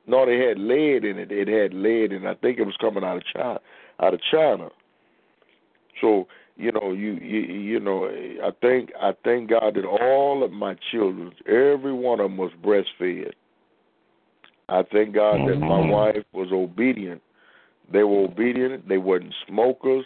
No, 0.07 0.25
they 0.25 0.39
had 0.39 0.57
lead 0.57 1.03
in 1.03 1.19
it. 1.19 1.31
It 1.31 1.49
had 1.49 1.73
lead, 1.73 2.13
and 2.13 2.27
I 2.27 2.33
think 2.35 2.59
it 2.59 2.65
was 2.65 2.77
coming 2.79 3.03
out 3.03 3.17
of 3.17 3.23
China. 3.25 3.59
Out 3.99 4.13
of 4.13 4.21
China. 4.31 4.69
So 5.99 6.27
you 6.55 6.71
know, 6.71 6.93
you 6.93 7.13
you 7.15 7.39
you 7.41 7.79
know, 7.79 8.05
I 8.07 8.51
think 8.61 8.91
I 8.99 9.13
thank 9.23 9.49
God 9.49 9.75
that 9.75 9.85
all 9.85 10.43
of 10.43 10.51
my 10.51 10.75
children, 10.91 11.31
every 11.45 11.93
one 11.93 12.19
of 12.19 12.31
them, 12.31 12.37
was 12.37 12.51
breastfed. 12.63 13.33
I 14.69 14.84
thank 14.91 15.15
God 15.15 15.48
that 15.48 15.57
my 15.57 15.80
wife 15.80 16.26
was 16.34 16.49
obedient. 16.52 17.22
They 17.91 18.03
were 18.03 18.26
obedient. 18.26 18.88
They 18.88 18.98
weren't 18.98 19.34
smokers. 19.48 20.06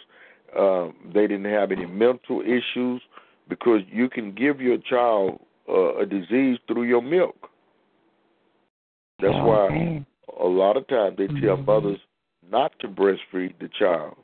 Uh, 0.56 0.88
they 1.12 1.26
didn't 1.26 1.46
have 1.46 1.72
any 1.72 1.86
mental 1.86 2.42
issues 2.42 3.02
because 3.48 3.80
you 3.90 4.08
can 4.08 4.32
give 4.32 4.60
your 4.60 4.78
child 4.78 5.40
uh, 5.68 5.96
a 5.96 6.06
disease 6.06 6.58
through 6.68 6.84
your 6.84 7.02
milk. 7.02 7.48
That's 9.20 9.34
why 9.34 10.04
a 10.40 10.46
lot 10.46 10.76
of 10.76 10.86
times 10.88 11.16
they 11.16 11.28
tell 11.40 11.56
mothers 11.56 11.98
not 12.50 12.72
to 12.80 12.88
breastfeed 12.88 13.54
the 13.60 13.68
child. 13.78 14.16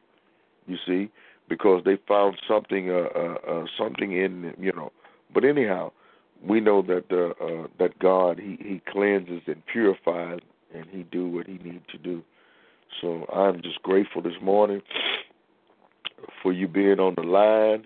You 0.66 0.76
see, 0.86 1.10
because 1.48 1.82
they 1.84 1.98
found 2.06 2.36
something, 2.46 2.90
uh, 2.90 3.08
uh, 3.14 3.34
uh, 3.48 3.64
something 3.78 4.12
in 4.12 4.42
them, 4.42 4.54
you 4.58 4.72
know. 4.72 4.92
But 5.32 5.44
anyhow, 5.44 5.92
we 6.46 6.60
know 6.60 6.82
that 6.82 7.04
uh, 7.10 7.44
uh, 7.44 7.66
that 7.78 7.98
God 7.98 8.38
he 8.38 8.58
he 8.60 8.82
cleanses 8.90 9.42
and 9.46 9.64
purifies 9.66 10.40
and 10.74 10.86
he 10.90 11.02
do 11.04 11.28
what 11.28 11.46
he 11.46 11.58
need 11.58 11.82
to 11.90 11.98
do. 11.98 12.22
So 13.00 13.26
I'm 13.32 13.62
just 13.62 13.82
grateful 13.82 14.22
this 14.22 14.40
morning 14.42 14.80
for 16.42 16.52
you 16.52 16.68
being 16.68 17.00
on 17.00 17.14
the 17.16 17.22
line. 17.22 17.84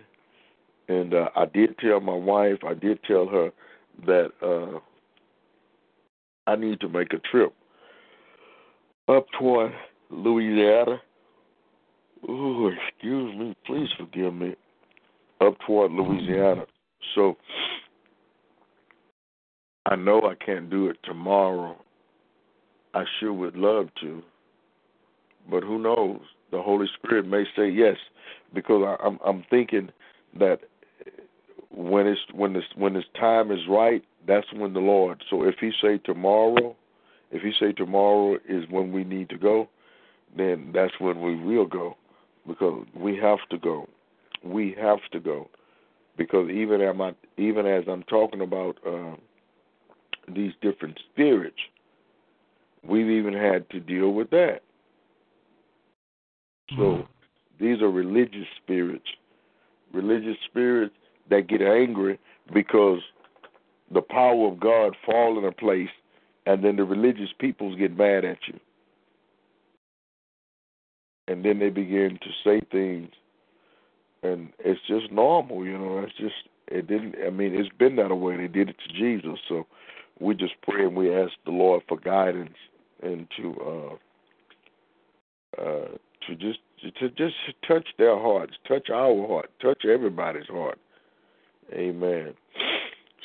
And 0.88 1.14
uh, 1.14 1.28
I 1.36 1.46
did 1.46 1.78
tell 1.78 2.00
my 2.00 2.14
wife, 2.14 2.58
I 2.66 2.74
did 2.74 3.02
tell 3.04 3.26
her 3.28 3.50
that 4.06 4.30
uh, 4.42 4.78
I 6.46 6.56
need 6.56 6.80
to 6.80 6.88
make 6.88 7.12
a 7.12 7.18
trip 7.18 7.54
up 9.08 9.26
toward 9.38 9.72
Louisiana. 10.10 11.00
Oh, 12.28 12.70
excuse 12.88 13.36
me, 13.36 13.56
please 13.66 13.88
forgive 13.98 14.34
me. 14.34 14.54
Up 15.40 15.56
toward 15.66 15.90
Louisiana. 15.92 16.64
So 17.14 17.36
I 19.86 19.96
know 19.96 20.22
I 20.22 20.34
can't 20.34 20.70
do 20.70 20.88
it 20.88 20.98
tomorrow. 21.02 21.76
I 22.94 23.04
sure 23.18 23.32
would 23.32 23.56
love 23.56 23.88
to, 24.00 24.22
but 25.50 25.62
who 25.62 25.78
knows? 25.78 26.20
The 26.50 26.60
Holy 26.60 26.86
Spirit 26.98 27.26
may 27.26 27.44
say 27.56 27.68
yes, 27.68 27.96
because 28.54 28.84
I, 28.86 29.04
I'm 29.04 29.18
I'm 29.24 29.44
thinking 29.48 29.90
that 30.38 30.60
when 31.70 32.06
it's 32.06 32.20
when 32.34 32.52
this 32.52 32.64
when 32.76 32.92
this 32.92 33.04
time 33.18 33.50
is 33.50 33.60
right, 33.68 34.04
that's 34.26 34.46
when 34.52 34.74
the 34.74 34.80
Lord. 34.80 35.24
So 35.30 35.44
if 35.44 35.56
He 35.58 35.72
say 35.80 35.98
tomorrow, 35.98 36.76
if 37.30 37.42
He 37.42 37.52
say 37.58 37.72
tomorrow 37.72 38.38
is 38.48 38.64
when 38.68 38.92
we 38.92 39.04
need 39.04 39.30
to 39.30 39.38
go, 39.38 39.68
then 40.36 40.70
that's 40.74 40.94
when 41.00 41.22
we 41.22 41.34
will 41.36 41.66
go, 41.66 41.96
because 42.46 42.86
we 42.94 43.16
have 43.16 43.38
to 43.50 43.58
go. 43.58 43.88
We 44.44 44.76
have 44.78 44.98
to 45.12 45.20
go, 45.20 45.48
because 46.18 46.50
even 46.50 46.82
am 46.82 47.00
I 47.00 47.14
even 47.38 47.66
as 47.66 47.84
I'm 47.88 48.02
talking 48.04 48.42
about. 48.42 48.76
Uh, 48.86 49.16
these 50.28 50.52
different 50.60 50.98
spirits, 51.12 51.56
we've 52.86 53.10
even 53.10 53.34
had 53.34 53.68
to 53.70 53.80
deal 53.80 54.12
with 54.12 54.30
that. 54.30 54.60
So 56.70 56.82
mm. 56.82 57.06
these 57.60 57.82
are 57.82 57.90
religious 57.90 58.46
spirits, 58.62 59.06
religious 59.92 60.36
spirits 60.48 60.94
that 61.30 61.48
get 61.48 61.62
angry 61.62 62.18
because 62.52 63.00
the 63.92 64.00
power 64.00 64.48
of 64.48 64.58
God 64.58 64.96
fall 65.04 65.38
in 65.38 65.44
a 65.44 65.52
place, 65.52 65.90
and 66.46 66.64
then 66.64 66.76
the 66.76 66.84
religious 66.84 67.30
peoples 67.38 67.78
get 67.78 67.96
mad 67.96 68.24
at 68.24 68.38
you, 68.46 68.58
and 71.28 71.44
then 71.44 71.58
they 71.58 71.68
begin 71.68 72.18
to 72.22 72.30
say 72.42 72.60
things, 72.70 73.10
and 74.22 74.48
it's 74.58 74.80
just 74.88 75.12
normal, 75.12 75.64
you 75.64 75.76
know. 75.76 75.98
It's 75.98 76.16
just 76.16 76.48
it 76.68 76.86
didn't. 76.86 77.16
I 77.24 77.30
mean, 77.30 77.54
it's 77.54 77.74
been 77.78 77.96
that 77.96 78.14
way. 78.14 78.36
They 78.36 78.48
did 78.48 78.70
it 78.70 78.76
to 78.86 78.94
Jesus, 78.94 79.38
so 79.48 79.66
we 80.22 80.34
just 80.34 80.54
pray 80.62 80.84
and 80.84 80.96
we 80.96 81.14
ask 81.14 81.32
the 81.44 81.50
Lord 81.50 81.82
for 81.88 81.98
guidance 81.98 82.56
and 83.02 83.26
to 83.36 83.98
uh, 85.58 85.62
uh, 85.62 85.88
to 86.26 86.36
just 86.36 86.60
to 86.98 87.08
just 87.10 87.34
touch 87.66 87.86
their 87.98 88.18
hearts, 88.18 88.52
touch 88.66 88.90
our 88.90 89.26
heart, 89.26 89.50
touch 89.60 89.84
everybody's 89.84 90.46
heart. 90.46 90.78
Amen. 91.72 92.34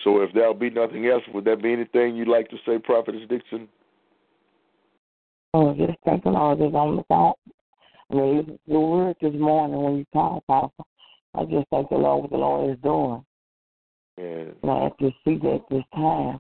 So 0.03 0.21
if 0.21 0.31
there'll 0.33 0.53
be 0.53 0.69
nothing 0.69 1.07
else, 1.07 1.23
would 1.33 1.45
there 1.45 1.57
be 1.57 1.73
anything 1.73 2.15
you'd 2.15 2.27
like 2.27 2.49
to 2.49 2.57
say, 2.65 2.77
Prophetess 2.77 3.27
Dixon? 3.29 3.67
Oh, 5.53 5.73
just 5.73 5.97
thank 6.05 6.23
the 6.23 6.29
Lord 6.29 6.61
is 6.61 6.73
on 6.73 6.97
the 6.97 7.03
phone. 7.07 7.33
I 8.11 8.15
mean, 8.15 8.59
your 8.67 8.91
word 8.91 9.15
this 9.21 9.33
morning 9.33 9.81
when 9.81 9.97
you 9.97 10.05
talk, 10.13 10.45
Papa, 10.47 10.83
I 11.33 11.43
just 11.45 11.67
thank 11.71 11.89
the 11.89 11.95
Lord 11.95 12.23
what 12.23 12.31
the 12.31 12.37
Lord 12.37 12.71
is 12.71 12.77
doing. 12.83 13.23
And 14.17 14.71
I 14.71 14.83
have 14.83 14.97
to 14.97 15.11
see 15.25 15.37
that 15.37 15.63
this 15.69 15.83
time 15.93 16.39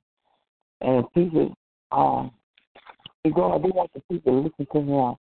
and 0.81 1.05
people, 1.13 1.53
um, 1.91 2.31
God, 3.35 3.63
we 3.63 3.71
want 3.71 3.91
the 3.93 4.01
people 4.09 4.31
to 4.31 4.39
listen 4.39 4.67
to 4.71 4.79
Him 4.79 5.15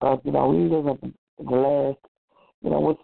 But, 0.00 0.24
you 0.24 0.32
know, 0.32 0.48
we 0.48 0.68
live 0.68 0.86
in 1.02 1.14
the 1.38 1.56
last, 1.56 1.98
you 2.62 2.70
know, 2.70 2.80
what's, 2.80 3.00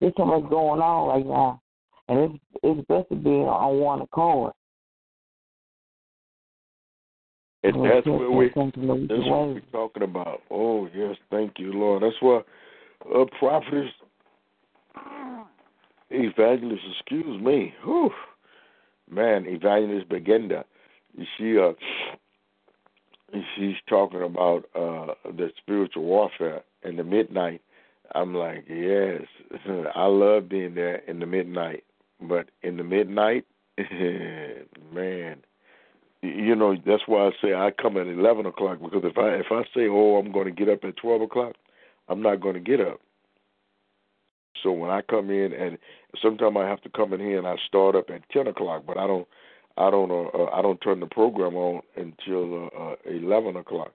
there's 0.00 0.12
so 0.16 0.24
much 0.24 0.50
going 0.50 0.80
on 0.80 1.08
right 1.08 1.26
now. 1.26 1.60
And 2.08 2.18
it's, 2.18 2.44
it's 2.62 2.86
best 2.88 3.08
to 3.10 3.16
be 3.16 3.30
on 3.30 3.78
one 3.78 4.00
accord. 4.00 4.52
And 7.62 7.84
that's 7.84 8.06
what 8.06 8.32
we 8.32 8.46
that's 8.46 8.56
what 8.56 9.48
we're 9.48 9.60
talking 9.70 10.02
about. 10.02 10.40
Oh 10.50 10.88
yes, 10.94 11.16
thank 11.30 11.58
you, 11.58 11.72
Lord. 11.74 12.02
That's 12.02 12.16
why 12.20 12.40
uh 13.14 13.24
prophetess 13.38 13.90
evangelist, 16.10 16.82
excuse 16.98 17.40
me. 17.42 17.74
Whew. 17.84 18.10
Man, 19.10 19.44
evangelist 19.46 20.08
Begenda. 20.08 20.64
She 21.36 21.58
uh 21.58 21.72
she's 23.56 23.76
talking 23.88 24.22
about 24.22 24.64
uh 24.74 25.14
the 25.24 25.50
spiritual 25.58 26.04
warfare 26.04 26.62
in 26.82 26.96
the 26.96 27.04
midnight. 27.04 27.62
I'm 28.14 28.34
like, 28.34 28.64
yes, 28.68 29.22
I 29.94 30.06
love 30.06 30.48
being 30.48 30.74
there 30.74 30.96
in 31.06 31.20
the 31.20 31.26
midnight. 31.26 31.84
But 32.20 32.50
in 32.62 32.76
the 32.76 32.84
midnight, 32.84 33.46
man, 34.92 35.36
you 36.22 36.54
know 36.54 36.76
that's 36.84 37.02
why 37.06 37.28
I 37.28 37.30
say 37.42 37.54
I 37.54 37.70
come 37.70 37.96
at 37.96 38.06
eleven 38.06 38.46
o'clock 38.46 38.78
because 38.82 39.02
if 39.04 39.16
I 39.16 39.34
if 39.34 39.46
I 39.50 39.62
say 39.74 39.86
oh 39.88 40.16
I'm 40.16 40.32
going 40.32 40.46
to 40.46 40.50
get 40.50 40.68
up 40.68 40.84
at 40.84 40.96
twelve 40.96 41.22
o'clock, 41.22 41.54
I'm 42.08 42.22
not 42.22 42.40
going 42.40 42.54
to 42.54 42.60
get 42.60 42.80
up. 42.80 43.00
So 44.62 44.72
when 44.72 44.90
I 44.90 45.00
come 45.02 45.30
in 45.30 45.52
and 45.52 45.78
sometimes 46.20 46.56
I 46.58 46.68
have 46.68 46.82
to 46.82 46.90
come 46.90 47.12
in 47.14 47.20
here 47.20 47.38
and 47.38 47.46
I 47.46 47.56
start 47.66 47.96
up 47.96 48.10
at 48.10 48.28
ten 48.30 48.46
o'clock, 48.46 48.84
but 48.86 48.98
I 48.98 49.06
don't 49.06 49.26
I 49.80 49.90
don't 49.90 50.10
uh, 50.10 50.28
uh, 50.36 50.50
I 50.52 50.62
don't 50.62 50.80
turn 50.80 51.00
the 51.00 51.06
program 51.06 51.56
on 51.56 51.82
until 51.96 52.64
uh, 52.66 52.82
uh, 52.82 52.94
eleven 53.06 53.56
o'clock. 53.56 53.92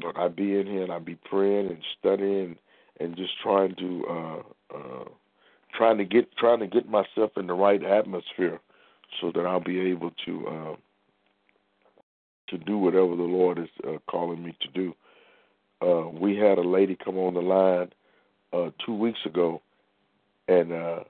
But 0.00 0.16
I 0.16 0.28
be 0.28 0.56
in 0.56 0.66
here 0.66 0.84
and 0.84 0.92
I 0.92 0.98
be 1.00 1.16
praying 1.16 1.66
and 1.68 1.82
studying 1.98 2.56
and 3.00 3.16
just 3.16 3.32
trying 3.42 3.74
to 3.76 4.04
uh, 4.08 4.76
uh, 4.76 5.04
trying 5.76 5.98
to 5.98 6.04
get 6.04 6.36
trying 6.36 6.60
to 6.60 6.66
get 6.66 6.88
myself 6.88 7.32
in 7.36 7.46
the 7.46 7.54
right 7.54 7.82
atmosphere 7.82 8.60
so 9.20 9.32
that 9.34 9.46
I'll 9.46 9.60
be 9.60 9.80
able 9.80 10.12
to. 10.26 10.46
Uh, 10.46 10.76
to 12.50 12.58
do 12.58 12.78
whatever 12.78 13.14
the 13.16 13.22
Lord 13.22 13.58
is 13.58 13.68
uh, 13.86 13.98
calling 14.10 14.42
me 14.42 14.56
to 14.60 14.68
do. 14.68 14.94
Uh, 15.80 16.08
we 16.08 16.36
had 16.36 16.58
a 16.58 16.62
lady 16.62 16.96
come 17.02 17.16
on 17.16 17.34
the 17.34 17.40
line 17.40 17.90
uh, 18.52 18.70
two 18.84 18.94
weeks 18.94 19.20
ago, 19.24 19.62
and 20.48 20.72
uh, 20.72 21.00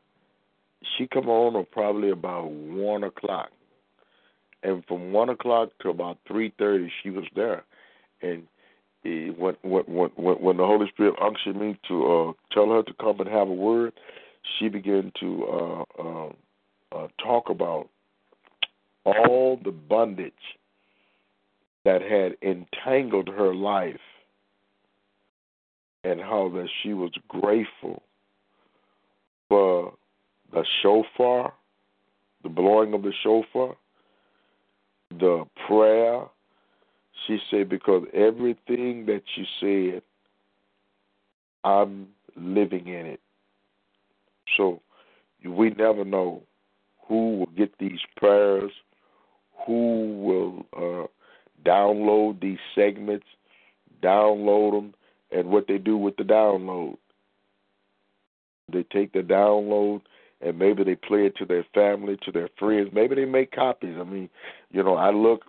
she 0.96 1.06
come 1.06 1.28
on 1.28 1.56
at 1.56 1.70
probably 1.70 2.10
about 2.10 2.50
one 2.50 3.04
o'clock, 3.04 3.50
and 4.62 4.84
from 4.86 5.12
one 5.12 5.28
o'clock 5.28 5.70
to 5.82 5.90
about 5.90 6.18
three 6.26 6.52
thirty, 6.58 6.90
she 7.02 7.10
was 7.10 7.24
there, 7.34 7.64
and 8.22 8.46
he, 9.02 9.28
when, 9.36 9.56
when 9.62 9.84
when 9.84 10.10
when 10.16 10.56
the 10.56 10.66
Holy 10.66 10.88
Spirit 10.88 11.14
unctioned 11.20 11.60
me 11.60 11.78
to 11.88 12.06
uh, 12.06 12.32
tell 12.52 12.70
her 12.70 12.82
to 12.82 12.92
come 13.00 13.20
and 13.20 13.28
have 13.28 13.48
a 13.48 13.52
word, 13.52 13.92
she 14.58 14.68
began 14.68 15.12
to 15.20 15.44
uh, 15.46 15.84
uh, 15.98 16.32
uh, 16.92 17.08
talk 17.22 17.48
about 17.48 17.88
all 19.04 19.58
the 19.64 19.70
bondage 19.70 20.32
that 21.84 22.02
had 22.02 22.36
entangled 22.42 23.28
her 23.28 23.54
life 23.54 24.00
and 26.04 26.20
how 26.20 26.50
that 26.54 26.68
she 26.82 26.92
was 26.92 27.10
grateful 27.28 28.02
for 29.48 29.94
the 30.52 30.64
shofar, 30.82 31.52
the 32.42 32.48
blowing 32.48 32.92
of 32.94 33.02
the 33.02 33.12
shofar, 33.22 33.76
the 35.10 35.44
prayer. 35.66 36.24
She 37.26 37.38
said, 37.50 37.68
because 37.68 38.06
everything 38.14 39.06
that 39.06 39.22
she 39.34 39.46
said, 39.60 40.02
I'm 41.64 42.08
living 42.36 42.88
in 42.88 43.06
it. 43.06 43.20
So 44.56 44.80
we 45.44 45.70
never 45.70 46.04
know 46.04 46.42
who 47.06 47.38
will 47.38 47.50
get 47.56 47.76
these 47.78 48.00
prayers, 48.16 48.72
who 49.66 50.16
will 50.22 50.66
uh, 50.76 51.06
download 51.68 52.40
these 52.40 52.58
segments, 52.74 53.26
download 54.02 54.72
them, 54.72 54.94
and 55.30 55.50
what 55.50 55.66
they 55.68 55.78
do 55.78 55.96
with 55.96 56.16
the 56.16 56.24
download. 56.24 56.96
They 58.72 58.84
take 58.84 59.12
the 59.12 59.20
download 59.20 60.02
and 60.40 60.58
maybe 60.58 60.84
they 60.84 60.94
play 60.94 61.26
it 61.26 61.36
to 61.36 61.44
their 61.44 61.66
family, 61.74 62.18
to 62.24 62.32
their 62.32 62.48
friends. 62.58 62.90
Maybe 62.92 63.14
they 63.14 63.24
make 63.24 63.52
copies. 63.52 63.96
I 63.98 64.04
mean, 64.04 64.28
you 64.70 64.82
know, 64.82 64.94
I 64.94 65.10
look 65.10 65.42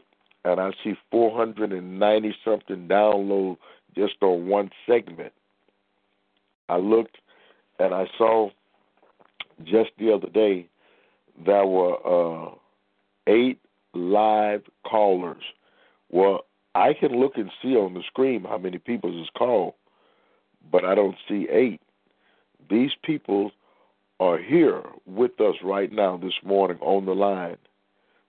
and 0.43 0.59
I 0.59 0.71
see 0.83 0.95
490 1.11 2.35
something 2.43 2.87
download 2.87 3.57
just 3.95 4.15
on 4.21 4.47
one 4.47 4.69
segment. 4.87 5.33
I 6.69 6.77
looked 6.77 7.17
and 7.79 7.93
I 7.93 8.05
saw 8.17 8.49
just 9.63 9.91
the 9.99 10.13
other 10.13 10.29
day 10.29 10.67
there 11.45 11.65
were 11.65 11.95
uh, 12.05 12.51
eight 13.27 13.59
live 13.93 14.63
callers 14.83 15.43
well, 16.11 16.45
I 16.75 16.93
can 16.93 17.19
look 17.19 17.37
and 17.37 17.49
see 17.61 17.75
on 17.75 17.93
the 17.93 18.03
screen 18.05 18.43
how 18.43 18.57
many 18.57 18.77
people 18.77 19.21
is 19.21 19.29
called, 19.37 19.73
but 20.71 20.85
I 20.85 20.93
don't 20.93 21.15
see 21.27 21.47
eight. 21.49 21.81
These 22.69 22.91
people 23.03 23.51
are 24.21 24.37
here 24.37 24.83
with 25.05 25.39
us 25.41 25.55
right 25.63 25.91
now 25.91 26.17
this 26.17 26.33
morning 26.43 26.77
on 26.79 27.05
the 27.05 27.13
line, 27.13 27.57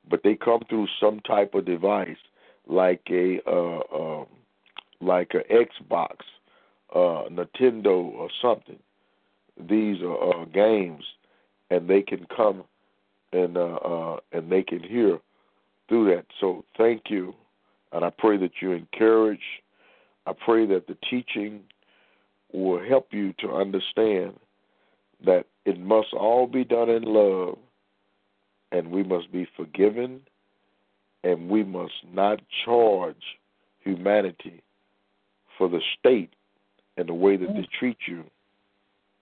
but 0.09 0.23
they 0.25 0.35
come 0.35 0.63
through 0.69 0.89
some 1.01 1.21
type 1.21 1.55
of 1.55 1.65
device 1.65 2.17
like 2.67 3.03
a 3.11 3.41
uh, 3.47 3.79
uh, 3.79 4.25
like 5.01 5.33
a 5.35 5.43
Xbox, 5.53 6.17
uh, 6.95 7.29
Nintendo, 7.31 8.13
or 8.15 8.29
something. 8.41 8.79
These 9.69 10.03
are 10.03 10.43
uh, 10.43 10.45
games, 10.47 11.05
and 11.71 11.89
they 11.89 12.03
can 12.03 12.27
come 12.35 12.65
and 13.33 13.57
uh, 13.57 13.77
uh, 13.77 14.17
and 14.33 14.51
they 14.51 14.63
can 14.63 14.83
hear 14.83 15.19
through 15.89 16.15
that. 16.15 16.27
So 16.41 16.65
thank 16.77 17.11
you 17.11 17.35
and 17.93 18.05
I 18.05 18.11
pray 18.11 18.37
that 18.39 18.53
you 18.61 18.73
encourage. 18.73 19.63
I 20.27 20.33
pray 20.33 20.67
that 20.67 20.87
the 20.87 20.97
teaching 21.09 21.61
will 22.53 22.83
help 22.83 23.09
you 23.13 23.33
to 23.41 23.53
understand 23.53 24.35
that 25.25 25.47
it 25.65 25.79
must 25.79 26.13
all 26.13 26.47
be 26.47 26.65
done 26.65 26.91
in 26.91 27.03
love, 27.03 27.59
and 28.71 28.91
we 28.91 29.03
must 29.03 29.31
be 29.33 29.47
forgiven, 29.57 30.21
and 31.25 31.49
we 31.49 31.63
must 31.63 31.95
not 32.13 32.41
charge 32.65 33.39
humanity 33.81 34.63
for 35.57 35.69
the 35.69 35.81
state 35.99 36.31
and 36.97 37.09
the 37.09 37.15
way 37.15 37.37
that 37.37 37.55
they 37.55 37.69
treat 37.79 37.99
you. 38.07 38.25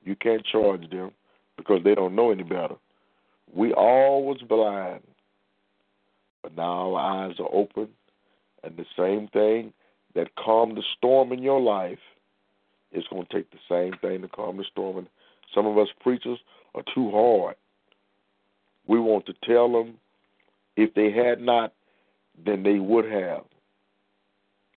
You 0.03 0.17
can't 0.17 0.45
charge 0.45 0.89
them 0.91 1.11
because 1.57 1.83
they 1.85 1.95
don't 1.95 2.15
know 2.15 2.31
any 2.31 2.43
better. 2.43 2.77
We 3.53 3.73
all 3.73 4.25
was 4.25 4.41
blind, 4.49 5.03
but 6.43 6.57
now 6.57 6.95
our 6.95 7.27
eyes 7.27 7.35
are 7.39 7.53
open 7.53 7.89
and 8.63 8.77
the 8.77 8.87
same 8.97 9.29
thing 9.29 9.73
that 10.15 10.35
calmed 10.37 10.77
the 10.77 10.83
storm 10.97 11.33
in 11.33 11.43
your 11.43 11.61
life 11.61 11.99
is 12.93 13.05
going 13.11 13.27
to 13.27 13.33
take 13.33 13.51
the 13.51 13.59
same 13.69 13.93
thing 14.01 14.23
to 14.23 14.29
calm 14.29 14.57
the 14.57 14.65
storm. 14.65 14.99
And 14.99 15.09
some 15.55 15.67
of 15.67 15.79
us 15.79 15.89
preachers 16.01 16.39
are 16.75 16.83
too 16.95 17.11
hard. 17.11 17.57
We 18.87 18.99
want 18.99 19.27
to 19.27 19.35
tell 19.45 19.71
them 19.73 19.99
if 20.77 20.95
they 20.95 21.11
had 21.13 21.41
not, 21.41 21.73
then 22.45 22.63
they 22.63 22.79
would 22.79 23.05
have. 23.05 23.45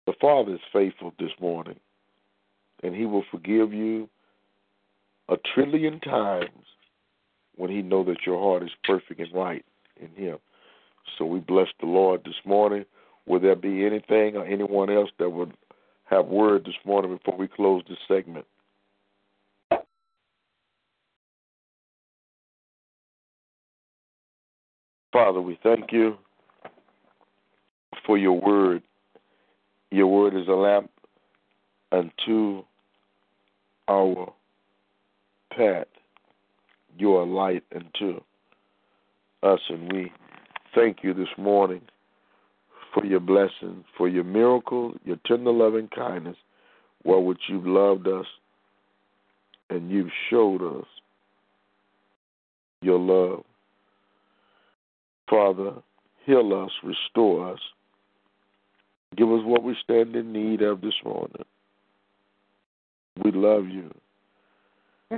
The 0.06 0.14
Father 0.20 0.56
is 0.56 0.60
faithful 0.72 1.14
this 1.18 1.32
morning, 1.40 1.80
and 2.82 2.96
He 2.96 3.06
will 3.06 3.24
forgive 3.32 3.74
you 3.74 4.10
a 5.30 5.36
trillion 5.54 6.00
times 6.02 6.50
when 7.56 7.70
He 7.70 7.82
know 7.82 8.04
that 8.04 8.26
your 8.26 8.40
heart 8.40 8.64
is 8.64 8.72
perfect 8.84 9.20
and 9.20 9.34
right 9.34 9.64
in 10.00 10.10
Him. 10.10 10.38
So 11.18 11.26
we 11.26 11.40
bless 11.40 11.68
the 11.80 11.86
Lord 11.86 12.22
this 12.26 12.36
morning. 12.46 12.86
Will 13.26 13.40
there 13.40 13.56
be 13.56 13.86
anything 13.86 14.36
or 14.36 14.46
anyone 14.46 14.90
else 14.90 15.10
that 15.20 15.30
would 15.30 15.54
have 16.06 16.26
word 16.26 16.66
this 16.66 16.76
morning 16.86 17.16
before 17.16 17.38
we 17.38 17.48
close 17.48 17.84
this 17.88 17.98
segment? 18.08 18.46
Father, 25.14 25.40
we 25.40 25.60
thank 25.62 25.92
you 25.92 26.18
for 28.04 28.18
your 28.18 28.42
word. 28.42 28.82
Your 29.92 30.08
word 30.08 30.36
is 30.36 30.48
a 30.48 30.54
lamp 30.54 30.90
unto 31.92 32.64
our 33.88 34.34
path. 35.56 35.86
You 36.98 37.16
are 37.16 37.28
light 37.28 37.64
unto 37.76 38.22
us, 39.44 39.60
and 39.70 39.94
we 39.94 40.12
thank 40.74 41.04
you 41.04 41.14
this 41.14 41.28
morning 41.38 41.82
for 42.92 43.06
your 43.06 43.20
blessing, 43.20 43.86
for 43.96 44.10
your 44.10 44.24
miracle, 44.24 44.96
your 45.06 45.18
tender 45.28 45.52
loving 45.52 45.90
kindness, 45.90 46.38
which 47.04 47.42
you've 47.50 47.68
loved 47.68 48.08
us 48.08 48.26
and 49.70 49.92
you've 49.92 50.12
showed 50.30 50.62
us 50.62 50.88
your 52.82 52.98
love. 53.00 53.44
Father, 55.30 55.74
heal 56.26 56.64
us, 56.64 56.72
restore 56.84 57.54
us. 57.54 57.60
Give 59.16 59.32
us 59.32 59.42
what 59.44 59.64
we 59.64 59.76
stand 59.84 60.16
in 60.16 60.34
need 60.34 60.62
of 60.62 60.82
this 60.82 60.96
morning. 61.06 61.46
We 63.24 63.32
love 63.32 63.68
you. 63.68 63.94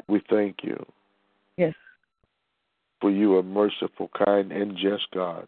We 0.08 0.22
thank 0.30 0.58
you. 0.64 0.86
Yes. 1.58 1.74
For 3.00 3.10
you 3.10 3.38
are 3.38 3.44
merciful, 3.44 4.10
kind, 4.26 4.52
and 4.52 4.76
just 4.76 5.08
God. 5.14 5.48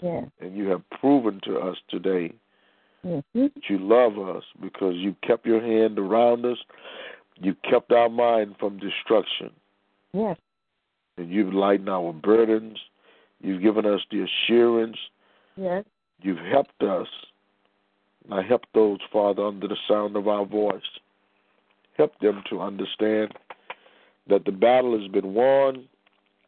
Yes. 0.00 0.26
And 0.40 0.56
you 0.56 0.68
have 0.68 0.82
proven 0.90 1.40
to 1.44 1.58
us 1.58 1.76
today 1.88 2.32
mm-hmm. 3.04 3.46
that 3.54 3.62
you 3.68 3.78
love 3.78 4.18
us 4.18 4.44
because 4.60 4.94
you 4.96 5.16
kept 5.26 5.46
your 5.46 5.60
hand 5.60 5.98
around 5.98 6.44
us. 6.44 6.58
You 7.36 7.56
kept 7.68 7.92
our 7.92 8.08
mind 8.08 8.56
from 8.58 8.78
destruction. 8.78 9.50
Yes. 10.12 10.36
And 11.16 11.30
you've 11.30 11.54
lightened 11.54 11.88
our 11.88 12.12
burdens. 12.12 12.78
You've 13.42 13.62
given 13.62 13.84
us 13.84 14.00
the 14.10 14.24
assurance. 14.24 14.96
Yes. 15.56 15.84
You've 16.20 16.38
helped 16.38 16.82
us. 16.82 17.08
Now 18.28 18.42
help 18.42 18.62
those, 18.72 19.00
Father, 19.12 19.44
under 19.44 19.66
the 19.66 19.76
sound 19.88 20.16
of 20.16 20.28
our 20.28 20.46
voice. 20.46 20.82
Help 21.98 22.18
them 22.20 22.42
to 22.50 22.60
understand 22.60 23.34
that 24.28 24.44
the 24.44 24.52
battle 24.52 24.98
has 24.98 25.10
been 25.10 25.34
won 25.34 25.88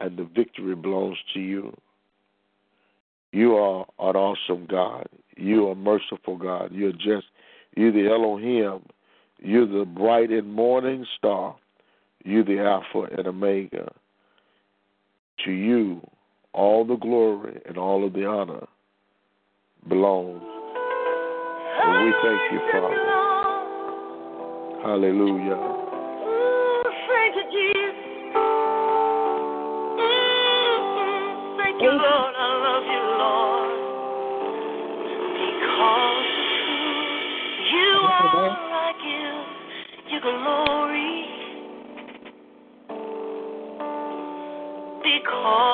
and 0.00 0.16
the 0.16 0.24
victory 0.24 0.74
belongs 0.76 1.18
to 1.34 1.40
you. 1.40 1.76
You 3.32 3.56
are 3.56 3.84
an 3.98 4.16
awesome 4.16 4.66
God. 4.66 5.08
You 5.36 5.68
are 5.68 5.74
merciful 5.74 6.36
God. 6.36 6.70
You're 6.72 6.92
just, 6.92 7.26
you're 7.76 7.92
the 7.92 8.06
Elohim. 8.08 8.82
You're 9.40 9.66
the 9.66 9.84
bright 9.84 10.30
and 10.30 10.52
morning 10.52 11.04
star. 11.18 11.56
You're 12.24 12.44
the 12.44 12.60
Alpha 12.60 13.08
and 13.16 13.26
Omega. 13.26 13.92
To 15.44 15.50
you, 15.50 16.00
all 16.54 16.84
the 16.84 16.96
glory 16.96 17.60
and 17.66 17.76
all 17.76 18.06
of 18.06 18.12
the 18.12 18.24
honor 18.24 18.66
belongs. 19.88 20.42
And 21.82 22.06
we 22.06 22.12
thank 22.22 22.52
you, 22.52 22.60
Father. 22.72 22.94
Hallelujah. 24.82 25.58
Thank 27.08 27.34
you, 27.36 27.44
Jesus. 27.50 27.96
Mm-hmm. 29.98 31.22
Thank 31.58 31.76
you, 31.82 31.90
Lord. 31.90 32.34
I 32.38 32.48
love 32.64 32.84
you, 32.94 33.02
Lord. 33.18 33.70
Because 35.42 36.30
you 37.72 37.90
are, 38.06 38.54
I 38.72 38.92
give 39.02 39.46
you 40.12 40.18
glory. 40.20 41.14
Because 45.02 45.73